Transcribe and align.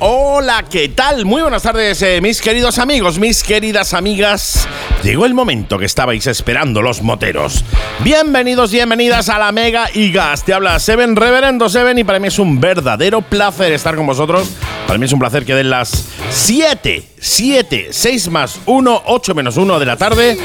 Hola, 0.00 0.64
¿qué 0.70 0.88
tal? 0.90 1.24
Muy 1.24 1.42
buenas 1.42 1.64
tardes, 1.64 2.00
eh, 2.02 2.20
mis 2.20 2.40
queridos 2.40 2.78
amigos, 2.78 3.18
mis 3.18 3.42
queridas 3.42 3.94
amigas. 3.94 4.68
Llegó 5.02 5.26
el 5.26 5.34
momento 5.34 5.76
que 5.76 5.86
estabais 5.86 6.24
esperando 6.28 6.82
los 6.82 7.02
moteros. 7.02 7.64
Bienvenidos, 8.04 8.70
bienvenidas 8.70 9.28
a 9.28 9.40
la 9.40 9.50
Mega 9.50 9.88
y 9.92 10.12
Gas. 10.12 10.44
Te 10.44 10.54
habla 10.54 10.78
Seven 10.78 11.16
Reverendo 11.16 11.68
Seven 11.68 11.98
y 11.98 12.04
para 12.04 12.20
mí 12.20 12.28
es 12.28 12.38
un 12.38 12.60
verdadero 12.60 13.22
placer 13.22 13.72
estar 13.72 13.96
con 13.96 14.06
vosotros. 14.06 14.48
Para 14.86 15.00
mí 15.00 15.06
es 15.06 15.12
un 15.12 15.18
placer 15.18 15.44
que 15.44 15.56
den 15.56 15.68
las 15.68 16.04
7, 16.30 17.02
7, 17.18 17.88
6 17.90 18.28
más 18.28 18.60
1, 18.66 19.02
8 19.04 19.34
menos 19.34 19.56
1 19.56 19.80
de 19.80 19.86
la 19.86 19.96
tarde. 19.96 20.38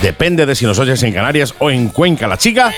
Depende 0.00 0.46
de 0.46 0.54
si 0.54 0.64
nos 0.64 0.78
oyes 0.78 1.02
en 1.02 1.12
Canarias 1.12 1.54
o 1.58 1.70
en 1.70 1.90
Cuenca 1.90 2.26
la 2.26 2.38
chica. 2.38 2.72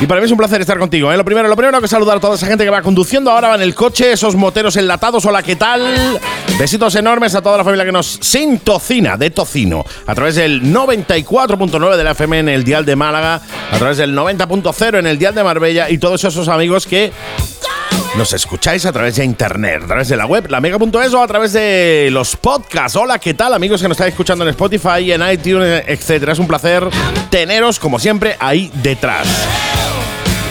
Y 0.00 0.06
para 0.06 0.18
mí 0.18 0.24
es 0.24 0.30
un 0.32 0.38
placer 0.38 0.62
estar 0.62 0.78
contigo. 0.78 1.12
¿eh? 1.12 1.16
Lo 1.18 1.26
primero, 1.26 1.46
lo 1.46 1.56
primero 1.56 1.78
que 1.78 1.86
saludar 1.86 2.16
a 2.16 2.20
toda 2.20 2.34
esa 2.34 2.46
gente 2.46 2.64
que 2.64 2.70
va 2.70 2.80
conduciendo 2.80 3.30
ahora 3.30 3.48
va 3.48 3.54
en 3.56 3.60
el 3.60 3.74
coche, 3.74 4.12
esos 4.12 4.34
moteros 4.34 4.76
enlatados. 4.76 5.26
Hola, 5.26 5.42
¿qué 5.42 5.56
tal? 5.56 6.18
Besitos 6.58 6.94
enormes 6.94 7.34
a 7.34 7.42
toda 7.42 7.58
la 7.58 7.64
familia 7.64 7.84
que 7.84 7.92
nos 7.92 8.18
sintocina 8.22 9.18
de 9.18 9.28
tocino 9.30 9.84
a 10.06 10.14
través 10.14 10.36
del 10.36 10.62
94.9 10.62 11.96
de 11.96 12.04
la 12.04 12.12
FM 12.12 12.38
en 12.38 12.48
el 12.48 12.64
dial 12.64 12.86
de 12.86 12.96
Málaga, 12.96 13.42
a 13.70 13.78
través 13.78 13.98
del 13.98 14.16
90.0 14.16 14.98
en 14.98 15.06
el 15.06 15.18
dial 15.18 15.34
de 15.34 15.44
Marbella 15.44 15.90
y 15.90 15.98
todos 15.98 16.24
esos 16.24 16.48
amigos 16.48 16.86
que 16.86 17.12
nos 18.16 18.32
escucháis 18.32 18.86
a 18.86 18.92
través 18.92 19.16
de 19.16 19.24
internet, 19.24 19.82
a 19.84 19.86
través 19.86 20.08
de 20.08 20.16
la 20.16 20.24
web, 20.24 20.46
la 20.48 20.62
mega.es 20.62 21.12
o 21.12 21.22
a 21.22 21.26
través 21.26 21.52
de 21.52 22.08
los 22.10 22.36
podcasts. 22.36 22.96
Hola, 22.96 23.18
¿qué 23.18 23.34
tal, 23.34 23.52
amigos 23.52 23.82
que 23.82 23.88
nos 23.88 23.96
estáis 23.96 24.12
escuchando 24.12 24.44
en 24.44 24.50
Spotify, 24.50 25.12
en 25.12 25.30
iTunes, 25.30 25.84
etcétera? 25.86 26.32
Es 26.32 26.38
un 26.38 26.48
placer 26.48 26.88
teneros, 27.28 27.78
como 27.78 27.98
siempre, 27.98 28.36
ahí 28.40 28.70
detrás. 28.82 29.28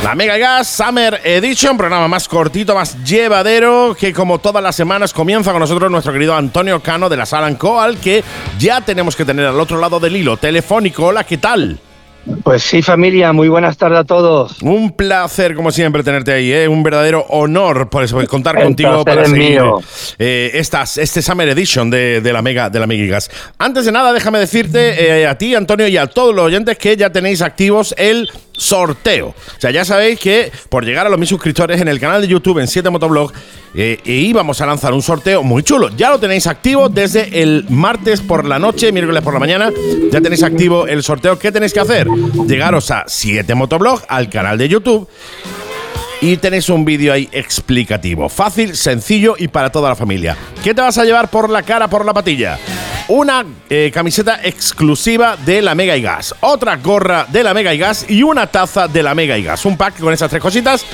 La 0.03 0.15
Mega 0.15 0.37
Gas 0.37 0.67
Summer 0.69 1.19
Edition, 1.25 1.77
programa 1.77 2.07
más 2.07 2.27
cortito, 2.27 2.73
más 2.73 3.03
llevadero, 3.03 3.95
que 3.99 4.13
como 4.13 4.39
todas 4.39 4.63
las 4.63 4.75
semanas 4.75 5.13
comienza 5.13 5.51
con 5.51 5.59
nosotros 5.59 5.91
nuestro 5.91 6.13
querido 6.13 6.35
Antonio 6.35 6.79
Cano 6.81 7.09
de 7.09 7.17
la 7.17 7.25
Sala 7.25 7.53
Coal, 7.57 7.97
que 7.97 8.23
ya 8.57 8.79
tenemos 8.79 9.15
que 9.15 9.25
tener 9.25 9.45
al 9.45 9.59
otro 9.59 9.77
lado 9.77 9.99
del 9.99 10.15
hilo 10.15 10.37
telefónico. 10.37 11.07
Hola, 11.07 11.25
¿qué 11.25 11.37
tal? 11.37 11.77
Pues 12.43 12.63
sí, 12.63 12.81
familia, 12.81 13.33
muy 13.33 13.49
buenas 13.49 13.77
tardes 13.77 13.99
a 13.99 14.03
todos. 14.03 14.61
Un 14.61 14.91
placer, 14.91 15.55
como 15.55 15.71
siempre, 15.71 16.03
tenerte 16.03 16.31
ahí, 16.31 16.51
¿eh? 16.51 16.67
un 16.67 16.83
verdadero 16.83 17.25
honor 17.29 17.89
por 17.89 18.03
eso, 18.03 18.25
contar 18.27 18.57
El 18.57 18.63
contigo 18.63 19.03
para 19.03 19.23
es 19.23 19.29
seguir 19.29 19.51
mío. 19.51 19.79
eh, 20.17 20.51
estas, 20.53 20.97
este 20.97 21.21
Summer 21.21 21.49
Edition 21.49 21.89
de, 21.89 22.21
de 22.21 22.33
la 22.33 22.41
Mega 22.41 22.69
de 22.69 22.79
la. 22.79 22.87
Antes 23.57 23.85
de 23.85 23.91
nada, 23.91 24.13
déjame 24.13 24.39
decirte 24.39 25.21
eh, 25.21 25.27
a 25.27 25.37
ti, 25.37 25.55
Antonio, 25.55 25.87
y 25.87 25.97
a 25.97 26.07
todos 26.07 26.33
los 26.35 26.45
oyentes 26.45 26.77
que 26.77 26.95
ya 26.95 27.09
tenéis 27.09 27.41
activos 27.41 27.95
el 27.97 28.29
sorteo. 28.59 29.29
O 29.29 29.59
sea, 29.59 29.71
ya 29.71 29.85
sabéis 29.85 30.19
que 30.19 30.51
por 30.69 30.85
llegar 30.85 31.07
a 31.07 31.09
los 31.09 31.17
mil 31.17 31.27
suscriptores 31.27 31.81
en 31.81 31.87
el 31.87 31.99
canal 31.99 32.21
de 32.21 32.27
YouTube 32.27 32.59
en 32.59 32.67
7 32.67 32.89
Motoblog 32.89 33.31
eh, 33.73 33.99
e 34.05 34.11
íbamos 34.13 34.61
a 34.61 34.65
lanzar 34.65 34.93
un 34.93 35.01
sorteo 35.01 35.43
muy 35.43 35.63
chulo. 35.63 35.89
Ya 35.95 36.09
lo 36.09 36.19
tenéis 36.19 36.47
activo 36.47 36.89
desde 36.89 37.41
el 37.41 37.65
martes 37.69 38.21
por 38.21 38.45
la 38.45 38.59
noche, 38.59 38.91
miércoles 38.91 39.23
por 39.23 39.33
la 39.33 39.39
mañana. 39.39 39.71
Ya 40.11 40.21
tenéis 40.21 40.43
activo 40.43 40.87
el 40.87 41.01
sorteo. 41.03 41.39
¿Qué 41.39 41.51
tenéis 41.51 41.73
que 41.73 41.79
hacer? 41.79 42.07
Llegaros 42.47 42.91
a 42.91 43.05
7 43.07 43.55
Motoblog, 43.55 44.01
al 44.07 44.29
canal 44.29 44.57
de 44.57 44.67
YouTube. 44.67 45.07
Y 46.21 46.35
tenéis 46.35 46.67
un 46.67 46.83
vídeo 46.83 47.13
ahí 47.13 47.29
explicativo. 47.31 48.27
Fácil, 48.27 48.75
sencillo 48.75 49.35
y 49.37 49.47
para 49.47 49.71
toda 49.71 49.87
la 49.87 49.95
familia. 49.95 50.35
¿Qué 50.61 50.73
te 50.73 50.81
vas 50.81 50.97
a 50.97 51.05
llevar 51.05 51.29
por 51.29 51.49
la 51.49 51.63
cara, 51.63 51.87
por 51.87 52.03
la 52.03 52.13
patilla? 52.13 52.59
Una 53.09 53.43
eh, 53.71 53.89
camiseta 53.91 54.39
exclusiva 54.43 55.35
de 55.35 55.63
la 55.63 55.73
Mega 55.73 55.97
y 55.97 56.01
Gas, 56.03 56.35
otra 56.41 56.77
gorra 56.77 57.25
de 57.27 57.41
la 57.41 57.55
Mega 57.55 57.73
y 57.73 57.79
Gas 57.79 58.05
y 58.07 58.21
una 58.21 58.45
taza 58.45 58.87
de 58.87 59.01
la 59.01 59.15
Mega 59.15 59.35
y 59.35 59.41
Gas. 59.41 59.65
Un 59.65 59.77
pack 59.77 59.99
con 59.99 60.13
esas 60.13 60.29
tres 60.29 60.39
cositas 60.39 60.85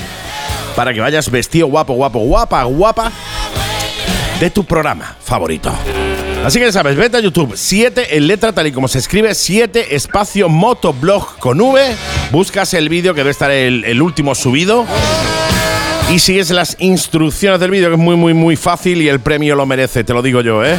para 0.78 0.94
que 0.94 1.02
vayas 1.02 1.30
vestido 1.30 1.68
guapo, 1.68 1.94
guapo, 1.94 2.20
guapa, 2.20 2.64
guapa 2.64 3.12
de 4.40 4.50
tu 4.50 4.64
programa 4.64 5.14
favorito. 5.22 5.74
Así 6.46 6.58
que 6.58 6.68
ya 6.68 6.72
sabes, 6.72 6.96
vete 6.96 7.18
a 7.18 7.20
YouTube, 7.20 7.52
7 7.54 8.16
en 8.16 8.28
letra 8.28 8.54
tal 8.54 8.68
y 8.68 8.72
como 8.72 8.88
se 8.88 9.00
escribe, 9.00 9.36
7 9.36 9.94
espacio 9.94 10.48
motoblog 10.48 11.38
con 11.40 11.60
V. 11.60 11.98
Buscas 12.32 12.74
el 12.76 12.88
vídeo 12.88 13.14
que 13.14 13.20
debe 13.22 13.32
estar 13.32 13.52
el, 13.52 13.84
el 13.84 14.02
último 14.02 14.36
subido. 14.36 14.86
Y 16.10 16.20
sigues 16.20 16.50
las 16.52 16.78
instrucciones 16.80 17.60
del 17.60 17.72
vídeo, 17.72 17.90
que 17.90 17.96
es 17.96 18.02
muy, 18.02 18.16
muy, 18.16 18.34
muy 18.34 18.56
fácil 18.56 19.02
y 19.02 19.10
el 19.10 19.20
premio 19.20 19.56
lo 19.56 19.66
merece, 19.66 20.06
te 20.06 20.14
lo 20.14 20.22
digo 20.22 20.40
yo, 20.40 20.64
¿eh? 20.64 20.78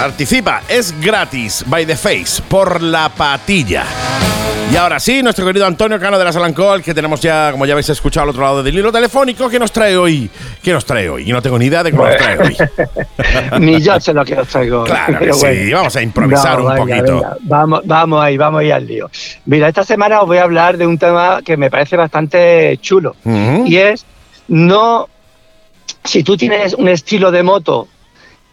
Participa, 0.00 0.62
es 0.66 0.98
gratis, 0.98 1.62
by 1.66 1.84
the 1.84 1.94
face, 1.94 2.40
por 2.48 2.80
la 2.80 3.10
patilla. 3.10 3.84
Y 4.72 4.76
ahora 4.76 4.98
sí, 4.98 5.22
nuestro 5.22 5.44
querido 5.44 5.66
Antonio 5.66 6.00
Cano 6.00 6.18
de 6.18 6.24
la 6.24 6.32
Salancol, 6.32 6.82
que 6.82 6.94
tenemos 6.94 7.20
ya, 7.20 7.50
como 7.52 7.66
ya 7.66 7.74
habéis 7.74 7.90
escuchado 7.90 8.24
al 8.24 8.30
otro 8.30 8.40
lado 8.42 8.62
del 8.62 8.78
hilo 8.78 8.90
telefónico, 8.90 9.50
¿qué 9.50 9.58
nos 9.58 9.70
trae 9.70 9.98
hoy? 9.98 10.30
¿Qué 10.62 10.72
nos 10.72 10.86
trae 10.86 11.10
hoy? 11.10 11.28
Y 11.28 11.32
no 11.34 11.42
tengo 11.42 11.58
ni 11.58 11.66
idea 11.66 11.82
de 11.82 11.90
qué 11.90 11.98
nos 11.98 12.16
trae 12.16 12.38
hoy. 12.38 12.56
Ni 13.60 13.78
yo 13.82 14.00
sé 14.00 14.14
lo 14.14 14.24
que 14.24 14.36
os 14.36 14.48
traigo. 14.48 14.84
Claro 14.84 15.18
que 15.18 15.34
sí, 15.34 15.38
bueno. 15.38 15.76
vamos 15.76 15.96
a 15.96 16.00
improvisar 16.02 16.58
No, 16.60 16.64
un 16.64 16.74
venga, 16.76 16.96
poquito. 16.96 17.14
venga. 17.16 17.36
Vamos, 17.42 17.80
vamos 17.84 18.24
ahí, 18.24 18.38
vamos 18.38 18.60
ahí 18.62 18.70
al 18.70 18.86
lío. 18.86 19.10
Mira, 19.44 19.68
esta 19.68 19.84
semana 19.84 20.22
os 20.22 20.26
voy 20.26 20.38
a 20.38 20.44
hablar 20.44 20.78
de 20.78 20.86
un 20.86 20.96
tema 20.96 21.42
que 21.44 21.58
me 21.58 21.70
parece 21.70 21.98
bastante 21.98 22.78
chulo. 22.80 23.16
Y 23.66 23.76
es, 23.76 24.06
no, 24.48 25.10
si 26.04 26.22
tú 26.22 26.38
tienes 26.38 26.72
un 26.72 26.88
estilo 26.88 27.30
de 27.30 27.42
moto 27.42 27.86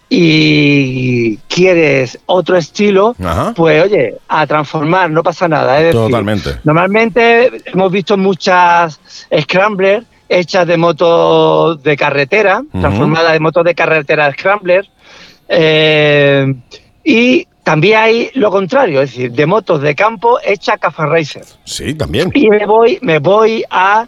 y 0.10 1.38
quieres 1.48 2.20
otro 2.26 2.58
estilo, 2.58 3.16
Ajá. 3.24 3.54
pues 3.56 3.84
oye, 3.84 4.16
a 4.28 4.48
transformar, 4.48 5.10
no 5.10 5.22
pasa 5.24 5.48
nada. 5.48 5.78
Es 5.80 5.86
decir, 5.86 6.00
Totalmente. 6.00 6.56
Normalmente 6.64 7.52
hemos 7.66 7.92
visto 7.92 8.18
muchas 8.18 9.00
scramblers 9.42 10.06
hechas 10.30 10.68
de 10.68 10.78
motos 10.78 11.82
de 11.84 11.96
carretera, 11.98 12.62
transformadas 12.72 13.34
de 13.34 13.40
motos 13.40 13.64
de 13.64 13.76
carretera 13.76 14.32
scrambler. 14.34 14.88
eh, 15.48 16.54
y 17.04 17.48
también 17.64 17.98
hay 17.98 18.30
lo 18.36 18.50
contrario, 18.50 19.02
es 19.02 19.12
decir, 19.12 19.32
de 19.32 19.46
motos 19.46 19.82
de 19.82 19.94
campo 19.94 20.40
hechas 20.42 20.78
Cafe 20.80 21.06
Racer. 21.06 21.44
Sí, 21.66 21.94
también. 21.94 22.32
Y 22.34 22.50
me 22.50 22.66
voy, 22.66 22.98
me 23.02 23.20
voy 23.20 23.64
a. 23.70 24.08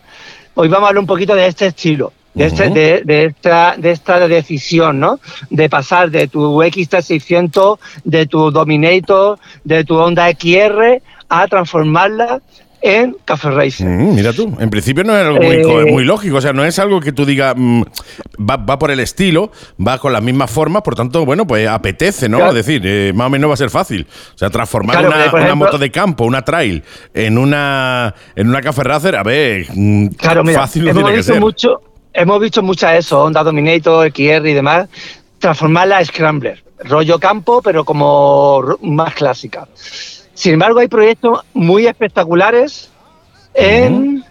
Hoy 0.56 0.68
vamos 0.70 0.86
a 0.86 0.90
hablar 0.90 1.02
un 1.02 1.08
poquito 1.08 1.36
de 1.36 1.46
este 1.48 1.68
estilo. 1.68 2.14
De, 2.34 2.46
este- 2.46 2.70
de, 2.70 3.02
de 3.04 3.26
esta, 3.26 3.76
de 3.78 3.92
esta 3.92 4.28
decisión, 4.28 5.00
¿no? 5.00 5.20
De 5.50 5.68
pasar 5.70 6.12
de 6.12 6.28
tu 6.28 6.62
XT600, 6.64 7.80
de 8.04 8.26
tu 8.28 8.52
Dominator, 8.52 9.40
de 9.64 9.84
tu 9.84 9.96
Honda 9.96 10.30
XR, 10.32 11.02
a 11.28 11.48
transformarla 11.48 12.42
en 12.82 13.18
Café 13.26 13.52
Racer. 13.52 13.88
Mm, 13.88 14.16
mira 14.16 14.32
tú, 14.32 14.56
en 14.58 14.70
principio 14.70 15.04
no 15.04 15.14
es 15.18 15.26
algo 15.26 15.42
muy, 15.42 15.56
Eh, 15.56 15.86
muy 15.92 16.06
lógico, 16.06 16.38
o 16.38 16.42
sea, 16.42 16.54
no 16.54 16.64
es 16.64 16.80
algo 16.80 17.02
que 17.02 17.12
tú 17.12 17.26
digas, 17.26 17.54
mm, 17.58 17.82
va, 18.50 18.56
va 18.56 18.80
por 18.80 18.90
el 18.90 19.02
estilo, 19.02 19.52
va 19.86 19.98
con 19.98 20.14
las 20.14 20.24
mismas 20.24 20.50
formas, 20.50 20.82
por 20.82 20.96
tanto, 20.96 21.26
bueno, 21.26 21.46
pues 21.46 21.68
apetece, 21.68 22.30
¿no? 22.30 22.38
Claro. 22.38 22.52
Es 22.58 22.66
decir, 22.66 22.82
eh, 22.86 23.12
más 23.14 23.28
o 23.28 23.30
menos 23.32 23.50
va 23.50 23.56
a 23.56 23.58
ser 23.58 23.70
fácil. 23.70 24.08
O 24.34 24.38
sea, 24.38 24.50
transformar 24.50 24.96
Claro, 24.96 25.10
una, 25.10 25.16
porque, 25.18 25.30
por 25.32 25.40
una 25.42 25.48
ejemplo- 25.50 25.66
moto 25.66 25.78
de 25.78 25.92
campo, 25.92 26.24
una 26.24 26.42
trail, 26.44 26.82
en 27.14 27.38
una 27.38 28.16
en 28.36 28.48
una 28.48 28.62
Café 28.62 28.84
Racer, 28.84 29.16
a 29.18 29.24
ver, 29.24 29.66
mm, 29.74 30.08
Claro, 30.16 30.44
mira, 30.46 30.62
fácil 30.62 30.84
no 30.86 30.92
hemos, 30.92 31.02
tiene 31.04 31.12
que 31.12 31.18
visto 31.18 31.34
ser. 31.34 31.42
mucho, 31.42 31.82
hemos 32.14 32.40
visto 32.40 32.62
muchas 32.62 32.96
eso, 32.98 33.24
Honda 33.24 33.44
Dominator, 33.44 34.08
XR 34.12 34.48
y 34.50 34.54
demás, 34.54 34.90
transformarla 35.40 35.98
a 35.98 36.06
Scrambler, 36.06 36.64
rollo 36.80 37.20
campo, 37.20 37.62
pero 37.62 37.86
como 37.86 38.64
más 38.82 39.14
clásica. 39.14 39.68
Sin 40.34 40.54
embargo, 40.54 40.80
hay 40.80 40.88
proyectos 40.88 41.42
muy 41.54 41.86
espectaculares 41.88 42.90
en, 43.54 44.24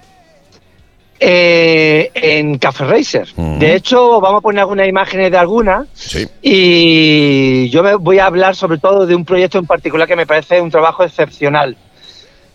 eh, 1.20 2.10
en 2.14 2.58
Café 2.58 2.84
Racer. 2.84 3.28
De 3.36 3.74
hecho, 3.74 4.20
vamos 4.20 4.38
a 4.38 4.42
poner 4.42 4.60
algunas 4.60 4.88
imágenes 4.88 5.30
de 5.30 5.36
algunas 5.38 5.88
Sí. 5.94 6.26
y 6.40 7.68
yo 7.70 7.82
me 7.82 7.94
voy 7.96 8.18
a 8.20 8.26
hablar 8.26 8.54
sobre 8.54 8.78
todo 8.78 9.06
de 9.06 9.14
un 9.14 9.24
proyecto 9.24 9.58
en 9.58 9.66
particular 9.66 10.06
que 10.08 10.16
me 10.16 10.26
parece 10.26 10.60
un 10.60 10.70
trabajo 10.70 11.04
excepcional. 11.04 11.76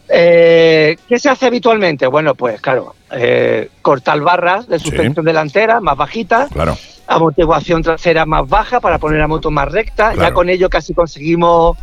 Eh, 0.09 0.97
¿Qué 1.07 1.17
se 1.19 1.29
hace 1.29 1.45
habitualmente? 1.47 2.07
Bueno, 2.07 2.35
pues 2.35 2.59
claro, 2.61 2.95
eh, 3.11 3.69
cortar 3.81 4.19
barras 4.21 4.67
de 4.67 4.79
Sí. 4.79 4.85
suspensión 4.89 5.25
delantera 5.25 5.79
más 5.79 5.95
bajitas, 5.97 6.51
Claro. 6.51 6.77
amortiguación 7.07 7.81
trasera 7.81 8.25
más 8.25 8.47
baja 8.47 8.79
para 8.79 8.97
poner 8.97 9.19
la 9.19 9.27
moto 9.27 9.49
más 9.51 9.71
recta. 9.71 10.11
Claro. 10.11 10.21
Ya 10.29 10.33
con 10.33 10.49
ello 10.49 10.69
casi 10.69 10.93
conseguimos 10.93 11.77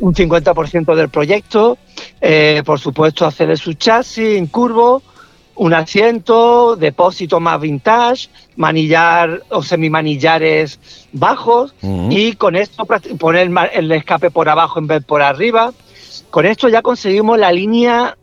un 0.00 0.14
50% 0.14 0.94
del 0.94 1.08
proyecto. 1.10 1.78
Eh, 2.20 2.62
por 2.64 2.80
supuesto, 2.80 3.26
hacer 3.26 3.56
su 3.58 3.74
chasis 3.74 4.36
en 4.36 4.46
curvo, 4.46 5.02
un 5.56 5.74
asiento, 5.74 6.74
depósito 6.76 7.38
más 7.38 7.60
vintage, 7.60 8.28
manillar 8.56 9.42
o 9.50 9.62
semimanillares 9.62 10.78
bajos 11.12 11.74
y 12.08 12.32
con 12.36 12.56
esto 12.56 12.86
poner 13.18 13.50
el 13.74 13.92
escape 13.92 14.30
por 14.30 14.48
abajo 14.48 14.78
en 14.78 14.86
vez 14.86 15.04
por 15.04 15.20
arriba. 15.22 15.72
Con 16.28 16.46
esto 16.46 16.68
ya 16.68 16.82
conseguimos 16.82 17.38
la 17.38 17.52
línea 17.52 18.16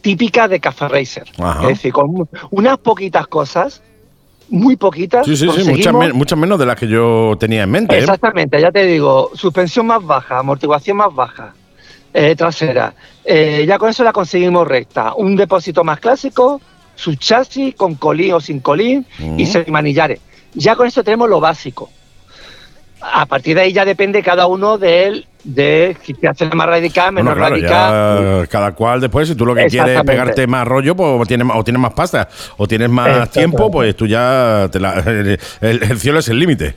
típica 0.00 0.48
de 0.48 0.60
Café 0.60 0.88
Racer. 0.88 1.24
Ajá. 1.38 1.62
Es 1.62 1.68
decir, 1.68 1.92
con 1.92 2.28
unas 2.50 2.78
poquitas 2.78 3.26
cosas, 3.26 3.82
muy 4.48 4.76
poquitas. 4.76 5.26
Sí, 5.26 5.36
sí, 5.36 5.48
sí, 5.50 5.88
muchas, 6.12 6.38
menos 6.38 6.58
de 6.58 6.66
las 6.66 6.76
que 6.78 6.86
yo 6.86 7.36
tenía 7.38 7.62
en 7.62 7.70
mente. 7.70 7.96
¿eh? 7.96 8.00
Exactamente, 8.00 8.60
ya 8.60 8.70
te 8.70 8.84
digo, 8.84 9.30
suspensión 9.34 9.86
más 9.86 10.04
baja, 10.04 10.38
amortiguación 10.38 10.98
más 10.98 11.14
baja, 11.14 11.54
eh, 12.12 12.34
trasera. 12.36 12.94
Eh, 13.24 13.64
ya 13.66 13.78
con 13.78 13.88
eso 13.88 14.04
la 14.04 14.12
conseguimos 14.12 14.66
recta. 14.68 15.14
Un 15.14 15.36
depósito 15.36 15.82
más 15.84 16.00
clásico, 16.00 16.60
su 16.94 17.14
chasis 17.16 17.74
con 17.74 17.94
colín 17.94 18.34
o 18.34 18.40
sin 18.40 18.60
colín 18.60 19.06
y 19.18 19.42
Ujú. 19.42 19.52
semimanillares. 19.52 20.20
Ya 20.54 20.76
con 20.76 20.86
esto 20.86 21.02
tenemos 21.02 21.28
lo 21.28 21.40
básico. 21.40 21.90
A 23.00 23.26
partir 23.26 23.56
de 23.56 23.62
ahí 23.62 23.72
ya 23.72 23.84
depende 23.84 24.22
cada 24.22 24.46
uno 24.46 24.78
de 24.78 25.06
él, 25.06 25.26
de 25.44 25.96
si 26.02 26.14
te 26.14 26.26
hace 26.26 26.46
más 26.46 26.66
radical, 26.66 27.12
Bueno, 27.14 27.34
menos 27.34 27.48
claro, 27.48 27.54
radical. 27.56 28.48
cada 28.48 28.72
cual 28.72 29.00
después, 29.00 29.28
si 29.28 29.34
tú 29.34 29.44
lo 29.44 29.54
que 29.54 29.66
quieres 29.66 29.98
es 29.98 30.02
pegarte 30.02 30.46
más 30.46 30.66
rollo, 30.66 30.96
pues 30.96 31.08
o 31.20 31.26
tienes, 31.26 31.46
más- 31.46 31.56
o 31.58 31.62
tienes 31.64 31.80
más 31.80 31.92
pasta, 31.92 32.28
o 32.56 32.66
tienes 32.66 32.88
más 32.88 33.30
tiempo, 33.30 33.70
pues 33.70 33.94
tú 33.94 34.06
ya, 34.06 34.68
te 34.72 34.80
la- 34.80 34.94
el, 35.06 35.38
el 35.60 35.98
cielo 36.00 36.18
es 36.20 36.28
el 36.28 36.38
límite. 36.38 36.74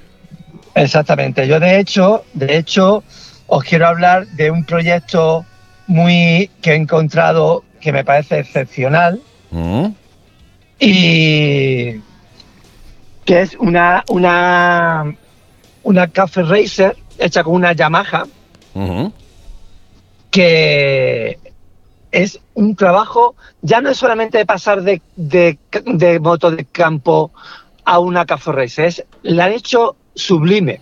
Exactamente. 0.75 1.47
Yo 1.47 1.59
de 1.59 1.79
hecho, 1.79 2.23
de 2.33 2.57
hecho, 2.57 3.03
os 3.47 3.63
quiero 3.63 3.87
hablar 3.87 4.27
de 4.27 4.51
un 4.51 4.63
proyecto 4.65 5.45
muy 5.87 6.49
que 6.61 6.71
he 6.73 6.75
encontrado 6.75 7.63
que 7.79 7.91
me 7.93 8.03
parece 8.03 8.39
excepcional 8.39 9.21
Mm. 9.49 9.85
y 10.79 11.91
que 13.25 13.41
es 13.41 13.55
una 13.59 14.03
una 14.09 15.05
una 15.83 16.07
Cafe 16.07 16.43
Racer 16.43 16.95
hecha 17.17 17.43
con 17.43 17.55
una 17.55 17.71
Yamaha 17.73 18.25
Que 20.31 21.39
es 22.11 22.39
un 22.53 22.75
trabajo, 22.75 23.35
ya 23.61 23.81
no 23.81 23.89
es 23.89 23.97
solamente 23.97 24.45
pasar 24.45 24.81
de, 24.81 25.01
de, 25.15 25.57
de 25.85 26.19
moto 26.19 26.51
de 26.51 26.65
campo 26.65 27.31
a 27.85 27.99
una 27.99 28.25
Racer, 28.25 28.85
es, 28.85 29.05
la 29.23 29.45
han 29.45 29.53
hecho 29.53 29.95
sublime. 30.13 30.81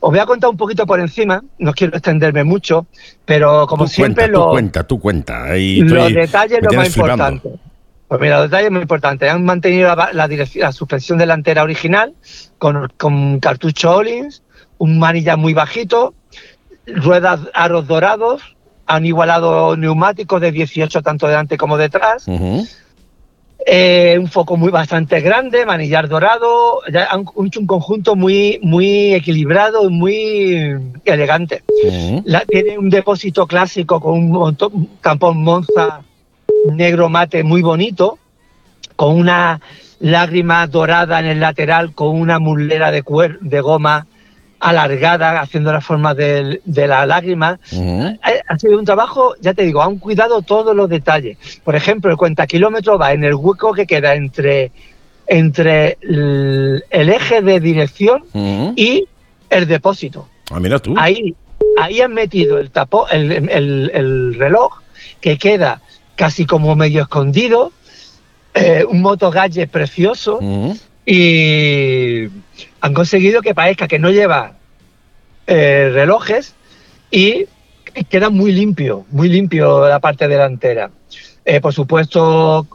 Os 0.00 0.10
voy 0.10 0.18
a 0.18 0.26
contar 0.26 0.50
un 0.50 0.56
poquito 0.56 0.86
por 0.86 0.98
encima, 0.98 1.42
no 1.58 1.72
quiero 1.72 1.96
extenderme 1.96 2.42
mucho, 2.42 2.86
pero 3.24 3.66
como 3.66 3.84
tú 3.84 3.90
siempre 3.90 4.24
cuenta, 4.24 4.38
lo, 4.38 4.44
tú 4.44 4.50
cuenta, 4.50 4.86
tú 4.86 5.00
cuenta. 5.00 5.44
Ahí 5.44 5.80
los 5.80 6.12
detalles 6.12 6.60
lo 6.62 6.72
más 6.72 6.88
flipando. 6.88 7.24
importante. 7.26 7.60
Pues 8.08 8.20
mira, 8.20 8.38
los 8.38 8.50
detalles 8.50 8.70
muy 8.70 8.82
importantes. 8.82 9.30
Han 9.30 9.44
mantenido 9.44 9.94
la, 9.94 10.10
la 10.12 10.28
la 10.28 10.72
suspensión 10.72 11.18
delantera 11.18 11.62
original 11.62 12.14
con, 12.58 12.92
con 12.96 13.40
cartucho 13.40 13.96
Ollins, 13.96 14.42
un 14.78 14.98
manillar 14.98 15.36
muy 15.36 15.54
bajito, 15.54 16.14
ruedas 16.86 17.40
aros 17.54 17.86
dorados, 17.86 18.42
han 18.86 19.06
igualado 19.06 19.76
neumáticos 19.76 20.40
de 20.40 20.52
18 20.52 21.02
tanto 21.02 21.26
delante 21.26 21.56
como 21.56 21.76
detrás, 21.78 22.26
eh, 23.66 24.16
un 24.18 24.28
foco 24.28 24.58
muy 24.58 24.70
bastante 24.70 25.20
grande, 25.22 25.64
manillar 25.64 26.06
dorado, 26.08 26.80
ya 26.92 27.06
han 27.06 27.24
hecho 27.46 27.60
un 27.60 27.66
conjunto 27.66 28.14
muy, 28.14 28.58
muy 28.62 29.14
equilibrado 29.14 29.88
y 29.88 29.92
muy 29.92 30.74
elegante. 31.04 31.62
La- 32.26 32.44
tiene 32.44 32.76
un 32.78 32.90
depósito 32.90 33.46
clásico 33.46 34.00
con 34.00 34.12
un, 34.18 34.30
montón- 34.30 34.74
un 34.74 34.88
tampón 35.00 35.38
Monza 35.42 36.02
negro 36.70 37.08
mate 37.08 37.42
muy 37.42 37.62
bonito, 37.62 38.18
con 38.96 39.16
una 39.18 39.60
lágrima 40.00 40.66
dorada 40.66 41.20
en 41.20 41.26
el 41.26 41.40
lateral, 41.40 41.94
con 41.94 42.08
una 42.20 42.38
mulera 42.38 42.90
de, 42.90 43.02
cuer- 43.02 43.38
de 43.40 43.60
goma 43.62 44.06
alargada, 44.68 45.40
haciendo 45.40 45.72
la 45.72 45.80
forma 45.80 46.14
del- 46.14 46.60
de 46.64 46.86
la 46.86 47.04
lágrima. 47.06 47.58
Ujú. 47.70 48.18
Ha, 48.22 48.30
ha 48.48 48.58
sido 48.58 48.78
un 48.78 48.84
trabajo, 48.84 49.34
ya 49.40 49.52
te 49.54 49.62
digo, 49.62 49.82
han 49.82 49.98
cuidado 49.98 50.40
todos 50.42 50.74
los 50.74 50.88
detalles. 50.88 51.36
Por 51.62 51.76
ejemplo, 51.76 52.10
el 52.10 52.16
cuenta 52.16 52.46
kilómetros 52.46 53.00
va 53.00 53.12
en 53.12 53.24
el 53.24 53.34
hueco 53.34 53.72
que 53.74 53.86
queda 53.86 54.14
entre, 54.14 54.72
entre 55.26 55.98
el, 56.00 56.82
el 56.90 57.08
eje 57.10 57.42
de 57.42 57.60
dirección 57.60 58.24
y 58.76 59.06
el 59.50 59.66
depósito. 59.66 60.28
Ah, 60.50 60.60
mira 60.60 60.78
tú. 60.78 60.94
Ahí, 60.96 61.34
ahí 61.80 62.00
han 62.00 62.14
metido 62.14 62.58
el, 62.58 62.70
tapo, 62.70 63.06
el, 63.08 63.30
el- 63.32 63.90
el 63.94 64.34
reloj 64.38 64.80
que 65.20 65.36
queda 65.38 65.80
casi 66.16 66.46
como 66.46 66.74
medio 66.76 67.02
escondido, 67.02 67.72
eh, 68.54 68.84
un 68.88 69.02
moto 69.02 69.30
gadget 69.30 69.68
precioso. 69.70 70.38
Y 71.06 72.28
han 72.80 72.94
conseguido 72.94 73.42
que 73.42 73.54
parezca 73.54 73.88
que 73.88 73.98
no 73.98 74.10
lleva 74.10 74.52
eh, 75.46 75.90
relojes 75.92 76.54
y 77.10 77.46
queda 78.08 78.30
muy 78.30 78.52
limpio, 78.52 79.04
muy 79.10 79.28
limpio 79.28 79.88
la 79.88 80.00
parte 80.00 80.28
delantera. 80.28 80.90
Eh, 81.44 81.60
por 81.60 81.72
supuesto, 81.72 82.66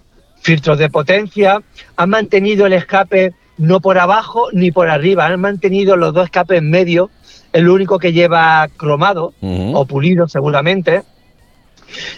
filtros 0.41 0.77
de 0.77 0.89
potencia, 0.89 1.61
han 1.95 2.09
mantenido 2.09 2.65
el 2.65 2.73
escape 2.73 3.33
no 3.57 3.81
por 3.81 3.97
abajo 3.97 4.47
ni 4.53 4.71
por 4.71 4.89
arriba, 4.89 5.25
han 5.25 5.41
mantenido 5.41 5.97
los 5.97 6.13
dos 6.13 6.25
escapes 6.25 6.59
en 6.59 6.69
medio, 6.69 7.09
el 7.51 7.67
único 7.67 7.99
que 7.99 8.13
lleva 8.13 8.67
cromado 8.77 9.33
o 9.41 9.85
pulido 9.85 10.27
seguramente. 10.27 11.03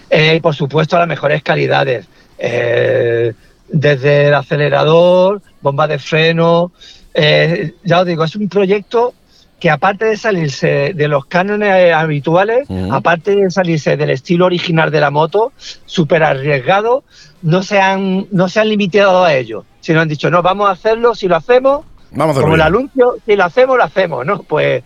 Eh, 0.09 0.35
y 0.35 0.39
por 0.41 0.53
supuesto 0.53 0.97
las 0.99 1.07
mejores 1.07 1.41
calidades. 1.41 2.05
Eh, 2.37 3.33
desde 3.69 4.27
el 4.27 4.33
acelerador, 4.33 5.41
bomba 5.61 5.87
de 5.87 5.99
freno. 5.99 6.71
eh, 7.13 7.73
ya 7.83 7.99
os 8.01 8.05
digo, 8.05 8.23
es 8.23 8.35
un 8.35 8.47
proyecto 8.47 9.13
que 9.59 9.69
aparte 9.69 10.05
de 10.05 10.17
salirse 10.17 10.93
de 10.95 11.07
los 11.07 11.25
cánones 11.25 11.93
habituales, 11.93 12.67
aparte 12.91 13.35
de 13.35 13.51
salirse 13.51 13.95
del 13.97 14.09
estilo 14.09 14.45
original 14.47 14.89
de 14.89 14.99
la 15.01 15.11
moto, 15.11 15.51
súper 15.85 16.23
arriesgado, 16.23 17.03
no 17.43 17.61
se, 17.61 17.79
han, 17.79 18.27
no 18.31 18.49
se 18.49 18.59
han 18.59 18.69
limitado 18.69 19.23
a 19.23 19.35
ello, 19.35 19.65
sino 19.81 20.01
han 20.01 20.07
dicho, 20.07 20.31
no, 20.31 20.41
vamos 20.41 20.67
a 20.67 20.71
hacerlo, 20.71 21.13
si 21.13 21.27
lo 21.27 21.35
hacemos, 21.35 21.85
Vamos 22.13 22.35
a 22.35 22.39
hacerlo 22.39 22.41
como 22.41 22.55
el 22.55 22.61
anuncio, 22.61 23.15
si 23.25 23.35
lo 23.35 23.43
hacemos, 23.45 23.77
lo 23.77 23.83
hacemos, 23.83 24.25
¿no? 24.25 24.41
Pues 24.43 24.83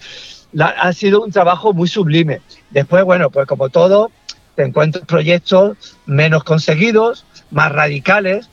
la- 0.52 0.68
ha 0.68 0.92
sido 0.94 1.24
un 1.24 1.32
trabajo 1.32 1.72
muy 1.74 1.88
sublime. 1.88 2.42
Después, 2.70 3.04
bueno, 3.06 3.30
pues 3.30 3.48
como 3.48 3.70
todo, 3.70 4.12
te 4.56 4.64
encuentras 4.64 5.06
proyectos 5.06 5.78
menos 6.06 6.44
conseguidos, 6.44 7.26
más 7.50 7.72
radicales, 7.72 8.50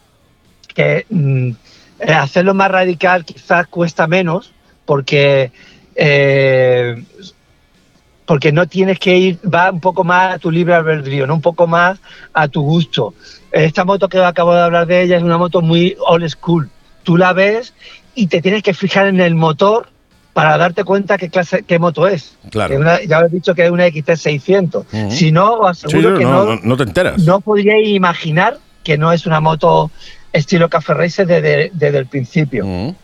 que 0.75 1.05
mm, 1.11 1.51
eh, 2.03 2.13
hacerlo 2.13 2.53
más 2.55 2.71
radical 2.71 3.25
quizás 3.25 3.67
cuesta 3.69 4.07
menos, 4.07 4.53
porque 4.85 5.51
eh, 5.95 7.03
porque 8.25 8.53
no 8.53 8.67
tienes 8.67 8.99
que 8.99 9.17
ir, 9.17 9.39
va 9.53 9.71
un 9.71 9.81
poco 9.81 10.05
más 10.05 10.35
a 10.35 10.39
tu 10.39 10.51
libre 10.51 10.75
albedrío, 10.75 11.27
¿no? 11.27 11.35
un 11.35 11.43
poco 11.43 11.67
más 11.67 11.99
a 12.33 12.49
tu 12.49 12.63
gusto. 12.63 13.15
Esta 13.51 13.85
moto 13.85 14.09
que 14.09 14.19
acabo 14.23 14.55
de 14.55 14.63
hablar 14.63 14.87
de 14.87 15.03
ella 15.03 15.17
es 15.17 15.23
una 15.23 15.37
moto 15.39 15.61
muy 15.61 15.97
old 16.07 16.27
school. 16.29 16.71
Tú 17.03 17.17
la 17.17 17.33
ves 17.33 17.75
y 18.15 18.29
te 18.29 18.41
tienes 18.41 18.63
que 18.63 18.75
fijar 18.75 19.07
en 19.09 19.21
el 19.21 19.35
motor 19.35 19.89
para 20.33 20.57
darte 20.57 20.85
cuenta 20.85 21.19
qué 21.19 21.29
clase, 21.29 21.63
qué 21.65 21.79
moto 21.79 22.07
es. 22.09 22.37
Claro. 22.51 22.77
Una- 22.79 23.03
ya 23.03 23.21
he 23.21 23.29
dicho 23.29 23.55
que 23.55 23.65
es 23.67 23.71
una 23.71 23.87
XT600. 23.87 24.85
Ujú. 24.91 25.11
Si 25.11 25.31
no, 25.33 25.55
os 25.55 25.85
aseguro 25.85 26.13
sí, 26.13 26.19
que 26.21 26.25
no, 26.25 26.45
no, 26.45 26.55
no- 26.55 26.61
no 26.63 26.77
te 26.77 26.85
enteras. 26.85 27.19
no 27.25 27.41
podríais 27.41 27.89
imaginar 27.89 28.59
que 28.85 28.97
no 28.97 29.13
es 29.13 29.27
una 29.27 29.41
moto 29.41 29.91
estilo 30.33 30.69
Café 30.69 30.95
Racer 30.95 31.27
desde, 31.27 31.71
desde 31.75 31.99
el 31.99 32.07
principio. 32.07 32.65
Ujú. 32.65 32.97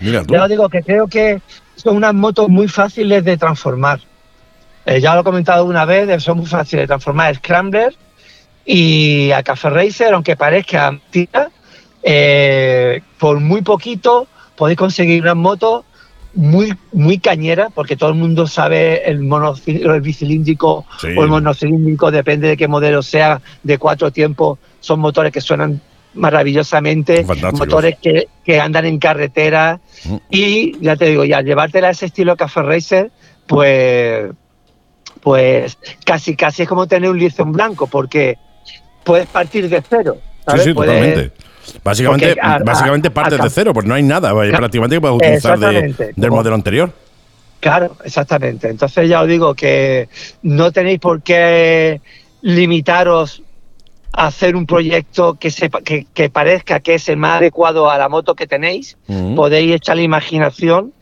Mira 0.00 0.24
tú. 0.24 0.34
Ya 0.34 0.48
digo 0.48 0.68
que 0.68 0.82
creo 0.82 1.06
que 1.06 1.40
son 1.76 1.96
unas 1.96 2.14
motos 2.14 2.48
muy 2.48 2.68
fáciles 2.68 3.24
de 3.24 3.36
transformar. 3.36 4.00
Eh, 4.84 5.00
ya 5.00 5.14
lo 5.14 5.22
he 5.22 5.24
comentado 5.24 5.64
una 5.64 5.84
vez, 5.84 6.22
son 6.22 6.38
muy 6.38 6.46
fáciles 6.46 6.84
de 6.84 6.86
transformar 6.86 7.30
a 7.30 7.34
Scrambler 7.34 7.94
y 8.64 9.30
a 9.32 9.42
Café 9.42 9.70
Racer, 9.70 10.12
aunque 10.14 10.36
parezca 10.36 10.90
mentira, 10.90 11.50
eh, 12.02 13.00
por 13.18 13.40
muy 13.40 13.62
poquito 13.62 14.26
podéis 14.56 14.78
conseguir 14.78 15.22
unas 15.22 15.36
motos 15.36 15.84
muy, 16.34 16.72
muy 16.92 17.18
cañeras, 17.18 17.68
porque 17.74 17.96
todo 17.96 18.10
el 18.10 18.16
mundo 18.16 18.46
sabe 18.46 19.08
el, 19.10 19.28
el 19.66 20.00
bicilíndrico 20.02 20.86
Sí. 21.00 21.08
o 21.16 21.22
el 21.24 21.30
monocilíndrico, 21.30 22.10
depende 22.10 22.48
de 22.48 22.56
qué 22.56 22.68
modelo 22.68 23.02
sea, 23.02 23.40
de 23.62 23.78
cuatro 23.78 24.10
tiempos, 24.10 24.58
son 24.80 25.00
motores 25.00 25.32
que 25.32 25.40
suenan 25.40 25.80
maravillosamente, 26.16 27.24
motores 27.52 27.96
que, 28.00 28.28
que 28.44 28.60
andan 28.60 28.86
en 28.86 28.98
carretera 28.98 29.80
Mm. 30.04 30.16
y 30.30 30.78
ya 30.80 30.94
te 30.96 31.06
digo, 31.06 31.24
ya 31.24 31.40
llevártela 31.40 31.88
a 31.88 31.90
ese 31.90 32.06
estilo 32.06 32.36
Café 32.36 32.62
Racer, 32.62 33.10
pues, 33.46 34.30
pues 35.20 35.78
casi 36.04 36.36
casi 36.36 36.62
es 36.62 36.68
como 36.68 36.86
tener 36.86 37.10
un 37.10 37.18
lienzo 37.18 37.42
en 37.42 37.52
blanco, 37.52 37.86
porque 37.86 38.36
puedes 39.04 39.26
partir 39.26 39.68
de 39.68 39.82
cero. 39.88 40.18
Sí, 40.20 40.42
¿sabes? 40.46 40.64
sí, 40.64 40.74
Puedes- 40.74 40.94
totalmente. 40.94 41.32
Básicamente, 41.82 42.36
a- 42.40 42.58
básicamente 42.58 43.08
a- 43.08 43.14
partes 43.14 43.40
a- 43.40 43.42
de 43.44 43.50
cero, 43.50 43.72
pues 43.72 43.86
no 43.86 43.94
hay 43.94 44.02
nada 44.02 44.30
prácticamente 44.32 44.96
que 44.96 45.00
puedes 45.00 45.16
utilizar 45.16 45.58
de- 45.58 46.12
del 46.14 46.30
modelo 46.30 46.54
anterior. 46.54 46.92
Claro, 47.58 47.96
exactamente. 48.04 48.68
Entonces 48.68 49.08
ya 49.08 49.22
os 49.22 49.28
digo 49.28 49.54
que 49.54 50.08
no 50.42 50.70
tenéis 50.70 51.00
por 51.00 51.22
qué 51.22 52.00
limitaros 52.42 53.42
hacer 54.16 54.56
un 54.56 54.66
proyecto 54.66 55.34
que, 55.34 55.50
sepa, 55.50 55.82
que, 55.82 56.06
que 56.14 56.30
parezca 56.30 56.80
que 56.80 56.94
es 56.94 57.08
el 57.08 57.18
más 57.18 57.38
adecuado 57.38 57.90
a 57.90 57.98
la 57.98 58.08
moto 58.08 58.34
que 58.34 58.46
tenéis. 58.46 58.96
Ujú. 59.08 59.34
Podéis 59.34 59.74
echar 59.74 59.96
la 59.96 60.02
imaginación 60.02 60.92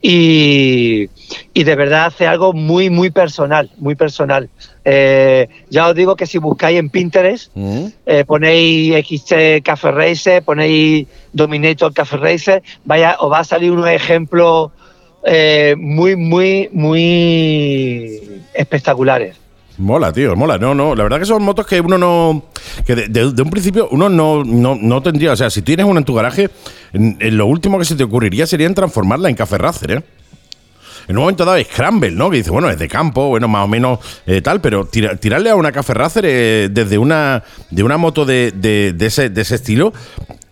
y, 0.00 1.10
y 1.52 1.64
de 1.64 1.74
verdad 1.74 2.06
hacer 2.06 2.28
algo 2.28 2.52
muy, 2.52 2.88
muy 2.88 3.10
personal, 3.10 3.70
muy 3.76 3.96
personal. 3.96 4.48
Eh, 4.84 5.48
ya 5.68 5.88
os 5.88 5.94
digo 5.94 6.14
que 6.16 6.26
si 6.26 6.38
buscáis 6.38 6.78
en 6.78 6.90
Pinterest, 6.90 7.50
Ujú. 7.56 7.92
eh, 8.06 8.24
ponéis 8.24 8.94
XT 9.04 9.62
Café 9.64 9.90
Racer, 9.90 10.42
ponéis 10.42 11.06
Dominator 11.32 11.92
Café 11.92 12.16
Racer, 12.16 12.62
vaya, 12.84 13.16
os 13.18 13.30
va 13.30 13.40
a 13.40 13.44
salir 13.44 13.72
unos 13.72 13.88
ejemplos 13.88 14.70
eh, 15.24 15.74
muy, 15.76 16.14
muy, 16.16 16.68
muy 16.72 18.20
espectaculares. 18.54 19.39
Mola, 19.80 20.12
tío, 20.12 20.36
mola. 20.36 20.58
No, 20.58 20.74
no, 20.74 20.94
la 20.94 21.02
verdad 21.04 21.18
que 21.18 21.24
son 21.24 21.42
motos 21.42 21.66
que 21.66 21.80
uno 21.80 21.96
no. 21.96 22.44
que 22.86 22.94
de, 22.94 23.24
un 23.42 23.50
principio 23.50 23.88
uno 23.90 24.08
no, 24.10 24.44
no, 24.44 24.76
no 24.80 25.02
tendría. 25.02 25.32
O 25.32 25.36
sea, 25.36 25.48
si 25.48 25.62
tienes 25.62 25.86
una 25.86 26.00
en 26.00 26.04
tu 26.04 26.14
garaje, 26.14 26.50
lo 26.92 27.46
último 27.46 27.78
que 27.78 27.84
se 27.86 27.96
te 27.96 28.04
ocurriría 28.04 28.46
sería 28.46 28.72
transformarla 28.74 29.30
en 29.30 29.34
café 29.36 29.56
racer, 29.58 29.90
¿eh? 29.92 30.02
En 31.08 31.16
un 31.16 31.22
momento 31.22 31.44
dado 31.44 31.56
es 31.56 31.66
Scramble, 31.66 32.10
¿no? 32.12 32.30
Que 32.30 32.36
dice, 32.36 32.50
bueno, 32.50 32.68
es 32.70 32.78
de 32.78 32.86
campo, 32.86 33.28
bueno, 33.28 33.48
más 33.48 33.64
o 33.64 33.68
menos 33.68 33.98
eh, 34.26 34.42
tal, 34.42 34.60
pero 34.60 34.84
tira- 34.86 35.16
tirarle 35.16 35.50
a 35.50 35.56
una 35.56 35.72
café 35.72 35.94
racer 35.94 36.24
eh, 36.26 36.68
desde 36.70 36.98
una, 36.98 37.42
de 37.70 37.82
una 37.82 37.96
moto 37.96 38.24
de, 38.24 38.52
de- 38.54 38.92
de 38.92 39.06
ese, 39.06 39.28
de 39.30 39.40
ese 39.40 39.56
estilo, 39.56 39.92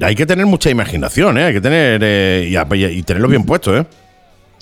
hay 0.01 0.17
que 0.17 0.27
tener 0.27 0.47
mucha 0.47 0.69
imaginación, 0.71 1.39
¿eh? 1.39 1.45
Hay 1.45 1.53
que 1.53 1.61
tener. 1.61 2.01
eh, 2.03 2.49
y, 2.51 2.85
y 2.85 3.03
tenerlo 3.03 3.29
bien 3.29 3.45
puesto, 3.45 3.77
¿eh? 3.77 3.87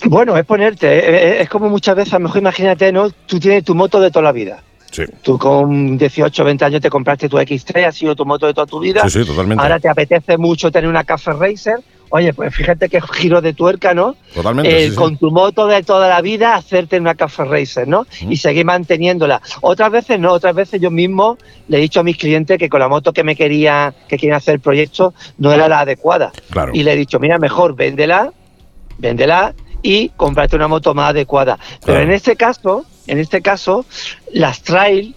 Bueno, 0.05 0.37
es 0.37 0.45
ponerte, 0.45 0.87
eh, 0.87 1.41
es 1.41 1.49
como 1.49 1.69
muchas 1.69 1.95
veces, 1.95 2.13
a 2.13 2.19
lo 2.19 2.23
mejor 2.23 2.39
imagínate, 2.39 2.91
¿no? 2.91 3.09
Tú 3.09 3.39
tienes 3.39 3.63
tu 3.63 3.75
moto 3.75 3.99
de 3.99 4.11
toda 4.11 4.23
la 4.23 4.31
vida. 4.31 4.63
Sí. 4.91 5.03
Tú 5.21 5.37
con 5.37 5.97
18 5.97 6.43
20 6.43 6.65
años 6.65 6.81
te 6.81 6.89
compraste 6.89 7.27
tu 7.27 7.37
X3, 7.37 7.87
ha 7.87 7.91
sido 7.91 8.15
tu 8.15 8.25
moto 8.25 8.47
de 8.47 8.53
toda 8.53 8.67
tu 8.67 8.79
vida. 8.79 9.01
Sí, 9.03 9.19
sí, 9.19 9.25
totalmente. 9.25 9.61
Ahora 9.61 9.79
te 9.79 9.89
apetece 9.89 10.37
mucho 10.37 10.71
tener 10.71 10.89
una 10.89 11.03
Café 11.03 11.33
Racer. 11.33 11.79
Oye, 12.09 12.33
pues 12.33 12.55
fíjate 12.55 12.87
qué 12.87 13.01
giro 13.01 13.41
de 13.41 13.51
tuerca, 13.51 13.93
¿no? 13.93 14.15
Totalmente. 14.33 14.85
Eh, 14.85 14.89
sí. 14.91 14.95
Con 14.95 15.17
tu 15.17 15.29
moto 15.29 15.67
de 15.67 15.83
toda 15.83 16.07
la 16.07 16.21
vida, 16.21 16.55
hacerte 16.55 16.97
una 16.97 17.15
Café 17.15 17.43
Racer, 17.43 17.85
¿no? 17.85 18.07
Y 18.21 18.37
seguir 18.37 18.63
manteniéndola. 18.65 19.41
Otras 19.59 19.91
veces 19.91 20.17
no, 20.17 20.31
otras 20.31 20.55
veces 20.55 20.79
yo 20.79 20.89
mismo 20.89 21.37
le 21.67 21.77
he 21.77 21.81
dicho 21.81 21.99
a 21.99 22.03
mis 22.03 22.15
clientes 22.15 22.57
que 22.57 22.69
con 22.69 22.79
la 22.79 22.87
moto 22.87 23.11
que 23.11 23.25
me 23.25 23.35
quería, 23.35 23.93
que 24.07 24.17
quieren 24.17 24.37
hacer 24.37 24.55
el 24.55 24.61
proyecto, 24.61 25.13
no 25.37 25.51
era 25.51 25.67
la 25.67 25.81
adecuada. 25.81 26.31
Claro. 26.49 26.71
Y 26.73 26.83
le 26.83 26.93
he 26.93 26.95
dicho, 26.95 27.19
mira, 27.19 27.37
mejor 27.39 27.75
véndela, 27.75 28.31
véndela 28.99 29.53
y 29.81 30.09
cómprate 30.09 30.55
una 30.55 30.67
moto 30.67 30.93
más 30.93 31.11
adecuada. 31.11 31.57
Pero 31.85 31.99
en 31.99 32.11
este 32.11 32.35
caso, 32.35 32.85
en 33.07 33.19
este 33.19 33.41
caso, 33.41 33.85
las 34.33 34.61
trail, 34.61 35.15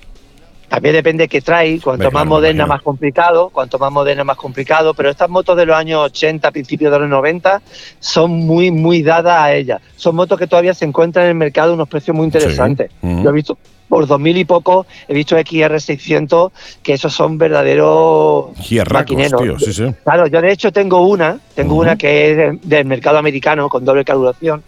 también 0.69 0.95
depende 0.95 1.25
de 1.25 1.29
qué 1.29 1.40
trail, 1.40 1.83
cuanto 1.83 2.05
más 2.05 2.23
claro, 2.23 2.26
moderna, 2.26 2.67
más 2.67 2.81
complicado, 2.83 3.50
cuanto 3.50 3.79
más 3.79 3.90
moderna, 3.90 4.23
más 4.23 4.37
complicado, 4.37 4.95
pero 4.95 5.11
estas 5.11 5.29
motos 5.29 5.57
de 5.57 5.67
los 5.67 5.76
años 5.76 6.00
80, 6.05 6.49
principios 6.52 6.93
de 6.93 6.99
los 7.00 7.09
90, 7.09 7.61
son 7.99 8.31
muy, 8.31 8.71
muy 8.71 9.02
dadas 9.02 9.40
a 9.40 9.52
ellas. 9.52 9.81
Son 9.97 10.14
motos 10.14 10.38
que 10.38 10.47
todavía 10.47 10.73
se 10.73 10.85
encuentran 10.85 11.25
en 11.25 11.31
el 11.31 11.37
mercado 11.37 11.73
a 11.73 11.75
unos 11.75 11.88
precios 11.88 12.17
muy 12.17 12.25
interesantes. 12.25 12.93
Ujú. 13.02 13.25
Yo 13.25 13.31
he 13.31 13.33
visto 13.33 13.59
por 13.90 14.06
2.000 14.06 14.38
y 14.38 14.44
poco, 14.47 14.87
he 15.09 15.12
visto 15.12 15.37
XR600, 15.37 16.50
que 16.82 16.94
esos 16.94 17.12
son 17.12 17.37
verdaderos 17.37 18.56
maquineros. 19.00 19.42
tío, 19.42 19.59
sí, 19.59 19.73
sí. 19.75 19.94
Claro, 20.04 20.26
yo 20.28 20.40
de 20.40 20.52
hecho 20.52 20.73
tengo 20.73 21.06
una, 21.06 21.38
tengo 21.54 21.75
una 21.75 21.97
que 21.97 22.30
es 22.30 22.37
de- 22.37 22.59
del 22.62 22.85
mercado 22.87 23.18
americano 23.18 23.68
con 23.68 23.85
doble 23.85 24.04
carburación. 24.04 24.62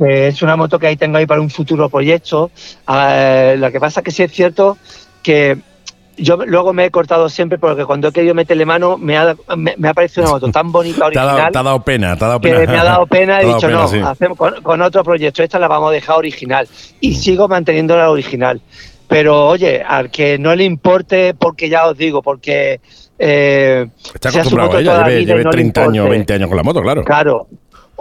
Es 0.00 0.42
una 0.42 0.56
moto 0.56 0.78
que 0.80 0.88
ahí 0.88 0.96
tengo 0.96 1.16
ahí 1.18 1.26
para 1.26 1.40
un 1.40 1.50
futuro 1.50 1.88
proyecto. 1.88 2.50
Eh, 2.92 3.54
lo 3.58 3.70
que 3.70 3.78
pasa 3.78 4.00
es 4.00 4.04
que 4.04 4.10
sí 4.10 4.22
es 4.24 4.32
cierto 4.32 4.76
que 5.22 5.56
yo 6.16 6.36
luego 6.46 6.72
me 6.72 6.84
he 6.86 6.90
cortado 6.90 7.28
siempre 7.28 7.58
porque 7.58 7.84
cuando 7.84 8.08
he 8.08 8.12
querido 8.12 8.34
meterle 8.34 8.66
mano 8.66 8.98
me 8.98 9.16
ha, 9.16 9.34
me, 9.56 9.74
me 9.76 9.88
ha 9.88 9.94
parecido 9.94 10.22
una 10.24 10.32
moto 10.32 10.50
tan 10.50 10.70
bonita, 10.72 10.96
Te 11.10 11.18
ha, 11.18 11.24
original. 11.24 11.36
dado, 11.36 11.50
te 11.52 11.58
ha 11.58 11.62
dado 11.62 11.82
pena, 11.82 12.16
te 12.16 12.24
ha 12.24 12.28
dado 12.28 12.40
que 12.40 12.48
pena. 12.50 12.72
me 12.72 12.78
ha 12.78 12.84
dado 12.84 13.06
pena, 13.06 13.32
he 13.40 13.44
ha 13.44 13.46
dado 13.46 13.54
dicho 13.54 13.66
pena, 13.68 13.80
no, 13.80 13.88
sí. 13.88 13.98
hacemos 13.98 14.38
con, 14.38 14.62
con 14.62 14.82
otro 14.82 15.02
proyecto, 15.04 15.42
esta 15.42 15.58
la 15.58 15.68
vamos 15.68 15.90
a 15.90 15.92
dejar 15.92 16.16
original 16.18 16.68
y 17.00 17.14
sigo 17.14 17.48
manteniendo 17.48 17.96
la 17.96 18.10
original. 18.10 18.60
Pero 19.08 19.46
oye, 19.46 19.82
al 19.86 20.10
que 20.10 20.38
no 20.38 20.54
le 20.54 20.64
importe, 20.64 21.34
porque 21.34 21.68
ya 21.68 21.86
os 21.86 21.98
digo, 21.98 22.22
porque 22.22 22.80
eh, 23.18 23.86
Está 24.14 24.30
acostumbrado 24.30 24.72
a 24.76 24.80
ella, 24.80 25.04
lleve, 25.06 25.20
y 25.20 25.26
lleve 25.26 25.44
no 25.44 25.50
le 25.50 25.56
30 25.56 25.80
años, 25.82 25.94
importe. 25.96 26.10
20 26.10 26.32
años 26.34 26.48
con 26.48 26.56
la 26.56 26.62
moto, 26.62 26.80
claro. 26.80 27.04
Claro. 27.04 27.46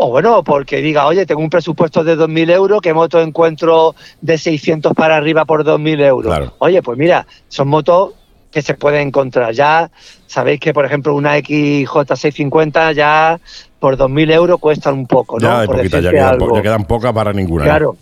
O 0.03 0.10
bueno, 0.10 0.43
porque 0.43 0.81
diga, 0.81 1.05
oye, 1.05 1.27
tengo 1.27 1.41
un 1.41 1.50
presupuesto 1.51 2.03
de 2.03 2.15
2.000 2.17 2.50
euros, 2.50 2.81
¿qué 2.81 2.91
moto 2.91 3.22
encuentro 3.22 3.93
de 4.20 4.36
600 4.39 4.93
para 4.96 5.15
arriba 5.15 5.46
por 5.46 5.63
2.000 5.63 6.01
euros? 6.01 6.25
Claro. 6.34 6.55
Oye, 6.58 6.81
pues 6.81 6.98
mira, 6.98 7.27
son 7.50 7.67
motos 7.67 8.13
que 8.50 8.63
se 8.63 8.74
pueden 8.74 9.10
encontrar. 9.10 9.53
Ya 9.53 9.91
sabéis 10.25 10.60
que, 10.60 10.74
por 10.74 10.86
ejemplo, 10.86 11.13
una 11.13 11.38
XJ650 11.38 12.93
ya 12.96 13.39
por 13.79 13.96
2.000 13.96 14.31
euros 14.31 14.60
cuestan 14.60 14.96
un 14.96 15.05
poco, 15.05 15.38
¿no? 15.39 15.48
Ya 15.62 15.65
por 15.67 15.88
ya 15.88 16.01
quedan, 16.10 16.38
po- 16.39 16.46
algo. 16.46 16.55
ya 16.55 16.62
quedan 16.63 16.86
pocas 16.86 17.13
para 17.13 17.31
ninguna. 17.31 17.65
¿eh? 17.65 17.67
Claro, 17.67 17.96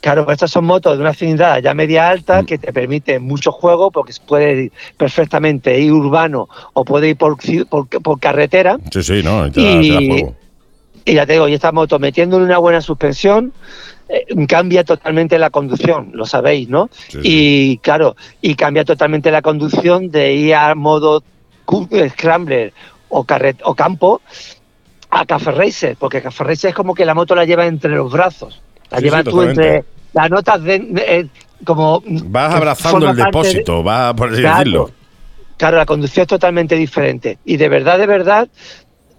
claro, 0.00 0.28
estas 0.32 0.50
son 0.50 0.64
motos 0.64 0.96
de 0.96 1.02
una 1.02 1.14
cilindrada 1.14 1.60
ya 1.60 1.72
media 1.72 2.08
alta 2.08 2.42
Mm. 2.42 2.46
que 2.46 2.58
te 2.58 2.72
permiten 2.72 3.22
mucho 3.22 3.52
juego 3.52 3.92
porque 3.92 4.12
se 4.12 4.20
puede 4.26 4.64
ir 4.64 4.72
perfectamente 4.96 5.78
ir 5.78 5.92
urbano 5.92 6.48
o 6.72 6.84
puede 6.84 7.10
ir 7.10 7.16
por, 7.16 7.36
por, 7.68 7.86
por 7.88 8.18
carretera. 8.18 8.76
Sí, 8.90 9.04
sí, 9.04 9.22
no, 9.22 9.46
Y- 9.46 9.50
te 9.52 9.88
da 9.92 10.14
juego. 10.14 10.34
Y 11.04 11.14
ya 11.14 11.26
te 11.26 11.34
digo, 11.34 11.48
y 11.48 11.54
esta 11.54 11.70
moto 11.72 11.98
metiéndole 11.98 12.44
una 12.44 12.58
buena 12.58 12.80
suspensión 12.80 13.52
eh, 14.08 14.24
cambia 14.46 14.84
totalmente 14.84 15.38
la 15.38 15.50
conducción, 15.50 16.10
lo 16.14 16.24
sabéis, 16.26 16.68
¿no? 16.68 16.88
Sí, 17.08 17.18
Y 17.22 17.78
claro, 17.78 18.16
y 18.40 18.54
cambia 18.54 18.84
totalmente 18.84 19.30
la 19.30 19.42
conducción 19.42 20.10
de 20.10 20.32
ir 20.34 20.54
a 20.54 20.74
modo 20.74 21.22
eh, 21.90 22.08
scrambler 22.10 22.72
o, 23.08 23.24
carret 23.24 23.60
o 23.64 23.74
campo 23.74 24.20
a 25.10 25.24
Café 25.26 25.52
Racer, 25.52 25.96
porque 25.98 26.20
Café 26.22 26.44
Racer 26.44 26.70
es 26.70 26.74
como 26.74 26.94
que 26.94 27.04
la 27.04 27.14
moto 27.14 27.34
la 27.34 27.44
lleva 27.44 27.66
entre 27.66 27.90
los 27.90 28.10
brazos, 28.12 28.60
la 28.90 28.98
Sí, 28.98 29.04
lleva 29.04 29.22
tú 29.22 29.30
totalmente. 29.30 29.76
entre 29.76 29.84
las 30.12 30.30
notas 30.30 30.62
de, 30.62 30.74
eh, 31.06 31.26
como 31.64 32.02
Vas 32.06 32.54
abrazando 32.54 33.08
el 33.10 33.16
parte 33.16 33.20
de- 33.20 33.24
depósito, 33.54 33.82
vas, 33.82 34.14
por 34.14 34.30
así 34.32 34.40
Claro. 34.40 34.58
decirlo. 34.58 34.90
Claro, 35.56 35.76
la 35.76 35.86
conducción 35.86 36.22
es 36.22 36.28
totalmente 36.28 36.74
diferente. 36.74 37.38
Y 37.44 37.56
de 37.56 37.68
verdad, 37.68 37.96
de 37.96 38.06
verdad, 38.06 38.48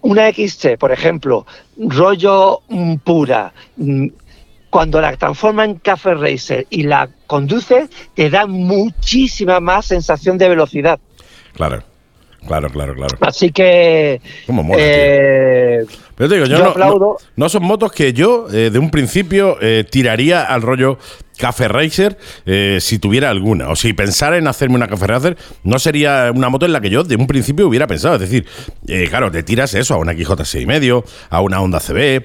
una 0.02 0.30
XT, 0.32 0.78
por 0.80 0.92
ejemplo, 0.92 1.46
rollo 1.78 2.62
mm, 2.70 2.96
pura, 2.98 3.54
mm, 3.78 4.08
cuando 4.70 5.00
la 5.00 5.16
transforma 5.16 5.64
en 5.66 5.76
Café 5.76 6.14
Racer 6.16 6.68
y 6.70 6.84
la 6.84 7.10
conduce, 7.28 7.88
te 8.14 8.30
da 8.30 8.46
muchísima 8.46 9.60
más 9.60 9.86
sensación 9.86 10.38
de 10.38 10.50
velocidad. 10.50 11.00
Claro, 11.54 11.82
claro, 12.46 12.70
claro, 12.70 12.94
claro. 12.94 13.18
Así 13.22 13.52
que. 13.52 14.20
Cómo 14.46 14.64
mola, 14.64 14.78
tío. 14.78 14.86
eh, 14.88 15.86
Pero 16.16 16.30
te 16.30 16.36
digo, 16.36 16.48
yo, 16.48 16.58
yo 16.58 16.64
no, 16.66 16.70
aplaudo. 16.72 17.00
no, 17.00 17.44
no 17.46 17.50
son 17.50 17.64
motos 17.64 17.92
que 17.94 18.12
yo 18.12 18.48
eh, 18.52 18.70
de 18.70 18.78
un 18.80 18.92
principio 18.92 19.58
eh, 19.62 19.86
tiraría 19.90 20.44
al 20.44 20.62
rollo 20.62 21.00
Café 21.38 21.68
Racer 21.68 22.18
eh, 22.46 22.78
si 22.82 23.00
tuviera 23.00 23.30
alguna. 23.30 23.70
O 23.70 23.76
si 23.76 23.94
pensara 23.94 24.38
en 24.38 24.48
hacerme 24.48 24.76
una 24.76 24.88
Café 24.88 25.08
Racer, 25.08 25.38
no 25.64 25.80
sería 25.80 26.32
una 26.34 26.50
moto 26.50 26.66
en 26.66 26.74
la 26.74 26.82
que 26.82 26.90
yo 26.90 27.04
de 27.04 27.16
un 27.16 27.28
principio 27.28 27.68
hubiera 27.68 27.88
pensado. 27.88 28.16
Es 28.16 28.22
decir, 28.22 28.46
eh, 28.88 29.08
claro, 29.10 29.32
te 29.32 29.44
tiras 29.44 29.74
eso 29.74 29.94
a 29.94 29.98
una 29.98 30.14
XJ6,5, 30.14 31.04
a 31.30 31.42
una 31.42 31.62
Honda 31.62 31.80
CB. 31.80 32.24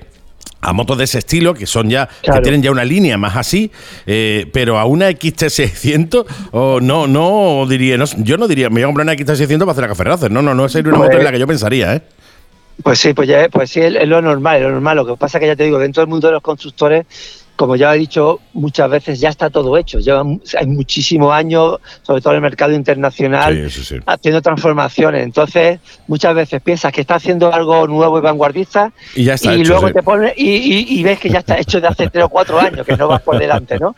A 0.63 0.75
motos 0.75 0.99
de 0.99 1.05
ese 1.05 1.19
estilo, 1.19 1.55
que 1.55 1.65
son 1.67 1.89
ya, 1.89 2.07
que 2.23 2.39
tienen 2.43 2.63
ya 2.63 2.71
una 2.71 2.85
línea 2.85 3.17
más 3.17 3.35
así, 3.35 3.71
eh, 4.07 4.45
pero 4.53 4.79
a 4.79 4.85
una 4.85 5.09
XT600, 5.11 6.27
o 6.53 6.81
no, 6.83 7.07
no 7.07 7.65
diría, 7.67 7.97
no, 7.97 8.05
yo 8.19 8.37
no 8.37 8.47
diría, 8.47 8.69
me 8.69 8.75
voy 8.75 8.83
a 8.83 8.87
comprar 8.87 9.05
una 9.07 9.15
XT600 9.15 9.59
para 9.61 9.71
hacer 9.73 9.83
la 9.83 9.89
Café 9.89 10.05
Racer. 10.05 10.31
No, 10.31 10.43
no, 10.43 10.55
no 10.55 10.69
sería 10.69 10.91
una 10.91 10.99
Pues- 10.99 11.09
moto 11.09 11.19
en 11.19 11.25
la 11.25 11.33
que 11.33 11.39
yo 11.39 11.47
pensaría, 11.47 11.95
¿eh? 11.95 12.03
Pues 12.83 12.99
sí, 12.99 13.13
pues 13.15 13.29
ya, 13.29 13.49
pues 13.51 13.71
sí, 13.71 13.81
es, 13.81 13.95
es 13.95 14.09
lo 14.09 14.21
normal, 14.23 14.57
es 14.57 14.63
lo 14.63 14.71
normal. 14.71 14.97
Lo 14.99 15.07
que 15.07 15.17
pasa 15.17 15.39
es 15.39 15.41
que 15.41 15.47
ya 15.49 15.57
te 15.57 15.65
digo, 15.65 15.79
dentro 15.79 16.03
del 16.03 16.09
mundo 16.09 16.27
de 16.29 16.33
los 16.35 16.43
constructores, 16.43 17.07
como 17.61 17.77
ya 17.77 17.95
he 17.95 17.99
dicho 17.99 18.41
muchas 18.55 18.89
veces, 18.89 19.21
ya 19.21 19.29
está 19.29 19.51
todo 19.51 19.77
hecho. 19.77 19.99
Llevan 19.99 20.41
hay 20.59 20.67
muchísimos 20.67 21.31
años, 21.31 21.77
sobre 22.01 22.23
todo 22.23 22.33
en 22.33 22.37
el 22.37 22.41
mercado 22.41 22.73
internacional, 22.73 23.69
Sí, 23.69 23.83
sí, 23.83 23.85
sí. 23.85 23.97
haciendo 24.07 24.41
transformaciones. 24.41 25.23
Entonces, 25.25 25.79
muchas 26.07 26.35
veces 26.35 26.63
piensas 26.63 26.91
que 26.91 27.03
está 27.03 27.17
haciendo 27.17 27.53
algo 27.53 27.87
nuevo 27.87 28.17
y 28.17 28.23
vanguardista 28.23 28.93
Y 29.15 29.25
ya 29.25 29.35
está 29.35 29.55
y 29.55 29.61
hecho, 29.61 29.73
luego 29.73 29.89
sí. 29.89 29.93
te 29.93 30.03
pones 30.03 30.33
y, 30.39 30.49
y- 30.49 30.87
y 31.01 31.03
ves 31.03 31.21
que 31.21 31.29
ya 31.29 31.41
está 31.41 31.59
hecho 31.59 31.83
de 31.83 31.89
hace 31.89 32.09
tres 32.09 32.25
o 32.25 32.29
cuatro 32.31 32.59
años, 32.59 32.87
que 32.87 32.97
no 32.97 33.09
vas 33.09 33.21
por 33.21 33.39
delante, 33.39 33.79
¿no? 33.79 33.95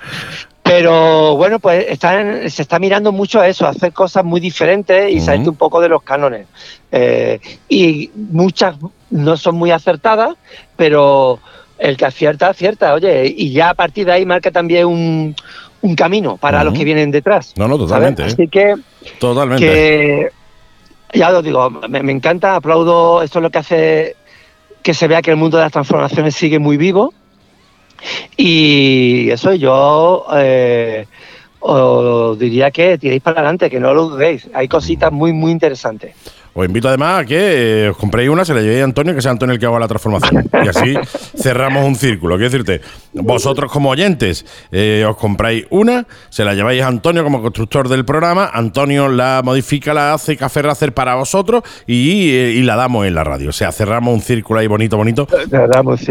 Pero 0.65 1.37
bueno, 1.37 1.61
pues 1.61 1.87
están, 1.89 2.51
se 2.51 2.63
está 2.63 2.81
mirando 2.81 3.13
mucho 3.13 3.41
a 3.41 3.47
eso, 3.47 3.65
a 3.67 3.71
hacer 3.71 3.93
cosas 3.93 4.25
muy 4.25 4.41
diferentes 4.41 5.09
y 5.13 5.21
salirte 5.21 5.51
un 5.51 5.57
poco 5.57 5.81
de 5.81 5.89
los 5.89 6.03
cánones. 6.03 6.49
Eh, 6.91 7.39
y 7.69 8.11
muchas 8.15 8.75
no 9.11 9.37
son 9.37 9.55
muy 9.55 9.71
acertadas, 9.71 10.35
pero 10.77 11.39
el 11.83 11.97
que 11.97 12.05
acierta, 12.05 12.49
acierta, 12.49 12.95
oye, 12.95 13.27
y 13.37 13.51
ya 13.51 13.71
a 13.71 13.75
partir 13.75 14.07
de 14.07 14.13
ahí 14.13 14.25
marca 14.25 14.53
también 14.53 14.87
un, 14.87 15.35
un 15.81 15.97
camino 15.97 16.37
para 16.37 16.63
los 16.63 16.75
que 16.75 16.85
vienen 16.85 17.11
detrás. 17.11 17.55
No, 17.57 17.67
no, 17.67 17.77
totalmente. 17.77 18.23
¿eh? 18.23 18.27
Así 18.27 18.47
que 18.47 18.77
Totalmente. 19.19 19.65
que 19.67 20.29
ya 21.19 21.37
os 21.37 21.43
digo, 21.43 21.69
me, 21.71 22.03
me 22.05 22.13
encanta, 22.13 22.55
aplaudo, 22.55 23.21
esto 23.23 23.41
es 23.41 23.43
lo 23.43 23.51
que 23.51 23.59
hace 23.59 24.17
que 24.83 24.95
se 24.95 25.09
vea 25.09 25.23
que 25.23 25.33
el 25.33 25.37
mundo 25.37 25.57
de 25.57 25.65
las 25.65 25.73
transformaciones 25.73 26.37
sigue 26.37 26.61
muy 26.61 26.77
vivo. 26.77 27.13
Y 28.37 29.29
eso 29.31 29.53
yo 29.55 30.27
eh, 30.35 31.07
os 31.59 32.39
diría 32.39 32.71
que 32.71 32.97
tiréis 32.97 33.23
para 33.23 33.41
adelante, 33.41 33.69
que 33.69 33.81
no 33.81 33.93
lo 33.93 34.09
dudéis. 34.09 34.49
Hay 34.55 34.69
cositas 34.69 35.11
muy, 35.11 35.33
muy 35.33 35.51
interesantes. 35.51 36.15
Os 36.55 36.67
invito 36.67 36.89
además 36.89 37.21
a 37.21 37.25
que 37.25 37.85
eh, 37.85 37.89
os 37.91 37.97
compréis 37.97 38.29
una, 38.29 38.45
se 38.45 38.55
la 38.55 38.61
llevéis 38.61 38.83
a 38.83 38.85
Antonio, 38.85 39.15
que 39.15 39.23
sea 39.23 39.31
Antonio 39.31 39.55
el 39.55 39.59
que 39.59 39.67
haga 39.67 39.79
la 39.79 39.89
transformación. 39.89 40.49
y 40.65 40.69
así 40.69 40.95
cerramos 41.41 41.85
un 41.85 41.97
círculo. 41.97 42.37
Quiero 42.37 42.51
decirte, 42.51 42.81
vosotros 43.13 43.71
como 43.71 43.91
oyentes 43.91 44.45
eh, 44.71 45.05
os 45.09 45.17
compráis 45.17 45.67
una, 45.71 46.07
se 46.31 46.45
la 46.45 46.55
lleváis 46.55 46.83
a 46.83 46.89
Antonio 46.89 47.25
como 47.25 47.41
constructor 47.41 47.89
del 47.89 48.05
programa, 48.05 48.51
Antonio 48.53 49.09
la 49.09 49.41
modifica, 49.45 49.95
la 49.95 50.15
hace 50.15 50.37
Café 50.37 50.63
Racer 50.63 50.93
para 50.93 51.15
vosotros 51.15 51.63
y, 51.87 52.31
eh, 52.31 52.53
y 52.57 52.63
la 52.63 52.77
damos 52.77 53.07
en 53.07 53.15
la 53.15 53.25
radio. 53.25 53.51
O 53.51 53.53
sea, 53.53 53.73
cerramos 53.73 54.15
un 54.15 54.21
círculo 54.21 54.61
ahí 54.61 54.67
bonito, 54.67 54.97
bonito. 54.97 55.27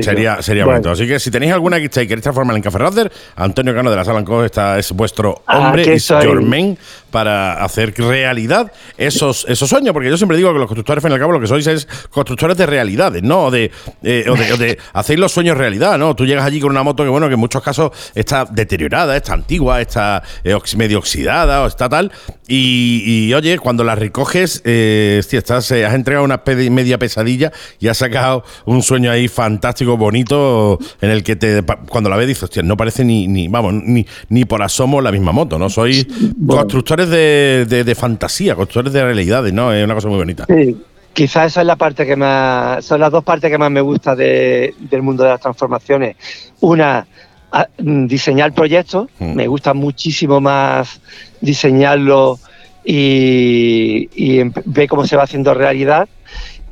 Sería, 0.02 0.42
sería 0.42 0.66
bonito. 0.66 0.92
Así 0.92 1.08
que 1.08 1.20
si 1.20 1.30
tenéis 1.32 1.54
alguna 1.54 1.80
que 1.80 1.90
queréis 1.90 2.22
transformar 2.22 2.56
en 2.56 2.62
Café 2.62 2.78
Racer, 2.78 3.12
Antonio 3.36 3.74
Cano 3.74 3.90
de 3.90 3.96
la 3.96 4.06
Sala 4.06 4.24
está, 4.46 4.80
es 4.80 4.92
vuestro 4.92 5.42
Ah, 5.46 5.60
hombre, 5.60 5.84
que 5.84 5.94
es 5.94 6.08
your 6.08 6.42
man 6.42 6.78
para 7.10 7.64
hacer 7.64 7.94
realidad 7.98 8.72
esos, 8.98 9.46
esos 9.48 9.70
sueños. 9.70 9.94
Porque 9.94 10.10
yo 10.10 10.18
siempre 10.18 10.31
digo 10.38 10.52
que 10.54 10.60
los 10.60 10.68
constructores, 10.68 11.04
al 11.04 11.10
fin 11.10 11.12
y 11.12 11.16
al 11.16 11.20
cabo, 11.20 11.32
lo 11.34 11.40
que 11.40 11.48
sois 11.48 11.66
es 11.68 11.88
constructores 12.10 12.58
de 12.58 12.66
realidades, 12.66 13.24
¿no? 13.24 13.46
O 13.46 13.52
de, 13.52 13.72
eh, 14.04 14.26
o 14.30 14.36
de, 14.36 14.54
o 14.54 14.58
de 14.58 14.78
hacéis 14.94 15.20
los 15.20 15.32
sueños 15.32 15.58
realidad, 15.58 15.98
¿no? 15.98 16.16
Tú 16.16 16.26
llegas 16.26 16.46
allí 16.46 16.60
con 16.60 16.72
una 16.72 16.84
moto 16.84 17.04
que, 17.04 17.10
bueno, 17.10 17.28
que 17.28 17.34
en 17.36 17.40
muchos 17.40 17.62
casos 17.62 17.92
está 18.16 18.46
deteriorada, 18.46 19.16
está 19.16 19.34
antigua, 19.34 19.82
está 19.82 20.22
eh, 20.44 20.56
medio 20.78 21.00
oxidada 21.00 21.64
o 21.64 21.68
está 21.68 21.88
tal. 21.90 22.12
Y, 22.48 23.04
y, 23.06 23.34
oye, 23.34 23.58
cuando 23.60 23.84
la 23.84 23.96
recoges, 23.96 24.62
eh, 24.66 25.18
hostia, 25.20 25.40
estás, 25.40 25.72
eh, 25.72 25.86
has 25.86 25.94
entregado 25.94 26.26
una 26.26 26.42
media 26.46 26.98
pesadilla 26.98 27.52
y 27.80 27.88
has 27.88 27.98
sacado 27.98 28.44
un 28.66 28.82
sueño 28.84 29.10
ahí 29.12 29.28
fantástico, 29.28 29.96
bonito, 29.98 30.78
en 31.02 31.10
el 31.12 31.24
que 31.24 31.36
te 31.36 31.64
cuando 31.90 32.10
la 32.10 32.18
ves 32.18 32.28
dices, 32.28 32.44
hostia, 32.44 32.62
no 32.64 32.76
parece 32.78 33.06
ni, 33.06 33.28
ni 33.28 33.48
vamos, 33.48 33.74
ni, 33.74 34.06
ni 34.30 34.46
por 34.46 34.62
asomo 34.62 35.02
la 35.02 35.12
misma 35.12 35.32
moto, 35.32 35.58
¿no? 35.58 35.70
Sois 35.70 36.06
constructores 36.48 37.10
de, 37.10 37.66
de- 37.70 37.84
de 37.84 37.96
fantasía, 37.96 38.56
constructores 38.56 38.94
de 38.94 39.04
realidades, 39.04 39.54
¿no? 39.54 39.72
Es 39.74 39.84
una 39.84 39.94
cosa 39.96 40.08
muy 40.10 40.18
bonita. 40.22 40.46
Sí, 40.48 40.78
quizás 41.14 41.48
esa 41.52 41.62
es 41.62 41.68
la 41.68 41.76
parte 41.76 42.06
que 42.06 42.16
más, 42.16 42.86
son 42.86 43.00
las 43.00 43.12
dos 43.12 43.24
partes 43.24 43.50
que 43.52 43.58
más 43.58 43.70
me 43.72 43.82
gusta 43.82 44.16
de- 44.16 44.74
del 44.80 45.02
mundo 45.02 45.24
de 45.24 45.30
las 45.30 45.42
transformaciones. 45.42 46.16
Una, 46.62 47.06
a- 47.52 47.68
mm, 47.80 48.06
diseñar 48.08 48.54
proyectos, 48.54 49.10
Mm. 49.20 49.34
me 49.36 49.48
gusta 49.48 49.74
muchísimo 49.74 50.40
más 50.40 51.02
diseñarlo 51.42 52.40
y, 52.84 54.10
y 54.16 54.40
em- 54.40 54.54
ver 54.66 54.88
cómo 54.88 55.06
se 55.06 55.16
va 55.16 55.24
haciendo 55.24 55.54
realidad. 55.54 56.08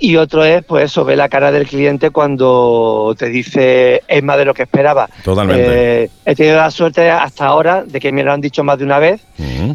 Y 0.01 0.15
otro 0.15 0.43
es, 0.45 0.63
pues 0.63 0.85
eso, 0.85 1.03
ver 1.03 1.17
la 1.17 1.27
cara 1.29 1.51
del 1.51 1.67
cliente 1.67 2.09
cuando 2.09 3.13
te 3.17 3.27
dice 3.27 4.01
es 4.07 4.23
más 4.23 4.37
de 4.37 4.45
lo 4.45 4.53
que 4.53 4.63
esperaba. 4.63 5.09
Totalmente. 5.23 6.03
Eh, 6.03 6.09
he 6.25 6.35
tenido 6.35 6.55
la 6.57 6.71
suerte 6.71 7.09
hasta 7.09 7.45
ahora 7.45 7.83
de 7.85 7.99
que 7.99 8.11
me 8.11 8.23
lo 8.23 8.31
han 8.31 8.39
dicho 8.41 8.63
más 8.63 8.77
de 8.79 8.85
una 8.85 8.99
vez 8.99 9.21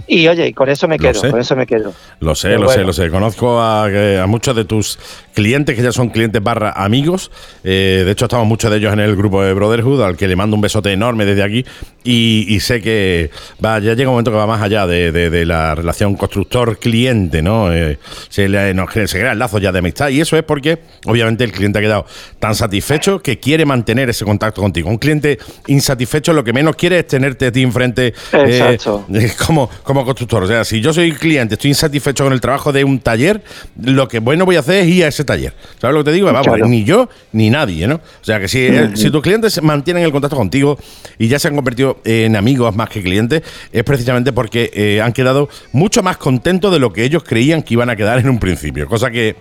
y 0.06 0.26
oye, 0.28 0.52
con 0.54 0.68
eso 0.68 0.88
me 0.88 0.96
Lo 0.98 1.02
quedo, 1.10 1.20
sé. 1.20 1.30
con 1.30 1.40
eso 1.40 1.56
me 1.56 1.66
quedo. 1.66 1.92
Lo 2.20 2.34
sé, 2.34 2.48
Pero 2.48 2.62
lo 2.62 2.68
sé, 2.70 2.84
lo 2.84 2.92
sé. 2.92 3.10
Conozco 3.10 3.60
a, 3.60 3.86
que- 3.90 4.18
a 4.18 4.26
muchos 4.26 4.54
de 4.56 4.64
tus 4.64 4.98
clientes 5.34 5.76
que 5.76 5.82
ya 5.82 5.92
son 5.92 6.08
clientes 6.08 6.42
barra 6.42 6.70
amigos. 6.72 7.30
Eh, 7.62 8.02
de 8.04 8.10
hecho, 8.12 8.24
estamos 8.26 8.46
muchos 8.46 8.70
de 8.70 8.78
ellos 8.78 8.92
en 8.92 9.00
el 9.00 9.16
grupo 9.16 9.42
de 9.42 9.52
Brotherhood, 9.52 10.02
al 10.02 10.16
que 10.16 10.26
le 10.28 10.36
mando 10.36 10.56
un 10.56 10.62
besote 10.62 10.92
enorme 10.92 11.24
desde 11.26 11.42
aquí. 11.42 11.64
Y, 12.02 12.46
y 12.48 12.60
sé 12.60 12.80
que 12.80 13.30
va, 13.64 13.78
ya 13.78 13.94
llega 13.94 14.08
un 14.10 14.14
momento 14.14 14.30
que 14.30 14.36
va 14.36 14.46
más 14.46 14.62
allá 14.62 14.86
de, 14.86 15.12
de- 15.12 15.28
de 15.30 15.44
la 15.46 15.74
relación 15.74 16.14
constructor-cliente, 16.16 17.42
¿no? 17.42 17.72
Eh, 17.72 17.98
se, 18.28 18.48
le, 18.48 18.72
nos 18.74 18.90
se 18.92 19.18
crean 19.18 19.38
lazos 19.38 19.60
ya 19.60 19.72
de 19.72 19.78
amistad. 19.80 20.08
Y 20.14 20.20
eso 20.20 20.36
es 20.36 20.44
porque, 20.44 20.78
obviamente, 21.06 21.44
el 21.44 21.52
cliente 21.52 21.78
ha 21.78 21.82
quedado 21.82 22.06
tan 22.38 22.54
satisfecho 22.54 23.20
que 23.20 23.38
quiere 23.38 23.64
mantener 23.66 24.08
ese 24.10 24.24
contacto 24.24 24.62
contigo. 24.62 24.88
Un 24.88 24.98
cliente 24.98 25.38
insatisfecho 25.66 26.32
lo 26.32 26.44
que 26.44 26.52
menos 26.52 26.76
quiere 26.76 27.00
es 27.00 27.06
tenerte 27.06 27.46
a 27.46 27.52
ti 27.52 27.62
enfrente 27.62 28.08
eh, 28.08 28.14
Exacto. 28.32 29.06
como, 29.46 29.68
como 29.82 30.04
constructor. 30.04 30.44
O 30.44 30.46
sea, 30.46 30.64
si 30.64 30.80
yo 30.80 30.92
soy 30.92 31.12
cliente, 31.12 31.54
estoy 31.54 31.70
insatisfecho 31.70 32.24
con 32.24 32.32
el 32.32 32.40
trabajo 32.40 32.72
de 32.72 32.84
un 32.84 33.00
taller, 33.00 33.42
lo 33.82 34.06
que 34.08 34.20
bueno 34.20 34.44
voy 34.44 34.56
a 34.56 34.60
hacer 34.60 34.84
es 34.84 34.88
ir 34.88 35.04
a 35.04 35.08
ese 35.08 35.24
taller. 35.24 35.52
¿Sabes 35.80 35.94
lo 35.94 36.04
que 36.04 36.10
te 36.10 36.14
digo? 36.14 36.26
Vamos, 36.26 36.44
Claro. 36.46 36.66
ni 36.68 36.84
yo 36.84 37.08
ni 37.32 37.50
nadie, 37.50 37.86
¿no? 37.86 37.96
O 37.96 38.24
sea, 38.24 38.38
que 38.38 38.48
si, 38.48 38.58
eh, 38.66 38.90
si 38.94 39.10
tus 39.10 39.22
clientes 39.22 39.60
mantienen 39.62 40.04
el 40.04 40.12
contacto 40.12 40.36
contigo 40.36 40.78
y 41.18 41.28
ya 41.28 41.38
se 41.38 41.48
han 41.48 41.56
convertido 41.56 41.98
en 42.04 42.36
amigos 42.36 42.74
más 42.76 42.88
que 42.88 43.02
clientes, 43.02 43.42
es 43.72 43.82
precisamente 43.82 44.32
porque 44.32 44.70
eh, 44.74 45.00
han 45.00 45.12
quedado 45.12 45.48
mucho 45.72 46.02
más 46.02 46.16
contentos 46.18 46.72
de 46.72 46.78
lo 46.78 46.92
que 46.92 47.04
ellos 47.04 47.24
creían 47.24 47.62
que 47.62 47.74
iban 47.74 47.90
a 47.90 47.96
quedar 47.96 48.18
en 48.18 48.28
un 48.28 48.38
principio. 48.38 48.86
Cosa 48.86 49.10
que 49.10 49.36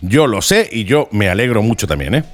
yo 0.00 0.26
lo 0.26 0.42
sé 0.42 0.68
y 0.70 0.84
yo 0.84 1.08
me 1.12 1.28
alegro 1.28 1.62
mucho 1.62 1.86
también, 1.86 2.14
¿eh? 2.14 2.24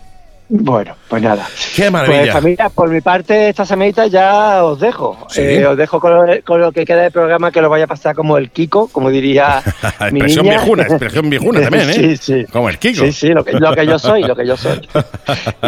Bueno, 0.51 0.95
pues 1.09 1.23
nada. 1.23 1.47
¡Qué 1.77 1.91
maravilla! 1.91 2.21
Pues 2.23 2.33
familia, 2.33 2.69
por 2.71 2.89
mi 2.89 3.03
parte, 3.03 3.51
esta 3.51 3.67
semanita 3.67 4.07
ya 4.07 4.65
os 4.65 4.81
dejo. 4.81 5.27
Sí. 5.29 5.43
Eh, 5.43 5.67
os 5.67 5.77
dejo 5.77 6.01
con 6.01 6.15
lo, 6.15 6.43
con 6.43 6.61
lo 6.61 6.73
que 6.73 6.87
queda 6.87 7.03
del 7.03 7.13
programa, 7.13 7.51
que 7.51 7.61
lo 7.61 7.69
vaya 7.69 7.85
a 7.85 7.87
pasar 7.87 8.15
como 8.15 8.39
el 8.39 8.51
Kiko, 8.51 8.89
como 8.89 9.11
diría 9.11 9.63
mi 10.11 10.21
expresión 10.21 10.47
niña. 10.47 10.57
viejuna, 10.57 10.83
expresión 10.89 11.29
viejuna 11.29 11.61
también, 11.61 11.91
¿eh? 11.91 11.95
Sí, 11.95 12.17
sí. 12.17 12.45
Como 12.51 12.71
el 12.71 12.79
Kiko. 12.79 13.05
Sí, 13.05 13.13
sí, 13.13 13.29
lo 13.29 13.45
que, 13.45 13.53
lo 13.53 13.75
que 13.75 13.87
yo 13.87 13.99
soy, 13.99 14.23
lo 14.23 14.35
que 14.35 14.47
yo 14.47 14.57
soy. 14.57 14.81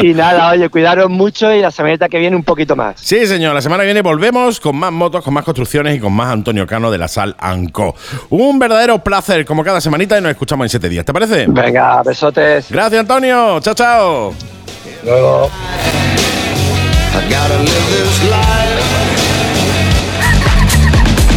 Y 0.03 0.15
nada, 0.15 0.51
oye, 0.51 0.69
cuidaros 0.71 1.11
mucho 1.11 1.53
y 1.53 1.61
la 1.61 1.71
semanita 1.71 2.09
que 2.09 2.19
viene 2.19 2.35
un 2.35 2.45
poquito 2.45 2.75
más. 2.75 2.99
Sí, 3.01 3.27
señor. 3.27 3.55
La 3.55 3.61
semana 3.61 3.83
que 3.83 3.87
viene 3.87 4.01
volvemos 4.03 4.61
con 4.61 4.77
más 4.77 4.93
motos, 4.93 5.23
con 5.23 5.35
más 5.35 5.45
construcciones 5.45 5.97
y 5.97 6.01
con 6.01 6.13
más 6.13 6.33
Antonio 6.33 6.67
Cano 6.67 6.91
de 6.91 6.97
la 6.99 7.09
Sal 7.09 7.37
Anco. 7.39 7.95
Un 8.31 8.59
verdadero 8.59 8.99
placer, 9.05 9.45
como 9.45 9.63
cada 9.63 9.81
semanita, 9.81 10.17
y 10.19 10.23
nos 10.23 10.31
escuchamos 10.31 10.65
en 10.65 10.69
siete 10.71 10.89
días. 10.89 11.05
¿Te 11.05 11.13
parece? 11.13 11.47
Venga, 11.49 12.03
besotes. 12.03 12.71
Gracias, 12.71 13.01
Antonio. 13.01 13.61
Chao, 13.61 13.75
chao. 13.75 14.35
I 17.13 17.27
gotta 17.31 17.57
live 17.57 17.91
this 17.91 18.31
life. 18.31 18.80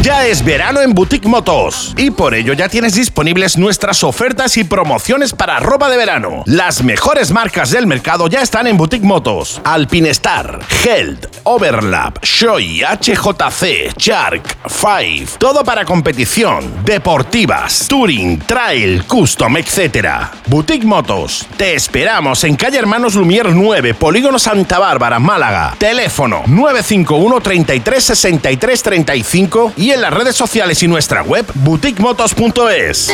Ya 0.04 0.28
es 0.28 0.44
verano 0.44 0.82
en 0.82 0.94
Boutique 0.94 1.30
Motos 1.30 1.94
y 1.96 2.12
por 2.12 2.34
ello 2.34 2.52
ya 2.52 2.68
tienes 2.68 2.94
disponibles 2.94 3.58
nuestras 3.58 4.04
ofertas 4.04 4.58
y 4.58 4.66
promociones 4.66 5.32
para 5.32 5.62
ropa 5.62 5.90
de 5.90 5.96
verano. 5.96 6.44
Las 6.46 6.84
mejores 6.84 7.32
marcas 7.32 7.72
del 7.72 7.88
mercado 7.88 8.28
ya 8.28 8.42
están 8.42 8.68
en 8.68 8.76
Boutique 8.76 9.06
Motos. 9.06 9.62
Alpinestar, 9.64 10.60
Held, 10.84 11.30
Overlap, 11.44 12.22
Shoei, 12.22 12.82
HJC, 12.82 13.98
Shark, 13.98 14.58
Five. 14.68 15.38
Todo 15.38 15.64
para 15.64 15.86
competición, 15.86 16.84
deportivas, 16.84 17.88
touring, 17.88 18.40
trail, 18.40 19.06
custom, 19.06 19.56
etc. 19.56 20.06
Boutique 20.48 20.86
Motos. 20.86 21.48
Te 21.56 21.76
esperamos 21.76 22.44
en 22.44 22.58
calle 22.58 22.78
Hermanos 22.78 23.16
Lumier 23.16 23.56
9, 23.56 23.94
Polígono 23.94 24.38
Santa 24.38 24.80
Bárbara, 24.80 25.20
Málaga. 25.20 25.78
Teléfono 25.78 26.44
951 26.46 27.40
33 27.40 28.04
63 28.04 28.84
35 28.84 29.74
y 29.78 29.93
en 29.94 30.02
las 30.02 30.14
redes 30.14 30.36
sociales 30.36 30.82
y 30.84 30.88
nuestra 30.88 31.22
web 31.22 31.46
boutiquemotos.es. 31.54 33.14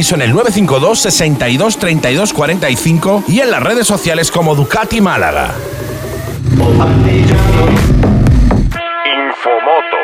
en 0.00 0.22
el 0.22 0.32
952 0.32 0.98
62 0.98 1.76
32 1.76 2.32
45 2.32 3.24
y 3.28 3.40
en 3.40 3.50
las 3.50 3.62
redes 3.62 3.86
sociales 3.86 4.30
como 4.30 4.54
Ducati 4.54 4.98
Málaga. 4.98 5.54
Infomoto. 9.04 10.02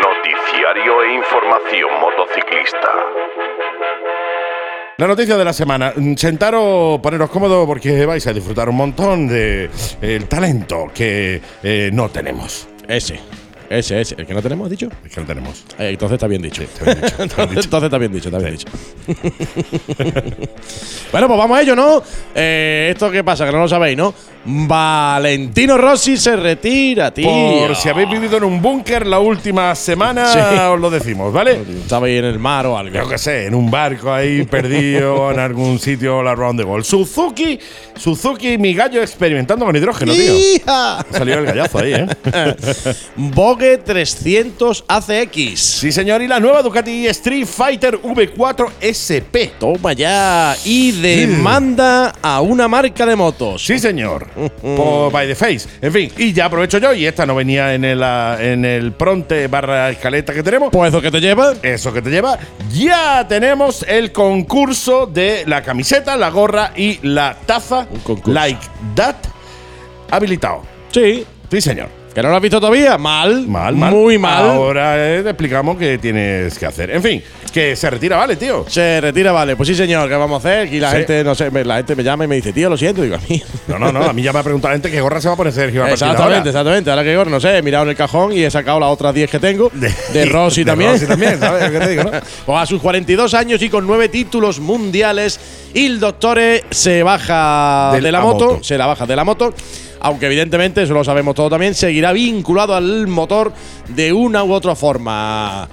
Noticiario 0.00 1.02
e 1.02 1.14
información 1.16 1.90
motociclista. 2.00 2.88
La 4.96 5.08
noticia 5.08 5.36
de 5.36 5.44
la 5.44 5.52
semana. 5.52 5.92
Mm, 5.96 6.14
Sentaros, 6.14 7.00
poneros 7.00 7.28
cómodos 7.30 7.66
porque 7.66 8.06
vais 8.06 8.24
a 8.28 8.32
disfrutar 8.32 8.68
un 8.68 8.76
montón 8.76 9.26
de 9.26 9.64
eh, 9.64 9.70
el 10.00 10.28
talento 10.28 10.86
que 10.94 11.42
eh, 11.64 11.90
no 11.92 12.08
tenemos. 12.10 12.68
Ese. 12.86 13.18
Ese, 13.78 14.00
ese. 14.00 14.14
El 14.18 14.26
que 14.26 14.34
no 14.34 14.42
tenemos, 14.42 14.70
dicho. 14.70 14.88
Es 15.04 15.12
que 15.12 15.20
no 15.20 15.26
tenemos. 15.26 15.64
Eh, 15.78 15.90
entonces 15.90 16.14
está 16.14 16.28
bien 16.28 16.42
dicho. 16.42 16.62
está 16.62 16.84
bien 16.84 17.00
dicho, 17.00 17.22
está 17.22 17.46
bien 17.46 17.48
dicho. 17.56 17.64
entonces 17.64 17.84
está 17.84 17.98
bien 17.98 18.12
dicho, 18.12 18.28
está 18.28 18.38
bien 18.38 18.52
dicho. 18.52 18.68
bueno, 21.12 21.26
pues 21.26 21.38
vamos 21.38 21.58
a 21.58 21.62
ello, 21.62 21.74
¿no? 21.74 22.02
Eh, 22.34 22.90
esto 22.92 23.10
qué 23.10 23.24
pasa, 23.24 23.46
que 23.46 23.52
no 23.52 23.58
lo 23.58 23.68
sabéis, 23.68 23.96
¿no? 23.96 24.14
Valentino 24.46 25.78
Rossi 25.78 26.16
se 26.16 26.36
retira, 26.36 27.12
tío. 27.12 27.28
Por 27.28 27.74
si 27.76 27.88
habéis 27.88 28.10
vivido 28.10 28.36
en 28.36 28.44
un 28.44 28.60
búnker 28.60 29.06
la 29.06 29.18
última 29.18 29.74
semana, 29.74 30.26
Sí. 30.26 30.38
os 30.38 30.78
lo 30.80 30.90
decimos, 30.90 31.32
¿vale? 31.32 31.60
Estaba 31.82 32.06
ahí 32.06 32.16
en 32.18 32.26
el 32.26 32.38
mar 32.38 32.66
o 32.66 32.76
algo. 32.76 32.94
Yo 32.94 33.08
qué 33.08 33.16
sé, 33.18 33.46
en 33.46 33.54
un 33.54 33.70
barco 33.70 34.12
ahí 34.12 34.44
perdido 34.50 35.30
en 35.30 35.38
algún 35.38 35.78
sitio 35.78 36.22
la 36.22 36.34
round 36.34 36.58
de 36.60 36.64
gol. 36.64 36.84
Suzuki, 36.84 37.58
Suzuki, 37.96 38.58
mi 38.58 38.74
gallo 38.74 39.00
experimentando 39.02 39.64
con 39.64 39.74
hidrógeno, 39.74 40.12
tío. 40.12 40.34
¡Hija! 40.36 41.00
Ha 41.00 41.06
salido 41.10 41.38
el 41.38 41.46
gallazo 41.46 41.78
ahí, 41.78 41.94
¿eh? 41.94 42.06
Vogue 43.16 43.78
300 43.78 44.84
ACX. 44.88 45.58
Sí, 45.60 45.90
señor, 45.92 46.20
y 46.22 46.28
la 46.28 46.38
nueva 46.40 46.62
Ducati 46.62 47.06
Street 47.06 47.46
Fighter 47.46 47.98
V4 48.00 48.68
SP. 48.84 49.52
Toma 49.58 49.92
ya. 49.94 50.54
Y 50.64 50.92
demanda 50.92 52.12
a 52.20 52.40
una 52.40 52.68
marca 52.68 53.06
de 53.06 53.16
motos. 53.16 53.64
Sí, 53.64 53.78
señor. 53.78 54.33
Por 54.34 55.12
by 55.12 55.26
the 55.26 55.34
face. 55.34 55.68
En 55.80 55.92
fin, 55.92 56.10
y 56.16 56.32
ya 56.32 56.46
aprovecho 56.46 56.78
yo, 56.78 56.92
y 56.92 57.06
esta 57.06 57.26
no 57.26 57.34
venía 57.34 57.74
en 57.74 57.84
el, 57.84 58.02
ah, 58.02 58.36
en 58.40 58.64
el 58.64 58.92
pronte 58.92 59.46
barra 59.48 59.90
escaleta 59.90 60.34
que 60.34 60.42
tenemos. 60.42 60.70
Pues 60.70 60.88
eso 60.88 61.00
que 61.00 61.10
te 61.10 61.20
lleva. 61.20 61.54
Eso 61.62 61.92
que 61.92 62.02
te 62.02 62.10
lleva. 62.10 62.38
Ya 62.72 63.26
tenemos 63.28 63.84
el 63.88 64.12
concurso 64.12 65.06
de 65.06 65.44
la 65.46 65.62
camiseta, 65.62 66.16
la 66.16 66.30
gorra 66.30 66.72
y 66.76 66.98
la 67.02 67.36
taza. 67.46 67.86
Un 67.90 68.00
concurso. 68.00 68.32
Like 68.32 68.60
that. 68.94 69.16
Habilitado. 70.10 70.62
Sí. 70.90 71.26
Sí, 71.50 71.60
señor. 71.60 72.03
¿Que 72.14 72.22
no 72.22 72.28
lo 72.28 72.36
has 72.36 72.42
visto 72.42 72.60
todavía? 72.60 72.96
Mal. 72.96 73.46
Mal, 73.48 73.74
mal. 73.74 73.92
Muy 73.92 74.18
mal. 74.18 74.44
Ahora 74.50 74.94
eh, 75.18 75.22
te 75.24 75.30
explicamos 75.30 75.76
qué 75.76 75.98
tienes 75.98 76.56
que 76.56 76.64
hacer. 76.64 76.90
En 76.92 77.02
fin, 77.02 77.20
que 77.52 77.74
se 77.74 77.90
retira, 77.90 78.16
¿vale, 78.16 78.36
tío? 78.36 78.64
Se 78.68 79.00
retira, 79.00 79.32
vale. 79.32 79.56
Pues 79.56 79.68
sí, 79.68 79.74
señor, 79.74 80.08
¿qué 80.08 80.14
vamos 80.14 80.44
a 80.44 80.48
hacer? 80.48 80.72
Y 80.72 80.78
la 80.78 80.90
Sí. 80.92 80.98
gente, 80.98 81.24
no 81.24 81.34
sé, 81.34 81.50
me- 81.50 81.64
la 81.64 81.78
gente 81.78 81.96
me 81.96 82.04
llama 82.04 82.24
y 82.24 82.28
me 82.28 82.36
dice, 82.36 82.52
tío, 82.52 82.70
lo 82.70 82.76
siento. 82.76 83.02
Digo, 83.02 83.16
a 83.16 83.20
mí. 83.28 83.42
No, 83.66 83.80
no, 83.80 83.90
no. 83.90 84.04
A 84.04 84.12
mí 84.12 84.22
ya 84.22 84.32
me 84.32 84.38
ha 84.38 84.42
preguntado 84.44 84.70
la 84.70 84.76
gente 84.76 84.92
qué 84.92 85.00
gorra 85.00 85.20
se 85.20 85.26
va 85.26 85.34
a 85.34 85.36
poner 85.36 85.52
Sergio 85.52 85.84
de 85.84 85.90
Exactamente, 85.92 86.22
ahora. 86.22 86.48
exactamente. 86.50 86.90
Ahora 86.90 87.02
que 87.02 87.30
no 87.30 87.40
sé, 87.40 87.58
he 87.58 87.62
mirado 87.62 87.82
en 87.82 87.90
el 87.90 87.96
cajón 87.96 88.32
y 88.32 88.44
he 88.44 88.50
sacado 88.50 88.78
las 88.78 88.90
otras 88.90 89.12
10 89.12 89.28
que 89.28 89.40
tengo. 89.40 89.72
De, 89.74 90.24
Rossi 90.26 90.62
de 90.62 90.70
también. 90.70 90.92
Rossi 90.92 91.06
también, 91.06 91.40
¿sabes 91.40 91.68
que 91.68 91.80
te 91.80 91.88
digo, 91.88 92.04
no? 92.04 92.10
Pues 92.46 92.58
a 92.62 92.66
sus 92.66 92.80
42 92.80 93.34
años 93.34 93.60
y 93.60 93.68
con 93.68 93.88
9 93.88 94.08
títulos 94.08 94.60
mundiales, 94.60 95.40
el 95.74 95.98
doctore 95.98 96.62
se 96.70 97.02
baja 97.02 97.90
Del- 97.94 98.04
de 98.04 98.12
la 98.12 98.20
moto, 98.20 98.44
moto. 98.52 98.62
se 98.62 98.78
la 98.78 98.86
baja 98.86 99.04
de 99.04 99.16
la 99.16 99.24
moto. 99.24 99.52
Aunque 100.04 100.26
evidentemente, 100.26 100.82
eso 100.82 100.92
lo 100.92 101.02
sabemos 101.02 101.34
todo 101.34 101.48
también, 101.48 101.74
seguirá 101.74 102.12
vinculado 102.12 102.74
al 102.74 103.06
motor 103.06 103.54
de 103.88 104.12
una 104.12 104.44
u 104.44 104.52
otra 104.52 104.74
forma. 104.76 105.66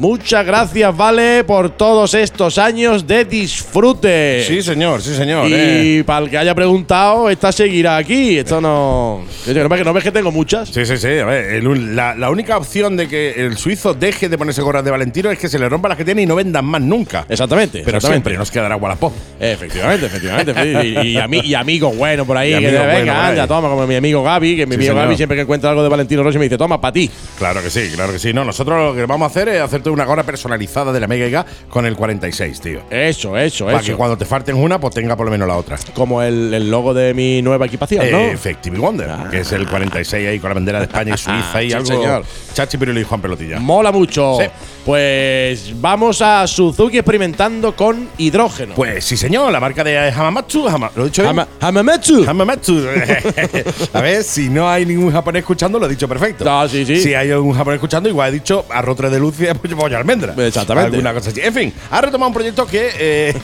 Muchas 0.00 0.46
gracias, 0.46 0.96
Vale, 0.96 1.44
por 1.44 1.68
todos 1.76 2.14
estos 2.14 2.56
años 2.56 3.06
de 3.06 3.26
disfrute. 3.26 4.42
Sí, 4.46 4.62
señor, 4.62 5.02
sí, 5.02 5.14
señor. 5.14 5.46
eh. 5.50 5.98
Y 5.98 6.02
para 6.04 6.24
el 6.24 6.30
que 6.30 6.38
haya 6.38 6.54
preguntado, 6.54 7.28
esta 7.28 7.52
seguirá 7.52 7.98
aquí. 7.98 8.38
Esto 8.38 8.62
no. 8.62 9.22
No 9.46 9.68
ves 9.68 9.78
que, 9.78 9.84
no 9.84 9.92
ves 9.92 10.02
que 10.02 10.10
tengo 10.10 10.32
muchas. 10.32 10.70
Sí, 10.70 10.86
sí, 10.86 10.96
sí. 10.96 11.06
A 11.18 11.26
ver, 11.26 11.44
el 11.56 11.94
la, 11.94 12.14
la 12.14 12.30
única 12.30 12.56
opción 12.56 12.96
de 12.96 13.08
que 13.08 13.32
el 13.44 13.58
suizo 13.58 13.92
deje 13.92 14.30
de 14.30 14.38
ponerse 14.38 14.62
gorras 14.62 14.82
de 14.84 14.90
Valentino 14.90 15.30
es 15.30 15.38
que 15.38 15.50
se 15.50 15.58
le 15.58 15.68
rompa 15.68 15.90
las 15.90 15.98
que 15.98 16.04
tiene 16.06 16.22
y 16.22 16.26
no 16.26 16.34
vendan 16.34 16.64
más 16.64 16.80
nunca. 16.80 17.26
Exactamente. 17.28 17.82
Pero 17.84 17.98
exactamente. 17.98 18.30
siempre 18.30 18.38
nos 18.38 18.50
quedará 18.50 18.76
Wallapop. 18.76 19.12
Efectivamente, 19.38 20.06
efectivamente. 20.06 20.52
y, 21.04 21.08
y, 21.08 21.14
ami- 21.16 21.44
y 21.44 21.54
amigos 21.54 21.94
buenos 21.94 22.26
por 22.26 22.38
ahí. 22.38 22.54
Y 22.54 22.58
que 22.58 22.70
venga, 22.70 23.26
ahí. 23.26 23.30
anda, 23.32 23.46
toma, 23.46 23.68
como 23.68 23.86
mi 23.86 23.96
amigo 23.96 24.22
Gaby, 24.22 24.56
que 24.56 24.64
mi 24.66 24.70
Sí, 24.72 24.76
amigo 24.76 24.92
señor. 24.92 25.04
Gaby 25.04 25.16
siempre 25.18 25.36
que 25.36 25.42
encuentra 25.42 25.68
algo 25.68 25.82
de 25.82 25.90
Valentino 25.90 26.22
Rossi 26.22 26.38
me 26.38 26.44
dice, 26.44 26.56
toma, 26.56 26.80
para 26.80 26.92
ti. 26.92 27.10
Claro 27.38 27.62
que 27.62 27.68
sí, 27.68 27.90
claro 27.94 28.12
que 28.14 28.18
sí. 28.18 28.32
No, 28.32 28.46
nosotros 28.46 28.90
lo 28.90 28.94
que 28.94 29.04
vamos 29.04 29.26
a 29.26 29.30
hacer 29.30 29.48
es 29.50 29.60
hacerte 29.60 29.89
una 29.90 30.04
gorra 30.04 30.22
personalizada 30.22 30.92
de 30.92 31.00
la 31.00 31.06
Mega 31.06 31.26
Giga 31.26 31.46
con 31.68 31.86
el 31.86 31.96
46, 31.96 32.60
tío. 32.60 32.80
Eso, 32.90 33.36
eso, 33.36 33.66
Para 33.66 33.80
que 33.80 33.88
eso. 33.88 33.96
cuando 33.96 34.16
te 34.16 34.24
falten 34.24 34.56
una, 34.56 34.78
pues 34.80 34.94
tenga 34.94 35.16
por 35.16 35.26
lo 35.26 35.32
menos 35.32 35.46
la 35.48 35.56
otra. 35.56 35.78
Como 35.94 36.22
el, 36.22 36.52
el 36.54 36.70
logo 36.70 36.94
de 36.94 37.14
mi 37.14 37.42
nueva 37.42 37.66
equipación, 37.66 38.10
¿no? 38.10 38.18
Effective 38.18 38.78
Wonder, 38.78 39.10
que 39.30 39.40
es 39.40 39.52
el 39.52 39.66
46 39.68 40.28
ahí 40.28 40.38
con 40.38 40.50
la 40.50 40.54
bandera 40.54 40.78
de 40.78 40.84
España 40.86 41.14
y 41.14 41.18
Suiza 41.18 41.62
y 41.62 41.68
sí, 41.70 41.74
algo. 41.74 41.86
señor. 41.86 42.24
Chachi 42.60 42.76
Piruli 42.76 43.00
y 43.00 43.04
Juan 43.04 43.22
Pelotilla. 43.22 43.58
Mola 43.58 43.90
mucho. 43.90 44.36
Sí. 44.38 44.44
Pues 44.84 45.72
vamos 45.80 46.20
a 46.20 46.46
Suzuki 46.46 46.98
experimentando 46.98 47.74
con 47.74 48.08
hidrógeno. 48.18 48.74
Pues 48.74 49.02
sí, 49.04 49.16
señor, 49.16 49.50
la 49.50 49.60
marca 49.60 49.82
de 49.82 49.96
Hamamatsu. 50.10 50.68
Hama- 50.68 50.90
¿Lo 50.94 51.02
he 51.02 51.06
dicho 51.06 51.22
bien? 51.22 51.30
Hama- 51.30 51.48
Hamamatsu. 51.60 52.24
Hamamatsu. 52.28 52.86
a 53.94 54.00
ver, 54.02 54.22
si 54.24 54.50
no 54.50 54.68
hay 54.68 54.84
ningún 54.84 55.10
japonés 55.10 55.40
escuchando, 55.40 55.78
lo 55.78 55.86
he 55.86 55.88
dicho 55.88 56.06
perfecto. 56.06 56.44
No, 56.44 56.68
sí, 56.68 56.84
sí. 56.84 57.00
Si 57.00 57.14
hay 57.14 57.30
un 57.32 57.52
japonés 57.54 57.76
escuchando, 57.78 58.08
igual 58.10 58.28
he 58.28 58.32
dicho 58.32 58.66
arroz 58.68 58.98
de 58.98 59.18
luz 59.18 59.40
y 59.40 59.46
pollo 59.54 59.76
pollo 59.76 59.96
almendra. 59.96 60.34
Exactamente. 60.46 60.96
Alguna 60.96 61.14
cosa 61.14 61.30
así. 61.30 61.40
En 61.40 61.54
fin, 61.54 61.72
ha 61.90 62.00
retomado 62.02 62.28
un 62.28 62.34
proyecto 62.34 62.66
que, 62.66 62.90
eh, 62.98 63.34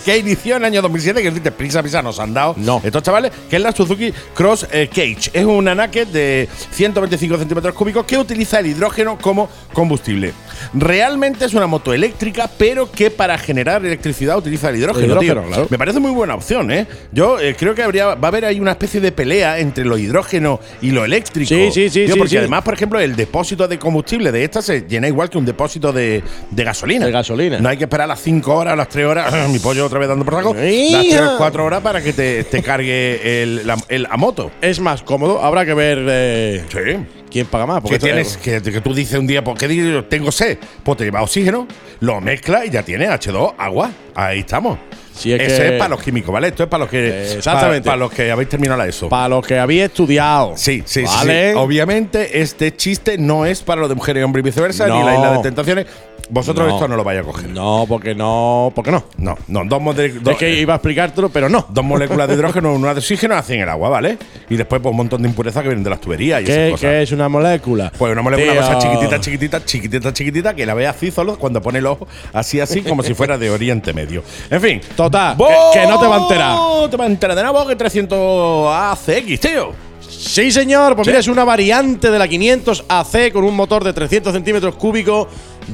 que 0.04 0.18
inició 0.18 0.56
en 0.56 0.62
el 0.62 0.66
año 0.66 0.82
2007, 0.82 1.20
que 1.20 1.28
decirte, 1.28 1.52
prisa, 1.52 1.82
prisa 1.82 2.02
nos 2.02 2.18
han 2.18 2.32
dado 2.32 2.54
No. 2.56 2.80
estos 2.84 3.02
chavales, 3.02 3.32
que 3.50 3.56
es 3.56 3.62
la 3.62 3.72
Suzuki 3.72 4.12
Cross 4.34 4.66
eh, 4.70 4.88
Cage. 4.88 5.30
Es 5.32 5.44
una 5.44 5.74
naked 5.74 6.06
de 6.08 6.48
125 6.70 7.36
centímetros 7.36 7.57
cúbicos 7.74 8.04
que 8.06 8.16
utiliza 8.16 8.60
el 8.60 8.66
hidrógeno 8.66 9.18
como 9.20 9.48
combustible. 9.72 10.32
Realmente 10.74 11.44
es 11.44 11.54
una 11.54 11.66
moto 11.66 11.92
eléctrica, 11.94 12.50
pero 12.58 12.90
que 12.90 13.10
para 13.10 13.38
generar 13.38 13.84
electricidad 13.84 14.36
utiliza 14.38 14.68
el 14.70 14.76
hidrógeno. 14.76 15.04
El 15.04 15.10
hidrógeno, 15.10 15.40
tío. 15.42 15.48
claro. 15.50 15.66
Me 15.70 15.78
parece 15.78 16.00
muy 16.00 16.10
buena 16.10 16.34
opción, 16.34 16.70
¿eh? 16.70 16.86
Yo 17.12 17.38
eh, 17.40 17.54
creo 17.58 17.74
que 17.74 17.82
habría, 17.82 18.14
va 18.14 18.28
a 18.28 18.28
haber 18.28 18.44
ahí 18.44 18.60
una 18.60 18.72
especie 18.72 19.00
de 19.00 19.12
pelea 19.12 19.58
entre 19.58 19.84
lo 19.84 19.96
hidrógeno 19.98 20.60
y 20.82 20.90
lo 20.90 21.04
eléctrico. 21.04 21.48
Sí, 21.48 21.70
sí, 21.72 21.88
sí, 21.88 22.04
Tío, 22.04 22.14
sí, 22.14 22.18
Porque 22.18 22.30
sí. 22.30 22.36
además, 22.38 22.62
por 22.62 22.74
ejemplo, 22.74 22.98
el 23.00 23.14
depósito 23.16 23.66
de 23.68 23.78
combustible 23.78 24.32
de 24.32 24.44
esta 24.44 24.62
se 24.62 24.82
llena 24.82 25.08
igual 25.08 25.30
que 25.30 25.38
un 25.38 25.44
depósito 25.44 25.92
de, 25.92 26.22
de 26.50 26.64
gasolina. 26.64 27.06
De 27.06 27.12
gasolina. 27.12 27.58
No 27.60 27.68
hay 27.68 27.76
que 27.76 27.84
esperar 27.84 28.08
las 28.08 28.20
5 28.20 28.54
horas, 28.54 28.76
las 28.76 28.88
3 28.88 29.06
horas, 29.06 29.48
mi 29.50 29.58
pollo 29.58 29.86
otra 29.86 29.98
vez 29.98 30.08
dando 30.08 30.24
por 30.24 30.34
saco, 30.34 30.54
las 30.54 30.64
¡Hija! 30.64 31.00
3 31.00 31.20
4 31.38 31.64
horas 31.64 31.80
para 31.82 32.02
que 32.02 32.12
te, 32.12 32.44
te 32.44 32.62
cargue 32.62 33.42
el, 33.42 33.66
la, 33.66 33.76
el- 33.88 34.06
moto. 34.18 34.50
Es 34.60 34.80
más 34.80 35.02
cómodo. 35.02 35.40
Habrá 35.42 35.64
que 35.64 35.74
ver 35.74 36.04
eh, 36.08 36.64
Sí. 36.68 37.17
Quién 37.30 37.46
paga 37.46 37.66
más. 37.66 37.80
Porque 37.80 37.98
Que, 37.98 38.04
tienes, 38.06 38.36
que, 38.36 38.60
que 38.62 38.80
tú 38.80 38.94
dices 38.94 39.18
un 39.18 39.26
día, 39.26 39.42
¿por 39.44 39.56
qué 39.56 39.68
digo, 39.68 40.04
tengo 40.04 40.32
sed? 40.32 40.58
Pues 40.82 40.98
te 40.98 41.04
lleva 41.04 41.22
oxígeno, 41.22 41.66
lo 42.00 42.20
mezclas 42.20 42.66
y 42.66 42.70
ya 42.70 42.82
tienes 42.82 43.08
H2, 43.10 43.54
agua. 43.58 43.90
Ahí 44.14 44.40
estamos. 44.40 44.78
Si 45.14 45.32
es 45.32 45.40
Ese 45.42 45.62
que- 45.62 45.68
es 45.74 45.78
para 45.80 45.88
los 45.88 46.00
químicos, 46.02 46.32
¿vale? 46.32 46.46
Esto 46.46 46.62
es 46.62 46.68
para 46.68 46.82
los 46.84 46.90
que. 46.90 47.32
Exactamente. 47.34 47.84
Para, 47.86 47.96
los 47.96 48.12
que 48.12 48.30
habéis 48.30 48.48
terminado 48.48 48.78
la 48.78 48.86
ESO. 48.86 49.08
Para 49.08 49.28
los 49.28 49.44
que 49.44 49.58
había 49.58 49.86
estudiado. 49.86 50.52
Sí, 50.56 50.84
sí, 50.86 51.00
sí, 51.00 51.06
¿Vale? 51.06 51.50
sí. 51.52 51.58
Obviamente, 51.58 52.40
este 52.40 52.76
chiste 52.76 53.18
no 53.18 53.44
es 53.44 53.62
para 53.62 53.80
los 53.80 53.88
de 53.88 53.96
mujeres 53.96 54.20
y 54.20 54.24
hombres 54.24 54.44
y 54.44 54.46
viceversa, 54.46 54.86
No. 54.86 55.00
ni 55.00 55.04
la 55.04 55.14
isla 55.16 55.32
de 55.32 55.38
tentaciones. 55.42 55.86
Vosotros 56.30 56.68
No. 56.68 56.74
esto 56.74 56.88
no 56.88 56.96
lo 56.96 57.04
vais 57.04 57.20
a 57.20 57.22
coger. 57.22 57.48
No, 57.50 57.86
porque 57.88 58.14
no. 58.14 58.72
Porque 58.74 58.90
no. 58.90 59.04
No, 59.16 59.36
no. 59.48 59.64
Dos, 59.64 59.82
dos- 60.22 60.32
es 60.32 60.36
que 60.38 60.58
iba 60.60 60.74
a 60.74 60.76
explicártelo, 60.76 61.28
pero 61.30 61.48
no. 61.48 61.66
dos 61.70 61.84
moléculas 61.84 62.28
de 62.28 62.34
hidrógeno, 62.38 62.74
una 62.74 62.92
de 62.94 62.98
oxígeno 63.00 63.34
hacen 63.34 63.60
el 63.60 63.68
agua, 63.68 63.88
¿vale? 63.88 64.18
Y 64.50 64.56
después, 64.56 64.80
pues, 64.82 64.90
un 64.90 64.96
montón 64.98 65.22
de 65.22 65.28
impurezas 65.28 65.62
que 65.62 65.68
vienen 65.68 65.84
de 65.84 65.90
las 65.90 66.00
tuberías 66.00 66.40
y 66.40 66.44
esas 66.44 66.56
¿Qué, 66.56 66.70
cosas. 66.70 66.80
qué 66.90 67.02
es 67.02 67.12
una 67.12 67.28
molécula? 67.28 67.92
Pues 67.96 68.12
una 68.12 68.22
molécula, 68.22 68.52
Tío. 68.52 68.60
cosa 68.60 68.78
chiquitita, 68.78 69.20
chiquitita, 69.20 69.64
chiquitita, 69.64 70.12
chiquitita, 70.12 70.54
que 70.54 70.66
la 70.66 70.74
ve 70.74 70.86
así 70.86 71.10
solo 71.10 71.38
cuando 71.38 71.62
pone 71.62 71.78
el 71.78 71.86
ojo 71.86 72.06
así, 72.32 72.60
así, 72.60 72.82
como 72.82 73.02
si 73.02 73.14
fuera 73.14 73.38
de 73.38 73.50
Oriente 73.50 73.92
Medio. 73.92 74.22
En 74.50 74.60
fin. 74.60 74.80
Total, 74.96 75.36
¡Bo- 75.36 75.48
que- 75.72 75.80
que 75.80 75.86
no 75.86 75.98
te 75.98 76.06
va 76.06 76.16
a 76.16 76.20
enterar. 76.20 76.52
No 76.54 76.88
te 76.90 76.96
va 76.96 77.04
a 77.04 77.08
enterar 77.08 77.36
de 77.36 77.42
nada, 77.42 77.66
que 77.66 77.76
300 77.76 78.68
ACX, 78.72 79.40
tío. 79.40 79.72
Sí, 80.08 80.50
señor. 80.50 80.94
Pues 80.96 81.06
Sí. 81.06 81.10
mira, 81.10 81.20
es 81.20 81.28
una 81.28 81.44
variante 81.44 82.10
de 82.10 82.18
la 82.18 82.26
500 82.26 82.84
AC 82.88 83.30
con 83.32 83.44
un 83.44 83.54
motor 83.54 83.84
de 83.84 83.92
300 83.92 84.32
centímetros 84.32 84.74
cúbicos, 84.76 85.28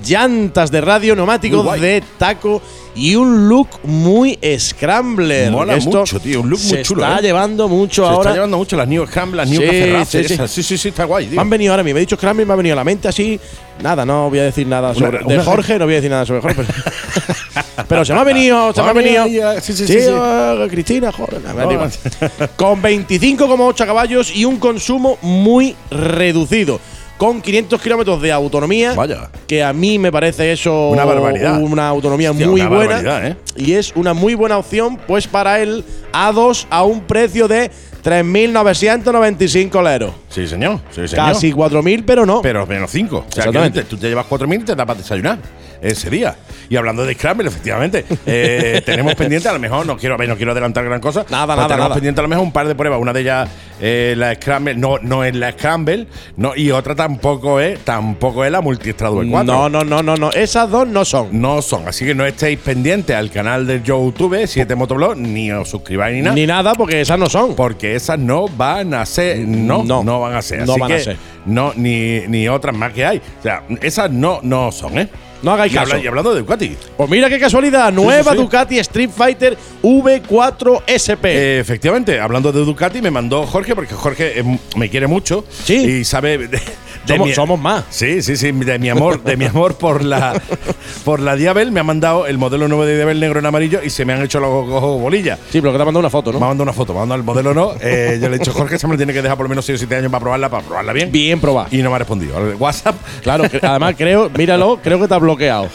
llantas 0.06 0.70
de 0.70 0.80
radio, 0.80 1.14
neumáticos 1.16 1.80
de 1.80 2.02
taco 2.18 2.62
y 2.96 3.16
un 3.16 3.48
look 3.48 3.68
muy 3.84 4.38
scrambler. 4.58 5.50
Mola 5.50 5.76
Esto 5.76 5.98
mucho, 5.98 6.20
tío, 6.20 6.40
un 6.42 6.50
look 6.50 6.60
muy 6.60 6.68
se 6.70 6.82
chulo, 6.82 7.02
está 7.04 7.18
¿eh? 7.18 7.22
llevando 7.22 7.68
mucho 7.68 8.02
Se 8.02 8.08
ahora. 8.08 8.20
está 8.30 8.34
llevando 8.34 8.56
mucho 8.58 8.76
las 8.76 8.86
New 8.88 9.06
Scram, 9.06 9.34
las 9.34 9.48
New 9.50 9.60
Sí, 9.60 9.66
Café 9.66 10.04
sí, 10.04 10.28
sí. 10.28 10.36
sí, 10.48 10.62
sí, 10.62 10.78
sí, 10.78 10.88
está 10.88 11.04
guay, 11.04 11.26
Me 11.28 11.40
han 11.40 11.50
venido 11.50 11.72
ahora 11.72 11.80
a 11.80 11.84
mí, 11.84 11.92
me 11.92 11.98
ha 11.98 12.00
dicho 12.00 12.16
Scramble 12.16 12.44
y 12.44 12.46
me 12.46 12.52
ha 12.52 12.56
venido 12.56 12.74
a 12.74 12.76
la 12.76 12.84
mente 12.84 13.08
así. 13.08 13.38
Nada, 13.82 14.06
no 14.06 14.30
voy 14.30 14.38
a 14.38 14.44
decir 14.44 14.66
nada 14.66 14.94
sobre. 14.94 15.18
de 15.18 15.24
una- 15.34 15.42
Jorge 15.44 15.78
no 15.78 15.84
voy 15.86 15.94
a 15.94 15.96
decir 15.96 16.10
nada 16.10 16.24
sobre 16.24 16.40
Jorge. 16.42 16.62
Pero, 16.64 17.86
pero 17.88 18.04
se 18.04 18.14
me 18.14 18.20
ha 18.20 18.24
venido, 18.24 18.72
se 18.72 18.82
me 18.82 18.88
ha 18.88 18.92
venido. 18.92 19.24
sí, 19.60 19.72
sí, 19.72 19.86
sí, 19.86 19.86
sí. 19.86 19.98
eh, 20.08 20.66
Cristina, 20.70 21.10
Jorge. 21.10 21.38
No. 21.40 22.48
Con 22.56 22.80
25,8 22.80 23.86
caballos 23.86 24.34
y 24.36 24.44
un 24.44 24.58
consumo 24.58 25.18
muy 25.22 25.74
reducido. 25.90 26.78
Con 27.18 27.40
500 27.40 27.80
kilómetros 27.80 28.20
de 28.20 28.32
autonomía. 28.32 28.92
Vaya. 28.94 29.30
Que 29.46 29.62
a 29.62 29.72
mí 29.72 29.98
me 29.98 30.10
parece 30.10 30.52
eso. 30.52 30.90
Una 30.90 31.04
barbaridad. 31.04 31.60
Una 31.60 31.88
autonomía 31.88 32.32
Hostia, 32.32 32.46
muy 32.48 32.60
una 32.60 32.70
buena. 32.70 33.28
¿eh? 33.28 33.36
Y 33.56 33.72
es 33.74 33.92
una 33.94 34.14
muy 34.14 34.34
buena 34.34 34.58
opción, 34.58 34.98
pues 35.06 35.28
para 35.28 35.60
el 35.60 35.84
A2 36.12 36.66
a 36.70 36.82
un 36.82 37.02
precio 37.02 37.46
de 37.46 37.70
3.995 38.02 39.92
euros. 39.92 40.14
Sí, 40.28 40.46
señor. 40.46 40.80
Sí, 40.90 41.06
señor. 41.08 41.26
Casi 41.26 41.52
4.000, 41.52 42.02
pero 42.06 42.26
no. 42.26 42.42
Pero 42.42 42.66
menos 42.66 42.90
5. 42.90 43.16
O 43.16 43.20
sea, 43.20 43.44
Exactamente. 43.44 43.80
que 43.80 43.86
tú 43.86 43.96
te 43.96 44.08
llevas 44.08 44.26
4.000 44.26 44.60
y 44.60 44.64
te 44.64 44.74
da 44.74 44.84
para 44.84 44.98
desayunar 44.98 45.38
ese 45.82 46.10
día. 46.10 46.36
Y 46.68 46.76
hablando 46.76 47.04
de 47.04 47.14
Scramble, 47.14 47.48
efectivamente, 47.48 48.04
eh, 48.26 48.82
tenemos 48.86 49.14
pendiente, 49.14 49.48
a 49.48 49.52
lo 49.52 49.58
mejor, 49.58 49.84
no 49.86 49.96
quiero, 49.96 50.14
a 50.14 50.18
ver, 50.18 50.28
no 50.28 50.36
quiero 50.36 50.52
adelantar 50.52 50.84
gran 50.84 51.00
cosa. 51.00 51.24
Nada, 51.30 51.54
nada, 51.54 51.68
Tenemos 51.68 51.84
nada. 51.84 51.94
pendiente 51.94 52.20
a 52.20 52.22
lo 52.22 52.28
mejor 52.28 52.44
un 52.44 52.52
par 52.52 52.66
de 52.66 52.74
pruebas. 52.74 53.00
Una 53.00 53.12
de 53.12 53.20
ellas, 53.20 53.48
eh, 53.80 54.14
la 54.16 54.34
Scramble, 54.34 54.74
no, 54.74 54.98
no 55.02 55.24
es 55.24 55.34
la 55.34 55.52
Scramble, 55.52 56.06
no, 56.36 56.56
y 56.56 56.70
otra 56.70 56.94
tampoco 56.94 57.60
es, 57.60 57.80
tampoco 57.80 58.44
es 58.44 58.50
la 58.50 58.60
Multistrada 58.60 59.14
V4. 59.14 59.44
no, 59.44 59.68
no, 59.68 59.84
no, 59.84 60.02
no, 60.02 60.16
no. 60.16 60.30
Esas 60.32 60.70
dos 60.70 60.86
no 60.88 61.04
son. 61.04 61.28
No 61.40 61.60
son, 61.62 61.86
así 61.88 62.04
que 62.06 62.14
no 62.14 62.24
estéis 62.24 62.58
pendientes 62.58 63.14
al 63.14 63.30
canal 63.30 63.66
de 63.66 63.82
YouTube 63.82 64.46
7 64.46 64.74
Motoblog, 64.74 65.16
ni 65.16 65.52
os 65.52 65.68
suscribáis 65.68 66.16
ni 66.16 66.22
nada. 66.22 66.34
Ni 66.34 66.46
nada, 66.46 66.72
porque 66.74 67.00
esas 67.00 67.18
no 67.18 67.28
son. 67.28 67.54
Porque 67.54 67.94
esas 67.94 68.18
no 68.18 68.48
van 68.48 68.94
a 68.94 69.04
ser, 69.06 69.38
no, 69.40 69.84
no, 69.84 70.02
No. 70.02 70.20
van 70.20 70.34
a 70.34 70.42
ser. 70.42 70.66
No 70.66 70.72
Así 70.72 70.80
van 70.80 70.92
a 70.92 70.96
que 70.96 71.02
ser. 71.02 71.16
No, 71.46 71.72
ni, 71.76 72.20
ni 72.26 72.48
otras 72.48 72.74
más 72.74 72.92
que 72.92 73.04
hay. 73.04 73.18
O 73.18 73.42
sea, 73.42 73.62
esas 73.82 74.10
no, 74.10 74.40
no 74.42 74.72
son, 74.72 74.98
¿eh? 74.98 75.08
No 75.42 75.52
hagáis 75.52 75.72
y, 75.74 75.76
habla- 75.78 75.94
caso. 75.94 76.04
y 76.04 76.06
hablando 76.06 76.32
de 76.34 76.40
Ducati, 76.40 76.76
Pues 76.96 77.10
mira 77.10 77.28
qué 77.28 77.38
casualidad. 77.38 77.92
Nueva 77.92 78.32
sí. 78.32 78.38
Ducati 78.38 78.78
Street 78.78 79.10
Fighter 79.14 79.56
V4 79.82 80.82
SP. 80.88 81.24
eh, 81.32 81.58
efectivamente, 81.60 82.18
hablando 82.20 82.50
de 82.52 82.64
Ducati, 82.64 83.02
me 83.02 83.10
mandó 83.10 83.46
Jorge, 83.46 83.74
porque 83.74 83.94
Jorge 83.94 84.40
eh, 84.40 84.58
me 84.76 84.88
quiere 84.88 85.06
mucho. 85.06 85.44
Sí. 85.64 85.74
Y 86.00 86.04
sabe. 86.04 86.48
De, 87.06 87.14
somos, 87.14 87.28
mi- 87.28 87.34
somos 87.34 87.60
más. 87.60 87.84
Sí, 87.90 88.22
sí, 88.22 88.36
sí, 88.36 88.50
de 88.52 88.78
mi 88.78 88.88
amor, 88.88 89.22
de 89.22 89.36
mi 89.36 89.44
amor 89.44 89.76
por 89.76 90.02
la 90.04 90.40
por 91.04 91.20
la 91.20 91.36
Diabel, 91.36 91.70
me 91.72 91.80
ha 91.80 91.82
mandado 91.84 92.26
el 92.26 92.38
modelo 92.38 92.66
nuevo 92.68 92.84
de 92.86 92.96
Diabel 92.96 93.20
negro 93.20 93.38
en 93.40 93.46
amarillo 93.46 93.80
y 93.84 93.90
se 93.90 94.04
me 94.04 94.12
han 94.14 94.22
hecho 94.22 94.40
los 94.40 94.48
ojos 94.50 95.00
bolillas. 95.00 95.38
Sí, 95.50 95.60
pero 95.60 95.72
que 95.72 95.76
te 95.78 95.82
ha 95.82 95.84
mandado 95.84 96.00
una 96.00 96.10
foto, 96.10 96.30
Me 96.32 96.36
ha 96.38 96.40
¿no? 96.40 96.46
mandado 96.46 96.62
una 96.62 96.72
foto, 96.72 96.92
me 96.92 96.98
ha 96.98 97.02
mandado 97.02 97.20
el 97.20 97.24
modelo 97.24 97.52
no. 97.54 97.72
Eh, 97.80 98.18
yo 98.20 98.28
le 98.28 98.36
he 98.36 98.38
dicho, 98.38 98.52
Jorge, 98.52 98.78
se 98.78 98.86
me 98.86 98.94
lo 98.94 98.96
tiene 98.96 99.12
que 99.12 99.20
dejar 99.22 99.36
por 99.36 99.44
lo 99.44 99.48
menos 99.50 99.64
6 99.66 99.76
o 99.76 99.78
7 99.80 99.96
años 99.96 100.10
para 100.10 100.20
probarla, 100.22 100.48
para 100.48 100.62
probarla 100.66 100.92
bien. 100.92 101.12
Bien 101.12 101.40
probada. 101.40 101.68
Y 101.70 101.78
no 101.82 101.90
me 101.90 101.96
ha 101.96 101.98
respondido. 101.98 102.36
WhatsApp, 102.58 102.96
Claro, 103.22 103.48
que- 103.50 103.60
además 103.62 103.94
creo, 103.98 104.30
míralo, 104.36 104.78
creo 104.82 104.98
que 105.00 105.08
te 105.08 105.14
ha 105.14 105.18
bloqueado. 105.18 105.68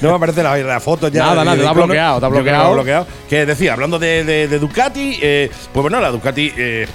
no 0.00 0.08
me 0.10 0.14
aparece 0.16 0.42
la, 0.42 0.56
la 0.58 0.80
foto 0.80 1.08
ya. 1.08 1.22
Nada, 1.24 1.44
nada, 1.44 1.56
te 1.56 1.66
ha 1.66 1.72
bloqueado, 1.72 2.20
te 2.20 2.26
ha 2.26 2.28
bloqueado. 2.28 2.72
bloqueado. 2.74 3.06
Que 3.28 3.46
decía, 3.46 3.74
hablando 3.74 3.98
de, 3.98 4.24
de- 4.24 4.48
de 4.48 4.58
Ducati, 4.58 5.18
eh, 5.22 5.50
pues 5.72 5.82
bueno, 5.82 6.00
la 6.00 6.10
Ducati 6.10 6.52
eh, 6.56 6.86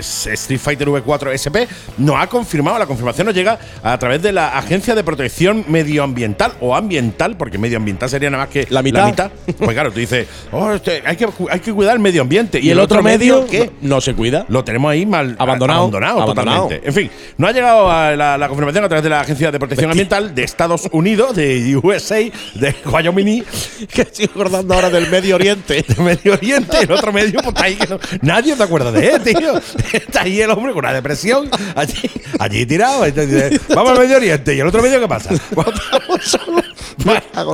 Street 0.00 0.60
Fighter 0.60 0.88
V4 0.88 1.32
SP 1.38 1.56
nos 1.98 2.16
ha 2.20 2.26
confirmado, 2.26 2.78
la 2.78 2.86
confirmación 2.96 3.26
nos 3.26 3.34
llega 3.34 3.58
a 3.82 3.98
través 3.98 4.22
de 4.22 4.32
la 4.32 4.56
Agencia 4.56 4.94
de 4.94 5.04
Protección 5.04 5.64
Medioambiental 5.68 6.52
o 6.60 6.74
Ambiental, 6.74 7.36
porque 7.36 7.58
medioambiental 7.58 8.08
sería 8.08 8.30
nada 8.30 8.44
más 8.44 8.52
que 8.52 8.66
La 8.70 8.82
mitad. 8.82 9.30
Pues 9.58 9.70
claro, 9.72 9.92
tú 9.92 10.00
dices, 10.00 10.26
oh, 10.52 10.72
este, 10.72 11.02
hay, 11.04 11.16
que, 11.16 11.28
hay 11.50 11.60
que 11.60 11.72
cuidar 11.72 11.94
el 11.94 12.00
medio 12.00 12.22
ambiente. 12.22 12.58
Y, 12.60 12.70
el, 12.70 12.78
otro 12.80 13.02
medio, 13.02 13.46
¿qué? 13.46 13.70
no, 13.82 13.96
no 13.96 14.00
se 14.00 14.14
cuida. 14.14 14.46
Lo 14.48 14.64
tenemos 14.64 14.90
ahí 14.90 15.04
mal 15.06 15.36
Abandonado. 15.38 15.80
abandonado, 15.80 16.22
Abandonado. 16.22 16.56
totalmente. 16.62 16.88
En 16.88 16.94
fin, 16.94 17.10
no 17.36 17.46
ha 17.46 17.52
llegado 17.52 17.90
a 17.90 18.16
la, 18.16 18.38
la 18.38 18.48
confirmación 18.48 18.84
a 18.84 18.88
través 18.88 19.04
de 19.04 19.10
la 19.10 19.20
Agencia 19.20 19.50
de 19.50 19.58
Protección 19.58 19.90
Ambiental 19.90 20.34
de 20.34 20.42
Estados 20.42 20.88
Unidos, 20.92 21.36
de 21.36 21.76
USA, 21.76 22.16
de 22.16 22.74
Wyoming, 22.84 23.44
que 23.92 24.02
estoy 24.02 24.24
acordando 24.26 24.74
ahora 24.74 24.90
del 24.90 25.08
Medio 25.10 25.34
Oriente. 25.36 25.84
Medio 25.98 26.32
Oriente, 26.34 26.78
el 26.80 26.92
otro 26.92 27.12
medio, 27.12 27.40
pues 27.40 27.48
está 27.48 27.64
ahí 27.64 27.74
que 27.76 27.86
no- 27.86 27.98
nadie 28.22 28.54
te 28.56 28.62
acuerda 28.62 28.92
de 28.92 29.08
él, 29.10 29.22
tío. 29.22 29.60
Está 29.92 30.22
ahí 30.22 30.40
el 30.40 30.50
hombre 30.50 30.72
con 30.72 30.84
una 30.84 30.92
depresión, 30.92 31.48
allí, 31.74 32.10
allí 32.38 32.66
tirado. 32.66 32.85
Vamos 33.74 33.90
al 33.92 33.98
Medio 33.98 34.16
Oriente, 34.16 34.54
y 34.54 34.60
el 34.60 34.66
otro 34.66 34.82
medio, 34.82 35.00
¿qué 35.00 35.08
pasa? 35.08 35.30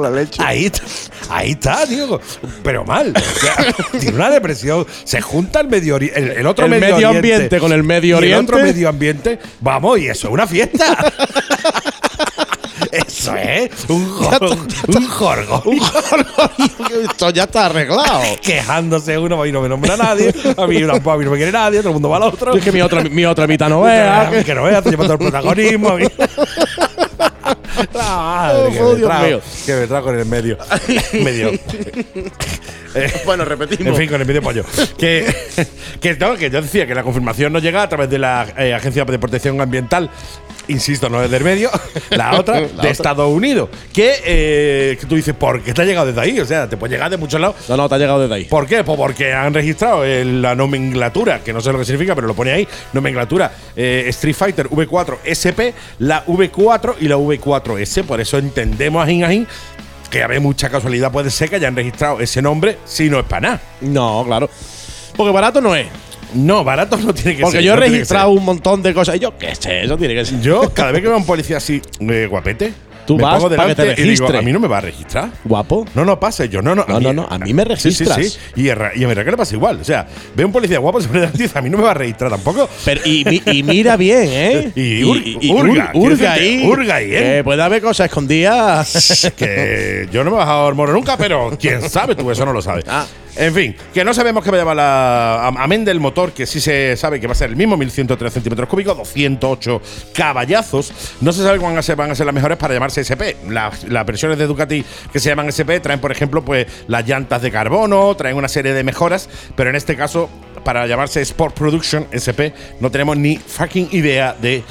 La 0.00 0.10
leche. 0.10 0.42
Ahí, 0.42 0.66
está- 0.66 0.82
ahí 1.28 1.50
está, 1.52 1.86
tío. 1.86 2.20
Pero 2.62 2.84
mal. 2.84 3.12
O 3.16 3.40
sea, 3.40 3.72
tiene 4.00 4.16
una 4.16 4.30
depresión. 4.30 4.86
Se 5.04 5.20
junta 5.20 5.60
el 5.60 5.68
medio 5.68 5.98
Ori- 5.98 6.10
el, 6.14 6.30
el 6.30 6.46
otro 6.46 6.64
El 6.64 6.70
medio, 6.70 6.94
medio 6.94 7.08
Oriente 7.10 7.34
ambiente 7.34 7.58
con 7.60 7.72
el 7.72 7.82
Medio 7.82 8.22
y 8.24 8.32
el 8.32 8.34
otro 8.38 8.56
Oriente. 8.56 8.74
medio 8.74 8.88
ambiente. 8.88 9.38
Vamos, 9.60 9.98
y 9.98 10.06
eso 10.08 10.28
es 10.28 10.32
una 10.34 10.46
fiesta. 10.46 11.12
eso 13.26 13.36
es 13.36 13.70
un, 13.88 14.08
jor- 14.08 14.58
un 14.96 15.06
jorgo. 15.08 15.62
Esto 17.10 17.30
ya 17.30 17.44
está 17.44 17.66
arreglado. 17.66 18.20
Quejándose 18.42 19.16
uno, 19.18 19.40
a 19.40 19.44
mí 19.44 19.52
no 19.52 19.60
me 19.62 19.68
nombra 19.68 19.96
nadie. 19.96 20.34
A 20.56 20.66
mí, 20.66 20.80
no- 20.80 20.92
a 20.94 21.16
mí 21.16 21.24
no 21.24 21.30
me 21.30 21.36
quiere 21.36 21.52
nadie. 21.52 21.78
Todo 21.80 21.88
el 21.90 21.94
mundo 21.94 22.08
va 22.08 22.16
al 22.18 22.22
otro. 22.24 22.52
Yo 22.52 22.58
es 22.58 22.64
que 22.64 22.72
mi 22.72 22.80
otra, 22.82 23.02
mi 23.02 23.24
otra 23.24 23.46
mitad 23.46 23.68
no 23.68 23.82
vea. 23.84 24.28
que, 24.30 24.44
que 24.44 24.54
no 24.54 24.64
veas, 24.64 24.82
te 24.82 24.90
lleva 24.90 25.04
todo 25.04 25.14
el 25.14 25.18
protagonismo. 25.18 25.88
a 25.90 25.96
mí. 25.96 26.04
Madre, 27.94 28.72
que 28.72 28.80
Oh, 28.82 28.94
me 28.94 29.00
trago-. 29.04 29.40
Que 29.66 29.74
me 29.74 29.86
trago 29.86 30.10
en 30.10 30.18
el 30.20 30.26
medio. 30.26 30.58
medio. 31.12 31.50
Eh, 32.94 33.12
Bueno, 33.24 33.44
repetimos. 33.44 33.86
En 33.92 33.96
fin, 33.96 34.08
con 34.08 34.20
el 34.20 34.26
medio 34.26 34.42
pollo. 34.42 34.64
que, 34.98 35.34
que, 36.00 36.14
no, 36.16 36.34
que 36.36 36.50
yo 36.50 36.60
decía 36.60 36.86
que 36.86 36.94
la 36.94 37.02
confirmación 37.02 37.52
no 37.52 37.58
llega 37.58 37.82
a 37.82 37.88
través 37.88 38.10
de 38.10 38.18
la 38.18 38.46
eh, 38.58 38.74
Agencia 38.74 39.04
de 39.04 39.18
Protección 39.18 39.60
Ambiental. 39.60 40.10
Insisto, 40.72 41.08
no 41.08 41.22
es 41.22 41.30
del 41.30 41.44
medio, 41.44 41.70
la 42.10 42.38
otra 42.38 42.60
de 42.60 42.66
otra. 42.66 42.90
Estados 42.90 43.28
Unidos. 43.28 43.68
Que, 43.92 44.14
eh, 44.24 44.96
que 44.98 45.06
tú 45.06 45.16
dices, 45.16 45.34
¿por 45.34 45.62
qué 45.62 45.74
te 45.74 45.82
ha 45.82 45.84
llegado 45.84 46.06
desde 46.06 46.20
ahí? 46.20 46.40
O 46.40 46.46
sea, 46.46 46.68
te 46.68 46.76
puede 46.76 46.94
llegar 46.94 47.10
de 47.10 47.18
muchos 47.18 47.40
lados. 47.40 47.56
No, 47.68 47.76
no, 47.76 47.88
te 47.88 47.94
ha 47.94 47.98
llegado 47.98 48.20
desde 48.20 48.34
ahí. 48.34 48.44
¿Por 48.44 48.66
qué? 48.66 48.82
Pues 48.84 48.96
porque 48.96 49.32
han 49.32 49.52
registrado 49.52 50.04
eh, 50.04 50.24
la 50.24 50.54
nomenclatura, 50.54 51.42
que 51.44 51.52
no 51.52 51.60
sé 51.60 51.72
lo 51.72 51.78
que 51.78 51.84
significa, 51.84 52.14
pero 52.14 52.26
lo 52.26 52.34
pone 52.34 52.52
ahí, 52.52 52.68
nomenclatura 52.92 53.52
eh, 53.76 54.04
Street 54.08 54.34
Fighter 54.34 54.68
V4 54.68 55.18
SP, 55.28 55.74
la 55.98 56.24
V4 56.24 56.96
y 57.00 57.08
la 57.08 57.16
V4S. 57.16 58.04
Por 58.04 58.20
eso 58.20 58.38
entendemos 58.38 59.04
ajín 59.04 59.24
ajín 59.24 59.46
que 60.10 60.22
a 60.22 60.26
ver, 60.26 60.40
mucha 60.40 60.68
casualidad 60.68 61.10
puede 61.10 61.30
ser 61.30 61.48
que 61.48 61.56
hayan 61.56 61.74
registrado 61.74 62.20
ese 62.20 62.42
nombre 62.42 62.78
si 62.84 63.08
no 63.08 63.18
es 63.18 63.24
para 63.24 63.40
nada. 63.40 63.60
No, 63.80 64.22
claro. 64.26 64.50
Porque 65.16 65.32
barato 65.32 65.60
no 65.60 65.74
es. 65.74 65.86
No, 66.34 66.64
barato 66.64 66.96
no 66.96 67.12
tiene 67.14 67.36
que 67.36 67.42
Porque 67.42 67.58
ser. 67.58 67.64
yo 67.64 67.72
he 67.72 67.76
no 67.76 67.80
registrado 67.82 68.30
un 68.30 68.44
montón 68.44 68.82
de 68.82 68.94
cosas. 68.94 69.16
Y 69.16 69.18
yo, 69.20 69.36
qué 69.38 69.54
sé, 69.54 69.84
eso 69.84 69.96
tiene 69.96 70.14
que 70.14 70.24
ser. 70.24 70.40
Yo, 70.40 70.70
cada 70.72 70.92
vez 70.92 71.00
que 71.02 71.08
veo 71.08 71.16
a 71.16 71.18
un 71.20 71.26
policía 71.26 71.58
así, 71.58 71.80
eh, 72.00 72.26
guapete, 72.30 72.72
Tú 73.04 73.16
me 73.16 73.24
vas 73.24 73.42
pongo 73.42 73.56
para 73.56 73.74
que 73.74 73.74
te 73.74 73.82
y 73.82 73.86
digo, 73.88 74.04
registre. 74.26 74.38
a 74.38 74.42
mí 74.42 74.52
no 74.52 74.60
me 74.60 74.68
va 74.68 74.78
a 74.78 74.80
registrar. 74.80 75.28
Guapo. 75.42 75.84
No, 75.96 76.04
no 76.04 76.20
pasa, 76.20 76.44
yo 76.44 76.62
no, 76.62 76.72
no. 76.76 76.84
No, 76.86 77.00
no, 77.00 77.12
no, 77.12 77.26
a 77.28 77.36
mí 77.36 77.52
me 77.52 77.64
registras. 77.64 78.16
Sí, 78.16 78.22
sí, 78.24 78.38
sí. 78.54 78.62
Y, 78.62 78.70
a 78.70 78.92
y 78.94 79.02
a 79.02 79.08
mi 79.08 79.14
Raquel 79.14 79.32
le 79.32 79.36
pasa 79.36 79.56
igual. 79.56 79.80
O 79.80 79.84
sea, 79.84 80.06
veo 80.36 80.46
un 80.46 80.52
policía 80.52 80.78
guapo, 80.78 81.00
se 81.00 81.08
pone 81.08 81.28
y 81.36 81.50
a 81.58 81.60
mí 81.62 81.68
no 81.68 81.78
me 81.78 81.82
va 81.84 81.90
a 81.90 81.94
registrar 81.94 82.30
tampoco. 82.30 82.68
Pero, 82.84 83.00
y, 83.04 83.24
mi- 83.24 83.42
y 83.44 83.62
mira 83.64 83.96
bien, 83.96 84.28
¿eh? 84.30 84.72
Y 84.76 85.02
ur- 85.02 85.20
ur- 85.20 85.50
hurga, 85.50 85.90
quiero 85.90 85.98
hurga 85.98 86.28
decirte, 86.30 86.92
ahí. 86.92 87.10
¿eh? 87.12 87.36
Que 87.38 87.44
puede 87.44 87.60
haber 87.60 87.82
cosas 87.82 88.06
escondidas. 88.06 89.32
que 89.36 90.08
yo 90.12 90.22
no 90.22 90.30
me 90.30 90.36
he 90.36 90.38
bajado 90.38 90.68
el 90.68 90.76
moro 90.76 90.92
nunca, 90.92 91.16
pero 91.16 91.56
quién 91.60 91.82
sabe, 91.90 92.14
tú 92.14 92.30
eso 92.30 92.44
no 92.46 92.52
lo 92.52 92.62
sabes. 92.62 92.84
Ah. 92.88 93.04
En 93.34 93.54
fin, 93.54 93.74
que 93.94 94.04
no 94.04 94.12
sabemos 94.12 94.44
qué 94.44 94.50
va 94.50 94.56
a 94.58 94.60
llevar 94.60 94.76
la. 94.76 95.46
am- 95.46 95.56
Amén 95.56 95.86
del 95.86 96.00
motor, 96.00 96.32
que 96.32 96.44
sí 96.44 96.60
se 96.60 96.96
sabe 96.98 97.18
que 97.18 97.26
va 97.26 97.32
a 97.32 97.34
ser 97.34 97.48
el 97.48 97.56
mismo, 97.56 97.78
1103 97.78 98.30
centímetros 98.30 98.68
cúbicos, 98.68 98.94
208 98.96 99.80
caballazos. 100.12 100.92
No 101.22 101.32
se 101.32 101.42
sabe 101.42 101.58
cuáles 101.58 101.72
van 101.72 101.78
a 101.78 101.82
ser, 101.82 101.96
van 101.96 102.10
a 102.10 102.14
ser 102.14 102.26
las 102.26 102.34
mejores 102.34 102.58
para 102.58 102.74
llamarse 102.74 103.00
SP. 103.00 103.36
Las, 103.48 103.84
las 103.84 104.04
versiones 104.04 104.36
de 104.36 104.46
Ducati 104.46 104.84
que 105.12 105.18
se 105.18 105.30
llaman 105.30 105.48
SP 105.48 105.80
traen, 105.80 105.98
por 106.00 106.12
ejemplo, 106.12 106.44
pues 106.44 106.66
las 106.88 107.06
llantas 107.08 107.40
de 107.40 107.50
carbono, 107.50 108.14
traen 108.16 108.36
una 108.36 108.48
serie 108.48 108.74
de 108.74 108.84
mejoras, 108.84 109.30
pero 109.56 109.70
en 109.70 109.76
este 109.76 109.96
caso, 109.96 110.28
para 110.62 110.86
llamarse 110.86 111.22
Sport 111.22 111.56
Production 111.56 112.06
SP, 112.12 112.52
no 112.80 112.90
tenemos 112.90 113.16
ni 113.16 113.38
fucking 113.38 113.88
idea 113.92 114.36
de 114.40 114.62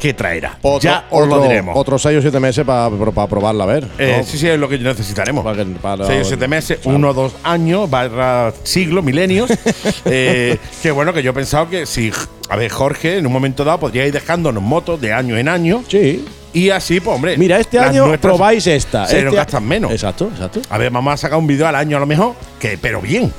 qué 0.00 0.14
traerá. 0.14 0.58
ya 0.80 1.06
os 1.10 1.28
lo 1.28 1.34
otro- 1.36 1.48
diremos. 1.48 1.76
Otros 1.76 2.02
6 2.02 2.18
o 2.18 2.22
7 2.22 2.40
meses 2.40 2.64
para 2.64 2.90
probarla, 3.28 3.64
a 3.64 3.66
ver. 3.66 3.86
Eh, 3.98 4.16
¿no? 4.18 4.24
Sí, 4.24 4.38
sí, 4.38 4.48
es 4.48 4.58
lo 4.58 4.68
que 4.68 4.78
necesitaremos. 4.78 5.44
Para 5.44 5.58
que- 5.64 5.70
para- 5.76 6.06
6 6.06 6.22
o 6.22 6.24
7 6.24 6.48
meses, 6.48 6.78
claro. 6.80 6.96
uno 6.98 7.10
o 7.10 7.14
dos 7.14 7.32
años, 7.44 7.88
barra 7.88 8.52
siglo, 8.64 9.02
milenios. 9.02 9.50
eh, 10.06 10.58
que 10.82 10.90
bueno, 10.90 11.12
que 11.12 11.22
yo 11.22 11.30
he 11.30 11.34
pensado 11.34 11.68
que 11.68 11.86
si, 11.86 12.10
a 12.48 12.56
ver, 12.56 12.70
Jorge, 12.70 13.18
en 13.18 13.26
un 13.26 13.32
momento 13.32 13.62
dado 13.64 13.78
podría 13.78 14.06
ir 14.06 14.12
dejándonos 14.12 14.62
motos 14.62 15.00
de 15.00 15.12
año 15.12 15.36
en 15.36 15.48
año. 15.48 15.84
Sí. 15.88 16.24
Y 16.52 16.70
así, 16.70 16.98
pues, 16.98 17.14
hombre. 17.14 17.36
Mira, 17.38 17.60
este 17.60 17.78
año 17.78 18.10
probáis 18.20 18.66
esta. 18.66 19.06
Se 19.06 19.18
este 19.18 19.24
nos 19.26 19.34
a- 19.34 19.36
gastan 19.36 19.64
menos. 19.68 19.92
Exacto, 19.92 20.28
exacto. 20.32 20.60
A 20.68 20.78
ver, 20.78 20.90
vamos 20.90 21.14
a 21.14 21.16
sacar 21.16 21.38
un 21.38 21.46
vídeo 21.46 21.66
al 21.68 21.76
año 21.76 21.96
a 21.96 22.00
lo 22.00 22.06
mejor, 22.06 22.34
que, 22.58 22.76
pero 22.76 23.00
bien. 23.00 23.32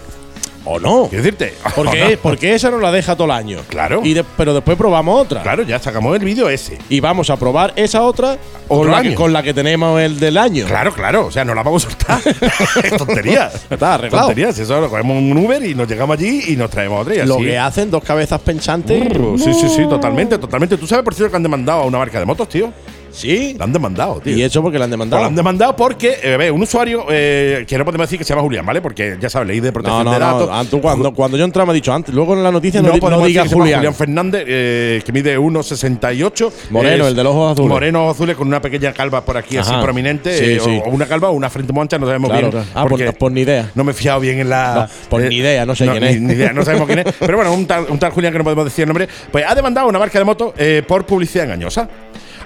O 0.63 0.79
no. 0.79 1.07
Quiero 1.07 1.23
decirte. 1.23 1.55
Porque, 1.75 2.19
porque 2.21 2.53
esa 2.53 2.69
no 2.69 2.79
la 2.79 2.91
deja 2.91 3.15
todo 3.15 3.25
el 3.25 3.31
año. 3.31 3.59
Claro. 3.67 4.01
Y 4.03 4.13
de- 4.13 4.23
pero 4.23 4.53
después 4.53 4.77
probamos 4.77 5.19
otra. 5.21 5.41
Claro, 5.41 5.63
ya 5.63 5.79
sacamos 5.79 6.15
el 6.15 6.23
vídeo 6.23 6.49
ese. 6.49 6.77
Y 6.87 6.99
vamos 6.99 7.29
a 7.31 7.37
probar 7.37 7.73
esa 7.75 8.03
otra 8.03 8.37
con 8.67 8.89
la, 8.91 9.01
que, 9.01 9.07
año. 9.09 9.17
con 9.17 9.33
la 9.33 9.41
que 9.41 9.53
tenemos 9.53 9.99
el 9.99 10.19
del 10.19 10.37
año. 10.37 10.67
Claro, 10.67 10.93
claro. 10.93 11.25
O 11.25 11.31
sea, 11.31 11.43
no 11.43 11.55
la 11.55 11.63
vamos 11.63 11.85
a 11.85 11.89
soltar. 11.89 12.21
es 12.83 12.95
tontería. 12.97 13.51
Está 13.69 13.95
arreglado. 13.95 14.27
Tonterías. 14.27 14.57
Eso 14.59 14.79
lo 14.79 14.89
cogemos 14.89 15.17
un 15.17 15.35
Uber 15.37 15.65
y 15.65 15.73
nos 15.73 15.87
llegamos 15.87 16.17
allí 16.19 16.43
y 16.49 16.55
nos 16.55 16.69
traemos 16.69 17.01
otra. 17.01 17.15
Y 17.15 17.25
Lo 17.25 17.37
que 17.37 17.57
hacen 17.57 17.89
dos 17.89 18.03
cabezas 18.03 18.39
pensantes. 18.41 19.03
Sí, 19.43 19.53
sí, 19.53 19.67
sí, 19.75 19.87
totalmente, 19.89 20.37
totalmente. 20.37 20.77
¿Tú 20.77 20.85
sabes, 20.85 21.03
por 21.03 21.15
cierto, 21.15 21.31
que 21.31 21.37
han 21.37 21.43
demandado 21.43 21.81
a 21.81 21.85
una 21.85 21.97
marca 21.97 22.19
de 22.19 22.25
motos, 22.25 22.47
tío? 22.49 22.71
¿Sí? 23.11 23.55
La 23.57 23.65
han 23.65 23.73
demandado, 23.73 24.19
tío. 24.21 24.35
¿Y 24.35 24.41
eso 24.43 24.61
porque 24.61 24.77
la 24.79 24.85
han 24.85 24.89
Pues 24.91 24.99
demandado? 24.99 25.21
la 25.23 25.27
han 25.27 25.35
demandado 25.35 25.75
porque, 25.75 26.17
eh, 26.23 26.37
ve, 26.37 26.51
un 26.51 26.61
usuario, 26.61 27.05
eh, 27.09 27.65
que 27.67 27.77
no 27.77 27.85
podemos 27.85 28.07
decir 28.07 28.17
que 28.17 28.23
se 28.25 28.29
llama 28.29 28.41
Julián, 28.43 28.65
¿vale? 28.65 28.81
Porque 28.81 29.17
ya 29.19 29.29
sabes, 29.29 29.47
ley 29.47 29.59
de 29.59 29.71
protección 29.71 30.05
no, 30.05 30.11
de 30.13 30.19
datos. 30.19 30.47
no. 30.47 30.53
Ah, 30.55 30.63
tú 30.69 30.79
cuando, 30.81 31.13
cuando 31.13 31.37
yo 31.37 31.43
entraba 31.45 31.67
me 31.67 31.71
he 31.73 31.75
dicho 31.75 31.93
antes. 31.93 32.13
Luego 32.13 32.33
en 32.35 32.43
la 32.43 32.51
noticia 32.51 32.81
no, 32.81 32.89
di- 32.89 32.95
no 32.95 32.99
podemos 33.01 33.27
digas 33.27 33.43
decir 33.45 33.57
que 33.57 33.63
se 33.65 33.69
llama 33.71 33.77
Julián. 33.79 33.93
Fernández, 33.95 34.43
eh, 34.47 35.01
que 35.05 35.11
mide 35.11 35.37
1,68. 35.37 36.51
Moreno, 36.69 37.07
el 37.07 37.15
de 37.15 37.23
los 37.23 37.33
ojos 37.33 37.51
azules. 37.53 37.69
Moreno 37.69 38.09
azules 38.09 38.35
con 38.35 38.47
una 38.47 38.61
pequeña 38.61 38.93
calva 38.93 39.23
por 39.23 39.37
aquí 39.37 39.57
así 39.57 39.73
prominente. 39.81 40.37
Sí, 40.37 40.45
eh, 40.45 40.59
o- 40.59 40.63
sí. 40.65 40.81
O, 40.85 40.89
una 40.89 41.05
calva 41.05 41.29
o 41.29 41.33
una 41.33 41.49
frente 41.49 41.73
muy 41.73 41.81
ancha, 41.81 41.97
no 41.97 42.05
sabemos 42.05 42.29
Claro, 42.29 42.49
bien. 42.51 42.63
claro. 42.63 42.69
Ah, 42.73 43.13
por- 43.17 43.31
ni 43.31 43.41
idea. 43.41 43.71
No 43.75 43.83
me 43.83 43.91
he 43.91 43.93
fiado 43.95 44.19
bien 44.19 44.39
en 44.39 44.49
la. 44.49 44.89
Por 45.09 45.21
ni 45.21 45.35
idea, 45.35 45.65
no 45.65 45.75
sé 45.75 45.85
quién 45.87 46.03
ni- 46.03 46.09
es. 46.09 46.21
Ni 46.21 46.33
idea, 46.33 46.53
no 46.53 46.63
sabemos 46.63 46.87
quién 46.87 46.99
es. 46.99 47.05
Pero 47.19 47.37
bueno, 47.37 47.53
un 47.53 47.65
tal, 47.65 47.85
un 47.89 47.99
tal 47.99 48.11
Julián 48.11 48.31
que 48.33 48.37
no 48.39 48.43
podemos 48.43 48.65
decir 48.65 48.83
el 48.83 48.87
nombre, 48.87 49.07
pues 49.31 49.45
ha 49.47 49.55
demandado 49.55 49.87
una 49.87 49.99
marca 49.99 50.17
de 50.19 50.25
moto 50.25 50.53
eh, 50.57 50.83
por 50.87 51.05
publicidad 51.05 51.45
engañosa. 51.45 51.87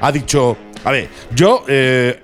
Ha 0.02 0.12
dicho, 0.12 0.58
a 0.84 0.92
ver, 0.92 1.08
yo. 1.34 1.64
eh, 1.68 2.20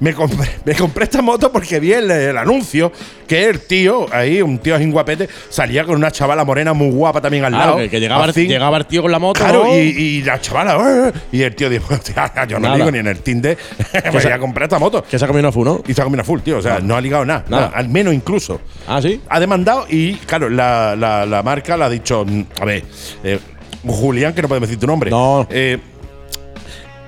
me 0.00 0.14
compré, 0.14 0.48
me 0.64 0.74
compré 0.74 1.04
esta 1.04 1.22
moto 1.22 1.52
porque 1.52 1.78
vi 1.78 1.92
el, 1.92 2.10
el 2.10 2.36
anuncio 2.36 2.90
que 3.28 3.44
el 3.48 3.60
tío, 3.60 4.08
ahí, 4.12 4.42
un 4.42 4.58
tío 4.58 4.74
así 4.74 4.90
guapete, 4.90 5.28
salía 5.48 5.84
con 5.84 5.94
una 5.94 6.10
chavala 6.10 6.44
morena 6.44 6.72
muy 6.72 6.90
guapa 6.90 7.20
también 7.20 7.44
al 7.44 7.52
Claro, 7.52 7.66
lado. 7.66 7.78
que, 7.78 7.88
que 7.88 8.00
llegaba, 8.00 8.24
el- 8.24 8.32
llegaba 8.34 8.78
el 8.78 8.86
tío 8.86 9.00
con 9.00 9.12
la 9.12 9.20
moto. 9.20 9.38
Claro, 9.40 9.64
y, 9.72 9.78
y 9.78 10.22
la 10.24 10.40
chavala, 10.40 10.76
"Eh", 11.08 11.12
y 11.30 11.42
el 11.42 11.54
tío 11.54 11.70
dijo, 11.70 11.86
"Hostia, 11.94 12.32
yo 12.48 12.58
no 12.58 12.66
Nada. 12.66 12.78
ligo 12.78 12.90
ni 12.90 12.98
en 12.98 13.06
el 13.06 13.20
Tinder, 13.20 13.56
voy 14.12 14.22
a 14.24 14.38
comprar 14.40 14.64
esta 14.64 14.80
moto. 14.80 15.04
Que 15.04 15.20
se 15.20 15.24
ha 15.24 15.28
comido 15.28 15.46
una 15.48 15.52
fu, 15.52 15.64
¿no? 15.64 15.80
Y 15.86 15.94
se 15.94 16.00
ha 16.00 16.04
comido 16.04 16.24
full, 16.24 16.40
tío. 16.40 16.58
O 16.58 16.62
sea, 16.62 16.80
no, 16.80 16.96
ha 16.96 17.00
ligado 17.00 17.24
nada, 17.24 17.44
Nada. 17.48 17.66
nada, 17.66 17.76
Al 17.78 17.88
menos 17.88 18.12
incluso. 18.12 18.60
Ah, 18.88 19.00
sí. 19.00 19.20
Ha 19.28 19.38
demandado 19.38 19.86
y, 19.88 20.14
claro, 20.14 20.50
la, 20.50 20.96
la- 20.96 21.24
la 21.26 21.44
marca 21.44 21.76
le 21.76 21.84
ha 21.84 21.88
dicho, 21.88 22.24
mm, 22.26 22.42
a 22.60 22.64
ver, 22.64 22.82
eh, 23.22 23.38
Julián, 23.86 24.32
que 24.34 24.42
no 24.42 24.48
podemos 24.48 24.68
decir 24.68 24.80
tu 24.80 24.86
nombre. 24.88 25.10
No. 25.10 25.46
Eh, 25.48 25.78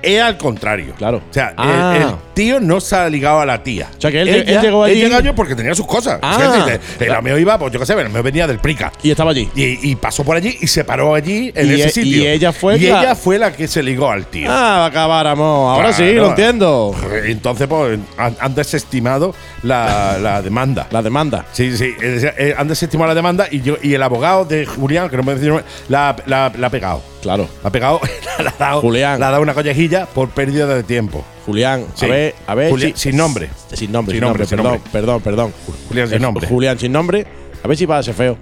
es 0.05 0.21
al 0.21 0.37
contrario. 0.37 0.93
Claro. 0.97 1.17
O 1.29 1.33
sea, 1.33 1.53
Ah. 1.57 1.93
el, 1.97 2.01
el 2.03 2.09
tío 2.33 2.59
no 2.59 2.79
se 2.79 2.95
ha 2.95 3.09
ligado 3.09 3.39
a 3.39 3.45
la 3.45 3.63
tía. 3.63 3.89
O 3.97 4.01
sea, 4.01 4.11
que 4.11 4.21
él- 4.21 4.27
él 4.29 4.61
llegó 4.61 4.83
allí- 4.83 5.03
allí 5.11 5.29
porque 5.35 5.55
tenía 5.55 5.73
sus 5.73 5.85
cosas. 5.87 6.19
Ah. 6.21 6.35
O 6.35 6.65
sea, 6.65 6.79
el 6.99 7.13
ameo 7.13 7.37
iba, 7.37 7.57
pues 7.57 7.71
yo 7.73 7.79
qué 7.79 7.85
sé, 7.85 7.93
el 7.93 8.05
ameo 8.05 8.23
venía 8.23 8.45
del 8.47 8.59
Prica. 8.59 8.91
Y 9.03 9.11
estaba 9.11 9.31
allí. 9.31 9.49
Y, 9.55 9.91
y 9.91 9.95
pasó 9.95 10.23
por 10.23 10.35
allí 10.37 10.57
y 10.61 10.67
se 10.67 10.83
paró 10.83 11.15
allí 11.15 11.51
en 11.55 11.67
Y 11.69 11.73
ese 11.75 11.87
e- 11.87 11.91
sitio. 11.91 12.17
y 12.23 12.27
ella 12.27 12.51
fue 12.51 12.77
Y 12.77 12.87
la- 12.87 13.01
ella 13.01 13.15
fue 13.15 13.37
la 13.39 13.51
que 13.53 13.67
se 13.67 13.81
ligó 13.83 14.09
al 14.11 14.25
tío. 14.27 14.49
Ah, 14.49 14.77
va 14.79 14.83
a 14.85 14.87
acabar, 14.87 15.27
amor. 15.27 15.75
Ahora 15.75 15.93
sí, 15.93 16.03
Claro. 16.03 16.21
lo 16.21 16.29
entiendo. 16.29 16.95
Entonces, 17.25 17.67
pues, 17.67 17.99
han, 18.17 18.35
han 18.39 18.55
desestimado 18.55 19.33
la, 19.63 20.17
la 20.21 20.41
demanda. 20.41 20.87
La 20.91 21.01
demanda. 21.01 21.45
Sí, 21.53 21.75
sí, 21.77 21.93
es 22.01 22.21
decir, 22.21 22.33
eh, 22.37 22.53
han 22.57 22.67
desestimado 22.67 23.07
la 23.07 23.15
demanda 23.15 23.47
y, 23.49 23.61
yo, 23.61 23.77
y 23.81 23.93
el 23.93 24.03
abogado 24.03 24.45
de 24.45 24.65
Julián, 24.65 25.09
que 25.09 25.17
no 25.17 25.23
me 25.23 25.35
decir, 25.35 25.53
la, 25.89 26.15
la, 26.25 26.51
la 26.57 26.67
ha 26.67 26.69
pegado. 26.69 27.01
Claro. 27.21 27.47
La 27.63 27.69
ha 27.69 27.71
pegado, 27.71 27.99
le 28.39 28.49
ha 28.49 28.53
dado, 28.59 28.81
Julián. 28.81 29.19
le 29.19 29.25
ha 29.25 29.31
dado 29.31 29.41
una 29.41 29.53
collejilla 29.55 29.94
por 30.13 30.29
pérdida 30.29 30.67
de 30.67 30.83
tiempo. 30.83 31.23
Julián, 31.45 31.85
Sí. 31.95 32.05
a 32.05 32.09
ver, 32.09 32.35
a 32.47 32.55
ver. 32.55 32.69
Julián, 32.71 32.93
si- 32.95 33.09
sin 33.09 33.17
nombre. 33.17 33.49
Sin 33.73 33.91
nombre, 33.91 34.13
Sin 34.13 34.19
sin 34.19 34.21
nombre, 34.21 34.21
nombre, 34.21 34.45
sin 34.45 34.57
perdón, 34.57 34.71
nombre. 34.73 34.91
perdón, 34.91 35.21
perdón. 35.21 35.53
Julián 35.87 36.07
sin 36.07 36.17
Eh, 36.17 36.19
nombre. 36.19 36.47
Julián 36.47 36.79
sin 36.79 36.91
nombre. 36.91 37.25
A 37.63 37.67
ver 37.67 37.77
si 37.77 37.85
va 37.85 37.97
a 37.99 38.03
ser 38.03 38.13
feo. 38.13 38.37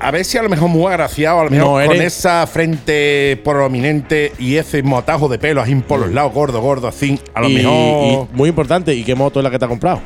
A 0.00 0.10
ver 0.10 0.24
si 0.24 0.36
a 0.36 0.42
lo 0.42 0.48
mejor 0.48 0.68
muy 0.68 0.86
agraciado, 0.92 1.40
a 1.40 1.44
lo 1.44 1.50
mejor 1.50 1.80
No, 1.82 1.86
con 1.88 2.02
esa 2.02 2.44
frente 2.48 3.40
prominente 3.44 4.32
y 4.36 4.56
ese 4.56 4.82
motajo 4.82 5.28
de 5.28 5.38
pelo 5.38 5.60
así 5.60 5.74
por 5.76 6.00
los 6.00 6.10
lados, 6.10 6.32
gordo, 6.32 6.60
gordo, 6.60 6.88
así. 6.88 7.20
A 7.34 7.40
lo 7.40 7.48
y, 7.48 7.54
mejor. 7.54 7.72
y 7.72 8.36
muy 8.36 8.48
importante, 8.48 8.92
¿y 8.94 9.04
qué 9.04 9.14
moto 9.14 9.38
es 9.38 9.44
la 9.44 9.50
que 9.50 9.60
te 9.60 9.64
ha 9.64 9.68
comprado? 9.68 10.00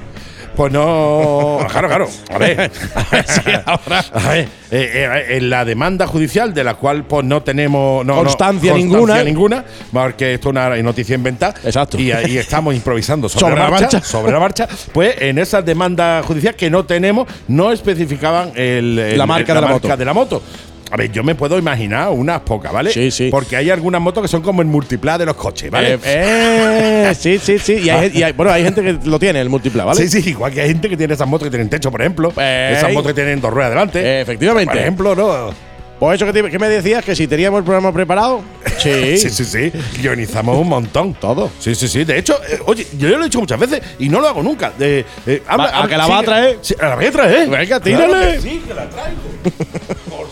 Pues 0.56 0.72
no. 0.72 1.58
Claro, 1.70 1.88
claro. 1.88 2.08
A 2.32 2.38
ver. 2.38 2.70
A 2.94 3.04
ver 3.10 3.26
si 3.28 3.40
ahora. 3.66 4.04
A 4.14 4.28
ver, 4.30 4.48
eh, 4.70 4.90
eh, 5.30 5.36
en 5.36 5.50
la 5.50 5.64
demanda 5.66 6.06
judicial 6.06 6.54
de 6.54 6.64
la 6.64 6.74
cual 6.74 7.04
pues 7.04 7.24
no 7.26 7.42
tenemos 7.42 8.04
no, 8.06 8.14
no, 8.14 8.22
Constancia 8.24 8.72
ninguna. 8.74 9.22
ninguna, 9.22 9.64
porque 9.92 10.34
esto 10.34 10.48
es 10.48 10.50
una 10.52 10.74
noticia 10.82 11.14
inventada. 11.14 11.54
Exacto. 11.62 11.98
Y 11.98 12.10
ahí 12.10 12.38
estamos 12.38 12.74
improvisando 12.74 13.28
sobre, 13.28 13.40
Sobre 13.40 13.56
la, 13.56 13.64
la 13.64 13.70
marcha, 13.70 13.84
marcha. 13.98 14.00
Sobre 14.08 14.32
la 14.32 14.40
marcha. 14.40 14.68
Pues 14.92 15.16
en 15.20 15.38
esa 15.38 15.60
demanda 15.60 16.22
judicial 16.26 16.54
que 16.54 16.70
no 16.70 16.84
tenemos, 16.86 17.28
no 17.48 17.70
especificaban 17.70 18.52
el, 18.54 18.98
el- 18.98 19.18
La 19.18 19.26
marca 19.26 19.52
de 19.54 19.60
la 19.60 19.66
moto. 19.68 19.96
de 19.96 20.04
la 20.04 20.14
moto. 20.14 20.42
A 20.90 20.96
ver, 20.96 21.10
yo 21.10 21.24
me 21.24 21.34
puedo 21.34 21.58
imaginar 21.58 22.10
unas 22.10 22.40
pocas, 22.42 22.72
¿vale? 22.72 22.92
Sí, 22.92 23.10
sí. 23.10 23.28
Porque 23.30 23.56
hay 23.56 23.70
algunas 23.70 24.00
motos 24.00 24.22
que 24.22 24.28
son 24.28 24.40
como 24.42 24.62
el 24.62 24.68
multiplá 24.68 25.18
de 25.18 25.26
los 25.26 25.34
coches, 25.34 25.68
¿vale? 25.70 25.94
Eh, 25.94 25.98
eh, 26.04 27.14
sí, 27.18 27.38
sí, 27.42 27.58
sí. 27.58 27.74
Y 27.84 27.90
hay, 27.90 28.10
y 28.14 28.22
hay- 28.22 28.32
bueno, 28.32 28.52
hay 28.52 28.62
gente 28.62 28.82
que 28.82 28.96
lo 29.04 29.18
tiene, 29.18 29.40
el 29.40 29.48
múltipla, 29.48 29.84
¿vale? 29.84 30.06
Sí, 30.06 30.22
sí, 30.22 30.30
igual 30.30 30.52
que 30.52 30.60
hay 30.60 30.68
gente 30.68 30.88
que 30.88 30.96
tiene 30.96 31.14
esas 31.14 31.26
motos 31.26 31.46
que 31.46 31.50
tienen 31.50 31.68
techo, 31.68 31.90
por 31.90 32.00
ejemplo. 32.00 32.32
Esas 32.36 32.92
motos 32.92 33.08
que 33.08 33.14
tienen 33.14 33.40
dos 33.40 33.52
ruedas 33.52 33.70
delante. 33.72 34.00
Eh, 34.00 34.20
efectivamente. 34.20 34.70
Por 34.72 34.80
ejemplo, 34.80 35.14
¿no? 35.16 35.50
Pues 35.98 36.16
eso 36.20 36.26
que, 36.30 36.42
te- 36.42 36.50
que 36.50 36.58
me 36.58 36.68
decías, 36.68 37.02
que 37.02 37.16
si 37.16 37.26
teníamos 37.26 37.58
el 37.58 37.64
programa 37.64 37.92
preparado. 37.92 38.42
Sí. 38.78 39.16
Sí, 39.16 39.30
sí, 39.30 39.44
sí. 39.44 39.72
Guionizamos 40.00 40.56
un 40.58 40.68
montón. 40.68 41.14
Todo. 41.14 41.50
Sí, 41.58 41.74
sí, 41.74 41.88
sí. 41.88 42.04
De 42.04 42.18
hecho, 42.18 42.38
eh, 42.48 42.58
oye, 42.66 42.86
yo 42.98 43.08
lo 43.08 43.22
he 43.22 43.24
dicho 43.24 43.40
muchas 43.40 43.58
veces 43.58 43.80
y 43.98 44.08
no 44.10 44.20
lo 44.20 44.28
hago 44.28 44.42
nunca. 44.42 44.70
De, 44.78 45.04
eh, 45.26 45.42
habla- 45.48 45.64
Va- 45.64 45.70
¿a 45.70 45.76
habla- 45.78 45.88
que 45.88 45.96
la 45.96 46.04
sí, 46.04 46.10
va 46.10 46.18
a 46.18 46.22
traer? 46.22 46.58
Sí, 46.60 46.74
la 46.78 46.94
voy 46.94 47.06
a 47.06 47.10
traer. 47.12 47.48
Venga, 47.48 47.64
Claro 47.66 47.82
tírale. 47.82 48.32
que 48.36 48.40
sí, 48.42 48.62
que 48.68 48.74
la 48.74 48.88
traigo. 48.90 49.20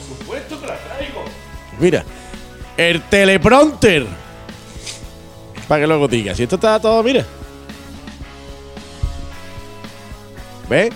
Mira, 1.79 2.05
el 2.77 3.03
teleprompter. 3.03 4.07
Para 5.69 5.81
que 5.81 5.87
luego 5.87 6.09
digas. 6.09 6.37
Si 6.37 6.43
esto 6.43 6.57
está 6.57 6.79
todo, 6.81 7.03
mira. 7.03 7.25
¿Ves? 10.69 10.93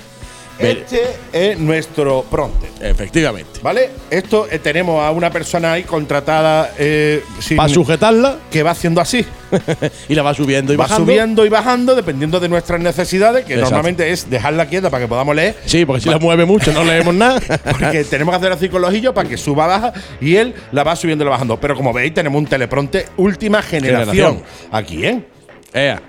Este 0.58 1.02
es 1.32 1.58
nuestro 1.58 2.24
pronte. 2.30 2.68
Efectivamente. 2.80 3.60
¿Vale? 3.62 3.90
Esto 4.10 4.46
eh, 4.50 4.58
tenemos 4.58 5.02
a 5.04 5.10
una 5.10 5.30
persona 5.30 5.72
ahí 5.72 5.84
contratada 5.84 6.72
eh, 6.78 7.22
Para 7.56 7.68
sujetarla 7.68 8.38
que 8.50 8.62
va 8.62 8.72
haciendo 8.72 9.00
así. 9.00 9.24
y 10.08 10.14
la 10.14 10.22
va 10.22 10.34
subiendo 10.34 10.72
y 10.72 10.76
va 10.76 10.84
bajando. 10.84 11.06
subiendo 11.06 11.46
y 11.46 11.48
bajando 11.48 11.94
dependiendo 11.94 12.38
de 12.40 12.48
nuestras 12.48 12.80
necesidades, 12.80 13.44
que 13.44 13.54
Exacto. 13.54 13.70
normalmente 13.70 14.10
es 14.10 14.28
dejarla 14.28 14.66
quieta 14.66 14.90
para 14.90 15.04
que 15.04 15.08
podamos 15.08 15.34
leer. 15.34 15.56
Sí, 15.64 15.86
porque 15.86 16.02
si 16.02 16.10
la 16.10 16.18
mueve 16.18 16.44
mucho 16.44 16.72
no 16.72 16.84
leemos 16.84 17.14
nada. 17.14 17.40
Porque 17.78 18.04
tenemos 18.04 18.32
que 18.32 18.36
hacer 18.36 18.52
así 18.52 18.68
con 18.68 18.82
los 18.82 18.90
ojillos 18.90 19.14
para 19.14 19.28
que 19.28 19.36
suba 19.36 19.66
baja 19.66 19.92
y 20.20 20.36
él 20.36 20.54
la 20.72 20.84
va 20.84 20.96
subiendo 20.96 21.24
y 21.24 21.26
la 21.26 21.30
bajando. 21.30 21.58
Pero 21.58 21.76
como 21.76 21.92
veis, 21.92 22.12
tenemos 22.12 22.38
un 22.38 22.46
telepronte 22.46 23.06
última 23.16 23.62
generación. 23.62 24.14
Generación. 24.14 24.42
Aquí, 24.72 25.04
¿eh? 25.04 25.24
Ea. 25.72 26.02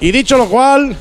Y 0.00 0.12
dicho 0.12 0.36
lo 0.38 0.48
cual, 0.48 0.96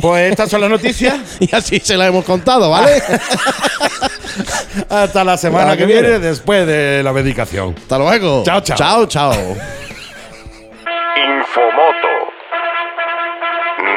Pues 0.00 0.30
estas 0.30 0.48
son 0.50 0.60
las 0.60 0.70
noticias. 0.70 1.18
y 1.40 1.54
así 1.54 1.80
se 1.80 1.96
la 1.96 2.06
hemos 2.06 2.24
contado, 2.24 2.70
¿vale? 2.70 3.02
Hasta 4.88 5.24
la 5.24 5.36
semana 5.36 5.76
que 5.76 5.84
viene, 5.86 6.02
viene. 6.02 6.18
después 6.20 6.66
de 6.66 7.02
la 7.02 7.12
medicación. 7.12 7.74
Hasta 7.76 7.98
luego. 7.98 8.42
Chao, 8.44 8.60
chao. 8.60 8.76
Chao, 8.76 9.06
chao. 9.06 9.32
Infomoto. 11.16 12.08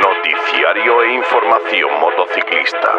Noticiario 0.02 1.04
e 1.04 1.14
información 1.16 1.90
motociclista. 2.02 2.90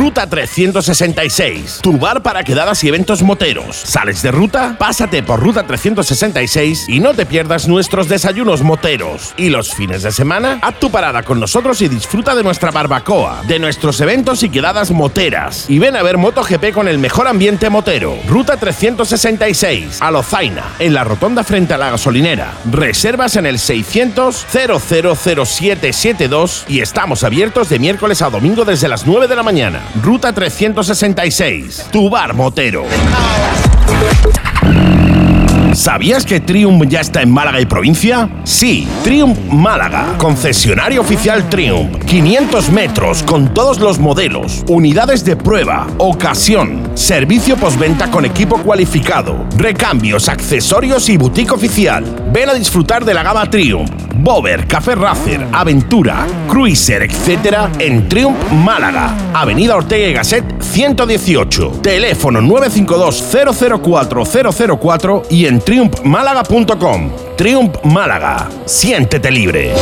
Ruta 0.00 0.26
366, 0.26 1.80
tu 1.82 1.98
bar 1.98 2.22
para 2.22 2.42
quedadas 2.42 2.82
y 2.84 2.88
eventos 2.88 3.22
moteros. 3.22 3.76
¿Sales 3.76 4.22
de 4.22 4.30
ruta? 4.30 4.76
Pásate 4.78 5.22
por 5.22 5.40
Ruta 5.40 5.66
366 5.66 6.86
y 6.88 7.00
no 7.00 7.12
te 7.12 7.26
pierdas 7.26 7.68
nuestros 7.68 8.08
desayunos 8.08 8.62
moteros. 8.62 9.34
Y 9.36 9.50
los 9.50 9.74
fines 9.74 10.02
de 10.02 10.10
semana, 10.10 10.58
haz 10.62 10.80
tu 10.80 10.90
parada 10.90 11.22
con 11.22 11.38
nosotros 11.38 11.82
y 11.82 11.88
disfruta 11.88 12.34
de 12.34 12.42
nuestra 12.42 12.70
barbacoa, 12.70 13.42
de 13.46 13.58
nuestros 13.58 14.00
eventos 14.00 14.42
y 14.42 14.48
quedadas 14.48 14.90
moteras. 14.90 15.68
Y 15.68 15.78
ven 15.78 15.96
a 15.96 16.02
ver 16.02 16.16
MotoGP 16.16 16.72
con 16.72 16.88
el 16.88 16.96
mejor 16.96 17.28
ambiente 17.28 17.68
motero. 17.68 18.16
Ruta 18.26 18.56
366, 18.56 20.00
a 20.00 20.10
Lozaina, 20.10 20.64
en 20.78 20.94
la 20.94 21.04
rotonda 21.04 21.44
frente 21.44 21.74
a 21.74 21.78
la 21.78 21.90
gasolinera. 21.90 22.54
Reservas 22.70 23.36
en 23.36 23.44
el 23.44 23.58
600 23.58 24.46
000772 24.50 26.64
y 26.68 26.80
estamos 26.80 27.22
abiertos 27.22 27.68
de 27.68 27.78
miércoles 27.78 28.22
a 28.22 28.30
domingo 28.30 28.64
desde 28.64 28.88
las 28.88 29.06
9 29.06 29.28
de 29.28 29.36
la 29.36 29.42
mañana. 29.42 29.89
Ruta 29.96 30.32
366, 30.32 31.88
tu 31.90 32.08
bar 32.08 32.32
motero. 32.32 32.84
¿Sabías 35.72 36.24
que 36.24 36.40
Triumph 36.40 36.84
ya 36.88 37.00
está 37.00 37.22
en 37.22 37.30
Málaga 37.30 37.60
y 37.60 37.66
provincia? 37.66 38.28
Sí, 38.44 38.88
Triumph 39.02 39.38
Málaga, 39.50 40.14
concesionario 40.18 41.00
oficial 41.00 41.48
Triumph. 41.48 42.04
500 42.06 42.70
metros 42.70 43.22
con 43.22 43.52
todos 43.52 43.78
los 43.80 43.98
modelos, 43.98 44.64
unidades 44.68 45.24
de 45.24 45.36
prueba, 45.36 45.86
ocasión, 45.98 46.90
servicio 46.94 47.56
postventa 47.56 48.10
con 48.10 48.24
equipo 48.24 48.58
cualificado, 48.58 49.46
recambios, 49.56 50.28
accesorios 50.28 51.08
y 51.08 51.16
boutique 51.16 51.52
oficial. 51.52 52.04
Ven 52.32 52.48
a 52.48 52.54
disfrutar 52.54 53.04
de 53.04 53.14
la 53.14 53.22
gama 53.22 53.48
Triumph, 53.48 53.90
Bover, 54.22 54.66
Café 54.66 54.94
Racer, 54.94 55.46
Aventura, 55.52 56.26
Cruiser, 56.48 57.02
etc. 57.02 57.56
en 57.78 58.08
Triumph 58.08 58.50
Málaga, 58.52 59.14
Avenida 59.34 59.76
Ortega 59.76 60.06
y 60.06 60.12
Gasset 60.12 60.44
118, 60.62 61.80
teléfono 61.82 62.40
952 62.40 63.24
004 63.82 64.24
004 64.78 65.22
y 65.30 65.46
en 65.46 65.60
triumphmálaga.com. 65.60 67.10
Triumph 67.36 67.76
Málaga, 67.84 68.48
siéntete 68.66 69.30
libre. 69.30 69.72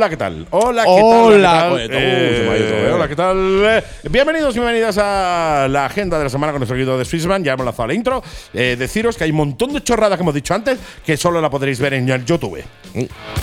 Hola, 0.00 0.08
¿qué 0.08 0.16
tal? 0.16 0.46
Hola, 0.48 0.82
¿qué 0.84 0.88
Hola, 0.90 1.52
tal? 1.52 1.70
pues, 1.72 1.82
¿Qué 1.82 1.94
tal? 1.94 2.02
Eh, 2.02 2.48
eh. 2.88 2.90
hola, 2.94 3.06
¿qué 3.08 3.16
tal? 3.16 3.36
Eh, 3.66 3.82
Bienvenidos 4.08 4.56
y 4.56 4.58
bienvenidas 4.58 4.96
a 4.96 5.66
la 5.68 5.84
agenda 5.84 6.16
de 6.16 6.24
la 6.24 6.30
semana 6.30 6.52
con 6.54 6.60
nuestro 6.60 6.74
querido 6.74 6.96
de 6.96 7.04
Swissman. 7.04 7.44
Ya 7.44 7.52
hemos 7.52 7.66
lanzado 7.66 7.86
la 7.88 7.92
intro. 7.92 8.22
Eh, 8.54 8.76
deciros 8.78 9.18
que 9.18 9.24
hay 9.24 9.30
un 9.30 9.36
montón 9.36 9.74
de 9.74 9.82
chorradas 9.84 10.16
que 10.16 10.22
hemos 10.22 10.32
dicho 10.32 10.54
antes 10.54 10.78
que 11.04 11.18
solo 11.18 11.38
la 11.42 11.50
podréis 11.50 11.78
ver 11.80 11.92
en 11.92 12.08
el 12.08 12.24
YouTube. 12.24 12.62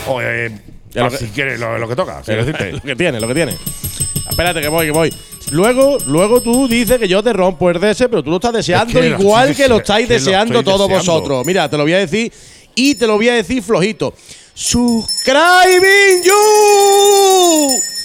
O 0.08 0.20
eh, 0.20 0.50
Ya 0.96 1.04
lo 1.04 1.12
si 1.12 1.28
quieres, 1.28 1.60
lo, 1.60 1.78
lo 1.78 1.88
que 1.88 1.96
toca. 1.96 2.24
quiero 2.26 2.40
decirte. 2.44 2.72
lo 2.72 2.82
que 2.82 2.96
tiene, 2.96 3.20
lo 3.20 3.28
que 3.28 3.36
tiene. 3.36 3.56
Espérate, 4.28 4.60
que 4.60 4.68
voy, 4.68 4.88
que 4.88 4.92
voy. 4.94 5.14
Luego, 5.52 6.00
luego 6.08 6.42
tú 6.42 6.68
dices 6.68 6.98
que 6.98 7.08
yo 7.08 7.22
te 7.22 7.34
rompo 7.34 7.70
el 7.70 7.80
DS, 7.80 8.00
pero 8.10 8.24
tú 8.24 8.32
lo 8.32 8.38
estás 8.38 8.54
deseando 8.54 8.88
Es 8.88 9.06
que 9.06 9.10
lo 9.12 9.20
igual 9.20 9.56
que 9.56 9.68
lo 9.68 9.78
estáis 9.78 10.10
lo 10.10 10.16
deseando 10.16 10.64
todos 10.64 10.90
deseando. 10.90 11.14
vosotros. 11.14 11.46
Mira, 11.46 11.70
te 11.70 11.78
lo 11.78 11.84
voy 11.84 11.94
a 11.94 12.00
decir 12.00 12.34
y 12.74 12.96
te 12.96 13.06
lo 13.06 13.14
voy 13.16 13.30
a 13.30 13.36
decir 13.36 13.62
flojito. 13.62 14.16
Subscribing 14.60 16.24
you. 16.24 16.34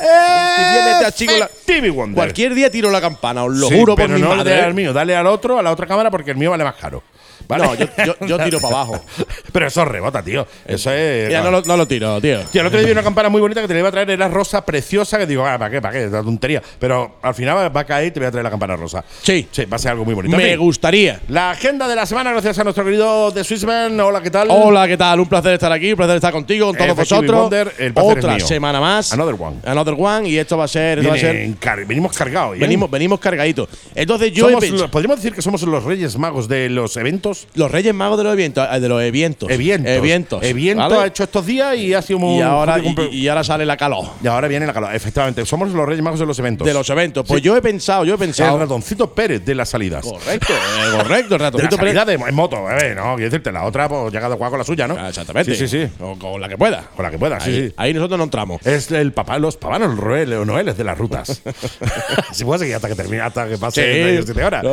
Eh, 0.01 1.38
la- 1.38 1.49
Stevie 1.62 1.88
Wonder. 1.91 2.15
Cualquier 2.15 2.53
día 2.55 2.71
tiro 2.71 2.91
la 2.91 3.01
campana, 3.01 3.45
os 3.45 3.55
lo 3.57 3.69
Sí, 3.69 3.79
juro 3.79 3.95
por 3.97 4.05
pero 4.05 4.15
mi 4.17 4.21
no 4.21 4.31
le 4.33 4.37
madre. 4.37 4.53
dé 4.53 4.61
¿eh? 4.61 4.65
al 4.65 4.75
mío, 4.75 4.93
dale 4.93 5.17
al 5.17 5.27
otro, 5.29 5.59
a 5.59 5.62
la 5.62 5.73
otra 5.73 5.87
cámara, 5.87 6.11
porque 6.11 6.33
el 6.33 6.37
mío 6.37 6.51
vale 6.51 6.62
más 6.65 6.75
caro. 6.75 7.03
¿Vale? 7.48 7.64
No, 7.64 7.74
yo, 7.74 7.87
yo- 8.05 8.26
yo 8.26 8.38
tiro 8.44 8.61
para 8.61 8.76
abajo. 8.76 9.05
Pero 9.52 9.66
eso 9.66 9.85
rebota, 9.85 10.22
tío. 10.22 10.46
Eso 10.66 10.90
es. 10.92 11.31
Ya 11.31 11.42
no 11.42 11.50
lo, 11.50 11.62
no 11.62 11.76
lo 11.76 11.87
tiro, 11.87 12.20
tío. 12.20 12.40
Tío, 12.44 12.61
el 12.62 12.66
otro 12.66 12.78
día 12.78 12.87
vi 12.87 12.92
una 12.92 13.02
campana 13.02 13.28
muy 13.28 13.40
bonita 13.40 13.61
que 13.61 13.68
te 13.68 13.74
la 13.74 13.81
iba 13.81 13.88
a 13.88 13.92
traer, 13.92 14.11
era 14.11 14.28
rosa 14.28 14.64
preciosa, 14.64 15.18
que 15.18 15.26
digo, 15.26 15.46
ah, 15.46 15.59
¿para 15.59 15.70
qué? 15.70 15.81
¿Para 15.83 15.94
qué? 15.98 16.07
La 16.09 16.22
tontería. 16.22 16.62
Pero 16.78 17.16
al 17.22 17.35
final 17.35 17.70
va- 17.76 17.81
a 17.81 17.85
caer 17.85 18.09
y 18.09 18.11
te 18.12 18.20
voy 18.20 18.26
a 18.28 18.31
traer 18.31 18.44
la 18.44 18.50
campana 18.50 18.76
rosa. 18.76 19.05
Sí. 19.22 19.48
Sí, 19.50 19.64
va 19.66 19.76
a 19.76 19.78
ser 19.78 19.90
algo 19.92 20.05
muy 20.05 20.14
bonito. 20.14 20.37
Me 20.37 20.57
gustaría. 20.57 21.20
La 21.28 21.50
agenda 21.50 21.88
de 21.88 21.96
la 21.96 22.07
semana, 22.07 22.31
gracias 22.33 22.59
a 22.59 22.64
nuestro 22.64 22.85
querido 22.85 23.33
The 23.33 23.44
Swissman. 23.44 23.98
Hola, 24.00 24.22
¿qué 24.22 24.31
tal? 24.31 24.48
Hola, 24.50 24.87
¿qué 24.87 24.96
tal? 24.96 25.20
Un 25.20 25.26
placer 25.28 25.55
estar 25.55 25.72
aquí, 25.72 25.90
un 25.92 25.96
placer 25.96 26.17
estar 26.17 26.33
contigo, 26.33 26.67
con 26.69 26.77
todos 26.77 26.96
vosotros. 26.96 27.40
Wonder, 27.42 27.73
el 27.79 27.92
Otra 27.94 28.38
semana 28.40 28.81
más. 28.81 29.12
Another 29.12 29.35
one. 29.38 29.56
Another 29.64 29.94
one. 29.98 30.29
Y 30.29 30.38
esto 30.38 30.56
va 30.56 30.64
a 30.64 30.69
ser. 30.69 30.98
Esto 30.98 31.10
va 31.10 31.17
a 31.17 31.19
ser 31.19 31.54
car- 31.58 31.85
venimos 31.87 32.17
cargados. 32.17 32.56
¿eh? 32.56 32.60
venimos, 32.60 32.90
venimos 32.90 33.19
cargaditos. 33.21 33.69
Entonces 33.94 34.33
yo 34.33 34.48
Somos 34.48 34.90
Podríamos 34.90 35.17
decir 35.19 35.33
que 35.35 35.42
somos 35.42 35.62
los 35.62 35.85
reyes 35.85 36.17
magos 36.19 36.48
de 36.48 36.69
los 36.69 36.96
eventos. 36.96 37.31
Los 37.54 37.70
Reyes 37.70 37.94
Magos 37.94 38.18
de 38.18 38.24
los 38.24 38.33
eventos, 38.33 38.68
eh, 38.70 38.80
de 38.80 38.88
los 38.88 39.02
eventos. 39.02 39.50
Evientos. 39.50 40.42
Eventos. 40.42 40.92
Ha 40.92 41.06
hecho 41.06 41.24
estos 41.24 41.46
días 41.46 41.76
y 41.76 41.94
ha 41.94 42.02
sido 42.02 42.18
muy. 42.18 42.38
y 42.38 42.42
ahora, 42.42 42.78
muy 42.78 42.94
y, 43.10 43.20
y 43.20 43.28
ahora 43.28 43.44
sale 43.44 43.64
la 43.66 43.76
calor 43.76 44.06
y 44.22 44.26
ahora 44.26 44.48
viene 44.48 44.66
la 44.66 44.72
calor. 44.72 44.94
Efectivamente, 44.94 45.44
somos 45.46 45.70
los 45.70 45.87
reyes 45.87 46.02
magos 46.02 46.20
de 46.20 46.26
los 46.26 46.38
eventos. 46.38 46.66
de 46.66 46.74
los 46.74 46.88
eventos. 46.90 47.24
Pues 47.26 47.40
Sí. 47.40 47.44
yo 47.46 47.56
he 47.56 47.62
pensado, 47.62 48.04
yo 48.04 48.12
he 48.12 48.14
El 48.14 48.18
pensado. 48.18 48.58
ratoncito 48.58 49.12
Pérez 49.14 49.44
de 49.44 49.54
las 49.54 49.68
salidas. 49.68 50.04
Correcto, 50.04 50.52
eh, 50.52 50.96
correcto, 50.96 51.35
el 51.35 51.38
De 51.38 51.44
ratoncito 51.44 51.76
Pérez. 51.76 51.94
salida 51.94 52.04
de, 52.04 52.14
en 52.28 52.35
moto, 52.35 52.56
eh, 52.70 52.94
no, 52.94 53.14
quiero 53.16 53.30
decirte, 53.30 53.50
la 53.52 53.64
otra, 53.64 53.88
pues 53.88 54.12
llega 54.12 54.28
de 54.28 54.35
jugar 54.37 54.50
con 54.50 54.58
la 54.58 54.64
suya, 54.64 54.87
¿no? 54.88 54.96
Ah, 54.98 55.08
Exactamente. 55.08 55.54
Sí, 55.54 55.66
sí, 55.68 55.87
sí. 55.87 55.92
O 56.00 56.18
con 56.18 56.40
la 56.40 56.48
que 56.48 56.56
pueda. 56.58 56.83
Con 56.94 57.04
la 57.04 57.10
que 57.10 57.18
pueda, 57.18 57.37
ahí, 57.40 57.68
sí. 57.68 57.74
ahí 57.76 57.92
nosotros 57.94 58.18
no 58.18 58.24
entramos. 58.24 58.64
Es 58.66 58.90
el 58.90 59.12
papá 59.12 59.35
de 59.35 59.40
los 59.40 59.56
pavanos, 59.56 59.96
Noel, 59.96 60.33
o 60.35 60.44
Noel 60.44 60.68
es 60.68 60.76
de 60.76 60.85
las 60.85 60.96
rutas. 60.98 61.42
si 62.33 62.44
puedo 62.44 62.58
seguir 62.58 62.74
hasta 62.76 62.88
que 62.88 62.94
termine, 62.94 63.22
hasta 63.22 63.48
que 63.48 63.58
pase 63.58 64.18
Sí. 64.18 64.22
7 64.26 64.44
horas. 64.44 64.62
No. 64.64 64.72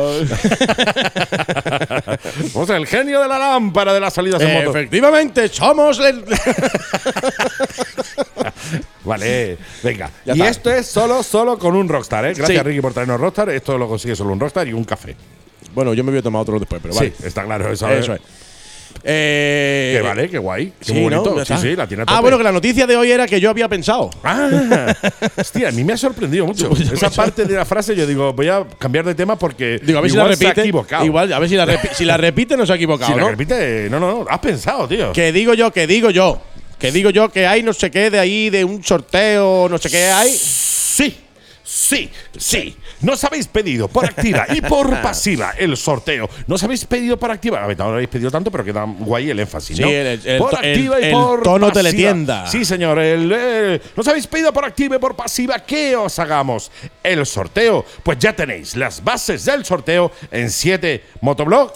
Somos 2.52 2.70
el 2.70 2.86
genio 2.86 3.20
de 3.20 3.28
la 3.28 3.38
lámpara 3.38 3.92
de 3.94 4.00
las 4.00 4.12
salidas 4.14 4.40
en 4.42 4.52
moto. 4.54 4.70
efectivamente, 4.70 5.48
somos 5.48 5.98
el. 6.00 6.24
Vale, 9.04 9.56
venga. 9.82 10.10
Ya 10.24 10.34
y 10.34 10.40
está. 10.40 10.50
esto 10.50 10.70
es 10.72 10.86
solo, 10.86 11.22
solo 11.22 11.58
con 11.58 11.74
un 11.74 11.88
Rockstar, 11.88 12.24
¿eh? 12.26 12.34
Gracias, 12.34 12.58
Sí. 12.58 12.64
Ricky, 12.64 12.80
por 12.80 12.92
traernos 12.92 13.20
Rockstar. 13.20 13.50
Esto 13.50 13.78
lo 13.78 13.88
consigue 13.88 14.14
solo 14.14 14.32
un 14.32 14.40
Rockstar 14.40 14.68
y 14.68 14.72
un 14.72 14.84
café. 14.84 15.16
bueno, 15.74 15.94
yo 15.94 16.04
me 16.04 16.10
voy 16.10 16.18
a 16.20 16.22
tomar 16.22 16.42
otro 16.42 16.58
después, 16.58 16.80
pero 16.82 16.94
vale. 16.94 17.12
Sí, 17.18 17.26
está 17.26 17.44
claro. 17.44 17.70
Eso, 17.72 17.88
Eso 17.88 18.14
es. 18.14 18.20
Eh, 19.02 19.94
Que 19.96 20.02
vale, 20.02 20.28
qué 20.28 20.38
guay. 20.38 20.72
Qué 20.78 20.84
Sí, 20.84 20.92
muy 20.92 21.02
bonito. 21.14 21.44
Sí, 21.44 21.54
sí, 21.60 21.76
la 21.76 21.86
tiene 21.86 22.02
a 22.02 22.04
Ah, 22.04 22.12
tope. 22.16 22.20
bueno, 22.22 22.38
que 22.38 22.44
la 22.44 22.52
noticia 22.52 22.86
de 22.86 22.96
hoy 22.96 23.10
era 23.10 23.26
que 23.26 23.40
yo 23.40 23.50
había 23.50 23.68
pensado. 23.68 24.10
Ah, 24.22 24.48
hostia, 25.36 25.68
a 25.68 25.72
mí 25.72 25.84
me 25.84 25.92
ha 25.94 25.96
sorprendido 25.96 26.46
mucho. 26.46 26.70
Esa 26.92 27.10
parte 27.10 27.44
de 27.44 27.54
la 27.54 27.64
frase 27.64 27.94
yo 27.96 28.06
digo, 28.06 28.32
voy 28.32 28.48
a 28.48 28.64
cambiar 28.78 29.04
de 29.04 29.14
tema 29.14 29.36
porque 29.38 29.80
Digo, 29.82 29.98
a 29.98 30.02
ver 30.02 30.10
igual 30.10 30.26
si 30.26 30.30
la 30.30 30.36
se 30.36 30.44
ha 30.44 30.48
repite. 30.48 30.60
equivocado. 30.62 31.04
Igual, 31.04 31.32
a 31.32 31.38
ver 31.38 31.48
si 31.48 31.56
la, 31.56 31.66
repi- 31.66 31.92
si 31.94 32.04
la 32.04 32.16
repite 32.16 32.56
no 32.56 32.66
se 32.66 32.72
ha 32.72 32.76
equivocado, 32.76 33.10
si 33.12 33.16
la 33.16 33.22
¿no? 33.24 33.30
repite, 33.30 33.88
no, 33.90 33.98
no, 34.00 34.10
no, 34.24 34.26
has 34.28 34.38
pensado, 34.40 34.86
tío. 34.88 35.12
Que 35.12 35.32
digo 35.32 35.54
yo, 35.54 35.70
que 35.72 35.86
digo 35.86 36.10
yo. 36.10 36.40
Que 36.78 36.90
digo 36.92 37.10
yo 37.10 37.28
que 37.30 37.46
hay 37.46 37.62
no 37.62 37.72
sé 37.74 37.90
qué 37.90 38.10
de 38.10 38.18
ahí, 38.18 38.48
de 38.48 38.64
un 38.64 38.82
sorteo, 38.82 39.68
no 39.68 39.76
sé 39.78 39.90
qué 39.90 40.04
hay. 40.06 40.30
Sí, 40.30 41.14
sí, 41.62 42.08
sí. 42.38 42.74
Nos 43.02 43.24
habéis 43.24 43.46
pedido 43.46 43.88
por 43.88 44.04
activa 44.04 44.46
y 44.50 44.60
por 44.60 44.88
pasiva 45.02 45.52
el 45.58 45.76
sorteo. 45.76 46.28
Nos 46.46 46.62
habéis 46.62 46.84
pedido 46.84 47.16
por 47.18 47.30
activa. 47.30 47.62
A 47.62 47.66
ver, 47.66 47.78
no 47.78 47.86
lo 47.88 47.92
habéis 47.94 48.08
pedido 48.08 48.30
tanto, 48.30 48.50
pero 48.50 48.64
queda 48.64 48.84
guay 48.86 49.30
el 49.30 49.40
énfasis, 49.40 49.76
Sí, 49.76 49.82
¿no? 49.82 49.88
el- 49.88 50.20
el- 50.24 50.38
por 50.38 50.52
el- 50.62 50.70
activa 50.70 51.00
y 51.00 51.04
el 51.04 51.12
por 51.12 51.42
tono 51.42 51.68
pasiva. 51.68 51.82
teletienda. 51.82 52.46
Sí, 52.46 52.64
señor. 52.64 52.98
Eh, 53.00 53.80
nos 53.96 54.06
habéis 54.08 54.26
pedido 54.26 54.52
por 54.52 54.64
activa 54.64 54.96
y 54.96 54.98
por 54.98 55.16
pasiva 55.16 55.58
que 55.60 55.96
os 55.96 56.18
hagamos 56.18 56.70
el 57.02 57.24
sorteo. 57.26 57.84
Pues 58.02 58.18
ya 58.18 58.34
tenéis 58.34 58.76
las 58.76 59.02
bases 59.02 59.44
del 59.44 59.64
sorteo 59.64 60.12
en 60.30 60.50
7 60.50 61.04
Motoblog. 61.20 61.72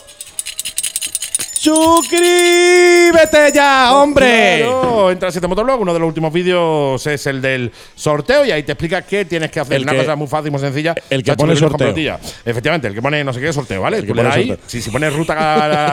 ¡Suscríbete 1.64 3.52
ya, 3.54 3.92
hombre! 3.94 4.60
Claro, 4.62 5.10
entra 5.10 5.28
a 5.28 5.32
7 5.32 5.46
Motoblog. 5.48 5.80
Uno 5.80 5.92
de 5.94 5.98
los 5.98 6.08
últimos 6.08 6.32
vídeos 6.32 7.06
es 7.06 7.26
el 7.26 7.40
del 7.40 7.72
sorteo 7.94 8.44
y 8.44 8.50
ahí 8.50 8.62
te 8.62 8.72
explica 8.72 9.02
qué 9.02 9.24
tienes 9.24 9.50
que 9.50 9.60
hacer. 9.60 9.76
El 9.78 9.82
Una 9.84 9.92
que- 9.92 9.98
cosa 9.98 10.14
muy 10.16 10.26
fácil, 10.26 10.50
muy 10.50 10.60
sencilla. 10.60 10.94
el 11.10 11.22
que 11.22 11.34
pone 11.34 11.56
sorteo. 11.56 11.94
Efectivamente, 12.44 12.88
el 12.88 12.94
que 12.94 13.00
pone 13.02 13.24
no 13.24 13.32
sé 13.32 13.40
qué 13.40 13.52
sorteo, 13.52 13.80
¿vale? 13.82 13.96
El 13.98 14.02
que 14.02 14.08
Tú 14.08 14.14
le 14.14 14.22
pone 14.22 14.28
das 14.28 14.36
ahí. 14.38 14.58
Si, 14.66 14.82
si 14.82 14.90
pones 14.90 15.12
ruta. 15.14 15.34
a- 15.34 15.54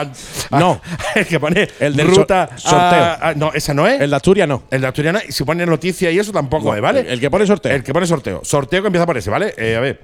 a- 0.50 0.58
No. 0.60 0.80
el 1.14 1.26
que 1.26 1.40
pone 1.40 1.68
El 1.80 1.96
del 1.96 2.06
ruta. 2.06 2.50
so- 2.56 2.68
sorteo. 2.70 3.34
no, 3.36 3.52
esa 3.54 3.72
no 3.74 3.86
es. 3.86 4.00
El 4.00 4.10
de 4.10 4.16
Asturias 4.16 4.46
no. 4.48 4.64
El 4.70 4.80
de 4.82 4.86
Asturiana, 4.86 5.22
y 5.26 5.32
si 5.32 5.42
pone 5.44 5.64
noticia 5.66 6.10
y 6.10 6.18
eso 6.18 6.32
tampoco 6.32 6.68
No, 6.70 6.74
es, 6.76 6.82
¿vale? 6.82 7.00
el- 7.00 7.06
el 7.08 7.20
que 7.20 7.30
pone 7.30 7.46
sorteo. 7.46 7.72
El 7.74 7.82
que 7.82 7.92
pone 7.92 8.06
sorteo. 8.06 8.40
Sorteo 8.44 8.82
que 8.82 8.88
empieza 8.88 9.06
por 9.06 9.16
ese, 9.16 9.30
¿vale? 9.30 9.54
Eh, 9.56 9.74
a 9.76 9.80
ver. 9.80 10.00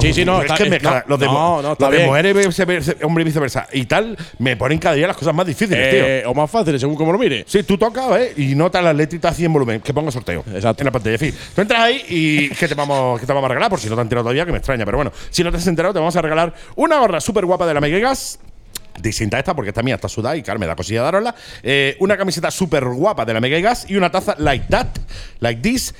Sí, 0.00 0.12
sí, 0.12 0.24
no, 0.24 0.38
Es 0.42 0.50
está- 0.50 0.56
que 0.64 0.70
me 0.70 0.78
no, 0.78 0.82
cada- 0.90 1.04
los 1.06 1.20
de, 1.20 1.26
no, 1.26 1.62
no, 1.62 1.76
los 1.78 1.90
de 1.90 2.06
mujeres, 2.06 2.96
hombre 3.02 3.22
y 3.22 3.24
viceversa 3.26 3.68
y 3.72 3.84
tal, 3.84 4.16
me 4.38 4.56
ponen 4.56 4.78
cada 4.78 4.94
día 4.94 5.06
las 5.06 5.16
cosas 5.16 5.34
más 5.34 5.46
difíciles, 5.46 5.90
tío. 5.90 6.04
Eh, 6.04 6.24
o 6.26 6.34
más 6.34 6.50
fácil, 6.50 6.80
según 6.80 6.96
como 6.96 7.12
lo 7.12 7.18
mire. 7.18 7.44
Sí, 7.46 7.62
tú 7.62 7.76
tocas, 7.78 8.04
¿eh? 8.18 8.32
Y 8.38 8.54
notas 8.54 8.82
las 8.82 8.96
letritas 8.96 9.32
así 9.32 9.44
en 9.44 9.52
volumen, 9.52 9.80
que 9.80 9.92
ponga 9.94 10.10
sorteo. 10.10 10.42
Exacto. 10.52 10.82
En 10.82 10.86
la 10.86 10.90
pantalla. 10.90 11.14
En 11.14 11.20
fin, 11.20 11.34
tú 11.54 11.60
entras 11.60 11.80
ahí 11.80 12.02
y 12.08 12.48
¿qué 12.50 12.66
te, 12.66 12.74
vamos, 12.74 13.20
qué 13.20 13.26
te 13.26 13.32
vamos 13.32 13.46
a 13.46 13.48
regalar? 13.48 13.70
Por 13.70 13.78
si 13.78 13.88
no 13.88 13.94
te 13.94 14.00
has 14.00 14.04
enterado 14.06 14.24
todavía, 14.24 14.44
que 14.46 14.52
me 14.52 14.58
extraña. 14.58 14.84
Pero 14.84 14.98
bueno, 14.98 15.12
si 15.30 15.44
no 15.44 15.50
te 15.52 15.58
has 15.58 15.66
enterado, 15.66 15.92
te 15.94 16.00
vamos 16.00 16.16
a 16.16 16.22
regalar 16.22 16.54
una 16.76 16.98
gorra 16.98 17.20
súper 17.20 17.44
guapa 17.44 17.66
de 17.66 17.74
la 17.74 17.80
Megagas. 17.80 18.38
Distinta 19.00 19.38
a 19.38 19.40
esta, 19.40 19.54
porque 19.56 19.70
esta 19.70 19.82
mía 19.82 19.96
está 19.96 20.08
sudada 20.08 20.36
y 20.36 20.42
claro, 20.44 20.60
me 20.60 20.68
da 20.68 20.76
cosilla 20.76 21.02
darosla. 21.02 21.34
Eh, 21.64 21.96
una 21.98 22.16
camiseta 22.16 22.48
súper 22.52 22.84
guapa 22.84 23.24
de 23.24 23.34
la 23.34 23.40
Mega 23.40 23.58
Gas 23.58 23.86
y 23.90 23.96
una 23.96 24.08
taza 24.08 24.36
like 24.38 24.66
that, 24.68 24.86
like 25.40 25.60
this, 25.60 25.92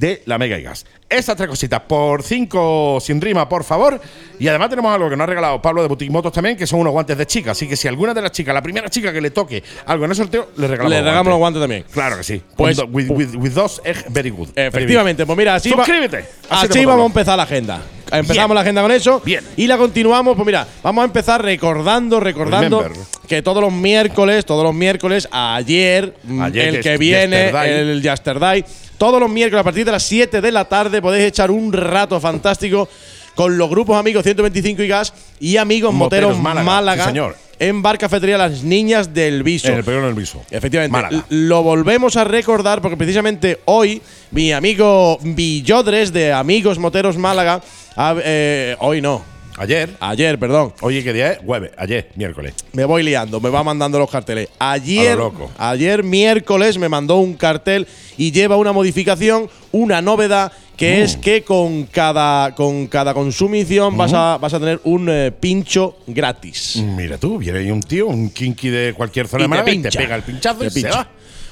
de 0.00 0.22
la 0.26 0.38
Mega 0.38 0.58
Gas. 0.58 0.86
Estas 1.08 1.36
tres 1.36 1.48
cositas 1.48 1.80
por 1.80 2.22
cinco 2.22 2.98
sin 3.00 3.20
rima, 3.20 3.48
por 3.48 3.64
favor. 3.64 4.00
Y 4.38 4.46
además 4.48 4.70
tenemos 4.70 4.94
algo 4.94 5.10
que 5.10 5.16
nos 5.16 5.24
ha 5.24 5.26
regalado 5.26 5.60
Pablo 5.60 5.82
de 5.82 5.88
Boutique 5.88 6.10
Motos 6.10 6.32
también, 6.32 6.56
que 6.56 6.66
son 6.66 6.80
unos 6.80 6.92
guantes 6.92 7.18
de 7.18 7.26
chica. 7.26 7.50
Así 7.50 7.68
que 7.68 7.76
si 7.76 7.88
alguna 7.88 8.14
de 8.14 8.22
las 8.22 8.30
chicas, 8.32 8.54
la 8.54 8.62
primera 8.62 8.88
chica 8.88 9.12
que 9.12 9.20
le 9.20 9.30
toque 9.30 9.62
algo 9.86 10.04
en 10.04 10.12
el 10.12 10.16
sorteo, 10.16 10.50
le 10.56 10.68
regalamos 10.68 10.90
Le 10.90 11.00
regalamos 11.00 11.30
los 11.30 11.38
guantes. 11.38 11.58
guantes 11.58 11.60
también. 11.62 11.84
Claro 11.92 12.16
que 12.16 12.22
sí. 12.24 12.40
Pues- 12.56 12.78
With, 12.88 13.10
with, 13.10 13.10
with, 13.10 13.34
with 13.36 13.52
those, 13.54 13.82
eh, 13.84 13.94
very 14.08 14.30
good. 14.30 14.48
Very 14.54 14.68
Efectivamente, 14.68 15.26
pues 15.26 15.36
mira, 15.36 15.56
así 15.56 15.68
Suscríbete. 15.70 16.24
Así 16.48 16.84
vamos 16.84 17.02
a 17.02 17.06
empezar 17.06 17.36
la 17.36 17.42
agenda. 17.42 17.82
Empezamos 18.12 18.48
Bien. 18.48 18.54
la 18.54 18.60
agenda 18.62 18.82
con 18.82 18.90
eso. 18.92 19.20
Bien. 19.24 19.44
Y 19.56 19.66
la 19.66 19.76
continuamos, 19.76 20.34
pues 20.36 20.46
mira, 20.46 20.66
vamos 20.82 21.02
a 21.02 21.04
empezar 21.06 21.42
recordando, 21.44 22.18
recordando 22.20 22.82
Remember. 22.82 23.04
que 23.28 23.42
todos 23.42 23.62
los 23.62 23.72
miércoles, 23.72 24.44
todos 24.44 24.64
los 24.64 24.74
miércoles, 24.74 25.28
ayer, 25.30 26.14
Ayer, 26.40 26.74
el 26.76 26.80
que 26.82 26.96
viene, 26.98 27.36
Yesterday. 27.52 27.70
el 27.90 28.02
Yesterday, 28.02 28.64
todos 29.00 29.18
los 29.18 29.30
miércoles 29.30 29.62
a 29.62 29.64
partir 29.64 29.86
de 29.86 29.92
las 29.92 30.02
7 30.02 30.42
de 30.42 30.52
la 30.52 30.66
tarde 30.66 31.00
podéis 31.00 31.24
echar 31.24 31.50
un 31.50 31.72
rato 31.72 32.20
fantástico 32.20 32.86
con 33.34 33.56
los 33.56 33.70
grupos 33.70 33.96
amigos 33.96 34.22
125 34.24 34.82
y 34.82 34.88
gas 34.88 35.14
y 35.40 35.56
amigos 35.56 35.94
Moteros 35.94 36.36
moteros, 36.36 36.42
Málaga. 36.42 36.64
Málaga, 36.66 37.04
Sí, 37.04 37.08
señor. 37.08 37.36
en 37.58 37.80
Bar 37.80 37.96
Cafetería 37.96 38.36
Las 38.36 38.62
Niñas 38.62 39.14
del 39.14 39.42
Viso. 39.42 39.68
En 39.68 39.78
el 39.78 39.84
peor 39.84 40.04
del 40.04 40.12
viso. 40.12 40.42
Efectivamente. 40.50 40.92
Málaga. 40.92 41.24
Lo 41.30 41.62
volvemos 41.62 42.16
a 42.18 42.24
recordar 42.24 42.82
porque 42.82 42.98
precisamente 42.98 43.60
hoy 43.64 44.02
mi 44.32 44.52
amigo 44.52 45.18
Villodres 45.22 46.12
de 46.12 46.34
Amigos 46.34 46.78
Moteros 46.78 47.16
Málaga, 47.16 47.62
ha- 47.96 48.16
eh, 48.22 48.76
hoy 48.80 49.00
no, 49.00 49.22
Ayer. 49.60 49.90
ayer, 50.00 50.38
perdón, 50.38 50.72
Oye, 50.80 51.04
¿qué 51.04 51.12
día 51.12 51.32
es? 51.32 51.38
Jueves. 51.44 51.70
Ayer, 51.76 52.08
miércoles. 52.16 52.54
me 52.72 52.84
voy 52.86 53.02
liando, 53.02 53.40
me 53.40 53.50
va 53.50 53.62
mandando 53.62 53.98
los 53.98 54.10
carteles. 54.10 54.48
Ayer, 54.58 55.12
A 55.12 55.16
lo 55.16 55.24
loco. 55.24 55.50
ayer 55.58 56.02
miércoles 56.02 56.78
me 56.78 56.88
mandó 56.88 57.16
un 57.18 57.34
cartel 57.34 57.86
y 58.16 58.32
lleva 58.32 58.56
una 58.56 58.72
modificación, 58.72 59.48
una 59.72 60.00
novedad 60.00 60.50
que 60.76 61.00
Mm. 61.00 61.02
es 61.02 61.16
que 61.18 61.42
con 61.42 61.84
cada 61.84 62.54
con 62.54 62.86
cada 62.86 63.12
consumición 63.12 63.98
vas, 63.98 64.14
a, 64.14 64.38
vas 64.38 64.54
a 64.54 64.58
tener 64.58 64.80
un 64.84 65.08
eh, 65.10 65.30
pincho 65.30 65.98
gratis. 66.06 66.76
Mira 66.82 67.18
tú, 67.18 67.36
viene 67.36 67.58
ahí 67.58 67.70
un 67.70 67.82
tío, 67.82 68.06
un 68.06 68.30
kinky 68.30 68.70
de 68.70 68.94
cualquier 68.94 69.28
zona 69.28 69.44
Y 69.44 69.48
de 69.50 69.56
te 69.58 69.62
pincha. 69.70 69.98
pega 70.00 70.16
el 70.16 70.22
pinchazo 70.22 70.60
Te 70.60 70.66
y 70.68 70.70
se 70.70 70.88
va. 70.88 71.06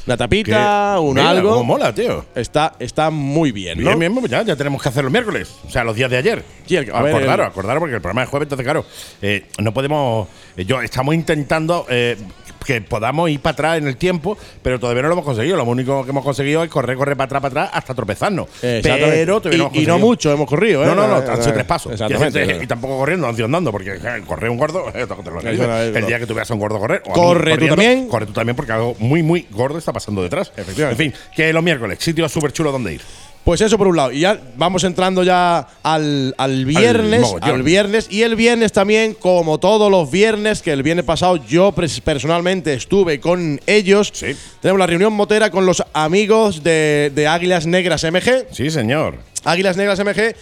Una 0.08 0.16
tapita, 0.16 0.94
Que- 0.94 1.00
un 1.02 1.14
Mira, 1.16 1.28
algo. 1.30 1.62
mola, 1.62 1.94
tío. 1.94 2.24
Está, 2.34 2.72
está 2.78 3.10
muy 3.10 3.52
bien, 3.52 3.76
¿no? 3.78 3.84
Bien, 3.90 3.98
bien, 3.98 4.14
pues 4.14 4.30
ya, 4.30 4.42
ya 4.42 4.56
tenemos 4.56 4.82
que 4.82 4.88
hacer 4.88 5.04
los 5.04 5.12
miércoles. 5.12 5.54
O 5.66 5.70
sea, 5.70 5.84
los 5.84 5.94
días 5.94 6.10
de 6.10 6.16
ayer. 6.16 6.42
Sí, 6.66 6.76
el- 6.76 6.90
a 6.94 7.02
ver, 7.02 7.14
acordaros, 7.14 7.44
el- 7.46 7.50
acordaros, 7.52 7.80
porque 7.80 7.94
el 7.96 8.00
programa 8.00 8.22
es 8.22 8.30
jueves, 8.30 8.46
entonces, 8.46 8.64
claro, 8.64 8.86
eh, 9.20 9.44
no 9.58 9.74
podemos. 9.74 10.26
eh, 10.56 10.64
yo 10.64 10.80
estamos 10.80 11.14
intentando. 11.14 11.84
eh, 11.90 12.16
que 12.64 12.80
podamos 12.80 13.30
ir 13.30 13.40
para 13.40 13.52
atrás 13.52 13.78
en 13.78 13.86
el 13.86 13.96
tiempo, 13.96 14.36
pero 14.62 14.78
todavía 14.78 15.02
no 15.02 15.08
lo 15.08 15.14
hemos 15.14 15.24
conseguido. 15.24 15.56
Lo 15.56 15.64
único 15.64 16.04
que 16.04 16.10
hemos 16.10 16.24
conseguido 16.24 16.62
es 16.62 16.70
correr, 16.70 16.96
correr 16.96 17.16
para 17.16 17.26
atrás, 17.26 17.42
para 17.42 17.62
atrás, 17.64 17.70
hasta 17.78 17.94
tropezarnos. 17.94 18.48
Pero 18.60 18.82
todavía 18.82 19.22
y, 19.22 19.26
no 19.26 19.36
hemos 19.36 19.54
y 19.54 19.58
no 19.58 19.68
conseguido. 19.68 19.98
mucho 19.98 20.32
hemos 20.32 20.48
corrido, 20.48 20.84
¿eh? 20.84 20.86
No, 20.86 20.94
no, 20.94 21.06
no, 21.06 21.16
han 21.16 21.42
sido 21.42 21.54
tres 21.54 21.66
pasos. 21.66 21.94
Y, 22.00 22.66
tampoco 22.66 22.98
corriendo, 22.98 23.26
han 23.26 23.34
sido 23.34 23.46
andando, 23.46 23.72
porque 23.72 23.94
eh, 23.94 24.22
correr 24.26 24.50
un 24.50 24.58
gordo, 24.58 24.84
te 24.92 25.30
lo 25.30 25.40
el 25.40 26.06
día 26.06 26.18
que 26.18 26.26
tú 26.26 26.34
veas 26.34 26.50
a 26.50 26.54
un 26.54 26.60
gordo 26.60 26.78
correr. 26.78 27.02
o 27.06 27.12
Corre 27.12 27.56
tú 27.58 27.68
también. 27.68 28.08
Corre 28.08 28.26
tú 28.26 28.32
también, 28.32 28.56
porque 28.56 28.72
algo 28.72 28.94
muy, 28.98 29.22
muy 29.22 29.46
gordo 29.50 29.78
está 29.78 29.92
pasando 29.92 30.22
detrás. 30.22 30.52
Efectivamente. 30.56 31.02
En 31.02 31.12
fin, 31.12 31.20
que 31.34 31.52
los 31.52 31.62
miércoles, 31.62 31.98
sitio 32.00 32.28
súper 32.28 32.52
chulo 32.52 32.72
donde 32.72 32.94
ir. 32.94 33.00
Pues 33.44 33.60
eso 33.62 33.78
por 33.78 33.88
un 33.88 33.96
lado. 33.96 34.12
Y 34.12 34.20
ya 34.20 34.38
vamos 34.56 34.84
entrando 34.84 35.22
ya 35.22 35.66
al, 35.82 36.34
al 36.36 36.66
viernes. 36.66 37.24
Al, 37.40 37.62
viernes. 37.62 38.06
Y 38.10 38.22
el 38.22 38.36
viernes 38.36 38.72
también, 38.72 39.14
como 39.14 39.58
todos 39.58 39.90
los 39.90 40.10
viernes, 40.10 40.60
que 40.60 40.72
el 40.72 40.82
viernes 40.82 41.06
pasado 41.06 41.36
yo 41.36 41.72
personalmente 41.72 42.74
estuve 42.74 43.20
con 43.20 43.60
ellos. 43.66 44.10
Sí. 44.12 44.36
Tenemos 44.60 44.78
la 44.78 44.86
reunión 44.86 45.14
motera 45.14 45.50
con 45.50 45.64
los 45.64 45.82
amigos 45.94 46.62
de, 46.62 47.10
de 47.14 47.26
Águilas 47.26 47.66
Negras 47.66 48.04
MG. 48.04 48.48
Sí, 48.52 48.70
señor. 48.70 49.16
Águilas 49.44 49.78
Negras 49.78 49.98
MG 49.98 50.34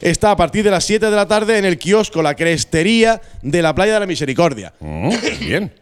está 0.00 0.30
a 0.30 0.36
partir 0.36 0.64
de 0.64 0.70
las 0.70 0.84
7 0.84 1.10
de 1.10 1.16
la 1.16 1.26
tarde 1.28 1.58
en 1.58 1.64
el 1.64 1.78
kiosco 1.78 2.22
La 2.22 2.34
Crestería 2.34 3.20
de 3.42 3.62
la 3.62 3.74
Playa 3.74 3.94
de 3.94 4.00
la 4.00 4.06
Misericordia. 4.06 4.72
Mm, 4.80 5.10
bien. 5.40 5.72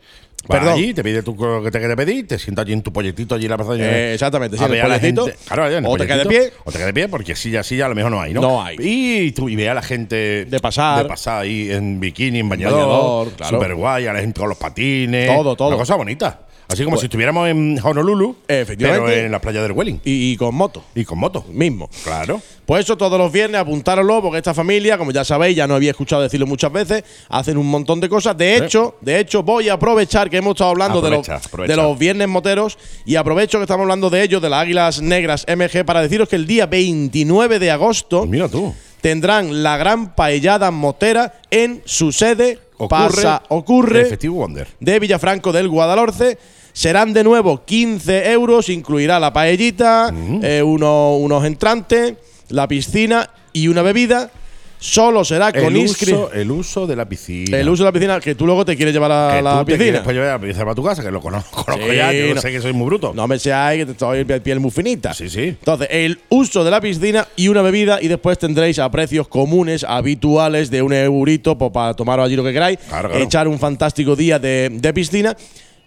Vas 0.48 0.58
Perdón. 0.60 0.74
allí, 0.78 0.94
te 0.94 1.04
pide 1.04 1.22
tu 1.22 1.36
co- 1.36 1.62
que 1.62 1.70
te 1.70 1.78
quede 1.78 1.94
pedir, 1.94 2.26
te 2.26 2.38
sientas 2.38 2.64
allí 2.64 2.72
en 2.72 2.80
tu 2.82 2.90
polletito 2.90 3.34
allí 3.34 3.44
en 3.44 3.50
la 3.50 3.56
plaza 3.58 3.74
Eh, 3.76 4.14
exactamente, 4.14 4.56
sí, 4.56 4.64
en 4.64 4.72
el 4.72 4.80
polletito. 4.80 5.24
gente- 5.26 5.38
Claro, 5.46 5.64
allá 5.64 5.78
en 5.78 5.84
el 5.84 5.90
O 5.90 5.96
te 5.98 6.06
quedas 6.06 6.18
de 6.20 6.26
pie. 6.26 6.52
O 6.64 6.70
te 6.72 6.78
quedas 6.78 6.86
de 6.86 6.94
pie, 6.94 7.08
porque 7.08 7.36
silla, 7.36 7.62
silla 7.62 7.84
a 7.84 7.88
lo 7.90 7.94
mejor 7.94 8.10
no 8.10 8.20
hay, 8.20 8.32
¿no? 8.32 8.40
No 8.40 8.62
hay. 8.62 8.76
Y 8.80 9.32
tú 9.32 9.48
y 9.50 9.56
ve 9.56 9.68
a 9.68 9.74
la 9.74 9.82
gente 9.82 10.46
De 10.46 10.58
pasar. 10.60 11.02
De 11.02 11.08
pasar 11.08 11.42
ahí 11.42 11.70
en 11.70 12.00
bikini, 12.00 12.38
en 12.40 12.48
bañador. 12.48 12.78
Bañador, 12.80 13.30
claro. 13.32 13.56
Súper 13.58 13.74
guay, 13.74 14.06
a 14.06 14.12
la 14.14 14.20
gente 14.20 14.40
con 14.40 14.48
los 14.48 14.56
patines. 14.58 15.28
Todo, 15.28 15.54
todo. 15.54 15.68
Una 15.68 15.76
cosa 15.76 15.96
bonita. 15.96 16.40
Así 16.70 16.84
como 16.84 16.96
Pues- 16.96 17.00
si 17.00 17.06
estuviéramos 17.06 17.48
en 17.48 17.80
Honolulu, 17.82 18.36
Efectivamente. 18.46 19.04
pero 19.06 19.24
en 19.26 19.32
la 19.32 19.40
playa 19.40 19.62
del 19.62 19.72
Welling. 19.72 20.00
Y, 20.04 20.32
y 20.32 20.36
con 20.36 20.54
moto. 20.54 20.84
Y 20.94 21.02
con 21.04 21.18
moto. 21.18 21.42
Mismo. 21.50 21.88
Claro. 22.04 22.42
Pues 22.66 22.84
eso 22.84 22.94
todos 22.98 23.18
los 23.18 23.32
viernes, 23.32 23.58
apuntároslo, 23.58 24.20
porque 24.20 24.36
esta 24.36 24.52
familia, 24.52 24.98
como 24.98 25.10
ya 25.10 25.24
sabéis, 25.24 25.56
ya 25.56 25.66
no 25.66 25.74
había 25.76 25.92
escuchado 25.92 26.20
decirlo 26.20 26.46
muchas 26.46 26.70
veces, 26.70 27.04
hacen 27.30 27.56
un 27.56 27.66
montón 27.66 28.00
de 28.00 28.10
cosas. 28.10 28.36
De 28.36 28.56
hecho, 28.58 28.96
de 29.00 29.18
hecho, 29.18 29.42
voy 29.42 29.70
a 29.70 29.74
aprovechar 29.74 30.28
que 30.28 30.36
hemos 30.36 30.50
estado 30.56 30.68
hablando 30.70 31.00
de, 31.00 31.08
los, 31.10 31.26
aprovecha. 31.26 31.72
de 31.72 31.76
los 31.82 31.98
viernes 31.98 32.28
moteros 32.28 32.76
y 33.06 33.16
aprovecho 33.16 33.56
que 33.58 33.62
estamos 33.64 33.84
hablando 33.84 34.10
de 34.10 34.22
ellos, 34.22 34.42
de 34.42 34.50
las 34.50 34.62
Águilas 34.62 35.00
Negras 35.00 35.46
MG, 35.48 35.86
para 35.86 36.02
deciros 36.02 36.28
que 36.28 36.36
el 36.36 36.46
día 36.46 36.66
29 36.66 37.58
de 37.58 37.70
agosto 37.70 38.18
Pues 38.18 38.30
mira 38.30 38.46
tú. 38.50 38.74
tendrán 39.00 39.62
la 39.62 39.78
gran 39.78 40.14
paellada 40.14 40.70
motera 40.70 41.40
en 41.50 41.80
su 41.86 42.12
sede, 42.12 42.58
Ocurre. 42.76 42.88
pasa, 42.88 43.42
ocurre, 43.48 44.02
Efectivo 44.02 44.34
Wonder. 44.36 44.68
de 44.78 44.98
Villafranco 45.00 45.50
del 45.50 45.68
Guadalhorce. 45.70 46.36
Serán 46.78 47.12
de 47.12 47.24
nuevo 47.24 47.64
15 47.64 48.30
euros, 48.30 48.68
incluirá 48.68 49.18
la 49.18 49.32
paellita, 49.32 50.14
eh, 50.44 50.62
uno- 50.62 51.16
unos 51.16 51.44
entrantes, 51.44 52.14
la 52.50 52.68
piscina 52.68 53.28
y 53.52 53.66
una 53.66 53.82
bebida. 53.82 54.30
Solo 54.78 55.24
será 55.24 55.50
con 55.52 55.64
El 55.74 55.76
inscripción. 55.78 56.26
uso, 56.26 56.32
el 56.34 56.50
uso 56.52 56.86
de 56.86 56.94
la 56.94 57.04
piscina. 57.08 57.58
El 57.58 57.68
uso 57.68 57.82
de 57.82 57.88
la 57.88 57.92
piscina, 57.92 58.20
que 58.20 58.36
tú 58.36 58.46
luego 58.46 58.64
te 58.64 58.76
quieres 58.76 58.94
llevar 58.94 59.10
a 59.10 59.34
que 59.38 59.42
la 59.42 59.58
tú 59.58 59.66
piscina. 59.66 60.04
pues 60.04 60.14
llevar 60.14 60.30
a 60.30 60.38
piscina 60.40 60.64
para 60.66 60.74
tu 60.76 60.84
casa, 60.84 61.02
que 61.02 61.10
lo 61.10 61.20
conozco, 61.20 61.66
Sí, 61.74 61.96
ya, 61.96 62.12
yo 62.12 62.32
no- 62.36 62.40
sé 62.40 62.52
que 62.52 62.60
soy 62.60 62.72
muy 62.72 62.86
bruto. 62.86 63.12
No 63.12 63.26
me 63.26 63.40
seáis 63.40 63.80
que 63.80 63.86
te 63.86 63.92
estoy 63.92 64.22
de 64.22 64.40
piel 64.40 64.60
muy 64.60 64.70
finita. 64.70 65.12
Sí, 65.14 65.28
sí. 65.28 65.40
Entonces, 65.48 65.88
el 65.90 66.20
uso 66.28 66.62
de 66.62 66.70
la 66.70 66.80
piscina 66.80 67.26
y 67.34 67.48
una 67.48 67.62
bebida, 67.62 67.98
y 68.00 68.06
después 68.06 68.38
tendréis 68.38 68.78
a 68.78 68.88
precios 68.88 69.26
comunes, 69.26 69.82
habituales, 69.82 70.70
de 70.70 70.80
un 70.80 70.92
eurito 70.92 71.58
pues, 71.58 71.72
para 71.72 71.94
tomaros 71.94 72.26
allí 72.26 72.36
lo 72.36 72.44
que 72.44 72.52
queráis. 72.52 72.78
Claro, 72.88 73.08
claro. 73.08 73.24
Echar 73.24 73.48
un 73.48 73.58
fantástico 73.58 74.14
día 74.14 74.38
de, 74.38 74.68
de 74.72 74.92
piscina. 74.94 75.36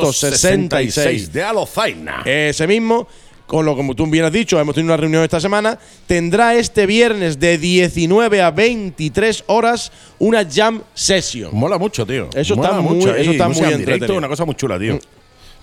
366. 0.00 1.32
de 1.32 1.42
Alozaina. 1.42 2.22
Ese 2.24 2.66
mismo, 2.66 3.06
con 3.46 3.64
lo 3.64 3.76
como 3.76 3.94
tú 3.94 4.06
bien 4.06 4.24
has 4.24 4.32
dicho, 4.32 4.58
hemos 4.60 4.74
tenido 4.74 4.92
una 4.94 5.00
reunión 5.00 5.22
esta 5.22 5.40
semana, 5.40 5.78
tendrá 6.06 6.54
este 6.54 6.86
viernes 6.86 7.38
de 7.38 7.58
19 7.58 8.42
a 8.42 8.50
23 8.50 9.44
horas 9.46 9.92
una 10.18 10.44
jam 10.50 10.82
session. 10.94 11.50
Mola 11.52 11.78
mucho, 11.78 12.04
tío. 12.06 12.28
Eso 12.34 12.56
Mola 12.56 12.68
está 12.70 12.80
muy- 12.80 12.96
mucho, 12.96 13.14
eso 13.14 13.30
ahí, 13.30 13.36
está 13.36 13.48
muy 13.48 13.56
en 13.58 13.62
directo, 13.64 13.90
entretenido. 13.92 14.18
una 14.18 14.28
cosa 14.28 14.44
muy 14.44 14.54
chula, 14.54 14.78
tío. 14.78 14.98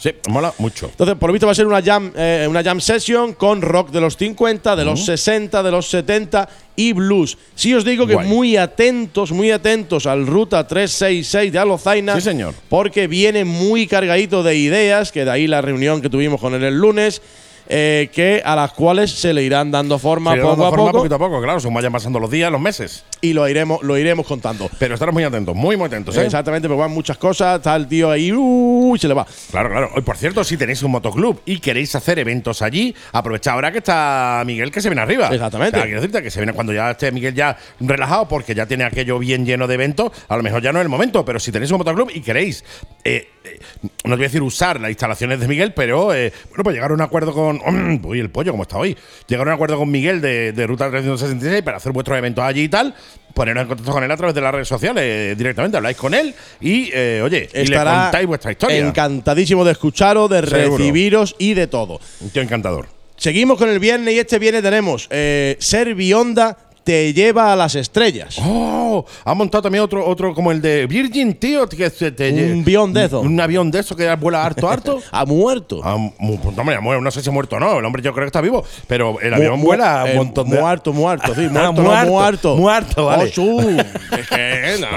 Sí, 0.04 0.12
mola 0.28 0.54
mucho. 0.58 0.88
Entonces, 0.88 1.16
por 1.16 1.30
lo 1.30 1.34
visto 1.34 1.45
va 1.45 1.54
a 1.54 1.56
ser 1.56 1.66
una 1.66 1.82
jam, 1.82 2.12
eh, 2.14 2.45
una 2.49 2.62
jam 2.62 2.82
session 2.82 3.36
con 3.36 3.62
rock 3.62 3.89
de 3.89 4.01
los 4.01 4.18
50, 4.18 4.76
de 4.76 4.84
los 4.84 5.06
60, 5.06 5.64
de 5.64 5.72
los 5.72 5.88
70 5.88 6.49
y 6.76 6.91
blues. 6.91 7.38
Sí 7.56 7.74
os 7.74 7.86
digo 7.86 8.06
que 8.06 8.16
Guay. 8.16 8.28
muy 8.28 8.58
atentos, 8.58 9.32
muy 9.32 9.51
atentos 9.51 10.06
al 10.06 10.28
Ruta 10.28 10.68
366 10.68 11.54
de 11.54 11.58
Alozaina. 11.58 12.16
Sí, 12.16 12.22
señor. 12.22 12.54
Porque 12.68 13.08
viene 13.08 13.45
muy 13.45 13.88
cargadito 13.88 14.43
de 14.43 14.58
ideas, 14.58 15.14
que 15.14 15.24
de 15.24 15.32
ahí 15.32 15.47
la 15.47 15.62
reunión 15.62 16.01
que 16.01 16.10
tuvimos 16.10 16.41
con 16.41 16.54
él 16.54 16.66
el 16.66 16.78
lunes, 16.78 17.22
eh, 17.68 18.09
que 18.14 18.41
a 18.43 18.55
las 18.55 18.74
cuales 18.74 19.11
se 19.11 19.34
le 19.34 19.43
irán 19.43 19.72
dando 19.72 19.99
forma 19.99 20.36
poco 20.36 20.49
dando 20.49 20.66
a 20.66 20.70
forma 20.70 20.86
poco 20.86 20.97
poquito 20.99 21.16
a 21.16 21.20
poco, 21.20 21.41
claro, 21.41 21.59
según 21.59 21.76
vayan 21.76 21.91
pasando 21.91 22.20
los 22.20 22.30
días, 22.30 22.51
los 22.51 22.61
meses. 22.61 23.03
y 23.22 23.34
lo 23.34 23.47
iremos, 23.47 23.82
lo 23.84 23.97
iremos 23.97 24.28
contando. 24.28 24.70
Pero 24.80 24.95
estaremos 24.95 25.14
muy 25.14 25.24
atentos, 25.24 25.55
muy, 25.55 25.78
muy 25.78 25.88
atentos, 25.88 26.16
¿eh? 26.18 26.26
Exactamente, 26.26 26.68
porque 26.68 26.82
van 26.82 26.91
muchas 26.91 27.18
cosas, 27.18 27.57
está 27.57 27.76
el 27.76 27.88
tío 27.88 28.11
ahí, 28.11 28.32
uh, 28.32 28.95
y 28.95 28.99
se 28.99 29.07
le 29.07 29.14
va. 29.14 29.26
Claro, 29.51 29.70
claro. 29.70 29.89
Hoy, 29.95 30.01
por 30.01 30.18
cierto, 30.18 30.43
si 30.43 30.57
tenéis 30.57 30.84
un 30.84 30.91
motoclub 30.91 31.41
y 31.45 31.59
queréis 31.59 31.95
hacer 31.95 32.20
eventos 32.20 32.61
allí, 32.61 32.93
aprovechad 33.11 33.53
ahora 33.53 33.72
que 33.72 33.78
está 33.80 34.43
Miguel 34.45 34.72
que 34.72 34.82
se 34.82 34.89
viene 34.89 35.01
arriba. 35.01 35.30
Exactamente. 35.32 35.78
O 35.78 35.80
sea, 35.80 35.86
quiero 35.86 36.01
decirte 36.01 36.22
que 36.22 36.32
se 36.32 36.39
viene 36.39 36.53
cuando 36.53 36.74
ya 36.74 36.91
esté 36.91 37.11
Miguel 37.11 37.34
ya 37.34 37.57
relajado 37.80 38.28
porque 38.28 38.53
ya 38.55 38.66
tiene 38.66 38.84
aquello 38.84 39.20
bien 39.20 39.45
lleno 39.45 39.68
de 39.68 39.76
eventos. 39.76 40.11
A 40.28 40.36
lo 40.36 40.43
mejor 40.43 40.61
ya 40.61 40.74
no 40.74 40.80
es 40.80 40.84
el 40.84 40.89
momento, 40.89 41.24
pero 41.24 41.39
si 41.39 41.51
tenéis 41.51 41.72
un 41.72 41.78
motoclub 41.78 42.09
y 42.14 42.22
queréis, 42.22 42.64
eh, 43.03 43.30
eh, 43.43 43.59
no 44.05 44.11
te 44.11 44.16
voy 44.16 44.26
a 44.26 44.28
decir 44.28 44.41
usar 44.41 44.80
las 44.80 44.89
instalaciones 44.89 45.39
de 45.39 45.47
Miguel, 45.47 45.74
pero 45.74 46.05
bueno, 46.07 46.64
pues 46.64 46.76
llegar 46.76 46.91
a 46.91 46.93
un 46.93 47.01
acuerdo 47.01 47.34
con. 47.34 47.53
Uy, 48.04 48.20
el 48.20 48.30
pollo, 48.30 48.51
como 48.51 48.64
está 48.64 48.78
hoy. 48.78 48.95
Llegar 49.28 49.47
a 49.47 49.51
un 49.51 49.56
acuerdo 49.56 49.78
con 49.78 49.89
Miguel 49.91 50.22
de, 50.22 50.51
de 50.51 50.68
Ruta 50.68 50.89
366 50.89 51.62
para 51.64 51.78
hacer 51.78 51.91
vuestros 51.91 52.18
eventos 52.18 52.43
allí 52.43 52.64
y 52.64 52.70
tal. 52.70 52.93
Poneros 53.34 53.64
en 53.64 53.68
contacto 53.68 53.91
con 53.91 54.04
él 54.04 54.12
a 54.12 54.18
través 54.18 54.36
de 54.36 54.41
las 54.41 54.54
redes 54.54 54.68
sociales 54.68 55.04
eh, 55.04 55.36
directamente, 55.36 55.76
habláis 55.78 55.97
con 55.97 56.14
él 56.14 56.36
y, 56.62 56.91
eh, 56.93 57.22
oye, 57.24 57.49
y 57.51 57.66
le 57.66 57.76
contáis 57.78 58.28
vuestra 58.28 58.51
historia. 58.51 58.78
encantadísimo 58.78 59.66
de 59.66 59.72
escucharos, 59.72 60.30
de 60.30 60.45
Seguro. 60.45 60.78
recibiros 60.78 61.36
y 61.39 61.56
de 61.56 61.66
todo. 61.68 61.99
Un 62.22 62.30
tío 62.30 62.43
encantador. 62.43 62.88
Seguimos 63.18 63.58
con 63.58 63.70
el 63.70 63.80
viernes 63.80 64.14
y 64.14 64.20
este 64.20 64.38
viernes 64.38 64.62
tenemos 64.62 65.08
eh, 65.10 65.56
Servionda 65.60 66.58
te 66.84 67.14
lleva 67.14 67.54
a 67.54 67.56
las 67.56 67.76
estrellas. 67.76 68.38
¡Oh! 68.42 69.06
Ha 69.26 69.34
montado 69.34 69.62
también 69.64 69.84
otro, 69.84 70.06
otro 70.06 70.34
como 70.34 70.52
el 70.52 70.62
de 70.62 70.86
Virgin, 70.88 71.34
tío. 71.36 71.68
Que 71.68 71.90
se 71.90 72.12
te 72.12 72.30
Un 72.32 72.62
avión 72.62 72.94
de 72.94 73.06
esos. 73.06 73.26
Un 73.26 73.40
avión 73.40 73.72
de 73.72 73.80
eso 73.80 73.96
que 73.96 74.14
vuela 74.16 74.46
harto, 74.46 74.68
harto. 74.70 75.00
Ha 75.12 75.26
muerto. 75.26 75.80
Ah, 75.84 75.96
mu- 75.98 76.12
no, 76.44 76.62
hombre, 76.62 76.80
mu- 76.80 77.02
no 77.02 77.12
sé 77.12 77.22
si 77.22 77.30
ha 77.30 77.32
muerto 77.32 77.56
o 77.56 77.60
no. 77.60 77.80
El 77.80 77.86
hombre 77.86 78.02
yo 78.02 78.14
creo 78.14 78.26
que 78.26 78.28
está 78.28 78.42
vivo. 78.42 78.64
Pero 78.88 79.20
el 79.22 79.34
avión 79.34 79.60
Mu- 79.60 79.66
vuela 79.68 80.06
eh, 80.08 80.12
un 80.12 80.18
montón 80.18 80.50
de. 80.50 80.60
Muerto, 80.60 80.94
muerto, 80.94 81.34
sí. 81.36 81.48
Ah, 81.56 81.72
Muerto, 81.72 81.82
no, 81.84 81.90
muerto, 81.90 82.12
muerto. 82.12 82.56
muerto, 82.58 83.06
vale. 83.06 83.32
Oh, 83.38 83.58
que, 84.30 84.76
no, 84.80 84.88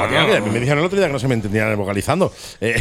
No, 0.41 0.47
me 0.53 0.61
dijeron 0.61 0.79
el 0.81 0.85
otro 0.87 0.99
día 0.99 1.07
que 1.07 1.13
no 1.13 1.19
se 1.19 1.29
me 1.29 1.35
entendían 1.35 1.77
vocalizando. 1.77 2.33
Eh, 2.61 2.81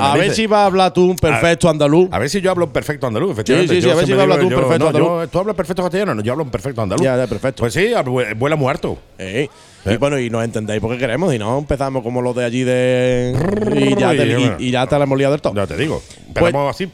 A 0.00 0.16
ver 0.16 0.34
si 0.34 0.46
va 0.46 0.62
a 0.62 0.66
hablar 0.66 0.92
tú 0.92 1.04
un 1.10 1.16
perfecto 1.16 1.68
andaluz. 1.68 2.08
A 2.12 2.18
ver 2.18 2.30
si 2.30 2.40
yo 2.40 2.50
hablo 2.50 2.72
perfecto 2.72 3.06
andaluz, 3.06 3.32
efectivamente. 3.32 3.74
Sí, 3.74 3.80
sí, 3.80 3.86
sí, 3.86 3.90
a 3.90 3.94
ver 3.94 4.04
si 4.04 4.06
siempre 4.06 4.22
hablas 4.22 4.38
digo 4.38 4.50
tú 4.50 4.54
yo- 4.56 4.60
perfecto 4.68 4.84
no, 4.92 4.98
andaluz. 4.98 5.30
¿Tú 5.30 5.38
hablas 5.38 5.56
perfecto 5.56 5.82
castellano? 5.82 6.14
No, 6.14 6.22
yo 6.22 6.32
hablo 6.32 6.44
en 6.44 6.50
perfecto 6.50 6.82
andaluz. 6.82 7.04
Ya, 7.04 7.16
ya, 7.16 7.26
perfecto. 7.26 7.62
Pues 7.62 7.74
sí, 7.74 7.92
vuela 8.36 8.56
muerto. 8.56 8.98
Eh, 9.18 9.48
Y 9.86 9.96
bueno, 9.96 10.18
y 10.18 10.28
no 10.28 10.42
entendéis 10.42 10.80
por 10.80 10.90
qué 10.92 10.98
queremos, 10.98 11.32
y 11.34 11.38
no 11.38 11.58
empezamos 11.58 12.02
como 12.02 12.20
los 12.20 12.34
de 12.36 12.44
allí 12.44 12.62
de. 12.64 13.34
Y 13.74 13.98
ya 13.98 14.10
te, 14.10 14.26
y, 14.26 14.68
y 14.68 14.70
ya 14.70 14.86
te 14.86 14.98
la 14.98 15.04
hemos 15.04 15.16
liado 15.16 15.32
del 15.32 15.40
todo. 15.40 15.54
Ya 15.54 15.66
te 15.66 15.76
digo. 15.76 16.02
Pues- 16.34 16.46
Empezamos 16.46 16.74
así. 16.74 16.88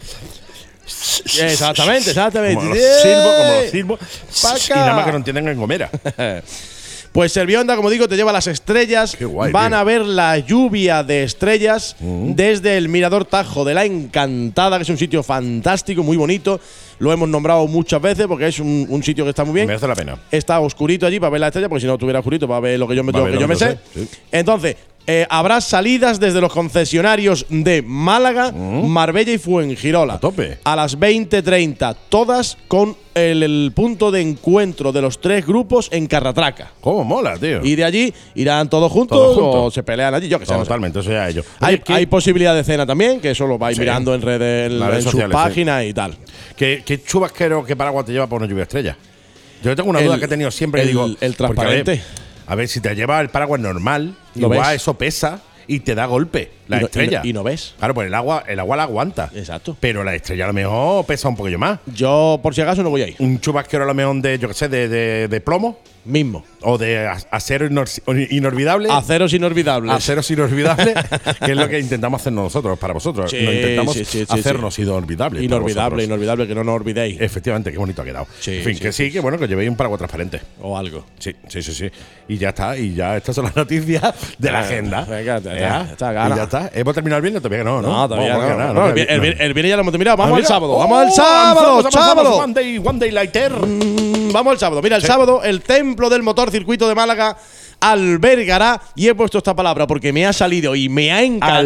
Exactamente, 1.40 2.10
exactamente. 2.10 2.54
Como 2.56 2.74
los 2.74 2.78
silbo, 3.02 3.32
como 3.36 3.60
los 3.62 3.70
silbo. 3.70 3.98
Y 4.66 4.70
nada 4.78 4.92
más 4.94 5.04
que 5.06 5.10
no 5.12 5.16
entienden 5.18 5.48
en 5.48 5.58
gomera. 5.58 5.90
Pues 7.14 7.30
Servionda, 7.30 7.76
como 7.76 7.90
digo, 7.90 8.08
te 8.08 8.16
lleva 8.16 8.32
las 8.32 8.48
estrellas. 8.48 9.14
Qué 9.16 9.24
guay, 9.24 9.52
Van 9.52 9.70
tío. 9.70 9.78
a 9.78 9.84
ver 9.84 10.00
la 10.02 10.36
lluvia 10.38 11.04
de 11.04 11.22
estrellas 11.22 11.94
desde 12.00 12.76
el 12.76 12.88
Mirador 12.88 13.24
Tajo 13.24 13.64
de 13.64 13.72
la 13.72 13.84
Encantada, 13.84 14.78
que 14.78 14.82
es 14.82 14.88
un 14.88 14.98
sitio 14.98 15.22
fantástico, 15.22 16.02
muy 16.02 16.16
bonito. 16.16 16.60
Lo 16.98 17.12
hemos 17.12 17.28
nombrado 17.28 17.66
muchas 17.66 18.00
veces 18.00 18.26
porque 18.26 18.46
es 18.46 18.58
un, 18.58 18.86
un 18.88 19.02
sitio 19.02 19.24
que 19.24 19.30
está 19.30 19.44
muy 19.44 19.54
bien. 19.54 19.66
Merece 19.66 19.88
la 19.88 19.94
pena. 19.94 20.16
Está 20.30 20.60
oscurito 20.60 21.06
allí 21.06 21.18
para 21.18 21.30
ver 21.30 21.40
la 21.40 21.48
estrella, 21.48 21.68
porque 21.68 21.80
si 21.82 21.86
no 21.86 21.94
estuviera 21.94 22.20
oscurito 22.20 22.46
para 22.46 22.60
ver 22.60 22.78
lo 22.78 22.86
que 22.88 22.96
yo 22.96 23.04
me, 23.04 23.12
que 23.12 23.18
yo 23.18 23.40
sé. 23.40 23.48
yo 23.48 23.56
sé, 23.56 23.78
sí. 23.94 24.08
Entonces, 24.32 24.76
eh, 25.06 25.26
habrá 25.28 25.60
salidas 25.60 26.18
desde 26.18 26.40
los 26.40 26.52
concesionarios 26.52 27.44
de 27.50 27.82
Málaga, 27.82 28.52
Marbella 28.52 29.32
y 29.32 29.38
Fuengirola. 29.38 30.14
A 30.14 30.18
tope. 30.20 30.58
A 30.64 30.74
las 30.76 30.98
20.30, 30.98 31.94
todas 32.08 32.56
con 32.68 32.96
el, 33.14 33.42
el 33.42 33.72
punto 33.74 34.10
de 34.10 34.20
encuentro 34.22 34.92
de 34.92 35.02
los 35.02 35.20
tres 35.20 35.46
grupos 35.46 35.88
en 35.92 36.06
Carratraca. 36.06 36.72
¿Cómo 36.80 37.04
mola, 37.04 37.36
tío? 37.36 37.62
Y 37.62 37.76
de 37.76 37.84
allí 37.84 38.14
irán 38.34 38.70
todos 38.70 38.90
juntos, 38.90 39.18
Todos 39.18 39.36
juntos. 39.36 39.60
o 39.66 39.70
se 39.70 39.82
pelean 39.82 40.14
allí, 40.14 40.28
yo 40.28 40.38
que 40.38 40.46
sé. 40.46 40.54
Totalmente, 40.54 41.00
eso 41.00 41.10
ya 41.10 41.28
ellos. 41.28 41.44
Hay, 41.60 41.74
Oye, 41.74 41.82
¿qué, 41.84 41.92
hay 41.92 42.06
posibilidad 42.06 42.54
de 42.54 42.64
cena 42.64 42.86
también, 42.86 43.20
que 43.20 43.30
eso 43.32 43.46
lo 43.46 43.58
vais 43.58 43.76
Sí. 43.76 43.80
mirando 43.82 44.14
en 44.14 44.22
redes, 44.22 44.70
en, 44.72 44.78
Las 44.80 44.88
redes 44.90 45.04
en 45.06 45.10
sus 45.12 45.20
sí. 45.20 45.26
páginas 45.30 45.84
y 45.84 45.92
tal. 45.92 46.14
qué- 46.56 46.82
qué 46.84 47.02
chubasquero, 47.02 47.62
qué 47.64 47.76
paraguas 47.76 48.06
te 48.06 48.12
lleva 48.12 48.26
para 48.26 48.38
una 48.38 48.46
lluvia 48.46 48.62
estrella? 48.62 48.96
Yo 49.62 49.74
tengo 49.76 49.90
una 49.90 50.00
El- 50.00 50.06
duda 50.06 50.18
que 50.18 50.24
he 50.24 50.28
tenido 50.28 50.50
siempre. 50.50 50.80
que 50.82 50.88
el- 50.88 50.94
digo, 50.94 51.06
el 51.20 51.34
porque, 51.34 52.00
a 52.46 52.54
ver, 52.54 52.68
si 52.68 52.80
te 52.80 52.94
lleva 52.94 53.20
el 53.20 53.28
paraguas 53.28 53.60
normal, 53.60 54.14
Lo 54.34 54.42
igual 54.52 54.72
ves. 54.72 54.82
eso 54.82 54.94
pesa 54.94 55.40
y 55.66 55.80
te 55.80 55.94
da 55.94 56.06
golpe. 56.06 56.50
La 56.68 56.76
Y 56.76 56.80
no- 56.80 56.86
estrella. 56.86 57.20
y 57.22 57.24
no- 57.24 57.30
y 57.30 57.32
no 57.34 57.42
ves. 57.42 57.74
Claro, 57.78 57.94
pues 57.94 58.06
el 58.08 58.14
agua, 58.14 58.44
el 58.46 58.58
agua 58.60 58.76
la 58.76 58.82
aguanta. 58.84 59.30
Exacto. 59.34 59.76
Pero 59.80 60.04
la 60.04 60.14
estrella 60.14 60.44
a 60.44 60.48
lo 60.48 60.52
mejor 60.52 61.06
pesa 61.06 61.28
un 61.28 61.36
poquillo 61.36 61.58
más. 61.58 61.78
Yo, 61.86 62.38
por 62.42 62.54
si 62.54 62.60
acaso, 62.60 62.82
no 62.82 62.90
voy 62.90 63.02
a 63.02 63.08
ir. 63.08 63.16
Un 63.18 63.40
chubasquero 63.40 63.84
a 63.84 63.86
lo 63.86 63.94
mejor 63.94 64.20
de, 64.20 64.38
yo 64.38 64.48
qué 64.48 64.54
sé, 64.54 64.68
de, 64.68 64.88
de- 64.88 65.28
de 65.28 65.40
plomo 65.40 65.78
Mismo. 66.04 66.44
o 66.62 66.76
de 66.78 67.08
acero 67.30 67.66
inor- 67.68 68.28
inolvidable. 68.30 68.88
Aceros 68.90 69.32
inolvidables. 69.32 69.92
Aceros 69.92 70.30
inolvidables, 70.30 70.94
que 71.44 71.52
es 71.52 71.56
lo 71.56 71.68
que 71.68 71.78
intentamos 71.78 72.20
hacernos 72.20 72.44
nosotros 72.44 72.78
para 72.78 72.92
vosotros. 72.94 73.30
Sí, 73.30 73.38
intentamos 73.38 73.94
sí, 73.94 74.24
hacernos 74.28 74.78
inolvidables. 74.78 75.42
Inolvidable, 75.42 76.04
inolvidable, 76.04 76.46
que 76.46 76.54
no 76.54 76.64
nos 76.64 76.74
olvidéis. 76.76 77.20
Efectivamente, 77.20 77.70
qué 77.72 77.78
bonito 77.78 78.02
ha 78.02 78.04
quedado. 78.04 78.26
En 78.46 78.62
fin, 78.64 78.78
que 78.78 78.92
sí, 78.92 79.10
que 79.10 79.20
bueno, 79.20 79.38
que 79.38 79.46
llevéis 79.46 79.68
un 79.70 79.76
paraguas 79.76 79.98
transparente. 79.98 80.40
o 80.60 80.76
algo. 80.76 81.04
Sí, 81.18 81.34
sí, 81.48 81.62
sí, 81.62 81.72
sí. 81.74 81.90
Y 82.28 82.38
ya 82.38 82.50
está, 82.50 82.76
y 82.76 82.94
ya 82.94 83.16
estas 83.16 83.34
son 83.34 83.44
las 83.46 83.56
noticias 83.56 84.02
de 84.38 84.50
la 84.52 84.58
Ah, 84.58 84.62
agenda. 84.62 85.04
venga, 85.04 85.38
ya, 85.40 85.54
Ya, 85.58 85.82
está, 85.92 86.10
y 86.12 86.14
gana. 86.14 86.36
ya 86.36 86.42
está. 86.44 86.70
¿Hemos 86.74 86.94
terminado 86.94 87.18
el 87.18 87.22
viernes? 87.22 87.42
Todavía 87.42 87.64
no, 87.64 87.80
¿no? 87.82 87.88
No, 87.88 88.08
todavía 88.08 88.34
no. 88.34 88.72
No, 88.74 88.88
el, 88.88 88.94
no. 88.96 89.22
el 89.24 89.54
viernes 89.54 89.70
ya 89.70 89.76
lo 89.76 89.82
hemos 89.82 89.92
terminado. 89.92 90.14
Ah, 90.22 90.26
Vamos 90.26 90.38
al 90.38 90.46
sábado. 90.46 90.72
Oh, 90.72 90.78
vamos 90.78 90.98
al 91.04 91.12
sábado, 91.12 91.90
sábado. 91.90 92.36
One 92.38 92.52
day, 92.54 92.78
one 92.78 92.98
day 92.98 93.10
later. 93.10 93.52
Mm, 93.52 94.23
Vamos 94.34 94.50
al 94.50 94.58
sábado. 94.58 94.82
Mira, 94.82 94.96
el 94.96 95.02
sábado 95.04 95.44
el 95.44 95.62
templo 95.62 96.10
del 96.10 96.24
motor 96.24 96.50
circuito 96.50 96.88
de 96.88 96.96
Málaga 96.96 97.36
albergará, 97.80 98.80
y 98.96 99.08
he 99.08 99.14
puesto 99.14 99.38
esta 99.38 99.54
palabra 99.54 99.86
porque 99.86 100.12
me 100.12 100.26
ha 100.26 100.32
salido 100.32 100.74
y 100.74 100.88
me 100.88 101.12
ha 101.12 101.22
encantado. 101.22 101.58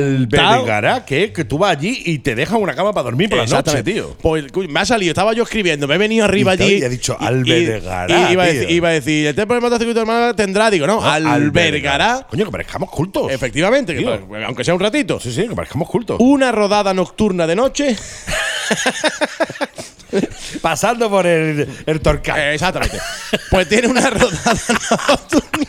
Albergará, 0.60 1.04
que, 1.04 1.32
que 1.32 1.44
tú 1.44 1.58
vas 1.58 1.76
allí 1.76 2.02
y 2.04 2.18
te 2.18 2.34
dejan 2.34 2.60
una 2.60 2.74
cama 2.74 2.92
para 2.92 3.04
dormir 3.04 3.28
por 3.28 3.38
la 3.38 3.46
noche, 3.46 3.82
tío. 3.82 4.16
Pues 4.20 4.44
me 4.68 4.80
ha 4.80 4.84
salido, 4.84 5.10
estaba 5.12 5.32
yo 5.32 5.42
escribiendo, 5.44 5.86
me 5.88 5.94
he 5.94 5.98
venido 5.98 6.24
arriba 6.24 6.54
Y 6.54 6.62
allí. 6.62 6.74
y 6.78 6.82
ha 6.84 6.88
dicho, 6.88 7.16
y- 7.20 7.24
albergará, 7.24 8.30
y 8.30 8.32
iba, 8.32 8.44
a 8.44 8.50
tío. 8.50 8.68
iba 8.68 8.88
a 8.88 8.92
decir, 8.92 9.34
del 9.34 9.46
motociclista 9.60 10.00
de 10.00 10.06
Málaga 10.06 10.34
tendrá, 10.34 10.70
digo, 10.70 10.86
no, 10.86 11.02
albergará. 11.04 12.26
Coño, 12.30 12.44
que 12.46 12.50
parezcamos 12.50 12.90
cultos. 12.90 13.30
Efectivamente, 13.30 13.94
que 13.94 14.02
pa- 14.02 14.20
aunque 14.46 14.64
sea 14.64 14.74
un 14.74 14.80
ratito. 14.80 15.18
Sí, 15.20 15.32
sí, 15.32 15.46
que 15.48 15.54
parezcamos 15.54 15.88
cultos. 15.88 16.16
Una 16.20 16.52
rodada 16.52 16.92
nocturna 16.94 17.46
de 17.46 17.56
noche. 17.56 17.96
Pasando 20.62 21.10
por 21.10 21.26
el, 21.26 21.68
el 21.86 22.00
Torcal. 22.00 22.38
Eh, 22.38 22.54
exactamente. 22.54 22.98
Pues 23.50 23.68
tiene 23.68 23.88
una 23.88 24.08
rodada 24.08 24.54
nocturna. 25.08 25.68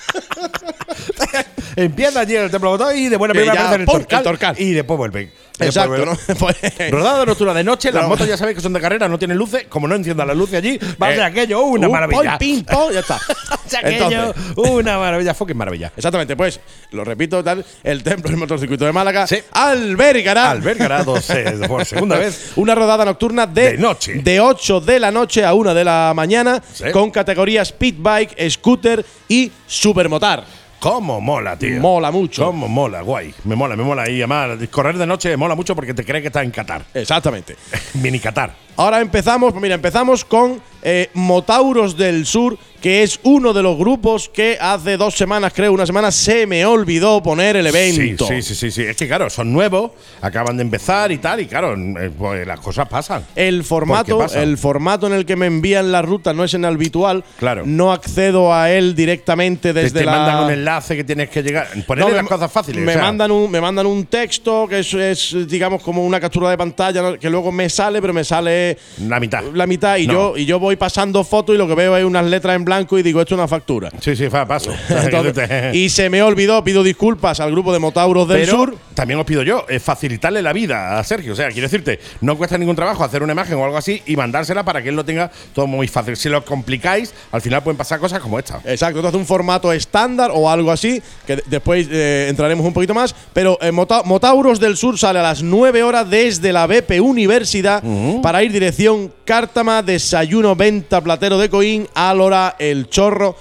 Empieza 1.75 2.19
allí 2.19 2.35
en 2.35 2.43
el 2.43 2.51
Templo 2.51 2.69
Botón 2.71 2.95
y 2.97 3.07
de 3.07 3.15
buena 3.17 3.33
primera 3.33 3.53
ya, 3.53 3.61
aparece 3.67 3.75
en 3.75 3.81
el 3.81 3.85
¡pum! 3.85 3.95
Torcal, 3.99 4.17
el 4.19 4.23
Torcal. 4.23 4.55
Y 4.59 4.71
después 4.73 4.97
vuelven. 4.97 5.31
Exacto, 5.59 5.89
vuelven. 5.89 6.17
Pues- 6.39 6.91
Rodada 6.91 7.25
nocturna 7.25 7.53
de 7.53 7.63
noche, 7.63 7.91
las 7.91 8.07
motos 8.07 8.27
ya 8.27 8.35
sabéis 8.35 8.55
que 8.57 8.61
son 8.61 8.73
de 8.73 8.81
carrera, 8.81 9.07
no 9.07 9.17
tienen 9.17 9.37
luces. 9.37 9.65
Como 9.69 9.87
no 9.87 9.95
enciendan 9.95 10.27
las 10.27 10.35
luces 10.35 10.55
allí, 10.55 10.77
va 11.01 11.07
a 11.07 11.11
ser 11.11 11.19
Eh, 11.19 11.23
aquello 11.23 11.61
una 11.61 11.87
un 11.87 11.93
maravilla. 11.93 12.37
pim, 12.37 12.63
pom, 12.65 12.91
ya 12.91 12.99
está. 12.99 13.19
Entonces, 13.83 14.19
una 14.57 14.97
maravilla, 14.97 15.33
fucking 15.33 15.55
maravilla. 15.55 15.93
Exactamente, 15.95 16.35
pues, 16.35 16.59
lo 16.91 17.05
repito, 17.05 17.41
tal, 17.41 17.63
el 17.83 18.03
templo 18.03 18.29
del 18.29 18.37
motocircuito 18.39 18.83
de 18.85 18.91
Málaga 18.91 19.25
Sí. 19.27 19.37
albergará 19.53 20.51
Albergará 20.51 21.03
dos, 21.05 21.29
eh, 21.29 21.57
por 21.69 21.85
segunda 21.85 22.17
vez. 22.17 22.51
una 22.57 22.75
rodada 22.75 23.05
nocturna 23.05 23.45
de, 23.47 23.71
De 23.73 23.77
noche. 23.77 24.15
de 24.15 24.39
8 24.41 24.81
de 24.81 24.99
la 24.99 25.09
noche 25.11 25.45
a 25.45 25.53
1 25.53 25.73
de 25.73 25.83
la 25.85 26.11
mañana 26.13 26.61
Sí. 26.73 26.91
con 26.91 27.11
categorías 27.11 27.69
speed 27.69 27.95
bike, 27.99 28.49
scooter 28.49 29.05
y 29.29 29.49
supermotar. 29.71 30.43
¿Cómo 30.79 31.21
mola, 31.21 31.55
tío? 31.57 31.79
Mola 31.79 32.11
mucho. 32.11 32.43
¿Cómo 32.43 32.67
mola, 32.67 33.01
guay? 33.01 33.33
Me 33.45 33.55
mola, 33.55 33.75
me 33.75 33.83
mola. 33.83 34.09
Y 34.09 34.17
además, 34.17 34.57
correr 34.69 34.97
de 34.97 35.05
noche 35.05 35.37
mola 35.37 35.55
mucho 35.55 35.75
porque 35.75 35.93
te 35.93 36.03
crees 36.03 36.23
que 36.23 36.27
estás 36.27 36.43
en 36.43 36.51
Qatar. 36.51 36.83
Exactamente. 36.93 37.55
Mini 38.01 38.19
Qatar. 38.19 38.53
Ahora 38.77 39.01
empezamos, 39.01 39.53
mira, 39.55 39.75
empezamos 39.75 40.25
con 40.25 40.61
eh, 40.83 41.09
Motauros 41.13 41.95
del 41.97 42.25
Sur, 42.25 42.57
que 42.81 43.03
es 43.03 43.19
uno 43.21 43.53
de 43.53 43.61
los 43.61 43.77
grupos 43.77 44.27
que 44.27 44.57
hace 44.59 44.97
dos 44.97 45.15
semanas, 45.15 45.53
creo, 45.55 45.71
una 45.71 45.85
semana, 45.85 46.09
se 46.11 46.47
me 46.47 46.65
olvidó 46.65 47.21
poner 47.21 47.55
el 47.55 47.67
evento. 47.67 48.25
Sí, 48.25 48.41
sí, 48.41 48.55
sí, 48.55 48.55
sí, 48.55 48.71
sí. 48.71 48.81
Es 48.81 48.97
que 48.97 49.07
claro, 49.07 49.29
son 49.29 49.53
nuevos, 49.53 49.91
acaban 50.19 50.57
de 50.57 50.63
empezar 50.63 51.11
y 51.11 51.19
tal, 51.19 51.41
y 51.41 51.45
claro, 51.45 51.75
eh, 51.75 52.09
pues 52.17 52.47
las 52.47 52.59
cosas 52.59 52.87
pasan. 52.89 53.23
El 53.35 53.63
formato, 53.63 54.25
el 54.33 54.57
formato 54.57 55.05
en 55.05 55.13
el 55.13 55.27
que 55.27 55.35
me 55.35 55.45
envían 55.45 55.91
la 55.91 56.01
ruta 56.01 56.33
no 56.33 56.43
es 56.43 56.55
en 56.55 56.65
el 56.65 56.73
habitual. 56.73 57.23
Claro. 57.37 57.61
No 57.67 57.91
accedo 57.91 58.51
a 58.51 58.71
él 58.71 58.95
directamente 58.95 59.73
Te, 59.73 59.81
desde 59.83 59.99
te 59.99 60.05
la. 60.05 60.13
mandan 60.13 60.43
un 60.45 60.51
enlace 60.51 60.95
que 60.95 61.03
tienes 61.03 61.29
que 61.29 61.43
llegar. 61.43 61.67
Ponerle 61.85 62.09
No, 62.09 62.17
las 62.17 62.27
cosas 62.27 62.51
fáciles. 62.51 62.83
Me, 62.83 62.93
o 62.93 62.95
sea, 62.95 63.03
mandan 63.03 63.29
un, 63.29 63.51
me 63.51 63.61
mandan 63.61 63.85
un 63.85 64.05
texto 64.07 64.67
que 64.67 64.79
es, 64.79 64.91
es, 64.95 65.47
digamos, 65.47 65.83
como 65.83 66.03
una 66.03 66.19
captura 66.19 66.49
de 66.49 66.57
pantalla 66.57 67.15
que 67.19 67.29
luego 67.29 67.51
me 67.51 67.69
sale, 67.69 68.01
pero 68.01 68.11
me 68.13 68.23
sale 68.23 68.60
La 69.07 69.19
mitad. 69.19 69.43
la 69.53 69.67
mitad 69.67 69.97
y, 69.97 70.07
No. 70.07 70.13
yo, 70.13 70.37
y 70.37 70.45
yo 70.45 70.59
voy 70.59 70.75
pasando 70.75 71.23
fotos 71.23 71.55
y 71.55 71.57
lo 71.57 71.67
que 71.67 71.75
veo 71.75 71.95
es 71.97 72.03
unas 72.05 72.25
letras 72.25 72.55
en 72.55 72.65
blanco 72.65 72.97
y 72.97 73.03
digo, 73.03 73.21
esto 73.21 73.35
es 73.35 73.39
una 73.39 73.47
factura. 73.47 73.89
Sí, 73.99 74.15
sí, 74.15 74.29
fa, 74.29 74.45
paso. 74.45 74.71
Entonces, 74.89 75.49
y 75.75 75.89
se 75.89 76.09
me 76.09 76.21
olvidó, 76.21 76.63
pido 76.63 76.83
disculpas 76.83 77.39
al 77.39 77.51
grupo 77.51 77.73
de 77.73 77.79
Motauros 77.79 78.27
del 78.27 78.41
Pero 78.41 78.51
Sur. 78.57 78.77
también 78.93 79.19
os 79.19 79.25
pido 79.25 79.43
yo, 79.43 79.65
es 79.69 79.81
facilitarle 79.81 80.41
la 80.41 80.53
vida 80.53 80.97
a 80.99 81.03
Sergio. 81.03 81.33
O 81.33 81.35
sea, 81.35 81.47
quiero 81.49 81.67
decirte, 81.67 81.99
no 82.21 82.37
cuesta 82.37 82.57
ningún 82.57 82.75
trabajo 82.75 83.03
hacer 83.03 83.23
una 83.23 83.33
imagen 83.33 83.57
o 83.57 83.65
algo 83.65 83.77
así 83.77 84.01
y 84.05 84.15
mandársela 84.15 84.63
para 84.63 84.81
que 84.81 84.89
él 84.89 84.95
lo 84.95 85.05
tenga 85.05 85.31
todo 85.53 85.67
muy 85.67 85.87
fácil. 85.87 86.15
Si 86.17 86.29
lo 86.29 86.43
complicáis, 86.45 87.13
al 87.31 87.41
final 87.41 87.63
pueden 87.63 87.77
pasar 87.77 87.99
cosas 87.99 88.19
como 88.19 88.37
esta. 88.39 88.61
Exacto, 88.65 88.97
entonces 88.99 89.19
un 89.19 89.25
formato 89.25 89.71
estándar 89.73 90.31
o 90.33 90.49
algo 90.49 90.71
así, 90.71 91.01
que 91.25 91.37
de- 91.37 91.43
después 91.47 91.87
eh, 91.91 92.27
entraremos 92.29 92.65
un 92.65 92.73
poquito 92.73 92.93
más. 92.93 93.15
Pero 93.33 93.57
eh, 93.61 93.71
Mota- 93.71 94.03
Motauros 94.03 94.59
del 94.59 94.77
Sur 94.77 94.97
sale 94.97 95.19
a 95.19 95.23
las 95.23 95.41
9 95.43 95.83
horas 95.83 96.09
desde 96.09 96.51
la 96.53 96.67
BP 96.67 96.99
Universidad 97.01 97.83
para 98.21 98.43
ir 98.43 98.50
dirección 98.51 99.11
Cártama, 99.25 99.81
desayuno, 99.83 100.55
venta, 100.55 101.01
platero 101.01 101.37
de 101.37 101.49
Coín, 101.49 101.87
Álora, 101.93 102.55
El 102.59 102.89
Chorro. 102.89 103.35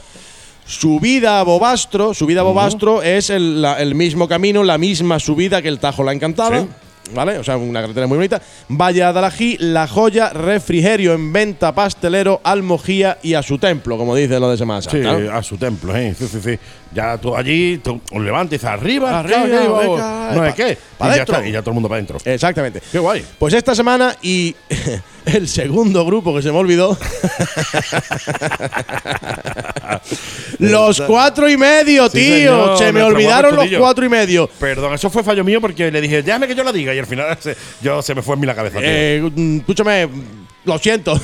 Subida 0.67 1.41
a 1.41 1.43
Bobastro, 1.43 2.15
subida 2.15 2.41
a 2.41 2.45
Bobastro 2.45 3.03
es 3.03 3.29
el, 3.31 3.61
la- 3.61 3.81
el 3.81 3.95
mismo 3.97 4.29
camino, 4.29 4.63
la 4.63 4.79
misma 4.79 5.19
subida 5.19 5.61
que 5.61 5.69
el 5.69 5.81
Tajo 5.81 6.05
la 6.05 6.13
Encantada. 6.13 6.61
Sí. 6.61 6.67
¿Vale? 7.13 7.39
O 7.39 7.43
sea, 7.43 7.57
una 7.57 7.81
carretera 7.81 8.07
muy 8.07 8.19
bonita. 8.19 8.41
Valle 8.69 9.03
Adalají, 9.03 9.57
La 9.59 9.89
Joya, 9.89 10.29
refrigerio 10.29 11.13
en 11.13 11.33
venta, 11.33 11.75
pastelero, 11.75 12.41
almojía 12.45 13.19
y 13.21 13.35
a 13.35 13.43
su 13.43 13.59
templo, 13.59 13.99
como 13.99 14.15
dice 14.15 14.39
lo 14.39 14.49
de 14.49 14.57
Semana 14.57 14.81
Sí, 14.83 15.01
a 15.03 15.43
su 15.43 15.57
templo, 15.57 15.97
¿eh? 15.97 16.15
Sí, 16.17 16.29
sí, 16.29 16.39
sí. 16.41 16.57
Ya 16.93 17.17
tú 17.19 17.37
allí, 17.37 17.79
tú 17.79 18.01
dices, 18.49 18.65
arriba, 18.65 19.21
Arriba, 19.21 19.45
venga, 19.45 20.33
no 20.35 20.45
es 20.45 20.55
qué. 20.55 20.77
y, 21.01 21.05
ya 21.05 21.23
está, 21.23 21.47
y 21.47 21.53
ya 21.53 21.61
todo 21.61 21.71
el 21.71 21.75
mundo 21.75 21.89
para 21.89 21.99
adentro. 21.99 22.19
Exactamente. 22.25 22.83
Qué 22.91 22.99
guay. 22.99 23.25
Pues 23.39 23.55
esta 23.55 23.77
semana 23.77 24.17
y 24.23 24.57
el 25.27 25.47
segundo 25.47 26.05
grupo 26.05 26.35
que 26.35 26.43
se 26.43 26.51
me 26.51 26.59
olvidó. 26.59 26.99
los 30.59 31.01
cuatro 31.03 31.49
y 31.49 31.57
medio, 31.57 32.09
Sí, 32.09 32.19
tío. 32.19 32.77
señor, 32.77 32.79
se 32.79 32.93
me 32.93 33.03
olvidaron 33.03 33.55
los 33.55 33.67
cuatro 33.79 34.05
y 34.05 34.09
medio. 34.09 34.49
Perdón, 34.59 34.95
eso 34.95 35.11
fue 35.11 35.23
fallo 35.23 35.45
mío 35.45 35.61
porque 35.61 35.91
le 35.91 36.01
dije, 36.01 36.23
déjame 36.23 36.49
que 36.49 36.55
yo 36.55 36.65
lo 36.65 36.73
diga. 36.73 36.95
Y 36.95 36.99
al 36.99 37.07
final 37.07 37.37
se, 37.41 37.57
yo, 37.81 38.03
se 38.03 38.15
me 38.15 38.23
fue 38.23 38.35
en 38.35 38.41
mí 38.41 38.47
la 38.47 38.55
cabeza. 38.55 38.79
Eh, 38.83 39.31
escúchame, 39.59 40.09
lo 40.65 40.79
siento. 40.79 41.19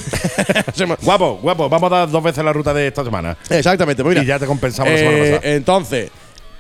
Guapo, 1.02 1.38
guapo, 1.42 1.68
vamos 1.68 1.92
a 1.92 1.96
dar 1.96 2.10
dos 2.10 2.22
veces 2.22 2.44
la 2.44 2.52
ruta 2.52 2.72
de 2.72 2.88
esta 2.88 3.04
semana. 3.04 3.36
Exactamente, 3.48 4.02
pues 4.02 4.14
mira. 4.14 4.24
Y 4.24 4.26
ya 4.26 4.38
te 4.38 4.46
compensamos 4.46 4.92
la 4.92 4.98
semana 4.98 5.18
eh, 5.18 5.30
pasada. 5.32 5.54
Entonces, 5.54 6.10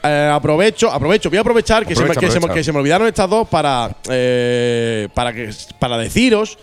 eh, 0.02 0.30
aprovecho, 0.32 0.90
aprovecho, 0.90 1.28
voy 1.28 1.38
a 1.38 1.40
aprovechar 1.40 1.86
que, 1.86 1.94
se 1.94 2.00
me, 2.00 2.10
Aprovecha, 2.10 2.20
que, 2.20 2.26
se 2.26 2.32
me, 2.32 2.38
aprovecha. 2.38 2.54
que 2.54 2.64
se 2.64 2.72
me 2.72 2.78
olvidaron 2.78 3.08
estas 3.08 3.28
dos 3.28 3.48
para, 3.48 3.96
eh, 4.10 5.08
para, 5.14 5.32
que, 5.32 5.50
para 5.78 5.98
deciros 5.98 6.58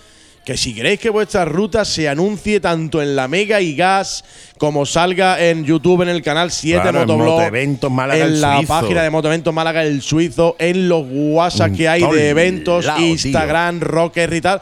que 0.46 0.58
si 0.58 0.74
queréis 0.74 1.00
que 1.00 1.10
vuestra 1.10 1.46
ruta 1.46 1.86
se 1.86 2.10
anuncie 2.10 2.60
tanto 2.60 3.02
en 3.02 3.16
la 3.16 3.28
Mega 3.28 3.62
y 3.62 3.76
Gas 3.76 4.26
como 4.58 4.86
salga 4.86 5.42
en 5.42 5.64
YouTube 5.64 6.02
en 6.02 6.10
el 6.10 6.22
canal 6.22 6.52
7 6.52 6.82
Claro, 6.82 7.02
en 7.02 7.08
Motoblog, 7.08 7.30
Motoeventos 7.30 7.92
Málaga, 7.92 8.26
en 8.26 8.42
la 8.42 8.62
página 8.68 9.04
de 9.04 9.10
Motoeventos 9.10 9.54
Málaga 9.54 9.84
el 9.84 10.02
Suizo, 10.02 10.56
en 10.60 10.90
los 10.90 11.06
WhatsApp 11.10 11.70
En 11.70 11.76
que 11.76 11.88
hay 11.88 12.02
de 12.02 12.30
eventos. 12.30 12.86
Instagram, 13.00 13.80
Rocker 13.80 14.34
y 14.34 14.42
tal, 14.42 14.62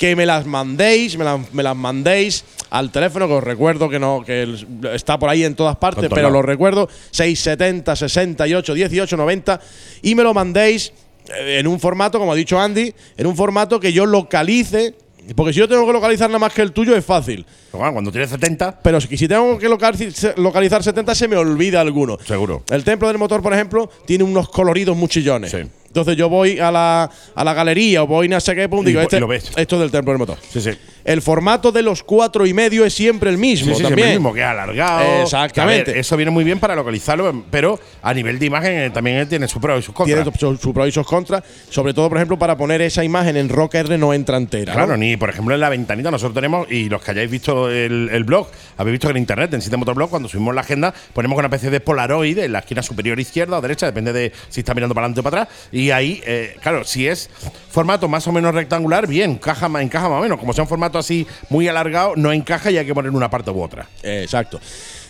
que 0.00 0.16
me 0.16 0.24
las 0.24 0.46
mandéis, 0.46 1.18
me 1.18 1.24
las, 1.26 1.52
me 1.52 1.62
las 1.62 1.76
mandéis 1.76 2.42
al 2.70 2.90
teléfono, 2.90 3.28
que 3.28 3.34
os 3.34 3.44
recuerdo 3.44 3.90
que 3.90 3.98
no 3.98 4.22
que 4.24 4.44
el- 4.44 4.66
está 4.94 5.18
por 5.18 5.28
ahí 5.28 5.44
en 5.44 5.54
todas 5.54 5.76
partes, 5.76 6.08
pero 6.08 6.30
lo 6.30 6.40
recuerdo, 6.40 6.88
670 7.10 7.94
68 7.96 8.72
18 8.74 9.16
90 9.18 9.60
y 10.00 10.14
me 10.14 10.22
lo 10.22 10.32
mandéis 10.32 10.94
eh, 11.38 11.58
en 11.60 11.66
un 11.66 11.78
formato, 11.78 12.18
como 12.18 12.32
ha 12.32 12.34
dicho 12.34 12.58
Andy, 12.58 12.94
en 13.18 13.26
un 13.26 13.36
formato 13.36 13.78
que 13.78 13.92
yo 13.92 14.06
localice, 14.06 14.94
porque 15.36 15.52
si 15.52 15.58
yo 15.58 15.68
tengo 15.68 15.86
que 15.86 15.92
localizar 15.92 16.30
nada 16.30 16.38
más 16.38 16.54
que 16.54 16.62
el 16.62 16.72
tuyo 16.72 16.96
es 16.96 17.04
fácil. 17.04 17.44
Bueno, 17.70 17.92
cuando 17.92 18.10
tienes 18.10 18.30
70, 18.30 18.80
Pero 18.82 19.02
si 19.02 19.14
si 19.18 19.28
tengo 19.28 19.58
que 19.58 19.68
localiz- 19.68 20.34
localizar 20.38 20.82
70 20.82 21.14
se 21.14 21.28
me 21.28 21.36
olvida 21.36 21.78
alguno. 21.82 22.16
Seguro. 22.26 22.64
El 22.70 22.84
templo 22.84 23.06
del 23.08 23.18
motor, 23.18 23.42
por 23.42 23.52
ejemplo, 23.52 23.90
tiene 24.06 24.24
unos 24.24 24.48
coloridos 24.48 24.96
muy 24.96 25.08
chillones. 25.08 25.50
Sí. 25.50 25.58
Entonces 25.90 26.16
yo 26.16 26.28
voy 26.28 26.60
a 26.60 26.70
la, 26.70 27.10
a 27.34 27.44
la 27.44 27.52
galería 27.52 28.04
o 28.04 28.06
voy 28.06 28.26
a 28.26 28.30
no 28.30 28.40
sé 28.40 28.54
qué 28.54 28.68
punto 28.68 28.88
Y 28.88 28.92
y 28.92 28.94
digo, 28.94 29.02
este, 29.02 29.16
y 29.16 29.20
lo 29.20 29.26
ves. 29.26 29.50
esto 29.56 29.74
es 29.74 29.80
del 29.80 29.90
templo 29.90 30.12
del 30.12 30.18
motor. 30.20 30.38
sí, 30.48 30.60
sí. 30.60 30.70
El 31.10 31.22
formato 31.22 31.72
de 31.72 31.82
los 31.82 32.04
cuatro 32.04 32.46
y 32.46 32.54
medio 32.54 32.84
es 32.84 32.94
siempre 32.94 33.30
el 33.30 33.36
mismo 33.36 33.74
Sí, 33.74 33.78
sí, 33.78 33.82
también. 33.82 33.98
siempre 33.98 34.18
mismo, 34.18 34.32
que 34.32 34.40
es 34.40 34.46
alargado. 34.46 35.22
Exactamente. 35.22 35.90
Ver, 35.90 36.00
eso 36.00 36.16
viene 36.16 36.30
muy 36.30 36.44
bien 36.44 36.60
para 36.60 36.76
localizarlo, 36.76 37.44
pero 37.50 37.80
a 38.00 38.14
nivel 38.14 38.38
de 38.38 38.46
imagen 38.46 38.78
eh, 38.78 38.90
también 38.90 39.28
tiene 39.28 39.48
sus 39.48 39.60
pros 39.60 39.80
y 39.80 39.82
sus 39.82 39.92
contras. 39.92 40.22
Tiene 40.22 40.38
su, 40.38 40.56
su 40.56 40.72
pro 40.72 40.86
y 40.86 40.92
sus 40.92 41.04
contras, 41.04 41.42
sobre 41.68 41.94
todo, 41.94 42.08
por 42.08 42.18
ejemplo, 42.18 42.38
para 42.38 42.56
poner 42.56 42.80
esa 42.82 43.02
imagen 43.02 43.36
en 43.36 43.48
Rock 43.48 43.74
R 43.74 43.98
no 43.98 44.14
entra 44.14 44.36
entera. 44.36 44.72
Claro, 44.72 44.92
¿no? 44.92 44.98
ni 44.98 45.16
por 45.16 45.30
ejemplo 45.30 45.52
en 45.52 45.60
la 45.60 45.68
ventanita 45.68 46.12
nosotros 46.12 46.34
tenemos, 46.34 46.70
y 46.70 46.88
los 46.88 47.02
que 47.02 47.10
hayáis 47.10 47.28
visto 47.28 47.68
el, 47.68 48.08
el 48.12 48.22
blog, 48.22 48.46
habéis 48.76 48.92
visto 48.92 49.08
que 49.08 49.12
en 49.12 49.16
internet, 49.16 49.52
en 49.52 49.80
Motorblog, 49.80 50.10
cuando 50.10 50.28
subimos 50.28 50.54
la 50.54 50.60
agenda, 50.60 50.94
ponemos 51.12 51.36
una 51.36 51.48
especie 51.48 51.70
de 51.70 51.80
polaroid 51.80 52.38
en 52.38 52.52
la 52.52 52.60
esquina 52.60 52.84
superior 52.84 53.18
izquierda 53.18 53.58
o 53.58 53.60
derecha, 53.60 53.86
depende 53.86 54.12
de 54.12 54.32
si 54.48 54.60
está 54.60 54.74
mirando 54.74 54.94
para 54.94 55.06
adelante 55.06 55.20
o 55.20 55.22
para 55.24 55.42
atrás. 55.42 55.58
Y 55.72 55.90
ahí, 55.90 56.22
eh, 56.24 56.56
claro, 56.62 56.84
si 56.84 57.08
es 57.08 57.28
formato 57.70 58.06
más 58.06 58.28
o 58.28 58.32
menos 58.32 58.54
rectangular, 58.54 59.08
bien, 59.08 59.32
encaja, 59.32 59.66
encaja 59.82 60.08
más 60.08 60.20
o 60.20 60.22
menos. 60.22 60.38
Como 60.38 60.52
sea 60.52 60.62
un 60.62 60.68
formato 60.68 60.99
así 61.00 61.26
muy 61.48 61.66
alargado, 61.68 62.12
no 62.16 62.32
encaja 62.32 62.70
y 62.70 62.78
hay 62.78 62.86
que 62.86 62.94
poner 62.94 63.10
una 63.10 63.28
parte 63.28 63.50
u 63.50 63.60
otra. 63.62 63.88
Exacto. 64.02 64.60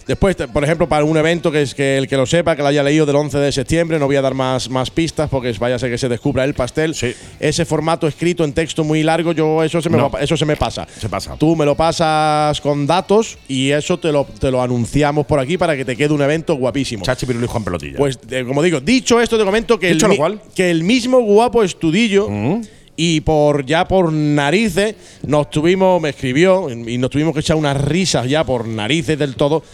Después, 0.06 0.34
por 0.52 0.64
ejemplo, 0.64 0.88
para 0.88 1.04
un 1.04 1.16
evento 1.16 1.52
que 1.52 1.62
es 1.62 1.72
que 1.72 1.96
el 1.96 2.08
que 2.08 2.16
lo 2.16 2.26
sepa, 2.26 2.56
que 2.56 2.62
lo 2.62 2.68
haya 2.68 2.82
leído 2.82 3.06
del 3.06 3.14
11 3.14 3.38
de 3.38 3.52
septiembre, 3.52 3.96
no 4.00 4.06
voy 4.06 4.16
a 4.16 4.22
dar 4.22 4.34
más, 4.34 4.68
más 4.68 4.90
pistas 4.90 5.28
porque 5.30 5.52
vaya 5.60 5.76
a 5.76 5.78
ser 5.78 5.88
que 5.88 5.98
se 5.98 6.08
descubra 6.08 6.42
el 6.42 6.54
pastel. 6.54 6.96
Sí. 6.96 7.14
Ese 7.38 7.64
formato 7.64 8.08
escrito 8.08 8.42
en 8.42 8.52
texto 8.52 8.82
muy 8.82 9.04
largo, 9.04 9.30
yo 9.32 9.62
eso 9.62 9.80
se 9.80 9.88
me, 9.88 9.98
No. 9.98 10.10
va- 10.10 10.20
eso 10.20 10.36
se 10.36 10.44
me 10.44 10.56
pasa. 10.56 10.88
Se 10.98 11.08
pasa. 11.08 11.36
Tú 11.36 11.54
me 11.54 11.64
lo 11.64 11.76
pasas 11.76 12.60
con 12.60 12.88
datos 12.88 13.38
y 13.46 13.70
eso 13.70 14.00
te 14.00 14.10
lo, 14.10 14.24
te 14.24 14.50
lo 14.50 14.60
anunciamos 14.60 15.26
por 15.26 15.38
aquí 15.38 15.56
para 15.56 15.76
que 15.76 15.84
te 15.84 15.96
quede 15.96 16.12
un 16.12 16.22
evento 16.22 16.54
guapísimo. 16.54 17.04
Chachi 17.04 17.26
Pirulo 17.26 17.44
y 17.44 17.48
Juan 17.48 17.62
Pelotilla. 17.62 17.96
Pues, 17.98 18.18
eh, 18.30 18.42
como 18.44 18.62
digo, 18.64 18.80
dicho 18.80 19.20
esto, 19.20 19.38
te 19.38 19.44
comento 19.44 19.78
que, 19.78 19.90
el, 19.90 19.98
lo 19.98 20.16
cual. 20.16 20.40
que 20.56 20.70
el 20.72 20.82
mismo 20.82 21.20
guapo 21.20 21.62
estudillo 21.62 22.28
Mm. 22.28 22.62
Y 23.02 23.22
por 23.22 23.64
ya 23.64 23.88
por 23.88 24.12
narices 24.12 24.94
nos 25.26 25.48
tuvimos, 25.48 26.02
me 26.02 26.10
escribió 26.10 26.68
y 26.68 26.98
nos 26.98 27.08
tuvimos 27.08 27.32
que 27.32 27.40
echar 27.40 27.56
unas 27.56 27.80
risas 27.80 28.28
ya 28.28 28.44
por 28.44 28.68
narices 28.68 29.18
del 29.18 29.36
todo, 29.36 29.64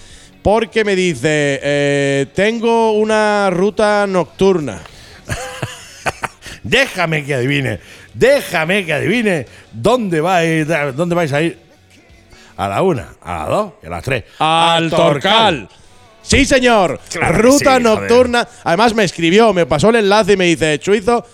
porque 0.43 0.85
me 0.85 0.95
dice, 0.95 1.59
eh, 1.61 2.27
tengo 2.37 2.93
una 2.93 3.51
ruta 3.51 4.07
nocturna. 4.07 4.81
Déjame 6.63 7.25
que 7.25 7.35
adivine. 7.35 7.81
Déjame 8.15 8.87
que 8.87 8.93
adivine 8.93 9.47
dónde 9.73 10.21
vais, 10.21 10.69
dónde 10.95 11.17
vais 11.17 11.33
a 11.33 11.43
ir. 11.43 11.59
A 12.57 12.69
la 12.69 12.81
una, 12.81 13.17
a 13.21 13.39
la 13.39 13.45
dos 13.47 13.73
y 13.83 13.87
a 13.87 13.91
las 13.91 14.05
tres. 14.05 14.23
Al 14.39 14.89
Torcal. 14.89 15.69
Sí, 16.23 16.45
señor. 16.45 17.01
Claro 17.11 17.39
Ruta 17.39 17.59
sí, 17.59 17.65
joder. 17.65 17.83
nocturna. 17.83 18.49
Además 18.63 18.95
me 18.95 19.03
escribió, 19.03 19.53
me 19.53 19.67
pasó 19.67 19.91
el 19.91 19.97
enlace 19.97 20.35
y 20.35 20.37
me 20.37 20.45
dice, 20.45 20.79
Chuizo, 20.79 21.27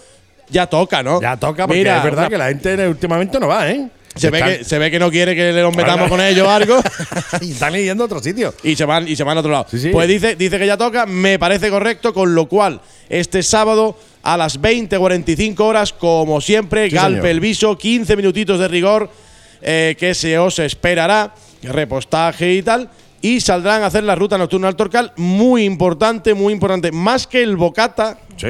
ya 0.49 0.67
toca, 0.67 1.03
¿no? 1.03 1.21
Ya 1.21 1.37
toca, 1.37 1.67
porque 1.67 1.79
Mira, 1.81 1.99
es 1.99 2.05
verdad 2.05 2.21
una- 2.25 2.29
que 2.31 2.39
la 2.39 2.49
gente 2.49 2.89
últimamente 2.89 3.39
no 3.41 3.49
va, 3.49 3.71
¿eh? 3.71 3.89
Se 4.15 4.29
ve, 4.29 4.39
Están- 4.41 4.59
que, 4.59 4.65
se 4.65 4.79
ve 4.79 4.91
que 4.91 4.99
no 4.99 5.11
quiere 5.11 5.35
que 5.35 5.53
nos 5.53 5.75
metamos 5.75 6.09
con 6.11 6.21
ellos 6.21 6.47
o 6.47 6.51
algo. 6.51 6.77
y 7.41 7.53
están 7.53 7.73
yendo 7.73 8.05
a 8.05 8.07
otro 8.07 8.21
sitio. 8.23 8.53
y 8.63 8.77
se 8.77 8.85
van 8.85 9.09
y 9.09 9.17
se 9.17 9.25
van 9.25 9.39
a 9.39 9.41
otro 9.41 9.51
lado. 9.53 9.67
Sí, 9.71 9.79
sí. 9.79 9.89
Pues 9.89 10.07
dice, 10.07 10.37
dice 10.37 10.59
que 10.59 10.67
ya 10.67 10.77
toca, 10.77 11.07
me 11.07 11.39
parece 11.39 11.71
correcto, 11.71 12.13
con 12.13 12.35
lo 12.35 12.47
cual 12.47 12.83
este 13.09 13.43
sábado 13.43 13.97
a 14.23 14.37
las 14.37 14.61
20.45 14.61 15.61
horas, 15.61 15.95
como 15.95 16.43
siempre, 16.43 16.91
Sí, 16.91 16.95
Galpe 16.97 17.17
señor. 17.21 17.27
el 17.31 17.41
Viso, 17.41 17.79
15 17.79 18.15
minutitos 18.17 18.59
de 18.61 18.69
rigor 18.69 19.11
eh, 19.63 19.97
que 19.99 20.15
se 20.15 20.39
os 20.39 20.59
esperará, 20.59 21.35
repostaje 21.63 22.53
y 22.53 22.63
tal. 22.63 22.91
Y 23.23 23.41
saldrán 23.41 23.83
a 23.83 23.87
hacer 23.87 24.03
la 24.05 24.15
ruta 24.17 24.37
nocturna 24.37 24.67
al 24.69 24.77
Torcal. 24.77 25.13
Muy 25.17 25.65
importante, 25.65 26.35
muy 26.35 26.53
importante. 26.53 26.91
Más 26.93 27.27
que 27.27 27.43
el 27.43 27.57
bocata, 27.57 28.19
Sí. 28.37 28.49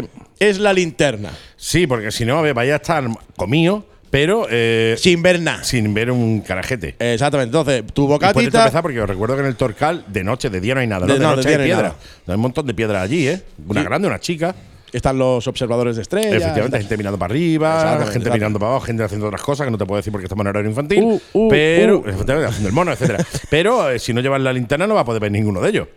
Es 0.49 0.59
la 0.59 0.73
linterna. 0.73 1.31
Sí, 1.57 1.87
porque 1.87 2.11
si 2.11 2.25
no, 2.25 2.39
a 2.39 2.43
ver, 2.43 2.55
vaya 2.55 2.75
a 2.75 2.77
estar 2.77 3.05
comido, 3.37 3.85
pero 4.11 4.47
eh, 4.51 4.95
Sin 4.99 5.23
ver 5.23 5.41
nada. 5.41 5.65
sin 5.65 5.95
ver 5.95 6.11
un 6.11 6.41
carajete. 6.41 6.97
Exactamente. 6.99 7.57
Entonces, 7.57 7.83
tu 7.93 8.05
Y 8.05 8.07
puedes 8.07 8.21
bocatita. 8.33 8.59
empezar 8.61 8.83
porque 8.83 9.01
os 9.01 9.09
recuerdo 9.09 9.35
que 9.37 9.41
en 9.41 9.47
el 9.47 9.57
Torcal 9.57 10.05
de 10.09 10.23
noche, 10.25 10.51
de 10.51 10.61
día 10.61 10.75
no 10.75 10.81
hay 10.81 10.87
nada. 10.87 11.07
¿no? 11.07 11.13
De- 11.15 11.19
De, 11.19 11.25
no, 11.25 11.31
de 11.31 11.37
noche 11.37 11.49
día 11.49 11.57
hay 11.57 11.59
no 11.59 11.63
hay 11.63 11.69
piedra. 11.71 11.89
nada. 11.89 11.97
Hay 12.29 12.35
un 12.35 12.41
montón 12.41 12.67
de 12.67 12.75
piedras 12.75 13.03
allí, 13.03 13.29
¿eh? 13.29 13.43
Una 13.67 13.81
Sí. 13.81 13.87
grande, 13.87 14.09
una 14.09 14.21
chica. 14.21 14.55
Están 14.93 15.17
los 15.17 15.49
observadores 15.49 15.97
de 15.97 16.03
estrellas. 16.03 16.35
Efectivamente, 16.35 16.79
gente 16.81 16.99
mirando 16.99 17.19
para 17.19 17.33
arriba, 17.33 18.05
gente 18.13 18.31
mirando 18.31 18.59
para 18.59 18.73
abajo, 18.73 18.85
gente 18.85 19.03
haciendo 19.03 19.27
otras 19.29 19.41
cosas 19.41 19.65
que 19.67 19.71
no 19.71 19.79
te 19.79 19.87
puedo 19.87 19.97
decir 19.97 20.13
porque 20.13 20.27
estamos 20.27 20.43
en 20.43 20.49
horario 20.49 20.69
infantil. 20.69 21.03
Uh, 21.03 21.21
uh, 21.33 21.49
pero, 21.49 22.01
uh. 22.01 22.05
efectivamente, 22.07 22.49
haciendo 22.51 22.69
el 22.69 22.75
mono, 22.75 22.93
etcétera. 22.93 23.25
pero 23.49 23.89
eh, 23.89 23.99
si 23.99 24.13
no 24.13 24.21
llevas 24.21 24.43
la 24.43 24.53
linterna, 24.53 24.87
no 24.87 24.95
va 24.95 25.01
a 25.01 25.05
poder 25.07 25.23
ver 25.23 25.33
ninguno 25.33 25.63
de 25.63 25.71
ellos. 25.71 25.89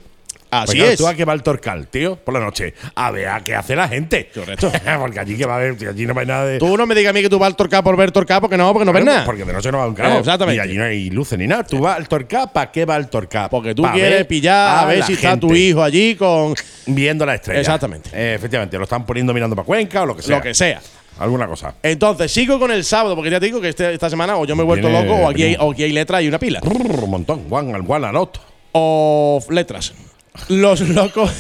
Así 0.52 0.68
Pues 0.68 0.76
claro, 0.78 0.92
es. 0.92 0.98
¿Tú 1.00 1.08
a 1.08 1.14
qué 1.16 1.26
va 1.26 1.34
el 1.34 1.44
Torcal, 1.44 1.88
tío? 1.88 2.16
Por 2.16 2.34
la 2.34 2.40
noche. 2.40 2.74
A 2.96 3.12
ver 3.12 3.28
a 3.28 3.42
qué 3.44 3.56
hace 3.56 3.76
la 3.76 3.88
gente. 3.88 4.30
Correcto. 4.34 4.72
porque 5.00 5.20
allí 5.20 5.36
que 5.36 5.46
va 5.46 5.54
a 5.54 5.58
haber, 5.58 5.76
allí 5.90 6.06
no 6.06 6.18
hay 6.18 6.26
nada 6.26 6.46
de. 6.46 6.60
Tú 6.60 6.78
no 6.78 6.86
me 6.86 6.96
digas 6.96 7.10
a 7.10 7.14
mí 7.14 7.22
que 7.22 7.30
tú 7.30 7.38
vas 7.40 7.48
al 7.48 7.56
Torcal 7.56 7.84
por 7.84 7.98
ver 7.98 8.12
Torcal, 8.12 8.40
porque 8.42 8.56
no, 8.56 8.72
porque 8.72 8.86
no 8.86 8.94
ves 8.94 9.02
Bueno, 9.04 9.12
nada. 9.14 9.26
Porque 9.26 9.44
de 9.44 9.52
noche 9.54 9.72
no 9.72 9.80
va 9.80 9.88
un 9.88 9.96
carajo. 9.96 10.16
Eh, 10.18 10.20
exactamente. 10.20 10.58
Y 10.58 10.60
allí 10.60 10.78
no 10.78 10.84
hay 10.86 11.10
luces 11.10 11.38
ni 11.38 11.48
nada. 11.48 11.64
Tú 11.64 11.80
vas 11.80 11.98
al 11.98 12.08
Torcal, 12.08 12.52
¿para 12.54 12.72
qué 12.72 12.86
va 12.86 12.96
al 12.96 13.10
Torcal? 13.10 13.50
Porque 13.50 13.76
tú 13.76 13.82
Pa' 13.82 13.92
quieres 13.94 14.12
ver 14.12 14.28
pillar 14.28 14.80
a 14.80 14.86
ver 14.86 15.04
si 15.04 15.14
está 15.14 15.38
tu 15.38 15.54
hijo 15.54 15.84
allí 15.84 16.16
con 16.16 16.54
Viendo 16.88 17.26
la 17.26 17.36
estrella. 17.36 17.60
Exactamente. 17.60 18.10
Eh, 18.14 18.36
efectivamente, 18.36 18.78
lo 18.78 18.84
están 18.84 19.06
poniendo 19.06 19.34
mirando 19.34 19.56
para 19.56 19.66
Cuenca 19.66 20.04
o 20.04 20.06
lo 20.06 20.16
que 20.16 20.22
sea. 20.22 20.38
lo 20.38 20.42
que 20.44 20.54
sea. 20.54 20.80
Alguna 21.18 21.48
cosa. 21.48 21.74
Entonces, 21.82 22.32
sigo 22.32 22.60
con 22.60 22.72
el 22.72 22.84
sábado, 22.84 23.16
porque 23.16 23.32
ya 23.32 23.40
te 23.40 23.46
digo 23.48 23.60
que 23.62 23.70
este- 23.70 23.94
esta 23.94 24.10
semana 24.10 24.38
o 24.38 24.46
yo 24.46 24.56
me 24.56 24.64
he 24.64 24.66
vuelto 24.66 24.88
Viene- 24.90 25.06
loco 25.06 25.22
o 25.24 25.30
aquí, 25.30 25.44
hay, 25.44 25.58
o 25.60 25.72
aquí 25.72 25.84
hay 25.84 25.92
letras 25.94 26.22
y 26.22 26.28
una 26.28 26.38
pila. 26.40 26.60
Brrr, 26.62 27.04
un 27.06 27.10
montón. 27.10 27.46
One 27.50 27.74
al 27.74 27.84
one 27.88 28.06
al 28.08 28.16
otro. 28.18 28.42
O 28.74 29.40
letras. 29.50 29.94
Los 30.50 30.82
locos. 30.82 31.32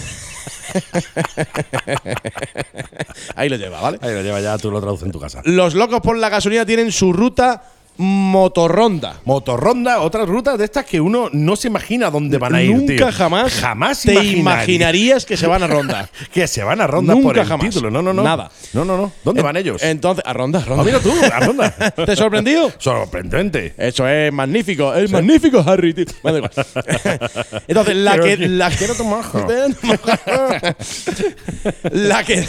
Ahí 3.35 3.49
lo 3.49 3.55
lleva, 3.55 3.81
¿vale? 3.81 3.99
Ahí 4.01 4.13
lo 4.13 4.21
lleva 4.21 4.41
ya, 4.41 4.57
tú 4.57 4.71
lo 4.71 4.81
traduces 4.81 5.05
en 5.05 5.11
tu 5.11 5.19
casa. 5.19 5.41
Los 5.45 5.75
locos 5.75 6.01
por 6.01 6.17
la 6.17 6.29
gasolina 6.29 6.65
tienen 6.65 6.91
su 6.91 7.13
ruta 7.13 7.63
motorronda. 7.97 9.21
Motorronda, 9.25 10.01
otras 10.01 10.27
rutas 10.27 10.57
de 10.57 10.65
estas 10.65 10.85
que 10.85 10.99
uno 10.99 11.29
no 11.31 11.55
se 11.55 11.67
imagina 11.69 12.09
dónde 12.09 12.37
van 12.37 12.55
a 12.55 12.61
ir, 12.61 12.75
Nunca 12.75 12.95
tío. 12.95 13.11
jamás, 13.11 13.53
Jamás 13.53 14.01
te 14.01 14.11
imaginaría 14.13 14.39
imaginarías 14.39 15.25
que 15.25 15.37
se 15.37 15.47
van 15.47 15.63
a 15.63 15.67
ronda. 15.67 16.09
que 16.33 16.47
se 16.47 16.63
van 16.63 16.81
a 16.81 16.87
ronda 16.87 17.13
Nunca 17.13 17.27
por 17.29 17.37
el 17.39 17.45
jamás. 17.45 17.69
título. 17.69 17.89
No, 17.89 18.01
no, 18.01 18.13
no. 18.13 18.23
Nada. 18.23 18.51
No, 18.73 18.83
no, 18.85 18.97
no. 18.97 19.11
¿Dónde 19.23 19.41
van 19.41 19.55
ellos? 19.57 19.81
Entonces, 19.83 20.23
a 20.27 20.33
ronda, 20.33 20.59
a 20.59 20.65
ronda. 20.65 20.81
Ah, 20.83 20.85
mira 20.85 20.99
tú, 20.99 21.13
a 21.33 21.39
ronda. 21.39 21.71
¿Te 22.05 22.15
sorprendido? 22.15 22.71
Sorprendente. 22.77 23.73
Eso 23.77 24.07
es 24.07 24.31
magnífico, 24.33 24.93
es 24.93 25.11
magnífico, 25.11 25.63
Harry. 25.65 25.93
tío. 25.93 26.05
Entonces, 27.67 27.95
la 27.95 28.11
Quiero 28.17 28.23
que. 28.23 28.37
que- 28.37 28.47
La, 28.49 28.69
mojo. 29.03 29.47
la 31.91 32.23
que. 32.23 32.45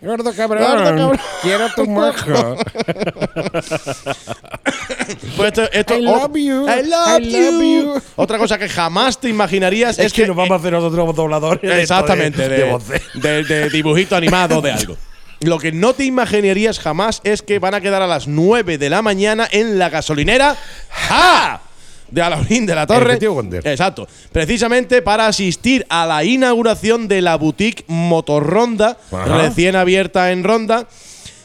Gordo 0.00 0.32
cabrón. 0.34 0.62
Gordo 0.64 0.84
cabrón. 0.84 1.20
Quiero 1.42 1.68
tu 1.74 1.86
mojo. 1.88 2.56
Pues 5.36 5.48
esto, 5.48 5.70
esto- 5.72 5.94
I 5.98 6.02
love 6.02 6.34
you. 6.34 6.66
I 6.66 6.82
love, 6.88 7.20
I 7.20 7.30
love 7.30 7.62
you. 7.62 7.94
you. 7.94 8.02
Otra 8.16 8.38
cosa 8.38 8.58
que 8.58 8.68
jamás 8.68 9.20
te 9.20 9.28
imaginarías 9.28 9.98
es, 9.98 10.06
es 10.06 10.12
que 10.12 10.26
nos 10.26 10.36
vamos 10.36 10.52
a 10.52 10.54
hacer 10.56 10.72
nosotros 10.72 11.14
dobladores. 11.14 11.62
Exactamente, 11.80 12.48
de, 12.48 12.78
de, 13.14 13.20
de- 13.20 13.44
de 13.44 13.70
dibujito 13.70 14.16
animado 14.16 14.60
de 14.60 14.72
algo. 14.72 14.96
Lo 15.40 15.58
que 15.58 15.70
no 15.70 15.92
te 15.92 16.04
imaginarías 16.04 16.78
jamás 16.80 17.20
es 17.22 17.42
que 17.42 17.58
van 17.58 17.74
a 17.74 17.80
quedar 17.80 18.00
a 18.02 18.06
las 18.06 18.26
9 18.26 18.78
de 18.78 18.90
la 18.90 19.02
mañana 19.02 19.46
en 19.50 19.78
la 19.78 19.90
gasolinera 19.90 20.56
¡Ja! 20.90 21.60
De 22.10 22.22
Alaurín 22.22 22.66
de 22.66 22.74
la 22.74 22.86
Torre. 22.86 23.18
Exacto. 23.64 24.06
Precisamente 24.32 25.02
para 25.02 25.26
asistir 25.26 25.84
a 25.88 26.06
la 26.06 26.24
inauguración 26.24 27.08
de 27.08 27.20
la 27.22 27.36
boutique 27.36 27.84
Motorronda, 27.88 28.98
Ajá. 29.12 29.38
recién 29.42 29.76
abierta 29.76 30.32
en 30.32 30.44
Ronda. 30.44 30.86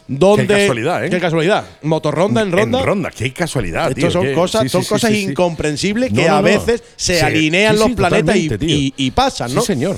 Donde, 0.08 0.46
Qué 0.46 0.54
casualidad, 0.62 1.06
¿eh? 1.06 1.10
Qué 1.10 1.20
casualidad. 1.22 1.64
Motorronda 1.84 2.42
en 2.42 2.52
Ronda. 2.52 2.80
En 2.80 2.86
ronda, 2.86 3.12
qué 3.12 3.32
casualidad, 3.32 3.90
Esto 3.90 3.96
tío. 4.02 4.12
son 4.12 4.24
qué- 4.26 4.34
cosas, 4.34 4.64
sí, 4.64 4.70
son 4.70 4.84
sí, 4.84 4.90
cosas 4.90 5.10
sí, 5.12 5.22
incomprensibles 5.24 6.10
que 6.12 6.24
No, 6.24 6.28
no, 6.28 6.34
a 6.34 6.38
no. 6.38 6.44
veces 6.44 6.84
se 6.98 7.22
alinean 7.22 7.80
los 7.80 7.92
planetas 7.92 8.36
y- 8.36 8.94
y 8.98 9.12
pasan, 9.12 9.54
¿no? 9.54 9.62
Sí, 9.62 9.68
señor. 9.68 9.96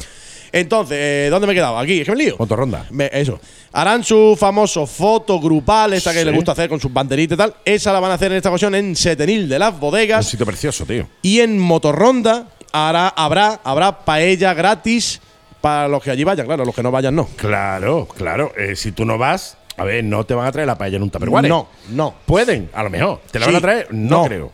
Entonces, 0.53 0.97
eh, 0.99 1.27
¿dónde 1.29 1.47
me 1.47 1.53
he 1.53 1.55
quedado? 1.55 1.77
Aquí, 1.79 1.99
es 1.99 2.05
que 2.05 2.11
me 2.11 2.17
lío. 2.23 2.35
Motorronda. 2.39 2.85
Me- 2.91 3.09
eso. 3.11 3.39
Harán 3.73 4.03
su 4.03 4.37
famoso 4.39 4.85
foto 4.87 5.39
grupal, 5.39 5.93
esta 5.93 6.13
que 6.13 6.19
Sí. 6.19 6.25
le 6.25 6.31
gusta 6.31 6.51
hacer 6.53 6.69
con 6.69 6.79
sus 6.79 6.93
banderitas 6.93 7.35
y 7.35 7.37
tal. 7.37 7.55
Esa 7.65 7.91
la 7.91 7.99
van 7.99 8.11
a 8.11 8.13
hacer 8.13 8.31
en 8.31 8.37
esta 8.37 8.49
ocasión 8.49 8.75
en 8.75 8.95
Setenil 8.95 9.49
de 9.49 9.57
las 9.59 9.73
Un 9.73 9.79
bodegas. 9.79 10.27
sitio 10.27 10.45
precioso, 10.45 10.85
tío. 10.85 11.07
Y 11.23 11.39
en 11.39 11.57
Motorronda 11.59 12.47
hará, 12.71 13.07
habrá, 13.09 13.59
habrá 13.63 14.05
paella 14.05 14.53
gratis 14.53 15.19
para 15.59 15.87
los 15.87 16.03
que 16.03 16.11
allí 16.11 16.23
vayan. 16.23 16.45
Claro, 16.45 16.65
los 16.65 16.75
que 16.75 16.83
no 16.83 16.91
vayan 16.91 17.15
no. 17.15 17.27
Claro, 17.35 18.07
claro. 18.15 18.51
Eh, 18.55 18.75
si 18.75 18.91
tú 18.91 19.05
no 19.05 19.17
vas, 19.17 19.57
A 19.75 19.85
ver, 19.85 20.03
no 20.03 20.23
te 20.23 20.35
van 20.35 20.45
a 20.45 20.51
traer 20.51 20.67
la 20.67 20.77
paella 20.77 20.97
en 20.97 21.01
un 21.01 21.09
tupperware. 21.09 21.49
No, 21.49 21.67
no. 21.89 22.13
Pueden, 22.27 22.69
a 22.75 22.83
lo 22.83 22.91
mejor. 22.91 23.21
¿Te 23.31 23.39
la 23.39 23.47
Sí. 23.47 23.51
van 23.51 23.57
a 23.57 23.61
traer? 23.61 23.87
No. 23.89 24.25
creo. 24.25 24.51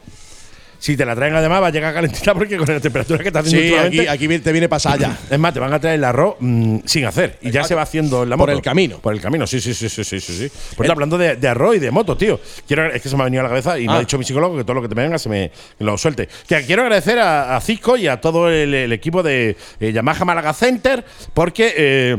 Si 0.79 0.95
te 0.95 1.05
la 1.05 1.13
traen 1.15 1.35
además 1.35 1.61
va 1.61 1.67
a 1.67 1.71
llegar 1.71 1.93
calentita 1.93 2.33
porque 2.33 2.55
con 2.57 2.65
la 2.67 2.79
temperatura 2.79 3.19
que 3.19 3.27
está 3.27 3.39
haciendo 3.39 3.77
Sí, 3.91 3.99
aquí, 3.99 4.07
aquí 4.07 4.39
te 4.39 4.51
viene 4.53 4.69
pasada 4.69 4.95
ya. 4.97 5.17
Es 5.29 5.37
más, 5.37 5.53
te 5.53 5.59
van 5.59 5.73
a 5.73 5.79
traer 5.79 5.95
el 5.99 6.03
arroz 6.05 6.35
mm, 6.39 6.77
sin 6.85 7.03
hacer 7.05 7.37
y 7.41 7.51
ya 7.51 7.63
se 7.65 7.75
va 7.75 7.81
haciendo 7.81 8.23
en 8.23 8.29
la 8.29 8.37
Por 8.37 8.47
moto. 8.47 8.57
el 8.57 8.63
camino. 8.63 8.97
Por 8.99 9.13
el 9.13 9.19
camino, 9.21 9.45
sí, 9.45 9.59
sí, 9.59 9.73
sí, 9.73 9.89
sí, 9.89 10.03
sí, 10.03 10.19
sí. 10.21 10.33
sí. 10.49 10.51
Por 10.77 10.85
El- 10.85 10.91
hablando 10.93 11.17
de, 11.17 11.35
de 11.35 11.47
arroz 11.49 11.75
y 11.75 11.79
de 11.79 11.91
moto, 11.91 12.15
tío. 12.15 12.39
Quiero, 12.65 12.85
es 12.91 13.01
que 13.01 13.09
se 13.09 13.15
me 13.17 13.23
ha 13.23 13.25
venido 13.25 13.41
a 13.41 13.43
la 13.43 13.49
cabeza 13.49 13.77
y 13.77 13.85
me 13.87 13.93
Ah. 13.93 13.97
ha 13.97 13.99
dicho 13.99 14.17
mi 14.17 14.23
psicólogo 14.23 14.55
que 14.57 14.63
todo 14.63 14.75
lo 14.75 14.81
que 14.81 14.87
te 14.87 14.95
venga 14.95 15.19
se 15.19 15.27
me 15.29 15.51
lo 15.79 15.97
suelte. 15.97 16.29
Que 16.47 16.63
quiero 16.65 16.83
agradecer 16.83 17.19
a, 17.19 17.57
a 17.57 17.61
Cisco 17.61 17.97
y 17.97 18.07
a 18.07 18.21
todo 18.21 18.49
el, 18.49 18.73
el 18.73 18.93
equipo 18.93 19.21
de 19.21 19.57
eh, 19.81 19.91
Yamaha 19.91 20.23
Málaga 20.25 20.53
Center 20.53 21.03
porque. 21.33 21.73
eh, 21.75 22.17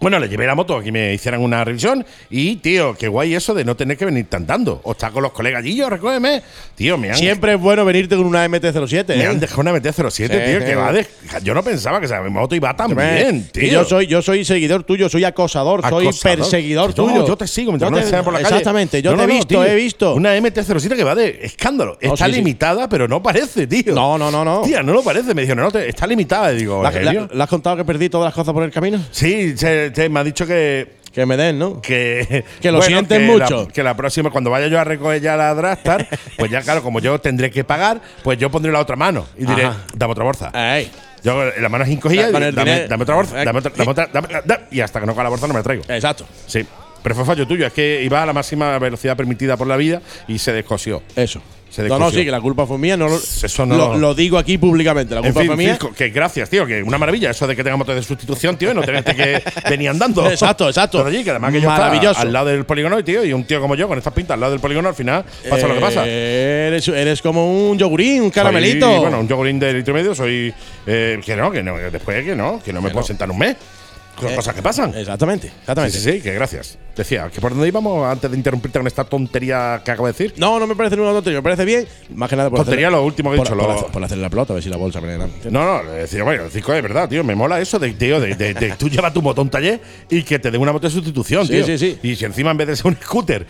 bueno, 0.00 0.18
le 0.18 0.28
llevé 0.28 0.46
la 0.46 0.54
moto 0.54 0.76
a 0.76 0.82
que 0.82 0.92
me 0.92 1.14
hicieran 1.14 1.40
una 1.40 1.64
revisión 1.64 2.04
y, 2.30 2.56
tío, 2.56 2.94
qué 2.94 3.08
guay 3.08 3.34
eso 3.34 3.54
de 3.54 3.64
no 3.64 3.76
tener 3.76 3.96
que 3.96 4.04
venir 4.04 4.26
tantando. 4.28 4.80
O 4.84 4.92
estar 4.92 5.10
con 5.12 5.22
los 5.22 5.32
colegas 5.32 5.64
yo 5.64 5.88
recógeme. 5.88 6.42
Tío, 6.74 6.98
me 6.98 7.10
han, 7.10 7.16
Siempre 7.16 7.54
es 7.54 7.60
bueno 7.60 7.84
venirte 7.84 8.16
con 8.16 8.26
una 8.26 8.46
MT-07. 8.46 9.08
me 9.08 9.22
¿eh? 9.22 9.26
han 9.26 9.40
dejado 9.40 9.62
una 9.62 9.72
MT-07, 9.72 10.10
Sí, 10.10 10.28
tío, 10.28 10.38
que 10.64 10.74
va 10.74 10.92
de. 10.92 11.06
Yo 11.42 11.54
no 11.54 11.62
pensaba 11.62 11.98
que 12.00 12.06
esa 12.06 12.22
moto 12.22 12.54
iba 12.54 12.74
tan 12.76 12.94
bien, 12.94 13.48
tío. 13.52 13.70
yo 13.72 13.84
soy, 13.84 14.06
yo 14.06 14.22
soy 14.22 14.44
seguidor 14.44 14.84
tuyo, 14.84 15.08
soy 15.08 15.24
acosador, 15.24 15.82
soy 15.88 16.08
perseguidor 16.22 16.88
No, 16.90 16.94
tuyo. 16.94 17.26
Yo 17.26 17.36
te 17.36 17.46
sigo 17.46 17.72
mientras 17.72 17.90
Yo 17.90 17.96
no 17.96 18.02
te- 18.04 18.16
me 18.16 18.22
por 18.22 18.32
la 18.32 18.40
calle. 18.40 18.48
Exactamente, 18.56 19.02
yo 19.02 19.12
No, 19.12 19.18
te 19.18 19.24
he 19.24 19.26
no, 19.26 19.32
visto, 19.34 19.48
tío. 19.48 19.64
he 19.64 19.74
visto. 19.74 20.14
Una 20.14 20.36
MT-07 20.36 20.94
que 20.96 21.04
va 21.04 21.14
de 21.14 21.40
escándalo. 21.42 21.96
Está 22.00 22.26
sí, 22.26 22.32
limitada, 22.32 22.88
pero 22.88 23.08
no 23.08 23.22
parece, 23.22 23.66
tío. 23.66 23.94
No, 23.94 24.18
no, 24.18 24.30
no, 24.30 24.44
no. 24.44 24.62
Tía, 24.62 24.82
no 24.82 24.92
lo 24.92 25.02
parece. 25.02 25.34
Me 25.34 25.42
dijeron, 25.42 25.64
no, 25.64 25.70
te- 25.70 25.88
está 25.88 26.06
limitada. 26.06 26.52
Y 26.52 26.56
digo, 26.58 26.82
¿La, 26.82 26.88
¿en 26.90 26.94
serio? 27.04 27.28
la- 27.30 27.36
la 27.36 27.44
has 27.44 27.50
contado 27.50 27.76
que 27.76 27.84
perdí 27.84 28.08
todas 28.08 28.26
las 28.26 28.34
cosas 28.34 28.52
por 28.52 28.62
el 28.62 28.70
camino? 28.70 29.00
Sí, 29.10 29.56
se- 29.56 29.75
me 30.10 30.20
ha 30.20 30.24
dicho 30.24 30.46
que. 30.46 30.96
Que 31.12 31.24
me 31.24 31.38
den, 31.38 31.58
¿no? 31.58 31.80
Que, 31.80 32.44
Que 32.60 32.70
lo 32.70 32.82
sienten 32.82 33.22
que 33.22 33.26
mucho. 33.26 33.62
La, 33.66 33.72
que 33.72 33.82
la 33.82 33.96
próxima, 33.96 34.30
cuando 34.30 34.50
vaya 34.50 34.66
yo 34.66 34.78
a 34.78 34.84
recoger 34.84 35.22
ya 35.22 35.34
la 35.34 35.54
Drastar, 35.54 36.06
pues 36.36 36.50
ya, 36.50 36.60
claro, 36.60 36.82
como 36.82 37.00
yo 37.00 37.18
tendré 37.18 37.50
que 37.50 37.64
pagar, 37.64 38.02
pues 38.22 38.36
yo 38.38 38.50
pondré 38.50 38.70
la 38.70 38.80
otra 38.80 38.96
mano 38.96 39.26
y 39.38 39.46
diré, 39.46 39.64
Ajá. 39.64 39.78
dame 39.94 40.12
otra 40.12 40.24
bolsa. 40.24 40.50
Ey, 40.76 40.90
Yo 41.24 41.42
la 41.58 41.68
mano 41.70 41.84
es 41.84 41.90
incogida 41.90 42.30
dame, 42.30 42.86
dame 42.86 43.02
otra 43.02 43.14
bolsa, 43.14 43.42
dame 43.42 43.58
otra, 43.60 43.72
dame 43.74 43.90
otra, 43.90 44.08
dame- 44.12 44.28
da- 44.44 44.68
y 44.70 44.80
hasta 44.80 45.00
que 45.00 45.06
no 45.06 45.12
coja 45.12 45.22
la 45.24 45.30
bolsa 45.30 45.46
no 45.46 45.54
me 45.54 45.60
la 45.60 45.64
traigo. 45.64 45.84
exacto. 45.88 46.26
Sí. 46.46 46.66
Pero 47.02 47.14
fue 47.14 47.24
fallo 47.24 47.46
tuyo, 47.46 47.66
es 47.66 47.72
que 47.72 48.02
iba 48.02 48.22
a 48.22 48.26
la 48.26 48.32
máxima 48.34 48.78
velocidad 48.78 49.16
permitida 49.16 49.56
por 49.56 49.68
la 49.68 49.76
vida 49.78 50.02
y 50.28 50.38
se 50.38 50.52
descosió. 50.52 51.02
Eso. 51.14 51.40
Se 51.68 51.82
no, 51.88 51.98
no, 51.98 52.10
sí, 52.10 52.24
que 52.24 52.30
la 52.30 52.40
culpa 52.40 52.64
fue 52.64 52.78
mía. 52.78 52.96
No, 52.96 53.08
lo- 53.08 53.16
Eso 53.18 53.66
no- 53.66 53.76
lo, 53.76 53.96
lo 53.98 54.14
digo 54.14 54.38
aquí 54.38 54.56
públicamente. 54.56 55.14
La 55.14 55.20
En 55.20 55.26
culpa 55.26 55.40
fin, 55.40 55.46
fue 55.48 55.56
mía. 55.56 55.78
Que 55.96 56.08
gracias, 56.10 56.48
tío, 56.48 56.64
que 56.64 56.82
una 56.82 56.96
maravilla 56.96 57.30
eso 57.30 57.46
de 57.46 57.54
que 57.54 57.62
tengamos 57.62 57.86
de 57.86 58.02
sustitución, 58.02 58.56
tío, 58.56 58.70
y 58.70 58.74
no 58.74 58.80
tenerte 58.82 59.14
que 59.14 59.42
venir 59.68 59.90
andando. 59.90 60.26
Exacto, 60.30 60.68
exacto. 60.68 61.04
Allí, 61.04 61.22
que 61.22 61.30
además 61.30 61.52
que 61.52 61.60
yo 61.60 61.68
Maravilloso. 61.68 62.20
al 62.20 62.32
lado 62.32 62.46
del 62.46 62.64
polígono, 62.64 63.02
tío, 63.04 63.24
y 63.24 63.32
un 63.32 63.44
tío 63.44 63.60
como 63.60 63.74
yo 63.74 63.88
con 63.88 63.98
estas 63.98 64.12
pintas 64.14 64.34
al 64.34 64.40
lado 64.40 64.52
del 64.52 64.60
polígono, 64.60 64.88
al 64.88 64.94
final 64.94 65.24
pasa 65.50 65.68
lo 65.68 65.74
que 65.74 65.80
pasa. 65.80 66.06
Eres, 66.06 66.88
eres 66.88 67.20
como 67.20 67.68
un 67.70 67.76
yogurín, 67.78 68.22
un 68.22 68.30
caramelito. 68.30 68.86
Soy, 68.86 68.98
bueno, 69.00 69.20
un 69.20 69.28
yogurín 69.28 69.58
de 69.58 69.72
litro 69.74 69.92
y 69.92 69.96
medio, 70.00 70.14
soy. 70.14 70.54
eh, 70.86 71.20
que 71.24 71.36
no, 71.36 71.50
que 71.50 71.62
no, 71.62 71.76
después 71.76 72.24
que 72.24 72.34
no, 72.34 72.60
que 72.64 72.72
no 72.72 72.80
me 72.80 72.90
puedo 72.90 73.04
sentar 73.06 73.30
un 73.30 73.38
mes. 73.38 73.56
Son 74.18 74.30
Eh, 74.30 74.34
cosas 74.36 74.54
que 74.54 74.62
pasan. 74.62 74.94
Exactamente, 74.96 75.48
Sí, 75.48 75.54
exactamente. 75.60 75.98
sí, 75.98 76.12
sí, 76.12 76.20
que 76.22 76.32
gracias. 76.32 76.78
Decía, 76.96 77.28
que 77.30 77.42
por 77.42 77.52
dónde 77.52 77.68
íbamos 77.68 78.06
antes 78.10 78.30
de 78.30 78.36
interrumpirte 78.38 78.78
con 78.78 78.86
esta 78.86 79.04
tontería 79.04 79.82
que 79.84 79.90
acabo 79.90 80.06
de 80.06 80.12
decir. 80.14 80.32
No, 80.38 80.58
no 80.58 80.66
me 80.66 80.74
parece 80.74 80.96
ninguna 80.96 81.12
tontería, 81.14 81.40
me 81.40 81.42
parece 81.42 81.66
bien. 81.66 81.86
Más 82.14 82.30
que 82.30 82.36
nada 82.36 82.48
por 82.48 82.60
Tontería 82.60 82.86
hacer, 82.88 82.98
lo 82.98 83.04
último 83.04 83.28
que 83.30 83.34
he 83.34 83.36
por, 83.36 83.46
dicho. 83.46 83.56
por 83.58 83.66
lo- 83.68 83.72
hacer, 83.78 83.90
por 83.92 84.02
hacerle 84.04 84.22
la 84.22 84.30
pelota, 84.30 84.52
a 84.52 84.54
ver 84.54 84.62
si 84.62 84.70
la 84.70 84.78
bolsa 84.78 85.02
me. 85.02 85.18
No, 85.18 85.28
no, 85.50 85.82
le 85.82 85.90
decía, 85.90 86.22
bueno, 86.24 86.44
el 86.44 86.50
es 86.50 86.64
verdad, 86.82 87.06
tío. 87.06 87.22
Me 87.22 87.34
mola 87.34 87.60
eso 87.60 87.78
de, 87.78 87.92
tío, 87.92 88.18
de, 88.18 88.34
de- 88.34 88.54
de 88.54 88.70
tú 88.78 88.88
llevas 88.88 89.12
tu 89.12 89.20
un 89.20 89.50
taller 89.50 89.78
y 90.08 90.22
que 90.22 90.38
te 90.38 90.50
den 90.50 90.58
una 90.62 90.72
moto 90.72 90.86
de 90.86 90.92
sustitución, 90.94 91.46
Sí, 91.46 91.52
tío. 91.52 91.66
sí, 91.66 91.76
sí. 91.76 91.98
Y 92.02 92.16
si 92.16 92.24
encima 92.24 92.50
en 92.52 92.56
vez 92.56 92.68
de 92.68 92.76
ser 92.76 92.86
un 92.86 92.96
scooter 92.96 93.46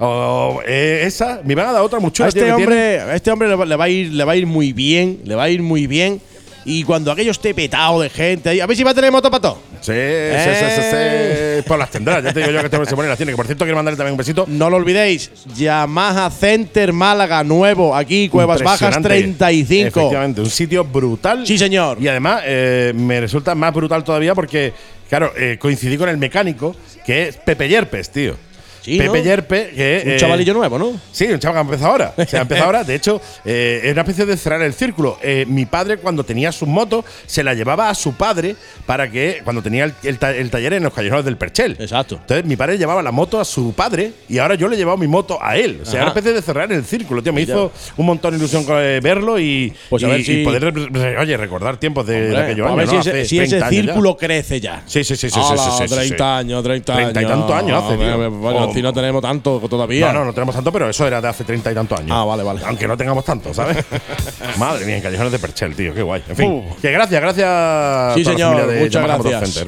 o 0.00 0.60
eh, 0.66 1.04
esa, 1.06 1.40
me 1.44 1.54
van 1.54 1.68
a 1.68 1.72
dar 1.72 1.82
otra 1.82 1.98
muy 2.00 2.10
chula, 2.10 2.26
A 2.26 2.28
este 2.28 2.52
hombre, 2.52 3.00
a 3.00 3.14
este 3.14 3.30
hombre 3.30 3.48
le 3.48 3.54
va, 3.54 3.64
le 3.64 3.76
va 3.76 3.84
a 3.84 3.88
ir, 3.88 4.12
le 4.12 4.24
va 4.24 4.32
a 4.32 4.36
ir 4.36 4.46
muy 4.46 4.72
bien, 4.74 5.20
le 5.24 5.34
va 5.34 5.44
a 5.44 5.48
ir 5.48 5.62
muy 5.62 5.86
bien. 5.86 6.20
Y 6.64 6.82
cuando 6.84 7.12
aquello 7.12 7.30
esté 7.30 7.54
petado 7.54 8.00
de 8.00 8.08
gente, 8.10 8.48
ahí, 8.48 8.60
a 8.60 8.66
ver 8.66 8.76
si 8.76 8.82
va 8.82 8.92
a 8.92 8.94
tener 8.94 9.12
moto 9.12 9.30
para 9.30 9.42
todo. 9.42 9.58
Sí, 9.80 9.92
sí, 9.92 10.50
sí, 10.54 10.66
sí, 10.76 10.82
sí. 10.82 11.62
Pues 11.66 11.78
las 11.78 11.90
tendrás. 11.90 12.24
Ya 12.24 12.32
te 12.32 12.40
digo 12.40 12.52
yo 12.52 12.60
que 12.60 12.66
este 12.66 12.86
se 12.86 12.96
pone 12.96 13.08
las 13.08 13.18
tiene. 13.18 13.32
Que 13.32 13.36
por 13.36 13.46
cierto, 13.46 13.64
quiero 13.64 13.76
mandarle 13.76 13.98
también 13.98 14.12
un 14.12 14.18
besito. 14.18 14.46
No 14.48 14.70
lo 14.70 14.76
olvidéis, 14.76 15.30
Yamaha 15.54 16.30
Center 16.30 16.92
Málaga 16.92 17.44
nuevo, 17.44 17.94
aquí 17.94 18.28
Cuevas 18.28 18.62
Bajas 18.62 18.96
Impresionante. 18.96 19.08
35. 19.08 19.88
Efectivamente, 19.88 20.40
un 20.40 20.50
sitio 20.50 20.84
brutal. 20.84 21.46
Sí, 21.46 21.58
señor. 21.58 21.98
Y 22.00 22.08
además 22.08 22.42
eh, 22.46 22.92
me 22.94 23.20
resulta 23.20 23.54
más 23.54 23.74
brutal 23.74 24.02
todavía 24.02 24.34
porque, 24.34 24.72
claro, 25.08 25.32
eh, 25.36 25.58
coincidí 25.60 25.98
con 25.98 26.08
el 26.08 26.16
mecánico 26.16 26.74
que 27.04 27.28
es 27.28 27.36
Pepe 27.36 27.68
Yerpes, 27.68 28.10
tío. 28.10 28.36
Sí, 28.84 28.98
Pepe 28.98 29.18
¿no? 29.18 29.24
Yerpes, 29.24 29.68
que 29.74 30.02
Un 30.04 30.10
eh, 30.12 30.16
chavalillo 30.18 30.52
nuevo, 30.52 30.78
¿no? 30.78 31.00
Sí, 31.10 31.24
un 31.24 31.38
chaval 31.38 31.54
que 31.54 31.58
ha 31.58 31.62
empezado 31.62 31.90
ahora. 31.92 32.14
Se 32.28 32.36
ha 32.36 32.42
empezado 32.42 32.66
ahora. 32.66 32.84
De 32.84 32.94
hecho, 32.94 33.20
eh, 33.44 33.80
es 33.84 33.92
una 33.92 34.02
especie 34.02 34.26
de 34.26 34.36
cerrar 34.36 34.60
el 34.62 34.74
círculo. 34.74 35.18
Eh, 35.22 35.46
mi 35.48 35.64
padre, 35.64 35.96
cuando 35.96 36.22
tenía 36.24 36.52
sus 36.52 36.68
motos, 36.68 37.04
se 37.26 37.42
la 37.42 37.54
llevaba 37.54 37.88
a 37.88 37.94
su 37.94 38.12
padre 38.14 38.56
para 38.84 39.10
que, 39.10 39.40
cuando 39.42 39.62
tenía 39.62 39.84
el, 39.84 39.94
el 40.02 40.18
ta- 40.18 40.32
el 40.34 40.50
taller 40.50 40.74
en 40.74 40.82
los 40.82 40.92
callejones 40.92 41.24
del 41.24 41.36
Perchel. 41.38 41.76
Exacto. 41.80 42.16
Entonces, 42.20 42.44
mi 42.44 42.56
padre 42.56 42.76
llevaba 42.76 43.02
la 43.02 43.10
moto 43.10 43.40
a 43.40 43.44
su 43.46 43.72
padre 43.72 44.12
y 44.28 44.36
ahora 44.38 44.54
yo 44.54 44.68
le 44.68 44.74
he 44.74 44.78
llevado 44.78 44.98
mi 44.98 45.06
moto 45.06 45.38
a 45.40 45.56
él. 45.56 45.78
O 45.82 45.84
sea, 45.86 46.00
Ajá. 46.02 46.02
una 46.02 46.08
especie 46.10 46.32
de 46.34 46.42
cerrar 46.42 46.70
el 46.70 46.84
círculo, 46.84 47.22
tío. 47.22 47.32
Me 47.32 47.40
hizo 47.42 47.72
un 47.96 48.04
montón 48.06 48.32
de 48.32 48.38
ilusión 48.38 48.66
eh, 48.68 49.00
verlo 49.02 49.38
y, 49.40 49.72
Pues 49.88 50.02
a 50.04 50.08
y- 50.08 50.10
ver 50.10 50.20
y 50.20 50.24
si- 50.24 50.44
poder, 50.44 50.74
re- 50.74 51.18
oye, 51.18 51.36
recordar 51.38 51.78
tiempos 51.78 52.06
de, 52.06 52.28
de 52.28 52.36
aquellos 52.36 52.66
a 52.66 52.72
años. 52.72 52.76
ver 52.76 52.88
si 52.88 52.94
¿no? 52.94 53.00
ese, 53.00 53.10
Hace 53.10 53.24
si 53.24 53.38
ese 53.38 53.48
30 53.58 53.66
años 53.66 53.76
ya. 53.76 53.82
círculo 53.92 54.16
crece 54.18 54.60
ya. 54.60 54.82
Sí, 54.86 55.02
sí, 55.04 55.16
sí, 55.16 55.30
sí, 55.30 55.40
sí, 55.40 55.40
sí, 55.56 55.70
sí, 55.78 55.88
sí, 55.88 55.94
30 55.94 56.16
sí. 56.16 56.22
años, 56.22 56.62
30 56.62 56.92
años. 56.94 57.12
30 57.12 57.22
y 57.22 57.26
tantos 57.26 57.56
años 57.56 57.82
hace, 57.84 57.96
tío. 57.96 58.73
Si 58.74 58.82
no 58.82 58.92
tenemos 58.92 59.22
tanto 59.22 59.60
todavía. 59.68 60.12
No, 60.12 60.20
no, 60.20 60.24
no 60.26 60.32
tenemos 60.34 60.54
tanto, 60.54 60.70
pero 60.72 60.88
eso 60.90 61.06
era 61.06 61.20
de 61.20 61.28
hace 61.28 61.44
treinta 61.44 61.70
y 61.70 61.74
tantos 61.74 61.98
años. 62.00 62.10
Ah, 62.12 62.24
vale, 62.24 62.42
vale. 62.42 62.60
Aunque 62.66 62.86
no 62.86 62.96
tengamos 62.96 63.24
tanto, 63.24 63.54
¿sabes? 63.54 63.84
Madre 64.58 64.84
mía, 64.84 64.96
en 64.96 65.02
callejones 65.02 65.32
de 65.32 65.38
Perchel, 65.38 65.74
tío, 65.74 65.94
qué 65.94 66.02
guay. 66.02 66.22
En 66.28 66.36
fin, 66.36 66.50
Uh. 66.50 66.76
que 66.82 66.90
gracias, 66.90 67.20
gracias. 67.20 67.48
a 67.48 68.12
Sí, 68.14 68.22
toda 68.22 68.32
la 68.34 68.38
señor, 68.38 68.54
familia 68.56 68.74
de 68.74 68.80
muchas 68.84 69.02
Yamaha 69.02 69.18
gracias. 69.22 69.66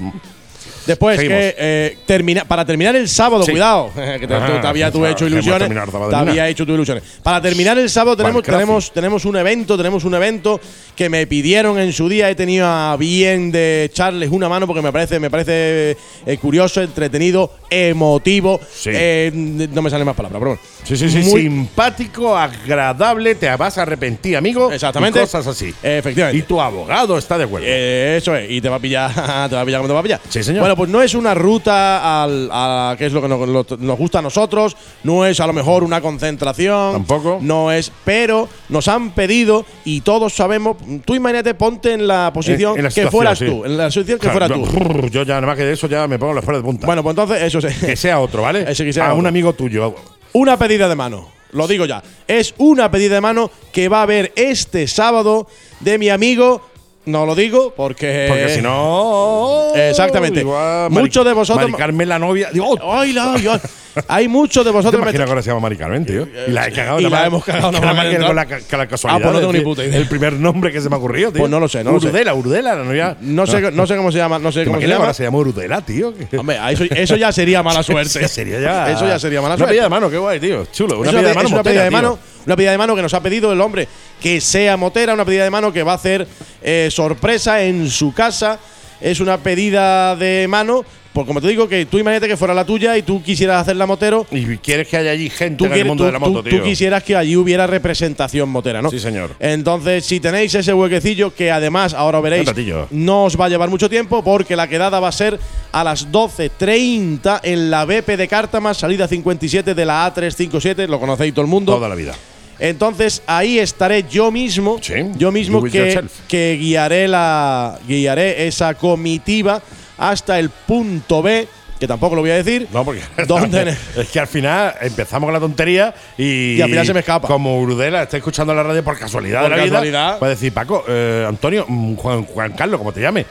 Después, 0.86 1.18
que 1.18 1.54
eh, 1.58 1.98
termina, 2.06 2.44
para 2.44 2.64
terminar 2.64 2.94
el 2.96 3.08
sábado, 3.08 3.44
Sí. 3.44 3.52
cuidado, 3.52 3.90
que 3.94 4.26
te, 4.26 4.34
Ah, 4.34 4.46
tú- 4.46 4.60
te 4.60 4.66
había 4.66 4.90
tú 4.90 5.04
hecho 5.06 5.26
ilusiones. 5.26 5.68
Te 6.10 6.16
había 6.16 6.48
hecho 6.48 6.64
tus 6.64 6.74
ilusiones. 6.74 7.02
Para 7.22 7.40
terminar 7.40 7.76
el 7.78 7.90
sábado 7.90 8.16
tenemos, 8.16 8.42
tenemos, 8.42 8.92
tenemos 8.92 9.24
un 9.24 9.36
evento, 9.36 9.76
tenemos 9.76 10.04
un 10.04 10.14
evento 10.14 10.60
que 10.94 11.08
me 11.08 11.26
pidieron 11.26 11.78
en 11.78 11.92
su 11.92 12.08
día. 12.08 12.30
He 12.30 12.34
tenido 12.34 12.66
a 12.66 12.96
bien 12.96 13.50
de 13.52 13.84
echarles 13.84 14.30
una 14.30 14.48
mano 14.48 14.66
porque 14.66 14.82
me 14.82 14.92
parece, 14.92 15.18
me 15.20 15.30
parece 15.30 15.96
eh, 16.26 16.36
curioso, 16.40 16.80
entretenido, 16.82 17.52
emotivo. 17.70 18.60
Sí. 18.72 18.90
Eh, 18.92 19.30
no 19.34 19.82
me 19.82 19.90
salen 19.90 20.06
más 20.06 20.16
palabras, 20.16 20.38
pero 20.40 20.50
bueno. 20.56 20.62
Sí, 20.84 20.96
sí, 20.96 21.10
sí, 21.10 21.28
Muy- 21.30 21.42
simpático, 21.42 22.36
agradable, 22.36 23.34
te 23.34 23.54
vas 23.56 23.76
a 23.78 23.82
arrepentir, 23.82 24.36
amigo. 24.36 24.70
Exactamente. 24.72 25.18
Y 25.18 25.22
cosas 25.22 25.46
así. 25.46 25.74
Efectivamente. 25.82 26.38
Y 26.38 26.42
tu 26.42 26.60
abogado 26.60 27.18
está 27.18 27.36
de 27.38 27.44
acuerdo. 27.44 27.66
Eh, 27.68 28.16
eso 28.18 28.34
es, 28.36 28.50
y 28.50 28.60
te 28.60 28.68
va 28.68 28.76
a 28.76 28.78
pillar, 28.78 29.12
te 29.48 29.54
va 29.56 29.60
a 29.62 29.64
pillar 29.64 29.80
como 29.80 29.88
te 29.88 29.94
va 29.94 30.00
a 30.00 30.02
pillar. 30.02 30.20
Sí, 30.28 30.42
señor. 30.44 30.60
Bueno, 30.60 30.75
pues 30.76 30.90
no 30.90 31.02
es 31.02 31.14
una 31.14 31.34
ruta 31.34 32.22
al, 32.22 32.48
a 32.52 32.94
que 32.98 33.06
es 33.06 33.12
lo 33.12 33.22
que 33.22 33.28
nos, 33.28 33.48
lo- 33.48 33.66
nos 33.78 33.98
gusta 33.98 34.18
a 34.18 34.22
nosotros, 34.22 34.76
no 35.02 35.24
es 35.26 35.40
a 35.40 35.46
lo 35.46 35.52
mejor 35.52 35.82
una 35.82 36.00
concentración. 36.00 36.92
Tampoco. 36.92 37.38
No 37.40 37.72
es, 37.72 37.90
pero 38.04 38.48
nos 38.68 38.86
han 38.88 39.10
pedido 39.12 39.64
y 39.84 40.02
todos 40.02 40.34
sabemos. 40.34 40.76
Tú 41.04 41.14
imagínate, 41.14 41.54
ponte 41.54 41.92
en 41.92 42.06
la 42.06 42.30
posición 42.32 42.72
En- 42.72 42.78
en 42.78 42.84
la 42.84 42.90
que 42.90 43.10
fueras 43.10 43.38
sí. 43.38 43.46
tú, 43.46 43.64
en 43.64 43.76
la 43.76 43.90
situación 43.90 44.18
que 44.18 44.28
Claro, 44.28 44.56
fuera 44.64 45.00
tú. 45.00 45.08
Yo 45.08 45.22
ya, 45.22 45.34
nada 45.36 45.46
más 45.48 45.56
que 45.56 45.64
de 45.64 45.72
eso, 45.72 45.86
ya 45.88 46.06
me 46.06 46.18
pongo 46.18 46.34
los 46.34 46.44
pelos 46.44 46.60
de 46.60 46.64
punta. 46.66 46.86
Bueno, 46.86 47.02
pues 47.02 47.12
entonces, 47.16 47.42
eso 47.42 47.60
que 47.60 47.92
es. 47.92 47.98
sea 48.00 48.20
otro, 48.20 48.42
¿vale? 48.42 48.64
Ese 48.70 48.84
que 48.84 48.92
sea 48.92 49.08
a 49.10 49.14
un 49.14 49.26
amigo 49.26 49.52
tuyo. 49.54 49.94
Una 50.32 50.58
pedida 50.58 50.88
de 50.88 50.94
mano, 50.96 51.28
lo 51.52 51.66
digo 51.66 51.86
ya. 51.86 52.02
Es 52.28 52.54
una 52.58 52.90
pedida 52.90 53.14
de 53.14 53.20
mano 53.22 53.50
que 53.72 53.88
va 53.88 54.00
a 54.00 54.02
haber 54.02 54.32
este 54.36 54.86
sábado 54.86 55.46
de 55.80 55.98
mi 55.98 56.08
amigo. 56.10 56.60
No 57.06 57.24
lo 57.24 57.34
digo 57.34 57.72
porque. 57.76 58.26
Porque 58.28 58.48
si 58.48 58.60
no. 58.62 59.72
Exactamente. 59.74 60.40
igual 60.40 60.90
Muchos 60.90 61.24
de 61.24 61.32
vosotros- 61.32 61.64
Mari 61.70 61.78
Carmen, 61.80 62.08
la 62.08 62.18
novia. 62.18 62.50
Digo, 62.52 62.68
oh, 62.82 62.92
¡Ay, 62.98 63.12
la, 63.12 63.34
ay, 63.34 63.46
ay! 63.48 63.60
Hay 64.08 64.28
muchos 64.28 64.62
de 64.62 64.70
¿Te 64.70 64.76
vosotros. 64.76 65.00
imaginas 65.00 65.20
me- 65.20 65.24
que 65.24 65.30
ahora 65.30 65.42
se 65.42 65.48
llama 65.48 65.60
Mari 65.60 65.76
Carmen, 65.76 66.04
tío? 66.04 66.28
Y 66.46 66.50
la 66.50 66.66
he 66.68 66.72
cagado. 66.72 67.00
y 67.00 67.04
la 67.04 67.08
más- 67.10 67.26
hemos 67.28 67.44
cagado 67.44 67.72
nada 67.80 67.94
más 67.94 68.06
que 68.08 68.16
con 68.18 68.36
la, 68.36 68.44
con 68.46 68.78
la 68.78 68.86
casualidad. 68.88 69.20
Ah, 69.20 69.22
pues 69.22 69.32
no 69.34 69.40
tengo 69.40 69.52
ni 69.52 69.60
puta 69.60 69.84
idea. 69.84 69.96
El 69.98 70.06
primer 70.08 70.32
nombre 70.34 70.70
que 70.72 70.80
se 70.82 70.88
me 70.90 70.96
ha 70.96 70.98
ocurrido, 70.98 71.30
tío. 71.32 71.38
Pues 71.40 71.50
no 71.50 71.60
lo 71.60 71.68
sé, 71.68 71.82
no 71.82 71.92
lo 71.92 72.00
sé. 72.00 72.08
Urudela, 72.08 72.34
Urudela, 72.34 72.74
la 72.74 72.84
novia. 72.84 73.16
No 73.20 73.46
sé, 73.46 73.70
no 73.72 73.86
sé 73.86 73.96
cómo 73.96 74.12
se 74.12 74.18
llama, 74.18 74.38
no 74.38 74.52
sé 74.52 74.60
¿Te 74.60 74.64
cómo 74.66 74.76
se 74.78 74.84
imaginas 74.84 74.90
llama. 74.96 75.04
ahora 75.04 75.14
se 75.14 75.22
llama 75.24 75.38
Urudela, 75.38 75.80
tío? 75.80 76.12
Hombre, 76.36 76.58
eso, 76.70 76.84
eso 76.90 77.16
ya 77.16 77.32
sería 77.32 77.62
mala 77.62 77.82
suerte. 77.84 78.18
Eso 78.18 78.28
sería 78.28 78.60
ya. 78.60 78.90
Eso 78.90 79.06
ya 79.06 79.18
sería 79.18 79.40
mala 79.40 79.54
Una 79.54 79.58
suerte. 79.58 79.72
pedida 79.72 79.84
de 79.84 79.88
mano, 79.90 80.10
qué 80.10 80.18
guay, 80.18 80.40
tío. 80.40 80.66
Chulo. 80.72 80.98
Una 81.00 81.10
pedida 81.12 81.28
de 81.28 81.34
mano. 81.34 81.48
una 81.48 81.62
pedida 81.62 81.84
de 81.84 81.90
mano, 81.90 82.18
una 82.44 82.56
pedida 82.56 82.70
de 82.72 82.78
mano 82.78 82.96
que 82.96 83.02
nos 83.02 83.14
ha 83.14 83.20
pedido 83.22 83.52
el 83.52 83.60
hombre 83.62 83.88
que 84.20 84.40
sea 84.42 84.76
motera, 84.76 85.14
una 85.14 85.24
pedida 85.24 85.44
de 85.44 85.50
mano 85.50 85.72
que 85.72 85.82
va 85.82 85.92
a 85.92 85.96
hacer 85.96 86.26
eh, 86.62 86.88
sorpresa 86.96 87.62
en 87.62 87.90
su 87.90 88.12
casa. 88.14 88.58
Es 89.00 89.20
una 89.20 89.36
pedida 89.36 90.16
de 90.16 90.46
mano 90.48 90.82
Pues 91.12 91.26
como 91.26 91.40
te 91.40 91.48
digo, 91.48 91.66
que 91.66 91.86
tú 91.86 91.98
imagínate 91.98 92.28
que 92.28 92.36
fuera 92.36 92.52
la 92.52 92.66
tuya 92.66 92.94
y 92.98 93.00
tú 93.02 93.22
quisieras 93.22 93.62
hacer 93.62 93.74
la 93.76 93.86
motero. 93.86 94.26
Y 94.30 94.58
quieres 94.58 94.86
que 94.86 94.98
haya 94.98 95.12
allí 95.12 95.30
gente 95.30 95.56
Tú, 95.56 95.64
en 95.64 95.72
el 95.72 95.84
mundo 95.86 96.02
tú- 96.04 96.06
de 96.08 96.12
la 96.12 96.18
moto, 96.18 96.42
tú- 96.42 96.50
tío. 96.50 96.58
tú 96.58 96.64
quisieras 96.64 97.02
que 97.02 97.16
allí 97.16 97.36
hubiera 97.36 97.66
representación 97.66 98.50
motera, 98.50 98.82
¿no? 98.82 98.90
Sí, 98.90 98.98
señor. 99.00 99.30
Entonces, 99.40 100.04
si 100.04 100.20
tenéis 100.20 100.54
ese 100.54 100.74
huequecillo, 100.74 101.34
que 101.34 101.50
además 101.50 101.94
ahora 101.94 102.20
veréis, 102.20 102.50
no 102.90 103.24
os 103.24 103.40
va 103.40 103.46
a 103.46 103.48
llevar 103.48 103.70
mucho 103.70 103.88
tiempo, 103.88 104.22
porque 104.22 104.56
la 104.56 104.68
quedada 104.68 105.00
va 105.00 105.08
a 105.08 105.12
ser 105.12 105.40
a 105.72 105.82
las 105.84 106.12
12.30 106.12 107.40
en 107.42 107.70
la 107.70 107.86
BP 107.86 108.16
de 108.18 108.28
Cártama, 108.28 108.74
salida 108.74 109.08
57 109.08 109.74
de 109.74 109.84
la 109.86 110.06
A357, 110.14 110.86
lo 110.86 111.00
conocéis 111.00 111.32
todo 111.32 111.44
el 111.46 111.50
mundo. 111.50 111.72
Toda 111.74 111.88
la 111.88 111.94
vida. 111.94 112.14
Entonces 112.58 113.22
ahí 113.26 113.58
estaré 113.58 114.04
yo 114.04 114.30
mismo, 114.30 114.78
Sí, 114.80 114.94
yo 115.16 115.30
mismo 115.30 115.62
que, 115.62 116.58
guiaré 116.60 117.06
la 117.08 117.78
guiaré 117.86 118.46
esa 118.46 118.74
comitiva 118.74 119.60
hasta 119.98 120.38
el 120.38 120.50
punto 120.50 121.22
B, 121.22 121.48
que 121.78 121.86
tampoco 121.86 122.14
lo 122.14 122.22
voy 122.22 122.30
a 122.30 122.36
decir. 122.36 122.66
No, 122.72 122.84
porque 122.84 123.02
¿Dónde? 123.26 123.76
es 123.96 124.08
que 124.08 124.20
al 124.20 124.26
final 124.26 124.74
empezamos 124.80 125.26
con 125.26 125.34
la 125.34 125.40
tontería 125.40 125.94
y, 126.16 126.54
Y 126.54 126.62
al 126.62 126.70
final 126.70 126.86
se 126.86 126.94
me 126.94 127.00
escapa. 127.00 127.28
Como 127.28 127.60
Urudela 127.60 128.02
está 128.04 128.16
escuchando 128.16 128.54
la 128.54 128.62
radio 128.62 128.82
por 128.82 128.98
casualidad 128.98 129.42
Por 129.42 129.50
de 129.50 129.56
la 129.56 129.62
casualidad. 129.64 130.14
vida, 130.14 130.18
va 130.18 130.28
decir, 130.28 130.52
Paco, 130.52 130.84
eh, 130.88 131.26
Antonio, 131.28 131.66
mm, 131.68 131.94
Juan, 131.96 132.24
Juan 132.24 132.52
Carlos, 132.52 132.78
como 132.78 132.92
te 132.92 133.00
llame, 133.02 133.26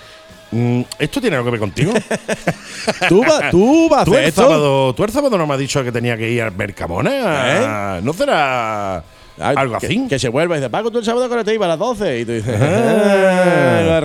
mm, 0.52 0.82
¿esto 1.00 1.20
tiene 1.20 1.36
algo 1.38 1.46
que 1.46 1.52
ver 1.52 1.60
contigo? 1.60 1.94
Tú 3.10 3.24
tú 3.50 3.90
vas 3.90 4.02
a 4.02 4.06
¿Tú 4.06 4.16
el, 4.16 4.26
esto. 4.26 4.44
sábado, 4.44 4.94
¿Tú 4.94 5.04
el 5.04 5.10
sábado 5.12 5.38
no 5.40 5.48
me 5.48 5.54
has 5.56 5.60
dicho 5.60 5.84
que 5.84 5.92
tenía 5.92 6.16
que 6.16 6.30
ir 6.30 6.44
al 6.44 6.52
Mercamona? 6.52 8.00
¿No 8.02 8.14
será 8.14 9.04
algo 9.40 9.78
que, 9.80 9.88
así? 9.88 10.08
Que 10.08 10.20
se 10.20 10.30
vuelva 10.30 10.56
y 10.56 10.60
dice, 10.60 10.70
Paco, 10.70 10.92
tú 10.92 11.00
el 11.00 11.06
sábado 11.06 11.26
iba 11.52 11.66
a 11.66 11.70
las 11.70 11.80
12. 11.80 12.20
Y 12.20 12.26
tú 12.26 12.32
dices, 12.32 12.56
Ah. 12.62 14.02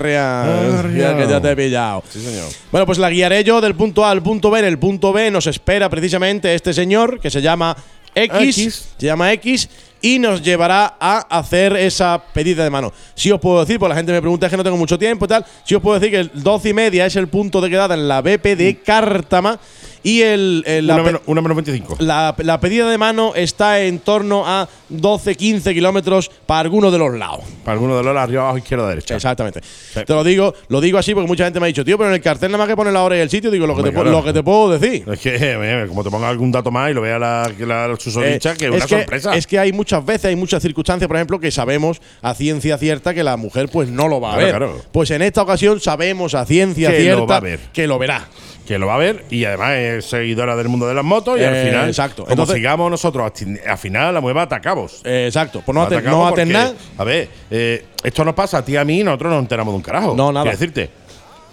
Ya 0.97 1.17
que 1.17 1.27
ya 1.29 1.41
te 1.41 1.51
he 1.53 1.57
pillado. 1.57 2.03
Sí, 2.09 2.21
señor. 2.21 2.49
Bueno, 2.71 2.87
pues 2.87 2.99
la 2.99 3.11
guiaré 3.11 3.45
yo 3.45 3.61
del 3.61 3.75
punto 3.75 4.05
A 4.05 4.11
al 4.11 4.23
punto 4.23 4.51
B. 4.51 4.59
En 4.61 4.65
el 4.67 4.79
punto 4.79 5.13
B 5.13 5.31
nos 5.31 5.47
espera 5.47 5.89
precisamente 5.89 6.55
este 6.55 6.73
señor 6.73 7.21
que 7.21 7.31
se 7.31 7.41
llama 7.43 7.77
X, 8.15 8.59
X. 8.59 8.89
se 8.99 9.07
llama 9.07 9.33
X 9.35 9.69
y 10.03 10.19
nos 10.19 10.43
llevará 10.43 10.97
a 10.99 11.19
hacer 11.39 11.77
esa 11.77 12.23
pedida 12.33 12.65
de 12.65 12.71
mano. 12.71 12.93
Si 13.15 13.31
os 13.31 13.41
puedo 13.41 13.61
decir, 13.61 13.79
pues 13.79 13.89
la 13.91 13.97
gente 13.97 14.13
me 14.13 14.21
pregunta 14.21 14.47
es 14.47 14.51
que 14.51 14.57
no 14.57 14.65
tengo 14.65 14.77
mucho 14.77 14.99
tiempo 14.99 15.27
y 15.27 15.29
tal, 15.29 15.45
si 15.65 15.75
os 15.75 15.83
puedo 15.83 15.99
decir 15.99 16.11
que 16.11 16.21
el 16.21 16.31
12 16.43 16.71
y 16.71 16.73
media 16.73 17.07
es 17.07 17.17
el 17.17 17.29
punto 17.29 17.61
de 17.61 17.69
quedada 17.71 17.95
en 17.95 18.09
la 18.09 18.23
BP 18.23 18.57
de 18.57 18.81
Cártama 18.85 19.59
y 20.03 20.23
el, 20.23 20.63
el- 20.67 20.87
la 20.87 20.95
Una 20.95 21.03
menos, 21.03 21.21
una 21.27 21.41
menos 21.43 21.57
25. 21.57 21.97
la, 22.01 22.35
la 22.39 22.61
pedida 22.61 22.89
de 22.91 22.99
mano 22.99 23.33
está 23.35 23.81
en 23.83 23.99
torno 23.99 24.45
a 24.47 24.69
12-15 24.93 25.73
kilómetros 25.75 26.31
para 26.47 26.61
alguno 26.61 26.91
de 26.91 26.99
los 26.99 27.15
lados. 27.15 27.41
Para 27.65 27.75
alguno 27.75 27.97
de 27.97 28.03
los 28.03 28.17
arriba, 28.17 28.43
abajo, 28.43 28.59
izquierda, 28.59 28.89
derecha. 28.89 29.15
Exactamente. 29.17 29.61
Te 29.95 30.13
lo 30.13 30.25
digo, 30.25 30.55
lo 30.69 30.81
digo 30.81 30.99
así 30.99 31.15
porque 31.15 31.29
mucha 31.29 31.45
gente 31.45 31.61
me 31.61 31.67
ha 31.67 31.69
dicho, 31.69 31.85
tío, 31.85 31.97
pero 31.99 32.09
en 32.11 32.15
el 32.15 32.21
cartel 32.23 32.51
nada 32.51 32.63
más 32.65 32.69
que 32.69 32.77
pone 32.77 32.91
la 32.93 33.03
hora 33.03 33.17
y 33.17 33.21
el 33.21 33.31
sitio, 33.31 33.51
digo 33.51 33.67
lo 33.67 33.77
que, 33.77 33.83
te, 33.85 33.93
lo 33.93 34.25
que 34.25 34.33
te 34.33 34.43
puedo 34.43 34.71
decir. 34.79 35.05
Es 35.11 35.21
que, 35.21 35.37
eh, 35.41 35.85
como 35.89 36.03
te 36.03 36.11
ponga 36.11 36.29
algún 36.29 36.51
dato 36.51 36.71
más 36.71 36.91
y 36.91 36.95
lo 36.95 37.01
vea 37.03 37.19
la, 37.19 37.51
la, 37.59 37.89
la 37.89 37.97
susodicha, 37.97 38.53
Eh, 38.53 38.57
que 38.59 38.65
es 38.67 38.71
una 38.71 38.81
que, 38.87 38.89
sorpresa. 38.89 39.35
es 39.37 39.47
que 39.47 39.59
hay 39.59 39.73
muchas 39.73 40.05
veces, 40.05 40.27
hay 40.27 40.37
muchas 40.37 40.63
circunstancias, 40.63 41.07
por 41.09 41.17
ejemplo, 41.17 41.39
que 41.41 41.51
sabemos 41.51 42.01
a 42.23 42.35
ciencia 42.35 42.79
cierta 42.79 43.15
que 43.15 43.23
la 43.23 43.37
mujer 43.37 43.69
pues 43.71 43.89
no 43.89 44.09
lo 44.09 44.21
va 44.21 44.35
a 44.35 44.39
Claro, 44.39 44.47
ver. 44.47 44.57
claro. 44.57 44.83
Pues 44.93 45.11
en 45.11 45.23
esta 45.23 45.43
ocasión 45.43 45.81
sabemos 45.81 46.35
a 46.35 46.45
ciencia 46.47 46.91
Que 46.91 46.97
lo 46.99 47.03
cierta 47.03 47.25
va 47.25 47.37
a 47.37 47.41
ver. 47.41 47.61
que 47.73 47.87
lo 47.87 47.99
verá. 47.99 48.29
Que 48.71 48.79
lo 48.79 48.87
va 48.87 48.95
a 48.95 48.99
ver 48.99 49.25
y 49.31 49.45
además 49.45 49.73
es 49.79 50.05
seguidora 50.05 50.55
del 50.55 50.69
mundo 50.69 50.87
de 50.87 50.95
las 50.95 51.03
motos 51.05 51.41
y 51.41 51.43
al 51.43 51.57
Eh, 51.57 51.65
final, 51.67 51.89
exacto. 51.89 52.23
como 52.23 52.31
Entonces- 52.33 52.55
sigamos 52.55 52.89
nosotros, 52.89 53.33
al 53.67 53.79
final 53.79 54.15
la 54.15 54.21
mueva 54.21 54.43
atacamos. 54.43 55.01
Eh, 55.05 55.25
exacto. 55.27 55.61
Pues 55.67 55.75
no, 55.75 55.83
Atacamos 55.83 56.25
no 56.25 56.29
porque, 56.29 56.47
nada. 56.47 56.73
A 56.97 57.03
ver, 57.03 57.29
eh, 57.51 57.85
esto 58.05 58.25
nos 58.25 58.35
pasa 58.35 58.59
a 58.59 58.65
ti 58.65 58.73
y 58.75 58.77
a 58.77 58.85
mí 58.85 59.01
y 59.01 59.03
nosotros 59.03 59.31
no 59.31 59.37
nos 59.39 59.43
enteramos 59.43 59.73
de 59.73 59.77
un 59.79 59.83
carajo. 59.83 60.15
No, 60.17 60.31
nada. 60.31 60.45
Quiero 60.45 60.57
decirte. 60.57 60.91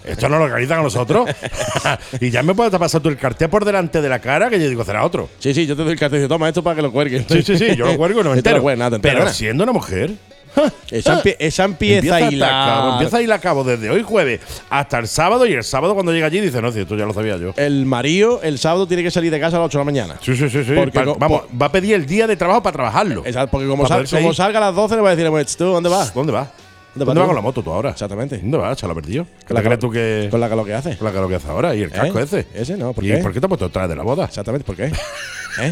Esto 0.05 0.29
no 0.29 0.37
lo 0.37 0.43
organizan 0.45 0.79
a 0.79 0.83
nosotros. 0.83 1.27
y 2.21 2.29
ya 2.29 2.43
me 2.43 2.53
puedes 2.53 2.71
pasar 2.77 3.01
tú 3.01 3.09
el 3.09 3.17
cartel 3.17 3.49
por 3.49 3.65
delante 3.65 3.99
de 3.99 4.09
la 4.09 4.19
cara 4.19 4.47
que 4.51 4.59
yo 4.59 4.69
digo, 4.69 4.85
será 4.85 5.03
otro. 5.03 5.27
Sí, 5.39 5.55
sí, 5.55 5.65
yo 5.65 5.75
te 5.75 5.81
doy 5.83 5.93
el 5.93 5.99
cartel 5.99 6.17
y 6.19 6.21
digo, 6.21 6.29
toma 6.35 6.47
esto 6.47 6.61
para 6.63 6.75
que 6.75 6.83
lo 6.83 6.91
cuelgues. 6.91 7.25
Sí, 7.27 7.41
sí, 7.41 7.57
sí, 7.57 7.75
yo 7.75 7.87
lo 7.87 7.97
cuelgo 7.97 8.21
y 8.21 8.23
no 8.23 8.29
me 8.29 8.37
entero. 8.37 8.63
Pero 9.01 9.27
siendo 9.33 9.63
una 9.63 9.73
mujer. 9.73 10.11
Esa, 10.91 11.21
empie- 11.21 11.35
esa 11.39 11.63
empieza, 11.65 12.15
a 12.15 12.31
hilar. 12.31 12.49
cabo, 12.49 12.91
empieza 12.93 13.33
a 13.33 13.35
a 13.35 13.39
cabo 13.39 13.63
desde 13.63 13.89
hoy 13.89 14.03
jueves 14.03 14.39
hasta 14.69 14.99
el 14.99 15.07
sábado 15.07 15.45
y 15.45 15.53
el 15.53 15.63
sábado 15.63 15.93
cuando 15.93 16.11
llega 16.13 16.27
allí 16.27 16.39
dice, 16.39 16.61
no, 16.61 16.71
si 16.71 16.79
esto 16.79 16.95
ya 16.95 17.05
lo 17.05 17.13
sabía 17.13 17.37
yo. 17.37 17.53
El 17.57 17.85
marido 17.85 18.39
el 18.43 18.57
sábado 18.57 18.87
tiene 18.87 19.03
que 19.03 19.11
salir 19.11 19.31
de 19.31 19.39
casa 19.39 19.57
a 19.57 19.59
las 19.59 19.67
8 19.67 19.77
de 19.77 19.81
la 19.81 19.85
mañana. 19.85 20.15
Sí, 20.21 20.35
sí, 20.35 20.49
sí, 20.49 20.63
sí. 20.63 20.73
Porque 20.75 20.99
vamos, 21.17 21.43
va 21.59 21.65
a 21.67 21.71
pedir 21.71 21.95
el 21.95 22.05
día 22.05 22.25
de 22.27 22.35
trabajo 22.37 22.63
para 22.63 22.73
trabajarlo. 22.73 23.23
Exacto, 23.25 23.51
porque 23.51 23.67
como, 23.67 23.85
sal- 23.87 24.07
como 24.09 24.33
salga 24.33 24.59
a 24.59 24.61
las 24.67 24.75
12 24.75 24.95
le 24.95 25.01
voy 25.01 25.11
a 25.11 25.15
decir, 25.15 25.29
pues, 25.29 25.57
¿tú 25.57 25.65
dónde 25.65 25.89
vas? 25.89 26.13
¿Dónde 26.13 26.31
vas? 26.31 26.47
¿Dónde 26.95 27.05
¿Dónde 27.05 27.19
vas 27.19 27.27
con 27.27 27.35
la 27.35 27.41
moto 27.41 27.61
tú 27.61 27.71
ahora? 27.71 27.91
Exactamente. 27.91 28.37
¿Dónde 28.39 28.57
vas, 28.57 28.75
chaval 28.77 28.95
perdido? 28.95 29.27
¿Qué 29.47 29.53
la 29.53 29.59
te 29.59 29.65
crees 29.67 29.79
tú 29.79 29.91
que.? 29.91 30.29
Con 30.31 30.39
la 30.39 30.49
que 30.49 30.55
lo 30.55 30.65
que 30.65 30.73
hace. 30.73 30.97
con 30.97 31.05
la 31.05 31.11
que 31.13 31.19
lo 31.19 31.27
que 31.29 31.35
hace 31.35 31.47
ahora 31.47 31.75
y 31.75 31.83
el 31.83 31.91
casco 31.91 32.19
¿Eh? 32.19 32.23
ese. 32.23 32.47
Ese 32.55 32.75
no, 32.75 32.93
¿por 32.93 33.03
¿Y 33.03 33.09
qué? 33.09 33.17
por 33.17 33.33
qué 33.33 33.39
te 33.39 33.45
has 33.45 33.49
puesto 33.49 33.67
detrás 33.67 33.87
de 33.89 33.95
la 33.95 34.01
boda? 34.03 34.25
Exactamente, 34.25 34.65
¿por 34.65 34.75
qué? 34.75 34.85
¿Eh? 35.61 35.71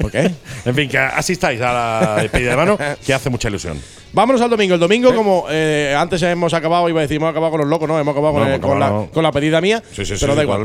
¿Por 0.00 0.10
qué? 0.10 0.30
En 0.64 0.74
fin, 0.74 0.88
que 0.88 0.98
asistáis 0.98 1.60
a 1.60 1.72
la 1.72 2.22
despedida 2.22 2.50
de 2.50 2.56
mano, 2.56 2.78
que 3.04 3.12
hace 3.14 3.28
mucha 3.30 3.48
ilusión. 3.48 3.80
Vámonos 4.12 4.40
al 4.40 4.50
domingo. 4.50 4.74
El 4.74 4.80
domingo, 4.80 5.14
como 5.14 5.46
eh, 5.50 5.94
antes 5.96 6.22
hemos 6.22 6.52
acabado, 6.54 6.88
iba 6.88 7.00
a 7.00 7.02
decir, 7.02 7.16
hemos 7.18 7.30
acabado 7.30 7.52
con 7.52 7.60
los 7.60 7.68
locos, 7.68 7.88
¿no? 7.88 7.98
Hemos 7.98 8.12
acabado 8.12 8.44
No, 8.44 8.60
con, 8.60 8.80
la, 8.80 8.88
no. 8.90 9.10
con 9.12 9.22
la 9.22 9.30
pedida 9.30 9.60
mía. 9.60 9.82
Sí, 9.92 10.04
sí, 10.04 10.14
sí. 10.14 10.20
pero 10.20 10.34
da 10.34 10.42
igual. 10.42 10.64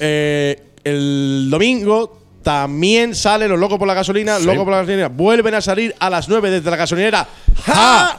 Eh, 0.00 0.62
el 0.84 1.48
domingo 1.50 2.18
también 2.42 3.14
sale 3.14 3.48
Los 3.48 3.58
Locos 3.58 3.78
por 3.78 3.88
la 3.88 3.94
Gasolina. 3.94 4.38
Locos 4.38 4.64
por 4.64 4.70
la 4.72 4.78
Gasolina 4.78 5.08
vuelven 5.08 5.54
a 5.54 5.60
salir 5.60 5.94
a 5.98 6.08
las 6.08 6.28
9 6.28 6.50
desde 6.50 6.70
la 6.70 6.76
gasolinera. 6.76 7.26
¡Ja! 7.64 8.18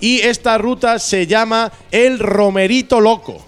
Y 0.00 0.20
esta 0.20 0.58
ruta 0.58 0.98
se 0.98 1.26
llama 1.26 1.70
El 1.90 2.18
Romerito 2.18 3.00
Loco. 3.00 3.46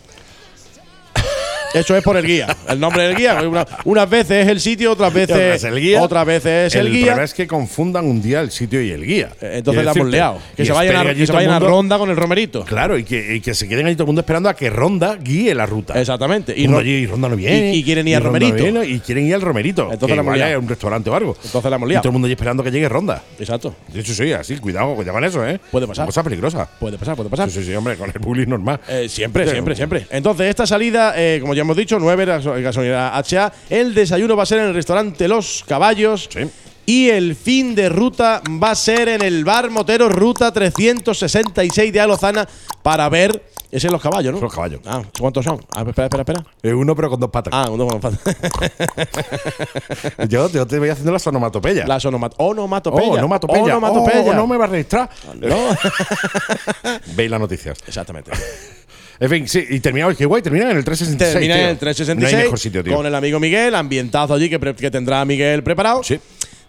Eso 1.75 1.97
es 1.97 2.03
por 2.03 2.17
el 2.17 2.25
guía. 2.27 2.47
El 2.69 2.81
nombre 2.81 3.03
del 3.03 3.17
guía. 3.17 3.43
Una- 3.43 3.67
unas 3.85 4.09
veces 4.09 4.45
es 4.45 4.49
el 4.49 4.61
sitio, 4.61 4.93
otras 4.93 5.13
veces 5.13 5.57
es 5.57 5.65
el 5.65 5.81
guía. 5.81 6.01
Otras 6.03 6.25
veces 6.27 6.73
es 6.73 6.81
el, 6.81 6.91
guía. 6.91 7.07
problema 7.07 7.25
es 7.25 7.35
que 7.35 7.47
confundan 7.47 8.07
un 8.07 8.23
día 8.23 8.41
el 8.41 8.51
sitio 8.51 8.81
y 8.83 8.91
el 8.91 9.05
guía. 9.05 9.31
Eh, 9.41 9.57
Entonces 9.59 9.85
la 9.85 9.93
hemos 9.93 10.09
liado. 10.09 10.39
Que 10.57 10.63
y 10.63 10.67
se 10.67 10.73
vayan, 10.73 10.97
a, 10.97 11.15
que 11.15 11.21
se 11.21 11.27
todo 11.27 11.39
el 11.41 11.47
vayan 11.49 11.63
a 11.63 11.67
ronda 11.67 11.99
con 11.99 12.11
el 12.11 12.17
Romerito. 12.17 12.65
Claro, 12.65 12.97
y 12.99 13.05
que, 13.05 13.37
y 13.37 13.41
que 13.41 13.55
se 13.55 13.69
queden 13.69 13.87
allí 13.87 13.97
todo 13.97 14.05
el 14.05 14.09
mundo 14.09 14.21
esperando 14.21 14.49
a 14.49 14.55
que 14.55 14.71
Ronda 14.71 15.17
guíe 15.17 15.55
la 15.55 15.67
ruta. 15.67 15.99
Exactamente. 16.01 16.55
Y 16.57 16.65
Y, 16.65 16.69
no- 16.69 16.81
y 16.81 17.07
Ronda 17.07 17.29
no 17.29 17.37
viene. 17.37 17.75
y- 17.75 17.79
y 17.79 17.85
quieren 17.85 18.07
ir 18.09 18.17
al 18.17 18.23
Romerito. 18.23 18.55
viene, 18.55 18.87
y 18.87 19.01
quieren 19.01 19.27
ir 19.27 19.35
al 19.35 19.43
Romerito. 19.43 19.91
Entonces 19.93 20.17
la 20.17 20.23
hemos 20.23 20.35
liado. 20.37 20.53
es 20.53 20.59
un 20.59 20.69
restaurante 20.69 21.11
o 21.11 21.15
algo. 21.15 21.37
Entonces 21.45 21.71
la 21.71 21.77
hemos 21.77 21.89
Y 21.89 21.91
liado. 21.91 22.03
todo 22.03 22.09
el 22.11 22.13
mundo 22.13 22.27
allí 22.27 22.33
esperando 22.35 22.63
que 22.63 22.71
llegue 22.71 22.89
Ronda. 22.89 23.23
Exacto. 23.39 23.75
De 23.93 24.01
hecho, 24.01 24.15
sí, 24.15 24.33
así, 24.33 24.57
cuidado, 24.59 24.95
cuidado 24.95 25.15
con 25.15 25.25
eso, 25.25 25.47
¿eh? 25.47 25.59
Puede 25.71 25.87
pasar. 25.87 26.07
Cosa 26.07 26.23
peligrosa. 26.23 26.69
Puede 26.79 26.99
pasar, 26.99 27.17
puede 27.17 27.31
pasar. 27.31 27.51
Sí, 27.51 27.61
sí, 27.61 27.67
sí, 27.67 27.75
hombre, 27.75 27.97
con 27.97 28.09
el 28.11 28.19
bullying 28.21 28.47
normal. 28.49 28.81
Eh, 28.89 29.09
siempre, 29.09 29.49
siempre, 29.51 29.75
siempre. 29.75 30.07
Entonces, 30.11 30.47
esta 30.49 30.67
salida, 30.67 31.15
eh, 31.17 31.39
como 31.41 31.55
ya 31.55 31.64
hemos 31.65 31.77
dicho, 31.77 31.99
9 31.99 32.25
gaso- 32.25 32.55
gasolinera 32.63 33.17
HA. 33.17 33.53
El 33.71 33.95
desayuno 33.95 34.37
va 34.37 34.45
a 34.45 34.47
ser 34.47 34.61
en 34.61 34.67
el 34.67 34.75
restaurante 34.75 35.27
Los 35.29 35.65
Caballos. 35.67 36.29
Sí. 36.33 36.41
Y 36.87 37.09
el 37.09 37.35
fin 37.35 37.75
de 37.75 37.89
ruta 37.89 38.43
va 38.63 38.73
a 38.73 38.75
ser 38.75 39.09
en 39.09 39.23
el 39.23 39.43
bar 39.43 39.71
Motero 39.71 40.11
Ruta 40.11 40.53
366 40.53 41.91
de 41.93 42.01
Alozana 42.01 42.47
para 42.83 43.09
ver. 43.09 43.43
Ese 43.71 43.87
es 43.89 43.93
los 43.93 44.03
caballos, 44.03 44.35
¿no? 44.35 44.41
Los 44.41 44.55
caballos. 44.55 44.81
Ah, 44.85 45.03
¿cuántos 45.19 45.45
son? 45.45 45.59
Ah, 45.75 45.83
espera, 45.85 46.05
espera, 46.05 46.21
espera. 46.21 46.45
Es 46.63 46.73
uno, 46.75 46.95
pero 46.95 47.09
con 47.11 47.19
dos 47.19 47.31
patas. 47.31 47.53
Ah, 47.57 47.69
un 47.71 47.79
dos 47.79 47.89
Yo, 50.29 50.49
yo 50.51 50.67
te 50.67 50.79
voy 50.79 50.91
haciendo 50.91 51.11
la 51.11 51.19
sonomatopeya. 51.19 51.85
La 51.87 51.99
sonomat 51.99 52.35
onomatopeya. 52.37 53.09
Oh, 53.09 53.13
onomatopeya. 53.15 53.63
Onomatopeya. 53.79 54.31
Oh, 54.31 54.35
no 54.35 54.47
me 54.47 54.59
va 54.59 54.67
a 54.67 54.69
registrar. 54.69 55.09
No. 55.41 55.57
Veis 57.17 57.31
las 57.31 57.41
noticias. 57.41 57.79
Exactamente. 57.87 58.31
En 59.21 59.31
fin, 59.31 59.49
sí, 59.49 59.65
y 59.71 59.81
terminamos, 59.81 60.17
qué 60.17 60.27
guay, 60.27 60.43
terminan 60.43 60.71
en 60.73 60.77
el 60.79 60.85
366. 60.85 61.33
Termina 61.35 61.55
tío. 61.55 61.65
en 61.65 61.71
el 61.71 61.79
366 61.79 62.33
No 62.33 62.39
hay 62.39 62.45
mejor 62.45 62.59
sitio, 62.59 62.85
tío. 62.85 62.97
con 62.97 63.07
el 63.07 63.15
amigo 63.15 63.39
Miguel, 63.41 63.75
ambientazo 63.75 64.35
allí 64.35 64.49
que, 64.51 64.59
que 64.75 64.91
tendrá 64.91 65.25
Miguel 65.25 65.63
preparado. 65.63 66.03
Sí. 66.03 66.19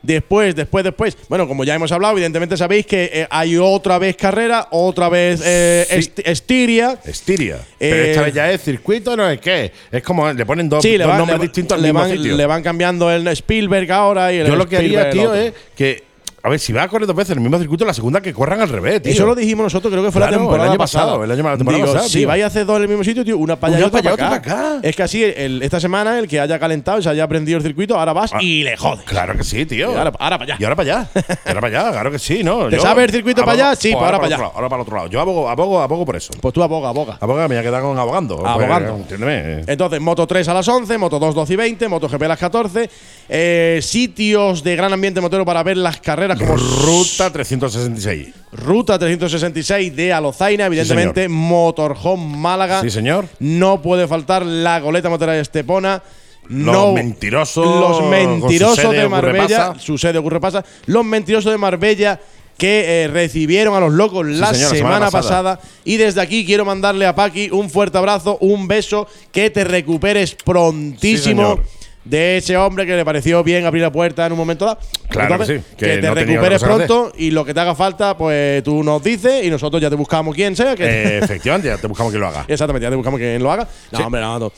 Después, 0.03 0.55
después, 0.55 0.83
después. 0.83 1.17
Bueno, 1.29 1.47
como 1.47 1.63
ya 1.63 1.73
hemos 1.73 1.91
hablado, 1.91 2.13
evidentemente 2.13 2.55
sabéis 2.57 2.85
que 2.85 3.09
eh, 3.11 3.27
hay 3.31 3.57
otra 3.57 3.97
vez 3.97 4.15
carrera, 4.15 4.67
otra 4.69 5.09
vez 5.09 5.41
eh, 5.43 5.83
Sí. 5.89 5.95
est- 5.95 6.19
Estiria. 6.23 6.99
Estiria. 7.03 7.57
Pero 7.79 7.95
Eh, 7.95 8.11
esta 8.11 8.21
vez 8.21 8.33
ya 8.35 8.51
es 8.51 8.61
circuito, 8.61 9.17
no 9.17 9.27
es 9.27 9.39
qué. 9.41 9.71
Es 9.91 10.03
como 10.03 10.31
le 10.31 10.45
ponen 10.45 10.69
dos, 10.69 10.83
Sí, 10.83 10.91
le 10.91 10.99
dos 10.99 11.07
van, 11.07 11.17
nombres 11.17 11.41
distintos 11.41 11.75
al 11.77 11.81
le 11.81 11.87
mismo 11.87 12.01
van, 12.01 12.11
sitio. 12.11 12.35
le 12.37 12.45
van 12.45 12.61
cambiando 12.61 13.09
el 13.11 13.27
Spielberg 13.29 13.91
ahora 13.91 14.31
y 14.31 14.37
el 14.37 14.47
Yo 14.47 14.55
lo 14.55 14.67
que 14.69 14.77
haría, 14.77 15.07
Spielberg 15.07 15.07
el 15.07 15.21
tío, 15.21 15.33
es 15.33 15.53
que. 15.75 16.03
A 16.45 16.49
ver, 16.49 16.59
si 16.59 16.71
vas 16.73 16.85
a 16.85 16.87
correr 16.89 17.07
dos 17.07 17.15
veces 17.15 17.31
en 17.31 17.39
el 17.39 17.41
mismo 17.41 17.57
circuito, 17.57 17.85
la 17.85 17.93
segunda 17.93 18.21
que 18.21 18.31
corran 18.31 18.61
al 18.61 18.69
revés, 18.69 19.01
tío. 19.01 19.11
Eso 19.11 19.25
lo 19.25 19.33
dijimos 19.33 19.63
nosotros, 19.63 19.91
creo 19.91 20.03
que 20.03 20.11
fue 20.11 20.19
Claro, 20.21 20.31
la 20.33 20.37
temporada 20.37 20.63
el 20.65 20.69
año 20.73 20.77
pasada. 20.77 21.05
pasado, 21.05 21.23
el 21.23 21.31
año- 21.31 21.43
la 21.43 21.57
temporada 21.57 21.83
Digo, 21.83 21.93
pasada, 21.93 22.07
si 22.09 22.19
tío. 22.19 22.27
vais 22.27 22.43
a 22.43 22.47
hacer 22.47 22.65
dos 22.67 22.77
en 22.77 22.83
el 22.83 22.87
mismo 22.89 23.03
sitio, 23.03 23.25
tío, 23.25 23.37
una 23.39 23.55
para 23.55 23.75
allá 23.77 23.85
y 23.85 23.87
otra 23.87 24.01
para 24.15 24.35
acá. 24.35 24.79
Es 24.83 24.95
que 24.95 25.01
así, 25.01 25.23
el- 25.23 25.63
esta 25.63 25.79
semana, 25.79 26.19
el 26.19 26.27
que 26.27 26.39
haya 26.39 26.59
calentado 26.59 27.01
se 27.01 27.09
haya 27.09 27.23
aprendido 27.23 27.57
el 27.57 27.63
circuito, 27.63 27.97
ahora 27.97 28.13
vas 28.13 28.31
Ah. 28.31 28.37
y 28.43 28.63
le 28.63 28.77
jodes. 28.77 29.03
Claro 29.05 29.35
que 29.35 29.43
sí, 29.43 29.65
tío. 29.65 29.91
Y 29.91 29.95
ahora- 29.95 30.11
ahora 30.19 30.37
para 30.37 30.43
allá. 30.53 30.57
Y 30.59 30.63
ahora 30.63 30.75
para 30.75 30.93
allá. 30.99 31.09
Y 31.15 31.49
ahora 31.49 31.61
para 31.61 31.79
allá, 31.79 31.91
claro 31.91 32.11
que 32.11 32.19
sí, 32.19 32.43
¿no? 32.43 32.69
¿Te 32.69 32.75
Yo 32.75 32.81
sabe 32.83 33.03
el 33.05 33.09
circuito 33.11 33.41
abogo- 33.41 33.51
para 33.57 33.69
allá? 33.69 33.75
Sí, 33.75 33.87
pues 33.89 33.95
pues 33.95 34.05
ahora 34.05 34.17
para 34.17 34.27
allá. 34.27 34.37
lado, 34.37 34.51
ahora 34.55 34.69
para 34.69 34.81
el 34.81 34.85
otro 34.85 34.95
lado. 34.97 35.07
Yo 35.09 35.19
abogo, 35.21 35.49
abogo, 35.49 35.81
abogo 35.81 36.05
por 36.05 36.15
eso. 36.15 36.31
Pues 36.39 36.53
tú 36.53 36.61
aboga, 36.61 36.89
aboga. 36.89 37.17
Aboga, 37.21 37.47
me 37.47 37.55
voy 37.55 37.57
a 37.57 37.63
quedar 37.63 37.81
con 37.81 37.97
abogando. 37.97 38.37
Pues, 38.37 38.51
Abogando. 38.51 38.95
entiéndeme. 38.97 39.63
Entonces, 39.65 39.99
Moto 39.99 40.27
3 40.27 40.47
a 40.47 40.53
las 40.53 40.67
11, 40.67 40.95
Moto 40.99 41.17
2, 41.17 41.33
12 41.33 41.53
y 41.53 41.55
20, 41.55 41.87
Moto 41.87 42.07
GP 42.07 42.25
a 42.25 42.27
las 42.27 42.39
14. 42.39 42.87
eh, 43.27 43.79
sitios 43.81 44.63
de 44.63 44.75
gran 44.75 44.93
ambiente 44.93 45.19
motero 45.21 45.43
para 45.45 45.63
ver 45.63 45.77
las 45.77 45.99
carreras 45.99 46.34
como 46.37 46.55
Ruta 46.57 47.31
366. 47.31 48.33
Ruta 48.51 48.97
366 48.97 49.95
de 49.95 50.13
Alozaina, 50.13 50.65
evidentemente, 50.67 51.27
Motorhome 51.27 52.37
Málaga. 52.37 52.81
Sí, 52.81 52.89
señor. 52.89 53.27
No 53.39 53.81
puede 53.81 54.07
faltar 54.07 54.45
la 54.45 54.79
goleta 54.79 55.09
motera 55.09 55.33
de 55.33 55.41
Estepona. 55.41 56.01
Los 56.47 56.75
no, 56.75 56.93
mentirosos 56.93 57.65
Los 57.65 58.03
mentirosos 58.09 58.75
sede 58.75 58.99
de 58.99 59.05
ocurre 59.05 59.33
Marbella. 59.33 59.67
pasa. 59.69 59.79
Su 59.79 59.97
sede 59.97 60.19
ocurre 60.19 60.39
pasa. 60.39 60.63
Los 60.85 61.03
mentirosos 61.03 61.51
de 61.51 61.57
Marbella 61.57 62.19
que 62.57 63.03
eh, 63.03 63.07
recibieron 63.07 63.75
a 63.75 63.79
los 63.79 63.91
locos 63.91 64.25
la 64.25 64.53
señor, 64.53 64.69
semana, 64.75 64.95
semana 64.95 65.11
pasada. 65.11 65.55
pasada. 65.57 65.73
Y 65.83 65.97
desde 65.97 66.21
aquí 66.21 66.45
quiero 66.45 66.63
mandarle 66.63 67.05
a 67.05 67.15
Paqui 67.15 67.49
un 67.51 67.69
fuerte 67.69 67.97
abrazo, 67.97 68.37
un 68.39 68.67
beso, 68.67 69.07
que 69.31 69.49
te 69.49 69.63
recuperes 69.63 70.35
prontísimo. 70.35 71.59
De 72.05 72.37
ese 72.37 72.55
hombre 72.55 72.85
que 72.85 72.95
le 72.95 73.03
pareció 73.03 73.43
bien 73.43 73.65
abrir 73.65 73.81
la 73.83 73.91
puerta 73.91 74.25
en 74.25 74.31
un 74.31 74.37
momento 74.37 74.65
dado. 74.65 74.77
Claro 75.09 75.39
que 75.39 75.45
sí, 75.45 75.53
que, 75.75 75.85
que 75.87 75.97
te 75.97 76.07
no 76.07 76.13
recuperes 76.15 76.61
pronto 76.63 77.11
y 77.17 77.31
lo 77.31 77.43
que 77.43 77.53
te 77.53 77.59
haga 77.59 77.75
falta, 77.75 78.15
pues 78.17 78.63
tú 78.63 78.83
nos 78.83 79.03
dices 79.03 79.43
y 79.43 79.49
nosotros 79.49 79.81
ya 79.81 79.89
te 79.89 79.95
buscamos 79.95 80.33
quien 80.35 80.55
sea. 80.55 80.75
Que 80.75 80.85
Eh, 80.85 81.17
efectivamente, 81.23 81.67
ya 81.67 81.77
te 81.77 81.87
buscamos 81.87 82.13
que 82.13 82.19
lo 82.19 82.27
haga. 82.27 82.45
Exactamente, 82.47 82.83
ya 82.85 82.89
te 82.91 82.95
buscamos 82.95 83.19
quien 83.19 83.41
lo 83.41 83.51
haga. 83.51 83.67
No, 83.91 83.97
Sí. 83.97 84.03
hombre, 84.03 84.21
no, 84.21 84.39
no. 84.39 84.51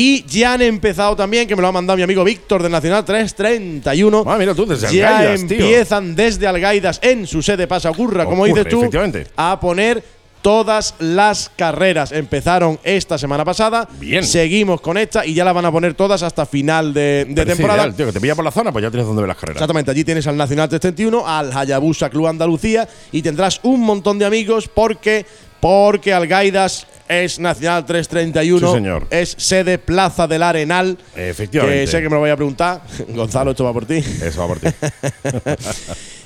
Y 0.00 0.24
ya 0.26 0.52
han 0.52 0.62
empezado 0.62 1.16
también, 1.16 1.48
que 1.48 1.56
me 1.56 1.62
lo 1.62 1.66
ha 1.68 1.72
mandado 1.72 1.96
mi 1.96 2.04
amigo 2.04 2.22
Víctor 2.22 2.62
del 2.62 2.70
Nacional 2.70 3.04
331. 3.04 4.22
Ah, 4.26 4.36
mira 4.38 4.54
tú, 4.54 4.64
desde 4.66 4.92
ya 4.96 5.18
Algaidas, 5.18 5.46
tío. 5.46 5.58
empiezan 5.58 6.14
desde 6.14 6.46
Algaidas 6.46 7.00
en 7.02 7.26
su 7.26 7.42
sede 7.42 7.66
Pasa 7.66 7.90
Ocurra, 7.90 8.24
como 8.24 8.44
dices 8.46 8.68
tú, 8.68 8.88
a 9.36 9.58
poner 9.60 10.02
todas 10.48 10.94
las 10.98 11.50
carreras. 11.54 12.10
Empezaron 12.10 12.80
esta 12.82 13.18
semana 13.18 13.44
pasada. 13.44 13.86
Bien. 14.00 14.24
Seguimos 14.24 14.80
con 14.80 14.96
esta 14.96 15.26
y 15.26 15.34
ya 15.34 15.44
las 15.44 15.52
van 15.52 15.66
a 15.66 15.70
poner 15.70 15.92
todas 15.92 16.22
hasta 16.22 16.46
final 16.46 16.94
de, 16.94 17.26
temporada. 17.46 17.92
tío, 17.92 18.06
que 18.06 18.12
te 18.12 18.18
pilla 18.18 18.34
por 18.34 18.46
la 18.46 18.50
zona, 18.50 18.72
pues 18.72 18.82
ya 18.82 18.90
tienes 18.90 19.06
donde 19.06 19.20
ver 19.20 19.28
las 19.28 19.36
carreras. 19.36 19.56
Exactamente, 19.56 19.90
allí 19.90 20.04
tienes 20.04 20.26
al 20.26 20.38
Nacional 20.38 20.70
331, 20.70 21.28
al 21.28 21.52
Hayabusa 21.52 22.08
Club 22.08 22.28
Andalucía 22.28 22.88
y 23.12 23.20
tendrás 23.20 23.60
un 23.62 23.82
montón 23.82 24.18
de 24.18 24.24
amigos 24.24 24.70
porque 24.72 25.26
porque 25.60 26.12
Algaidas 26.12 26.86
es 27.08 27.38
Nacional 27.38 27.86
331, 27.86 28.68
Sí, 28.68 28.74
señor. 28.74 29.06
es 29.10 29.34
sede 29.38 29.78
Plaza 29.78 30.26
del 30.26 30.42
Arenal. 30.42 30.98
Efectivamente. 31.16 31.80
Que 31.80 31.86
sé 31.86 31.98
que 32.02 32.08
me 32.08 32.14
lo 32.16 32.20
voy 32.20 32.30
a 32.30 32.36
preguntar. 32.36 32.82
Gonzalo, 33.08 33.52
esto 33.52 33.64
va 33.64 33.72
por 33.72 33.86
ti. 33.86 33.94
Eso 33.96 34.40
va 34.40 34.46
por 34.46 34.60
ti. 34.60 34.68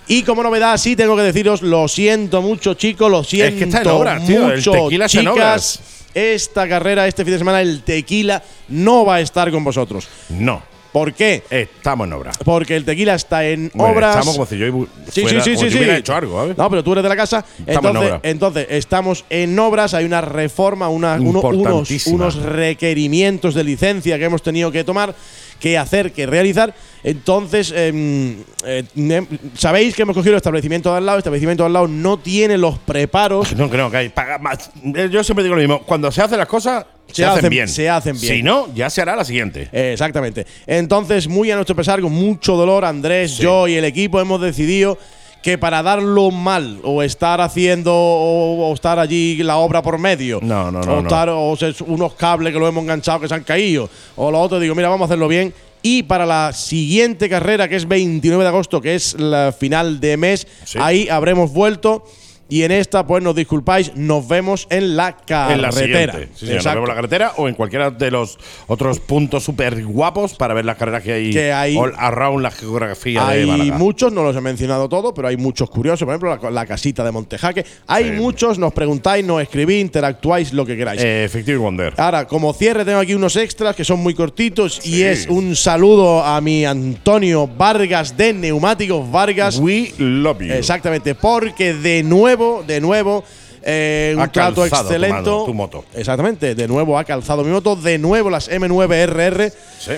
Y 0.09 0.25
como 0.25 0.43
novedad, 0.43 0.77
sí 0.79 0.97
tengo 0.97 1.17
que 1.17 1.23
deciros, 1.23 1.63
lo 1.63 1.87
siento 1.87 2.43
mucho, 2.43 2.75
chicos, 2.75 3.09
lo 3.11 3.23
siento 3.23 3.59
que 3.59 3.65
está 3.65 3.79
en 3.79 4.27
tío, 4.27 4.49
el 4.51 4.57
mucho, 4.57 4.91
está 4.91 5.05
en 5.05 5.09
chicas. 5.09 5.27
obras. 5.33 5.81
Esta 6.13 6.69
carrera, 6.69 7.07
este 7.07 7.25
fin 7.25 7.33
de 7.35 7.39
semana, 7.39 7.63
el 7.63 7.83
tequila 7.83 8.43
no 8.69 9.07
va 9.07 9.15
a 9.15 9.21
estar 9.21 9.51
con 9.51 9.63
vosotros. 9.65 10.09
No, 10.29 10.61
¿Por 10.93 11.15
qué? 11.15 11.43
estamos 11.49 12.07
en 12.07 12.13
obra. 12.13 12.33
Porque 12.45 12.77
el 12.77 12.85
tequila 12.85 13.15
está 13.15 13.47
en 13.47 13.71
Bueno, 13.73 13.95
obras. 13.95 14.11
Estamos 14.17 14.35
como 14.35 14.47
si 14.47 14.59
yo 14.59 14.67
Sí, 15.11 15.23
fuera- 15.23 15.43
sí, 15.43 15.51
sí, 15.51 15.55
como 15.57 15.61
sí, 15.65 15.65
si 15.65 15.71
sí. 15.73 15.79
hubiera 15.79 15.97
hecho 15.97 16.15
algo, 16.15 16.39
¿sabes? 16.41 16.59
No, 16.59 16.69
pero 16.69 16.85
tú 16.85 16.93
eres 16.93 17.03
de 17.03 17.09
la 17.09 17.17
casa. 17.17 17.45
Estamos 17.67 17.91
en 17.91 17.97
Entonces, 17.97 18.11
obra. 18.13 18.21
entonces, 18.31 18.67
estamos 18.69 19.25
en 19.31 19.59
obras, 19.59 19.95
hay 19.95 20.05
una 20.05 20.21
reforma, 20.21 20.89
una- 20.91 21.15
uno- 21.15 21.41
unos, 21.41 22.07
unos 22.07 22.37
requerimientos 22.43 23.55
de 23.55 23.65
licencia 23.65 24.19
que 24.19 24.25
hemos 24.25 24.43
tenido 24.43 24.71
que 24.71 24.85
tomar, 24.85 25.15
que 25.63 25.79
hacer, 25.79 26.13
que 26.13 26.27
realizar. 26.27 26.75
Entonces, 27.05 27.73
em, 27.75 28.37
eh, 28.67 28.83
ne- 28.97 29.27
sabéis 29.57 29.95
que 29.95 30.03
hemos 30.03 30.15
cogido 30.17 30.33
el 30.33 30.39
establecimiento 30.39 30.91
de 30.91 30.99
al 30.99 31.07
lado. 31.07 31.17
El 31.19 31.21
establecimiento 31.21 31.63
de 31.63 31.67
al 31.69 31.73
lado 31.73 31.87
no 31.89 32.19
tiene 32.19 32.59
los 32.59 32.79
preparos. 32.81 33.55
No 33.57 33.71
creo 33.71 33.89
que 33.91 33.97
hay. 33.97 34.09
paga 34.09 34.39
más. 34.39 34.71
Eh, 34.95 35.09
Yo 35.11 35.23
siempre 35.23 35.45
digo 35.45 35.55
lo 35.55 35.61
mismo. 35.61 35.83
Cuando 35.85 36.11
se 36.11 36.21
hacen 36.21 36.39
las 36.39 36.49
cosas, 36.49 36.85
se, 37.13 37.25
hacen, 37.25 37.39
hacen- 37.39 37.51
bien. 37.51 37.69
se 37.69 37.89
hacen 37.89 38.19
bien. 38.21 38.37
Si 38.37 38.43
no, 38.43 38.75
ya 38.75 38.91
se 38.91 39.01
hará 39.03 39.15
la 39.15 39.25
siguiente. 39.25 39.69
Eh, 39.73 39.91
Exactamente. 39.93 40.47
Entonces, 40.67 41.29
muy 41.29 41.51
a 41.51 41.55
nuestro 41.55 41.77
pesar, 41.77 42.01
con 42.01 42.13
mucho 42.13 42.57
dolor, 42.57 42.85
Andrés, 42.85 43.37
Sí. 43.37 43.43
yo 43.45 43.69
y 43.69 43.75
el 43.77 43.85
equipo 43.85 44.21
hemos 44.21 44.41
decidido 44.41 44.99
que 45.43 45.59
para 45.59 45.83
darlo 45.83 46.31
mal 46.31 46.79
o 46.85 47.03
estar 47.03 47.41
haciendo 47.41 47.93
o, 47.95 48.69
o 48.71 48.75
estar 48.75 48.99
allí 48.99 49.43
la 49.43 49.57
obra 49.57 49.83
por 49.83 49.99
medio 49.99 50.39
No, 50.43 50.71
no, 50.71 50.81
no, 50.83 50.93
o 50.93 50.97
no. 50.97 51.03
estar 51.03 51.29
o 51.31 51.57
ser 51.57 51.75
unos 51.87 52.15
cables 52.15 52.53
que 52.53 52.59
lo 52.59 52.69
hemos 52.69 52.83
enganchado 52.83 53.21
que 53.21 53.29
se 53.29 53.35
han 53.35 53.43
caído 53.45 53.91
o 54.17 54.31
lo 54.31 54.41
otro 54.41 54.61
digo 54.61 54.75
mira 54.75 54.89
vamos 54.89 55.07
a 55.07 55.07
hacerlo 55.07 55.29
bien 55.29 55.53
y 55.83 56.05
para 56.05 56.25
la 56.25 56.53
siguiente 56.53 57.29
carrera 57.29 57.69
que 57.69 57.75
es 57.75 57.89
29 57.89 58.45
de 58.45 58.49
agosto 58.49 58.81
que 58.81 58.95
es 58.95 59.19
la 59.19 59.53
final 59.59 59.99
de 59.99 60.17
mes 60.17 60.47
Sí. 60.65 60.79
ahí 60.81 61.09
habremos 61.09 61.53
vuelto 61.53 62.05
y 62.49 62.63
en 62.65 62.73
esta 62.73 63.07
pues 63.07 63.23
nos 63.23 63.35
disculpáis 63.35 63.93
nos 63.97 64.29
vemos 64.29 64.67
en 64.71 64.97
la 64.97 65.17
carretera 65.17 65.55
En 65.55 65.63
la 65.63 65.73
siguiente. 65.73 66.29
Sí, 66.35 66.47
señor, 66.47 66.57
nos 66.65 66.75
vemos 66.75 66.83
en 66.85 66.89
la 66.89 66.95
carretera 66.95 67.33
o 67.39 67.49
en 67.49 67.55
cualquiera 67.55 67.91
de 67.91 68.11
los 68.11 68.39
otros 68.67 69.01
puntos 69.01 69.43
súper 69.45 69.85
guapos 69.85 70.35
para 70.35 70.53
ver 70.55 70.65
las 70.65 70.77
carreras 70.77 71.03
que 71.03 71.13
hay, 71.13 71.31
Que 71.31 71.53
hay- 71.53 71.77
all 71.77 71.93
around 71.97 72.43
la 72.43 72.51
geografía 72.51 73.25
de 73.27 73.41
Hay 73.43 73.47
Málaga. 73.47 73.79
muchos, 73.79 74.13
no 74.13 74.23
los 74.23 74.37
he 74.37 74.41
mencionado 74.41 74.89
todos, 74.89 75.13
pero 75.15 75.29
hay 75.29 75.37
muchos 75.37 75.71
curiosos. 75.71 76.05
Por 76.05 76.11
ejemplo, 76.15 76.37
la, 76.43 76.51
la 76.51 76.67
casita 76.67 77.03
de 77.05 77.11
Montejaque. 77.13 77.65
Hay 77.87 78.05
Sí. 78.05 78.11
muchos, 78.13 78.59
nos 78.59 78.73
preguntáis, 78.73 79.25
nos 79.25 79.41
escribís, 79.43 79.81
interactuáis, 79.81 80.53
lo 80.53 80.67
que 80.67 80.77
queráis. 80.77 81.01
Eh, 81.03 81.25
Effective 81.25 81.57
Wonder. 81.59 81.95
Ahora, 81.97 82.27
como 82.27 82.53
cierre, 82.53 82.85
tengo 82.85 82.99
aquí 82.99 83.15
unos 83.15 83.37
extras 83.37 83.75
que 83.77 83.85
son 83.85 84.01
muy 84.01 84.15
cortitos 84.15 84.79
y 84.87 84.91
Sí. 84.97 85.03
es 85.05 85.27
un 85.29 85.57
saludo 85.57 86.23
a 86.25 86.41
mi 86.41 86.65
Antonio 86.65 87.47
Vargas 87.47 88.17
de 88.17 88.33
Neumáticos 88.33 89.11
Vargas. 89.11 89.59
We 89.59 89.93
love 89.99 90.41
you. 90.41 90.53
Exactamente, 90.53 91.15
porque 91.15 91.75
de 91.75 92.03
nuevo, 92.03 92.32
de 92.67 92.81
nuevo, 92.81 93.25
eh, 93.63 94.13
un 94.17 94.23
Ha 94.23 94.33
trato 94.33 94.55
tu 94.55 94.65
excelente. 94.65 95.09
mano, 95.15 95.45
tu 95.45 95.55
moto. 95.55 95.85
Exactamente, 95.95 96.55
de 96.55 96.69
nuevo 96.69 96.99
ha 96.99 97.05
calzado 97.05 97.45
mi 97.45 97.51
moto, 97.51 97.77
de 97.77 97.99
nuevo 97.99 98.31
las 98.31 98.51
M9RR. 98.51 99.53
Sí. 99.79 99.93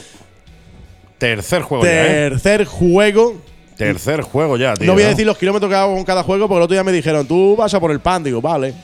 Tercer 1.18 1.62
juego 1.62 1.84
ya, 1.84 1.90
¿eh? 1.90 2.30
Tercer 2.30 2.64
juego. 2.64 3.34
Tercer 3.76 4.20
juego 4.22 4.56
ya, 4.56 4.74
tío. 4.74 4.86
no 4.86 4.94
voy 4.94 5.02
a 5.02 5.08
decir 5.08 5.26
los 5.26 5.36
kilómetros 5.38 5.68
que 5.70 5.76
hago 5.76 5.94
con 5.94 6.04
cada 6.04 6.22
juego, 6.22 6.46
porque 6.46 6.58
el 6.58 6.62
otro 6.64 6.74
día 6.74 6.84
me 6.84 6.92
dijeron, 6.92 7.26
tú 7.26 7.56
vas 7.56 7.72
a 7.74 7.80
por 7.80 7.90
el 7.90 8.00
pan. 8.00 8.22
Digo, 8.22 8.40
vale. 8.40 8.74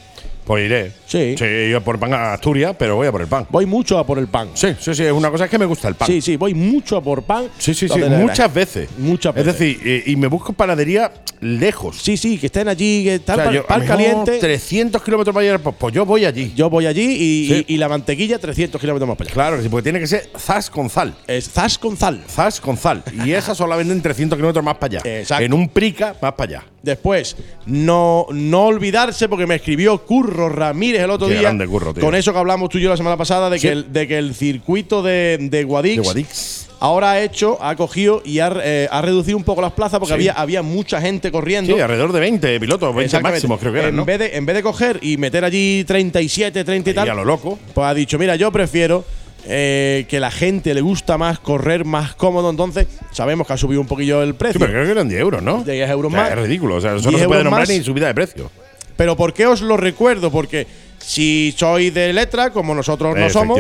Pues 0.51 0.67
iré. 0.67 0.91
Sí. 1.07 1.37
Sí, 1.39 1.71
yo 1.71 1.81
por 1.81 1.97
pan 2.01 2.13
a 2.13 2.33
Asturias, 2.33 2.75
pero 2.77 2.97
voy 2.97 3.07
a 3.07 3.13
por 3.13 3.21
el 3.21 3.29
pan. 3.29 3.47
Voy 3.51 3.67
mucho 3.67 3.97
a 3.99 4.05
por 4.05 4.19
el 4.19 4.27
pan. 4.27 4.49
Sí, 4.55 4.75
sí, 4.81 4.93
sí. 4.97 5.05
Es 5.05 5.13
una 5.13 5.31
cosa 5.31 5.45
es 5.45 5.51
que 5.51 5.61
me 5.61 5.65
gusta 5.65 5.87
el 5.87 5.95
pan. 5.95 6.09
Sí, 6.09 6.21
sí, 6.21 6.37
voy 6.37 6.55
mucho 6.55 6.97
a 6.97 7.01
por 7.05 7.23
pan. 7.23 7.45
Sí, 7.57 7.73
sí, 7.73 7.89
sí, 7.89 8.01
muchas 8.01 8.53
veces. 8.53 8.89
Muchas 8.99 9.37
Es 9.37 9.45
veces. 9.47 9.59
decir, 9.61 9.81
eh, 9.85 10.03
y 10.07 10.17
me 10.17 10.27
busco 10.27 10.53
panadería 10.53 11.13
lejos. 11.39 11.99
Sí, 12.03 12.17
sí, 12.17 12.37
que 12.37 12.47
estén 12.47 12.67
allí, 12.67 13.05
que 13.05 13.11
O 13.13 13.15
están 13.15 13.37
sea, 13.37 13.45
par, 13.45 13.55
yo, 13.55 13.63
mejor 13.69 13.85
caliente. 13.87 14.39
300 14.41 15.01
kilómetros 15.05 15.33
para 15.33 15.45
llegar, 15.45 15.61
pues, 15.61 15.77
pues 15.79 15.95
yo 15.95 16.05
voy 16.05 16.25
allí. 16.25 16.53
Yo 16.57 16.69
voy 16.69 16.87
allí 16.87 17.01
y, 17.05 17.47
Sí. 17.49 17.65
y- 17.69 17.75
y 17.75 17.77
la 17.79 17.89
mantequilla 17.89 18.41
300 18.41 18.81
kilómetros 18.81 19.07
más 19.07 19.17
para 19.17 19.29
allá. 19.29 19.35
Claro 19.35 19.57
que 19.59 19.63
sí, 19.63 19.69
porque 19.69 19.85
tiene 19.85 20.01
que 20.01 20.09
ser 20.09 20.31
zas 20.37 20.69
con 20.69 20.91
sal. 20.91 21.15
Es 21.29 21.49
Zas 21.49 21.79
con 21.79 21.97
Zal. 21.97 22.25
Zas 22.29 22.61
con 22.61 22.77
sal. 22.77 23.05
Y 23.25 23.31
esa 23.31 23.55
solo 23.55 23.71
la 23.71 23.77
venden 23.77 24.03
300 24.03 24.37
kilómetros 24.37 24.65
más 24.65 24.75
para 24.79 24.99
allá. 24.99 25.19
Exacto. 25.21 25.45
En 25.45 25.53
un 25.53 25.69
prica 25.69 26.17
más 26.21 26.33
para 26.33 26.59
allá. 26.59 26.65
Después, 26.83 27.37
no, 27.67 28.27
no 28.33 28.65
olvidarse, 28.67 29.29
porque 29.29 29.47
me 29.47 29.57
escribió 29.57 29.99
Curro 29.99 30.49
Ramírez 30.49 31.03
el 31.03 31.11
otro 31.11 31.29
Qué 31.29 31.39
día. 31.39 31.55
Curro. 31.67 31.93
Con 31.95 32.15
eso 32.15 32.33
que 32.33 32.39
hablamos 32.39 32.71
tú 32.71 32.79
y 32.79 32.81
yo 32.83 32.89
la 32.89 32.97
semana 32.97 33.19
pasada, 33.19 33.51
de, 33.51 33.59
Sí. 33.59 33.67
que, 33.67 33.73
el, 33.73 33.93
de 33.93 34.09
que 34.09 34.17
el 34.19 34.35
circuito 34.35 35.03
de, 35.03 35.37
de 35.39 35.65
Guadix, 35.65 35.97
De 35.97 36.03
Guadix. 36.03 36.69
ahora 36.81 37.11
ha 37.13 37.21
hecho, 37.21 37.59
ha 37.63 37.77
cogido 37.77 38.23
y 38.25 38.39
ha, 38.39 38.51
eh, 38.65 38.89
ha 38.91 39.03
reducido 39.03 39.37
un 39.37 39.45
poco 39.45 39.61
las 39.61 39.73
plazas 39.73 39.99
porque 40.01 40.13
Sí. 40.15 40.21
había, 40.29 40.33
había 40.33 40.63
mucha 40.63 41.03
gente 41.03 41.31
corriendo. 41.31 41.75
Sí, 41.75 41.81
alrededor 41.81 42.13
de 42.13 42.21
20 42.21 42.59
pilotos, 42.59 42.89
20 42.95 43.05
Exactamente. 43.05 43.35
máximos 43.37 43.61
creo 43.61 43.73
que 43.75 43.79
eran, 43.81 43.99
en, 43.99 44.05
vez 44.07 44.19
de, 44.19 44.37
en 44.39 44.47
vez 44.47 44.57
de 44.57 44.63
coger 44.63 44.99
y 45.03 45.19
meter 45.19 45.45
allí 45.45 45.85
37, 45.85 46.65
30 46.65 46.89
y 46.89 46.93
Y 46.93 46.95
tal, 46.95 47.11
a 47.11 47.15
lo 47.15 47.27
loco. 47.27 47.59
pues 47.75 47.87
ha 47.87 47.93
dicho, 47.93 48.19
mira, 48.19 48.37
yo 48.37 48.51
prefiero 48.51 49.05
eh, 49.47 50.07
que 50.09 50.21
la 50.21 50.31
gente 50.31 50.75
le 50.75 50.81
gusta 50.81 51.17
más 51.19 51.39
correr 51.39 51.85
más 51.85 52.15
cómodo. 52.15 52.51
Entonces, 52.51 52.87
sabemos 53.13 53.47
que 53.47 53.53
ha 53.53 53.57
subido 53.57 53.81
un 53.81 53.87
poquillo 53.87 54.23
el 54.23 54.31
Sí, 54.33 54.37
precio. 54.39 54.61
pero 54.61 54.73
creo 54.73 54.85
que 54.85 54.91
eran 54.93 55.09
10 55.09 55.21
euros, 55.21 55.43
¿no? 55.43 55.63
De 55.65 55.73
10 55.75 55.91
euros 55.91 56.13
O 56.13 56.17
sea, 56.17 56.23
más. 56.25 56.33
Es 56.33 56.39
ridículo. 56.39 56.77
O 56.77 56.81
sea, 56.81 56.91
eso 56.97 57.09
10 57.09 57.13
no 57.13 57.19
se 57.19 57.27
puede 57.27 57.45
nombrar 57.45 57.63
más. 57.63 57.69
ni 57.69 57.83
subida 57.83 58.07
de 58.07 58.15
precio. 58.15 58.51
Pero 58.97 59.17
¿por 59.17 59.33
qué 59.33 59.47
os 59.47 59.63
lo 59.63 59.77
recuerdo? 59.77 60.31
Porque 60.31 60.67
si 60.99 61.55
sois 61.57 61.93
de 61.95 62.13
letra, 62.13 62.51
como 62.51 62.75
nosotros 62.75 63.17
no 63.17 63.31
somos, 63.31 63.59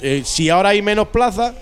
eh, 0.00 0.22
si 0.24 0.48
ahora 0.48 0.70
hay 0.70 0.80
menos 0.80 1.08
plazas, 1.08 1.52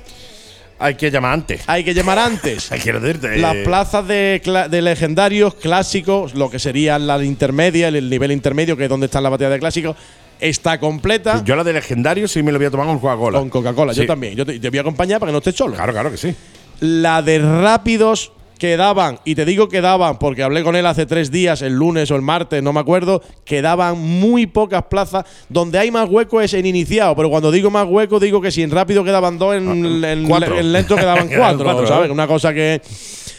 Hay 0.78 0.94
que 0.94 1.11
llamar 1.11 1.32
antes. 1.32 1.62
hay 1.66 1.82
que 1.82 1.92
llamar 1.92 2.20
antes. 2.20 2.70
Hay 2.72 2.78
que 2.78 2.92
decirte. 2.92 3.36
Las 3.38 3.56
eh, 3.56 3.62
plazas 3.64 4.06
de, 4.06 4.40
de 4.70 4.80
legendarios, 4.82 5.56
clásicos, 5.56 6.34
lo 6.34 6.48
que 6.48 6.61
sería 6.61 6.96
la 7.00 7.20
intermedia, 7.24 7.88
el, 7.88 7.96
el 7.96 8.09
nivel 8.09 8.30
intermedio, 8.30 8.76
que 8.76 8.84
es 8.84 8.88
donde 8.88 9.06
están 9.06 9.24
las 9.24 9.32
baterías 9.32 9.54
de 9.54 9.59
clásicos, 9.59 9.96
está 10.41 10.78
completa 10.78 11.43
Yo 11.45 11.57
la 11.57 11.64
de 11.64 11.72
legendario 11.72 12.28
sí 12.28 12.43
me 12.43 12.53
lo 12.53 12.59
voy 12.59 12.66
a 12.66 12.70
tomar 12.70 12.86
con 12.86 12.99
Coca-Cola. 12.99 13.39
con 13.39 13.51
Coca-Cola. 13.51 13.93
Yo 13.93 14.07
también. 14.07 14.34
Yo 14.34 14.47
te, 14.47 14.59
te 14.59 14.70
voy 14.70 14.78
a 14.78 14.82
acompañar 14.82 15.20
para 15.20 15.30
que 15.30 15.32
no 15.32 15.39
estés 15.39 15.57
solo. 15.57 15.74
Claro, 15.74 15.93
claro 15.93 16.11
que 16.11 16.16
sí. 16.16 16.34
La 16.80 17.22
de 17.22 17.39
rápidos 17.39 18.32
quedaban, 18.59 19.20
y 19.24 19.34
te 19.34 19.45
digo 19.45 19.68
quedaban 19.68 20.18
porque 20.18 20.43
hablé 20.43 20.62
con 20.62 20.76
él 20.76 20.84
hace 20.84 21.07
tres 21.07 21.30
días, 21.30 21.62
el 21.62 21.74
lunes 21.74 22.11
o 22.11 22.16
el 22.16 22.22
martes, 22.22 22.62
no 22.62 22.72
me 22.72 22.80
acuerdo, 22.80 23.22
quedaban 23.45 23.99
muy 23.99 24.47
pocas 24.47 24.82
plazas. 24.84 25.24
Donde 25.49 25.78
hay 25.78 25.91
más 25.91 26.09
hueco 26.09 26.41
es 26.41 26.53
en 26.55 26.66
iniciado, 26.66 27.14
pero 27.16 27.30
cuando 27.30 27.51
digo 27.51 27.70
más 27.70 27.86
hueco, 27.89 28.20
digo 28.20 28.41
que 28.41 28.51
si 28.51 28.62
en 28.62 28.70
rápido 28.70 29.05
quedaban 29.05 29.39
dos, 29.39 29.55
en, 29.55 30.05
en 30.05 30.72
lento 30.72 30.97
quedaban 30.97 31.28
Quedaban 31.28 31.57
cuatro, 31.57 31.64
cuatro, 31.64 31.86
¿sabes? 31.86 32.09
¿eh? 32.09 32.12
Una 32.12 32.26
cosa 32.26 32.53
que. 32.53 32.82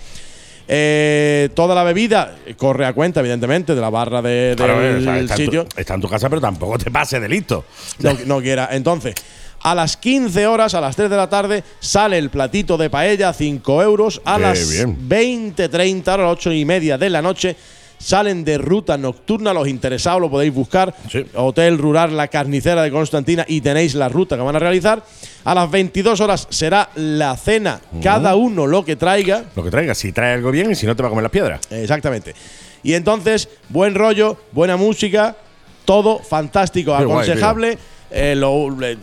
Eh, 0.72 1.48
toda 1.54 1.74
la 1.74 1.82
bebida 1.82 2.36
eh, 2.46 2.54
corre 2.54 2.86
a 2.86 2.92
cuenta, 2.92 3.18
evidentemente, 3.20 3.74
de 3.74 3.80
la 3.80 3.90
barra 3.90 4.22
de- 4.22 4.54
Claro, 4.56 4.78
del 4.80 4.98
o 4.98 5.00
sea, 5.02 5.18
en 5.18 5.28
sitio. 5.28 5.64
tu, 5.66 5.80
está 5.80 5.94
en 5.94 6.00
tu 6.00 6.08
casa, 6.08 6.28
pero 6.28 6.40
tampoco 6.40 6.78
te 6.78 6.90
pases 6.92 7.20
de 7.20 7.28
listo. 7.28 7.64
no, 7.98 8.16
no 8.26 8.40
quiera. 8.40 8.68
Entonces, 8.70 9.14
a 9.62 9.74
las 9.74 9.96
15 9.96 10.46
horas, 10.46 10.74
a 10.74 10.80
las 10.80 10.96
3 10.96 11.10
de 11.10 11.16
la 11.16 11.28
tarde, 11.28 11.64
sale 11.80 12.18
el 12.18 12.30
platito 12.30 12.76
de 12.76 12.90
paella, 12.90 13.32
5 13.32 13.82
euros. 13.82 14.20
A 14.24 14.36
Qué 14.36 14.42
las 14.42 14.70
bien. 14.70 14.96
20, 15.08 15.68
30, 15.68 16.14
a 16.14 16.16
las 16.16 16.32
8 16.32 16.52
y 16.52 16.64
media 16.64 16.96
de 16.96 17.10
la 17.10 17.20
noche, 17.20 17.56
salen 17.98 18.44
de 18.44 18.58
ruta 18.58 18.96
nocturna. 18.96 19.52
Los 19.52 19.68
interesados 19.68 20.20
lo 20.20 20.30
podéis 20.30 20.54
buscar. 20.54 20.94
Sí. 21.10 21.24
Hotel 21.34 21.78
Rural 21.78 22.16
La 22.16 22.28
Carnicera 22.28 22.82
de 22.82 22.90
Constantina 22.90 23.44
y 23.46 23.60
tenéis 23.60 23.94
la 23.94 24.08
ruta 24.08 24.36
que 24.36 24.42
van 24.42 24.56
a 24.56 24.58
realizar. 24.58 25.04
A 25.44 25.54
las 25.54 25.70
22 25.70 26.20
horas 26.20 26.46
será 26.50 26.90
la 26.94 27.36
cena, 27.36 27.80
cada 28.02 28.36
uno 28.36 28.66
lo 28.66 28.84
que 28.84 28.96
traiga. 28.96 29.44
Lo 29.54 29.62
que 29.62 29.70
traigas, 29.70 29.98
si 29.98 30.12
trae 30.12 30.34
algo 30.34 30.50
bien 30.50 30.70
y 30.70 30.74
si 30.74 30.86
no 30.86 30.96
te 30.96 31.02
va 31.02 31.08
a 31.08 31.10
comer 31.10 31.22
las 31.22 31.32
piedras. 31.32 31.60
Exactamente. 31.70 32.34
Y 32.82 32.94
entonces, 32.94 33.48
buen 33.68 33.94
rollo, 33.94 34.38
buena 34.52 34.78
música, 34.78 35.36
todo 35.84 36.18
fantástico, 36.18 36.92
guay, 36.92 37.04
aconsejable. 37.04 37.78
Eh, 38.10 38.34
lo- 38.36 38.70
le- 38.70 38.98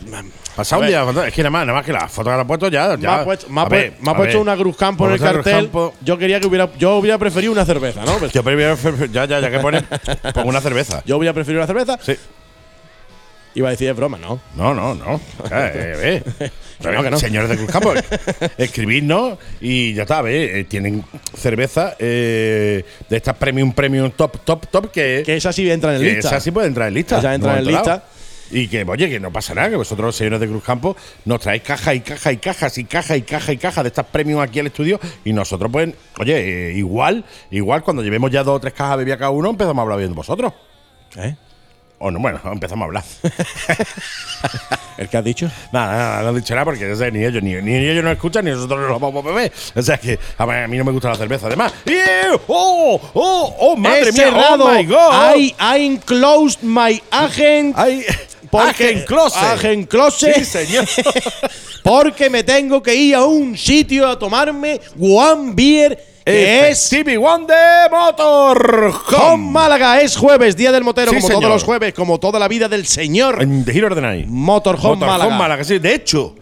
Pasado 0.54 0.82
un 0.82 0.88
día, 0.88 1.04
es 1.26 1.32
que 1.34 1.42
nada 1.42 1.50
más, 1.50 1.66
nada 1.66 1.78
más 1.78 1.86
que 1.86 1.92
la 1.92 2.08
foto 2.08 2.30
que 2.30 2.34
la 2.36 2.40
has 2.42 2.46
puesto 2.46 2.68
ya. 2.68 2.96
me 2.96 3.06
ha 3.06 3.24
puesto, 3.24 3.48
me 3.48 3.60
ha 3.60 3.62
a 3.62 3.66
pu- 3.66 3.70
ver, 3.70 3.92
me 4.00 4.10
ha 4.10 4.12
a 4.12 4.16
puesto 4.16 4.38
ver. 4.38 4.42
una 4.42 4.56
Cruz 4.56 4.76
Campo 4.76 5.06
en 5.06 5.12
el 5.14 5.20
cartel. 5.20 5.70
Yo 6.02 6.18
quería 6.18 6.40
que 6.40 6.46
hubiera, 6.48 6.68
yo 6.78 6.96
hubiera 6.96 7.16
preferido 7.16 7.52
una 7.52 7.64
cerveza, 7.64 8.04
¿no? 8.04 8.18
Yo 8.26 8.42
prefiero, 8.42 8.76
ya, 9.06 9.24
ya, 9.24 9.38
ya 9.40 9.50
que 9.50 9.60
pone, 9.60 9.82
pongo 10.34 10.48
una 10.48 10.60
cerveza. 10.60 11.02
yo 11.06 11.16
hubiera 11.16 11.32
preferido 11.32 11.60
una 11.62 11.66
cerveza. 11.68 11.96
Sí. 12.02 12.16
Iba 13.54 13.68
a 13.68 13.70
decir 13.70 13.88
es 13.88 13.96
broma, 13.96 14.18
¿no? 14.18 14.40
No, 14.56 14.74
no, 14.74 14.94
no. 14.94 15.20
Eh, 15.50 16.22
eh, 16.40 16.50
Que 16.82 16.90
no, 16.92 17.02
que 17.02 17.10
no. 17.10 17.18
Señores 17.18 17.48
de 17.50 17.56
Cruz 17.56 17.70
Campo, 17.70 17.92
escribidnos 18.56 19.38
y 19.60 19.94
ya 19.94 20.02
está, 20.02 20.22
¿ves? 20.22 20.50
Eh, 20.54 20.64
tienen 20.64 21.04
cerveza 21.36 21.94
eh, 21.98 22.84
de 23.08 23.16
estas 23.16 23.36
premium, 23.36 23.72
premium, 23.72 24.10
top, 24.10 24.38
top, 24.44 24.66
top, 24.68 24.90
que, 24.90 25.22
Que 25.24 25.36
esa 25.36 25.52
sí 25.52 25.68
entra 25.70 25.94
en 25.96 26.02
lista. 26.02 26.28
esa 26.28 26.40
sí 26.40 26.50
puede 26.50 26.66
entrar 26.68 26.88
en 26.88 26.94
lista. 26.94 27.18
Esa 27.18 27.34
entra 27.34 27.52
No 27.52 27.58
en 27.58 27.64
lista. 27.66 28.04
Y 28.50 28.68
que, 28.68 28.82
oye, 28.82 29.08
que 29.08 29.20
no 29.20 29.30
pasa 29.32 29.54
nada, 29.54 29.70
que 29.70 29.76
vosotros, 29.76 30.16
señores 30.16 30.40
de 30.40 30.48
Cruz 30.48 30.64
Campo, 30.64 30.96
nos 31.24 31.40
traéis 31.40 31.62
caja 31.62 31.94
y 31.94 32.00
caja 32.00 32.32
y 32.32 32.36
cajas 32.38 32.78
y 32.78 32.84
caja 32.84 33.16
y 33.16 33.22
caja 33.22 33.52
y 33.52 33.56
caja 33.58 33.82
de 33.82 33.88
estas 33.88 34.06
premium 34.06 34.40
aquí 34.40 34.60
al 34.60 34.66
estudio. 34.66 34.98
Y 35.24 35.32
nosotros, 35.32 35.70
pues, 35.70 35.90
oye, 36.18 36.70
eh, 36.70 36.72
igual, 36.72 37.24
igual, 37.50 37.82
cuando 37.82 38.02
llevemos 38.02 38.30
ya 38.30 38.42
dos 38.42 38.56
o 38.56 38.60
tres 38.60 38.72
cajas 38.72 38.92
de 38.92 38.98
bebida 38.98 39.18
cada 39.18 39.30
uno, 39.30 39.50
empezamos 39.50 39.78
a 39.78 39.82
hablar 39.82 39.98
bien 39.98 40.10
de 40.10 40.16
vosotros. 40.16 40.52
¿Eh? 41.16 41.36
O 42.00 42.10
no, 42.12 42.20
bueno, 42.20 42.40
empezamos 42.44 42.82
a 42.82 42.86
hablar. 42.86 43.04
¿El 44.98 45.08
que 45.08 45.16
has 45.16 45.24
dicho? 45.24 45.50
Nada, 45.72 45.96
nada, 45.96 46.22
no 46.22 46.36
he 46.36 46.40
dicho 46.40 46.54
nada 46.54 46.64
porque 46.64 46.84
ni 47.12 47.24
ellos 47.24 47.42
ni, 47.42 47.54
ni 47.54 47.74
ellos 47.74 48.04
nos 48.04 48.12
escuchan 48.12 48.44
ni 48.44 48.52
nosotros 48.52 48.80
nos 48.80 48.88
lo 48.88 49.00
vamos 49.00 49.24
a 49.24 49.28
beber. 49.28 49.52
O 49.74 49.82
sea 49.82 49.98
que 49.98 50.18
a 50.38 50.46
mí, 50.68 50.76
no 50.76 50.84
me 50.84 50.92
gusta 50.92 51.08
la 51.08 51.16
cerveza. 51.16 51.48
Además, 51.48 51.72
¡Ew! 51.84 52.40
¡oh! 52.46 53.00
¡oh! 53.14 53.56
¡oh! 53.58 53.76
¡madre 53.76 54.10
He 54.10 54.12
mía! 54.12 54.24
cerrado. 54.24 54.64
¡oh 54.64 54.72
my 54.74 54.84
god! 54.84 55.36
I, 55.36 55.54
I 55.58 56.00
closed 56.04 56.62
my 56.62 57.02
agent. 57.10 57.76
¡ay! 57.76 58.04
Porque-. 58.50 59.04
Agent 59.04 59.88
Closet. 59.88 60.34
Sí, 60.36 60.44
señor. 60.44 60.84
Porque 61.82 62.28
me 62.28 62.42
tengo 62.42 62.82
que 62.82 62.94
ir 62.94 63.14
a 63.14 63.24
un 63.24 63.56
sitio 63.56 64.06
a 64.08 64.18
tomarme 64.18 64.80
one 64.98 65.52
beer 65.54 65.98
que 66.24 66.68
es 66.68 66.78
Stevie 66.84 67.16
Wonder 67.16 67.90
Motor 67.90 68.94
con 69.06 69.50
Málaga. 69.50 70.00
Es 70.00 70.14
jueves, 70.16 70.54
día 70.56 70.70
del 70.70 70.84
motero, 70.84 71.10
Sí, 71.10 71.16
como 71.16 71.28
señor. 71.28 71.40
todos 71.42 71.54
los 71.54 71.64
jueves, 71.64 71.94
como 71.94 72.20
toda 72.20 72.38
la 72.38 72.48
vida 72.48 72.68
del 72.68 72.86
señor. 72.86 73.40
En 73.42 73.64
The 73.64 73.72
Hero 73.72 73.88
of 73.88 73.94
the 73.94 74.00
Night. 74.02 74.26
Motorhome 74.26 75.06
Málaga. 75.06 75.64
sí. 75.64 75.78
De 75.78 75.94
hecho, 75.94 76.34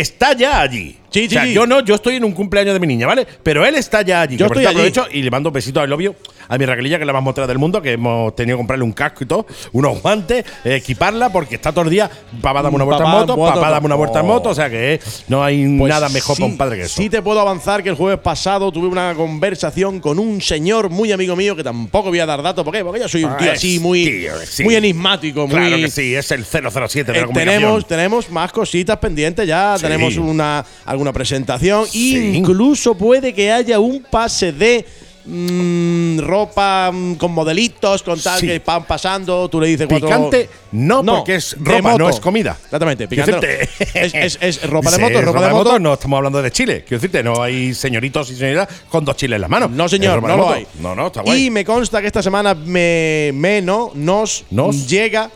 está 0.00 0.32
ya 0.34 0.60
allí. 0.60 0.96
Sí, 1.08 1.26
o 1.26 1.30
sea, 1.30 1.42
sí, 1.44 1.48
sí. 1.48 1.54
yo 1.54 1.66
no, 1.66 1.80
yo 1.80 1.94
estoy 1.94 2.16
en 2.16 2.24
un 2.24 2.32
cumpleaños 2.32 2.74
de 2.74 2.80
mi 2.80 2.86
niña, 2.86 3.06
¿vale? 3.06 3.26
Pero 3.42 3.64
él 3.64 3.74
está 3.76 4.02
ya 4.02 4.20
allí. 4.20 4.36
Yo 4.36 4.50
Que 4.50 4.64
estoy 4.64 4.82
allí. 4.82 4.92
y 5.12 5.22
le 5.22 5.30
mando 5.30 5.48
un 5.48 5.52
besito 5.54 5.80
al 5.80 5.88
novio, 5.88 6.14
a 6.46 6.58
mi 6.58 6.66
Raquelilla, 6.66 6.98
que 6.98 7.04
es 7.04 7.06
la 7.06 7.12
más 7.14 7.22
mostrada 7.22 7.46
del 7.48 7.58
mundo, 7.58 7.80
que 7.80 7.92
hemos 7.92 8.34
tenido 8.36 8.56
que 8.56 8.60
comprarle 8.60 8.84
un 8.84 8.92
casco 8.92 9.24
y 9.24 9.26
todo, 9.26 9.46
unos 9.72 10.02
guantes, 10.02 10.44
eh, 10.64 10.74
equiparla, 10.74 11.30
porque 11.30 11.54
está 11.54 11.72
todo 11.72 11.84
el 11.84 11.90
día, 11.90 12.10
papá, 12.42 12.60
dame 12.60 12.74
una 12.76 12.84
vuelta 12.84 13.04
Papá, 13.04 13.14
en 13.14 13.20
moto, 13.20 13.36
moto, 13.36 13.54
papá, 13.54 13.70
dame 13.70 13.86
una 13.86 13.94
vuelta 13.94 14.18
en 14.20 14.24
oh. 14.26 14.28
moto, 14.28 14.48
o 14.50 14.54
sea 14.54 14.68
que 14.68 14.94
eh, 14.94 15.00
no 15.28 15.42
hay 15.42 15.64
Pues 15.78 15.88
nada 15.88 16.10
mejor 16.10 16.36
sí, 16.36 16.42
para 16.42 16.52
un 16.52 16.58
padre 16.58 16.76
que 16.76 16.82
eso. 16.82 16.96
Sí 17.00 17.08
te 17.08 17.22
puedo 17.22 17.40
avanzar 17.40 17.82
que 17.82 17.88
el 17.88 17.94
jueves 17.94 18.18
pasado 18.20 18.70
tuve 18.70 18.88
una 18.88 19.14
conversación 19.14 20.00
con 20.00 20.18
un 20.18 20.42
señor 20.42 20.90
muy 20.90 21.12
amigo 21.12 21.34
mío 21.34 21.56
que 21.56 21.64
tampoco 21.64 22.10
voy 22.10 22.18
a 22.18 22.26
dar 22.26 22.42
datos. 22.42 22.62
¿Por 22.62 22.74
qué? 22.74 22.84
Porque 22.84 23.00
yo 23.00 23.08
soy 23.08 23.24
un 23.24 23.30
Ah, 23.30 23.36
tío 23.38 23.52
así 23.52 23.78
muy, 23.80 24.04
tío, 24.04 24.32
sí. 24.44 24.64
muy 24.64 24.74
enigmático. 24.74 25.46
claro 25.48 25.76
que 25.76 25.88
sí, 25.90 26.14
es 26.14 26.30
el 26.32 26.44
007 26.44 27.12
de 27.12 27.18
Eh, 27.18 27.20
la 27.22 27.26
comunicación. 27.26 27.60
tenemos, 27.62 27.86
tenemos 27.86 28.30
más 28.30 28.52
cositas 28.52 28.98
pendientes 28.98 29.46
ya. 29.46 29.76
Tenemos 29.88 30.16
una, 30.16 30.64
alguna 30.84 31.12
presentación. 31.12 31.84
Incluso 31.92 32.94
puede 32.96 33.32
que 33.34 33.50
haya 33.52 33.78
un 33.78 34.02
pase 34.10 34.52
de 34.52 34.84
mm, 35.24 36.18
ropa 36.20 36.90
mm, 36.92 37.14
con 37.16 37.32
modelitos, 37.32 38.02
con 38.02 38.20
tal 38.20 38.40
Sí. 38.40 38.46
que 38.46 38.58
van 38.64 38.84
pasando. 38.84 39.48
Tú 39.48 39.60
le 39.60 39.68
dices 39.68 39.86
cuatro- 39.88 40.08
Picante, 40.08 40.48
no, 40.72 41.04
porque 41.04 41.36
es 41.36 41.56
ropa, 41.58 41.96
no 41.98 42.08
es 42.08 42.20
comida. 42.20 42.56
Exactamente, 42.64 43.08
picante. 43.08 43.32
no. 43.32 43.38
Es, 43.38 44.12
decirte- 44.12 44.24
es- 44.26 44.38
es 44.40 44.70
ropa 44.70 44.90
de 44.90 44.98
moto, 45.02 45.22
ropa, 45.22 45.46
de 45.46 45.52
moto. 45.52 45.78
no 45.78 45.94
estamos 45.94 46.16
hablando 46.18 46.40
de 46.42 46.50
Chile. 46.50 46.84
Quiero 46.86 47.00
decirte, 47.00 47.22
no 47.22 47.42
hay 47.42 47.74
señoritos 47.74 48.30
y 48.30 48.36
señoritas 48.36 48.68
con 48.88 49.04
dos 49.04 49.16
chiles 49.16 49.36
en 49.36 49.40
las 49.42 49.50
manos. 49.50 49.70
No, 49.70 49.88
señor, 49.88 50.22
no 50.22 50.36
lo 50.36 50.50
hay. 50.52 50.66
No, 50.80 50.94
no, 50.94 51.08
está 51.08 51.22
guay. 51.22 51.46
Y 51.46 51.50
me 51.50 51.64
consta 51.64 52.00
que 52.00 52.06
esta 52.06 52.22
semana 52.22 52.54
me, 52.54 53.30
me 53.34 53.60
no, 53.62 53.90
nos, 53.94 54.44
Nos. 54.50 54.86
llega 54.88 55.30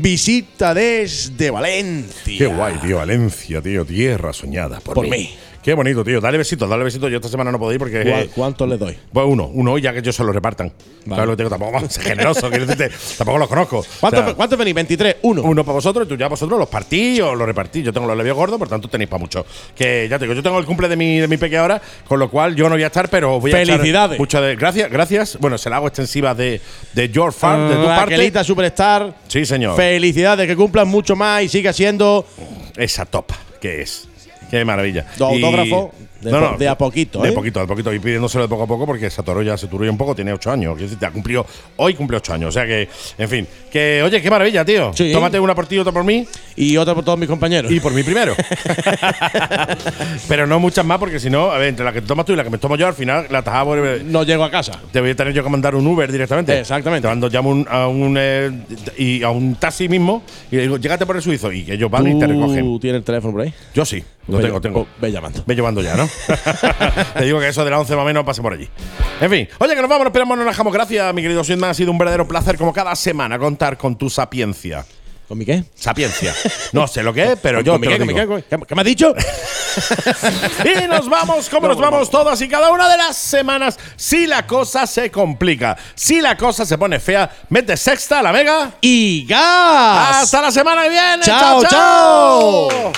visita 0.00 0.74
desde 0.74 1.50
Valencia. 1.50 2.38
Qué 2.38 2.46
guay, 2.46 2.76
tío. 2.78 2.96
Valencia, 2.96 3.60
tío. 3.62 3.84
Tierra 3.84 4.32
soñada 4.32 4.80
por, 4.80 4.94
Por 4.94 5.08
mí. 5.08 5.30
Qué 5.62 5.74
bonito, 5.74 6.02
tío. 6.02 6.20
Dale 6.22 6.38
besitos, 6.38 6.68
dale 6.70 6.84
besitos. 6.84 7.10
Yo 7.10 7.16
esta 7.16 7.28
semana 7.28 7.52
no 7.52 7.58
puedo 7.58 7.70
ir 7.72 7.78
porque. 7.78 8.02
¿Cuá- 8.02 8.20
eh, 8.22 8.30
¿Cuánto 8.34 8.66
le 8.66 8.78
doy? 8.78 8.96
pues 9.12 9.26
uno, 9.28 9.46
uno 9.52 9.76
ya 9.76 9.92
que 9.92 9.98
ellos 9.98 10.16
se 10.16 10.24
lo 10.24 10.32
repartan. 10.32 10.72
Claro, 11.04 11.26
lo 11.26 11.36
tengo, 11.36 11.50
tampoco 11.50 11.72
vamos 11.72 11.98
a 11.98 12.00
ser 12.00 12.16
decirte, 12.66 12.90
tampoco 13.18 13.38
los 13.38 13.48
conozco. 13.48 13.84
¿Cuántos 14.00 14.22
O 14.22 14.24
sea, 14.26 14.34
cuántos 14.34 14.58
venís? 14.58 14.74
23, 14.74 15.16
uno. 15.22 15.42
Uno 15.42 15.62
para 15.64 15.74
vosotros 15.74 16.06
y 16.06 16.08
tú 16.08 16.16
ya 16.16 16.28
vosotros 16.28 16.58
los 16.58 16.68
partís 16.68 17.20
o 17.20 17.34
los 17.34 17.46
repartís. 17.46 17.84
Yo 17.84 17.92
tengo 17.92 18.06
los 18.06 18.16
labios 18.16 18.36
gordos, 18.36 18.58
por 18.58 18.68
tanto 18.68 18.88
tenéis 18.88 19.10
para 19.10 19.20
mucho. 19.20 19.44
Que 19.74 20.06
ya 20.08 20.18
te 20.18 20.24
digo, 20.24 20.34
yo 20.34 20.42
tengo 20.42 20.58
el 20.58 20.64
cumple 20.64 20.88
de 20.88 20.96
mi, 20.96 21.18
de 21.18 21.28
mi 21.28 21.36
peque 21.36 21.58
ahora, 21.58 21.80
con 22.08 22.18
lo 22.18 22.30
cual 22.30 22.54
yo 22.56 22.64
no 22.68 22.74
voy 22.76 22.82
a 22.82 22.86
estar, 22.86 23.08
pero 23.10 23.38
voy 23.38 23.50
a 23.52 23.56
Felicidades. 23.56 24.18
mucho 24.18 24.40
de, 24.40 24.56
gracias, 24.56 24.90
gracias. 24.90 25.36
Bueno, 25.40 25.58
se 25.58 25.68
la 25.68 25.76
hago 25.76 25.88
extensiva 25.88 26.34
de, 26.34 26.60
de 26.94 27.08
Your 27.10 27.32
Farm, 27.34 27.68
de 27.68 27.74
tu 27.76 27.84
parte. 27.84 28.12
Raquelita 28.12 28.44
Superstar. 28.44 29.14
Sí, 29.28 29.44
señor. 29.44 29.76
Felicidades, 29.76 30.46
que 30.46 30.56
cumplan 30.56 30.88
mucho 30.88 31.16
más 31.16 31.42
y 31.42 31.48
siga 31.48 31.72
siendo 31.74 32.26
Esa 32.76 33.04
top 33.04 33.26
que 33.60 33.82
es. 33.82 34.08
Qué 34.50 34.64
maravilla. 34.64 35.04
Tu 35.16 35.24
Y- 35.24 35.26
autógrafo 35.44 35.92
de 36.20 36.30
po- 36.30 36.56
de 36.58 36.68
a 36.68 36.76
poquito, 36.76 37.20
De 37.22 37.28
¿eh? 37.30 37.32
poquito, 37.32 37.60
de 37.60 37.66
poquito. 37.66 37.92
Y 37.94 37.98
pidiéndoselo 37.98 38.44
de 38.44 38.48
poco 38.48 38.62
a 38.64 38.66
poco 38.66 38.86
porque 38.86 39.08
Satoru 39.10 39.42
ya 39.42 39.56
se 39.56 39.66
turó 39.68 39.88
un 39.90 39.96
poco, 39.98 40.14
tiene 40.14 40.32
ocho 40.32 40.50
años. 40.50 40.74
Quiero 40.76 40.90
decir, 40.90 41.04
ha 41.06 41.10
cumplido, 41.10 41.46
hoy 41.76 41.94
cumple 41.94 42.16
ocho 42.18 42.32
años. 42.34 42.48
O 42.48 42.52
sea 42.52 42.66
que, 42.66 42.88
en 43.18 43.28
fin. 43.28 43.46
Que, 43.70 44.02
oye, 44.04 44.20
qué 44.20 44.30
maravilla, 44.30 44.64
tío. 44.64 44.92
Sí. 44.94 45.12
Tómate 45.12 45.38
una 45.40 45.54
por 45.54 45.66
ti 45.66 45.78
otra 45.78 45.92
por 45.92 46.04
mí. 46.04 46.26
Y 46.56 46.76
otra 46.76 46.94
por 46.94 47.04
todos 47.04 47.18
mis 47.18 47.28
compañeros. 47.28 47.70
Y 47.72 47.80
por 47.80 47.92
mí 47.92 48.02
primero. 48.02 48.34
Pero 50.28 50.46
no 50.46 50.58
muchas 50.60 50.84
más, 50.84 50.98
porque 50.98 51.18
si 51.20 51.30
no, 51.30 51.50
a 51.50 51.58
ver, 51.58 51.68
entre 51.68 51.84
la 51.84 51.92
que 51.92 52.02
tomas 52.02 52.26
tú 52.26 52.32
y 52.32 52.36
la 52.36 52.44
que 52.44 52.50
me 52.50 52.58
tomo 52.58 52.76
yo, 52.76 52.86
al 52.86 52.94
final 52.94 53.26
la 53.30 53.42
tajada 53.42 53.64
vuelve- 53.64 54.02
no 54.04 54.22
llego 54.24 54.44
a 54.44 54.50
casa. 54.50 54.72
Te 54.92 55.00
voy 55.00 55.10
a 55.10 55.16
tener 55.16 55.32
yo 55.32 55.42
que 55.42 55.50
mandar 55.50 55.74
un 55.74 55.86
Uber 55.86 56.10
directamente. 56.10 56.58
Exactamente. 56.58 57.02
Te 57.02 57.08
mando, 57.08 57.28
llamo 57.28 57.50
un- 57.50 57.66
a, 57.68 57.86
un, 57.88 58.16
eh, 58.18 58.50
y 58.98 59.22
a 59.22 59.30
un 59.30 59.54
taxi 59.56 59.88
mismo 59.88 60.22
y 60.50 60.56
le 60.56 60.62
digo, 60.62 60.76
llégate 60.76 61.06
por 61.06 61.16
el 61.16 61.22
suizo. 61.22 61.52
Y 61.52 61.70
ellos 61.70 61.90
van 61.90 62.06
y 62.08 62.18
te 62.18 62.26
recogen. 62.26 62.60
¿Tú 62.64 62.78
tienes 62.80 62.98
el 63.00 63.04
teléfono 63.04 63.32
por 63.32 63.42
ahí? 63.42 63.54
Yo 63.74 63.84
sí, 63.84 64.02
lo 64.28 64.38
tengo, 64.40 64.60
tengo. 64.60 64.80
oh, 64.80 64.86
Ve 65.00 65.10
llamando. 65.12 65.42
Ve 65.46 65.54
llevando 65.54 65.80
ya, 65.82 65.96
¿no? 65.96 66.08
Te 67.14 67.24
digo 67.24 67.40
que 67.40 67.48
eso 67.48 67.64
de 67.64 67.70
las 67.70 67.80
11 67.80 67.96
más 67.96 68.02
o 68.02 68.06
menos 68.06 68.24
pase 68.24 68.42
por 68.42 68.52
allí. 68.52 68.68
En 69.20 69.30
fin, 69.30 69.48
oye, 69.58 69.74
que 69.74 69.80
nos 69.80 69.88
vamos, 69.90 70.04
nos 70.04 70.10
esperamos, 70.10 70.36
nos 70.38 70.46
dejamos. 70.46 70.72
Gracias, 70.72 71.14
mi 71.14 71.22
querido 71.22 71.44
Sidman. 71.44 71.70
Ha 71.70 71.74
sido 71.74 71.90
un 71.90 71.98
verdadero 71.98 72.26
placer, 72.26 72.56
como 72.56 72.72
cada 72.72 72.94
semana, 72.96 73.38
contar 73.38 73.76
con 73.76 73.96
tu 73.96 74.08
sapiencia. 74.10 74.84
¿Con 75.28 75.38
mi 75.38 75.44
qué? 75.44 75.62
Sapiencia. 75.76 76.34
No 76.72 76.88
sé 76.88 77.04
lo 77.04 77.14
que 77.14 77.22
es, 77.22 77.38
pero 77.40 77.60
yo 77.60 77.72
¿Con 77.72 77.80
mi 77.82 77.86
te 77.86 77.92
qué? 77.92 77.98
lo 78.00 78.06
¿Con 78.06 78.14
mi 78.14 78.20
digo. 78.20 78.36
qué? 78.36 78.42
¿Qué- 78.58 78.66
¿Qué 78.66 78.74
me 78.74 78.80
has 78.80 78.86
dicho? 78.86 79.14
Y 80.64 80.88
nos 80.88 81.08
vamos, 81.08 81.48
como 81.48 81.68
nos 81.68 81.78
vamos 81.78 82.10
todas 82.10 82.40
y 82.42 82.48
cada 82.48 82.72
una 82.72 82.88
de 82.88 82.96
las 82.96 83.16
semanas. 83.16 83.78
Si 83.94 84.26
la 84.26 84.44
cosa 84.44 84.84
se 84.84 85.12
complica, 85.12 85.76
si 85.94 86.20
la 86.20 86.36
cosa 86.36 86.66
se 86.66 86.76
pone 86.76 86.98
fea, 86.98 87.30
mete 87.50 87.76
sexta 87.76 88.18
a 88.18 88.22
la 88.22 88.32
mega. 88.32 88.72
¡Y 88.80 89.24
gas! 89.28 90.22
Hasta 90.24 90.42
la 90.42 90.50
semana 90.50 90.82
que 90.82 90.88
viene. 90.88 91.22
¡Chao, 91.22 91.62
chao! 91.64 92.68
chao! 92.68 92.92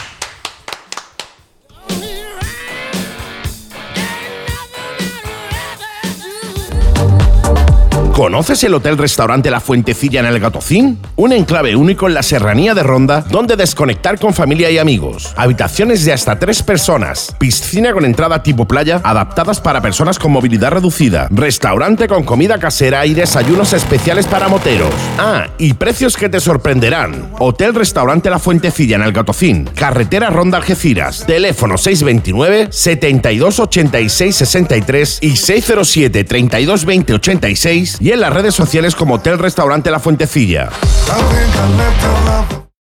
¿Conoces 8.23 8.63
el 8.63 8.73
Hotel 8.75 8.99
Restaurante 8.99 9.51
La 9.51 9.59
Fuentecilla 9.59 10.21
en 10.21 10.27
el 10.27 10.39
Gatocín? 10.39 10.97
Un 11.17 11.33
enclave 11.33 11.75
único 11.75 12.07
en 12.07 12.15
la 12.15 12.23
serranía 12.23 12.73
de 12.73 12.85
Ronda 12.85 13.25
donde 13.29 13.57
desconectar 13.57 14.17
con 14.21 14.33
familia 14.33 14.71
y 14.71 14.79
amigos. 14.79 15.35
Habitaciones 15.37 16.05
de 16.05 16.13
hasta 16.13 16.39
tres 16.39 16.63
personas. 16.63 17.35
Piscina 17.41 17.93
con 17.93 18.05
entrada 18.05 18.41
tipo 18.45 18.65
playa 18.65 19.01
adaptadas 19.03 19.61
para 19.61 19.83
personas 19.83 20.21
con 20.21 20.31
movilidad 20.31 20.71
reducida. 20.71 21.27
Restaurante 21.33 22.07
con 22.07 22.23
comida 22.23 22.61
casera 22.61 23.05
y 23.07 23.13
desayunos 23.13 23.73
especiales 23.73 24.29
para 24.29 24.47
moteros. 24.47 24.95
Ah, 25.19 25.49
y 25.59 25.73
precios 25.73 26.17
que 26.17 26.29
te 26.29 26.39
sorprenderán. 26.39 27.33
Hotel 27.41 27.75
Restaurante 27.75 28.31
La 28.31 28.39
Fuentecilla 28.39 28.95
en 28.95 29.03
el 29.03 29.13
Gatocín. 29.13 29.69
Carretera 29.75 30.31
Ronda 30.31 30.59
Algeciras. 30.59 31.27
Teléfono 31.27 31.77
629 31.77 32.69
72 32.71 33.59
86 33.59 34.37
63 34.37 35.19
y 35.23 35.35
607 35.37 36.23
32 36.23 36.85
20 36.85 37.15
86 37.15 37.97
y 37.99 38.12
en 38.13 38.21
las 38.21 38.33
redes 38.33 38.55
sociales 38.55 38.95
como 38.95 39.15
Hotel 39.15 39.39
Restaurante 39.39 39.91
La 39.91 39.99
Fuentecilla. 39.99 40.71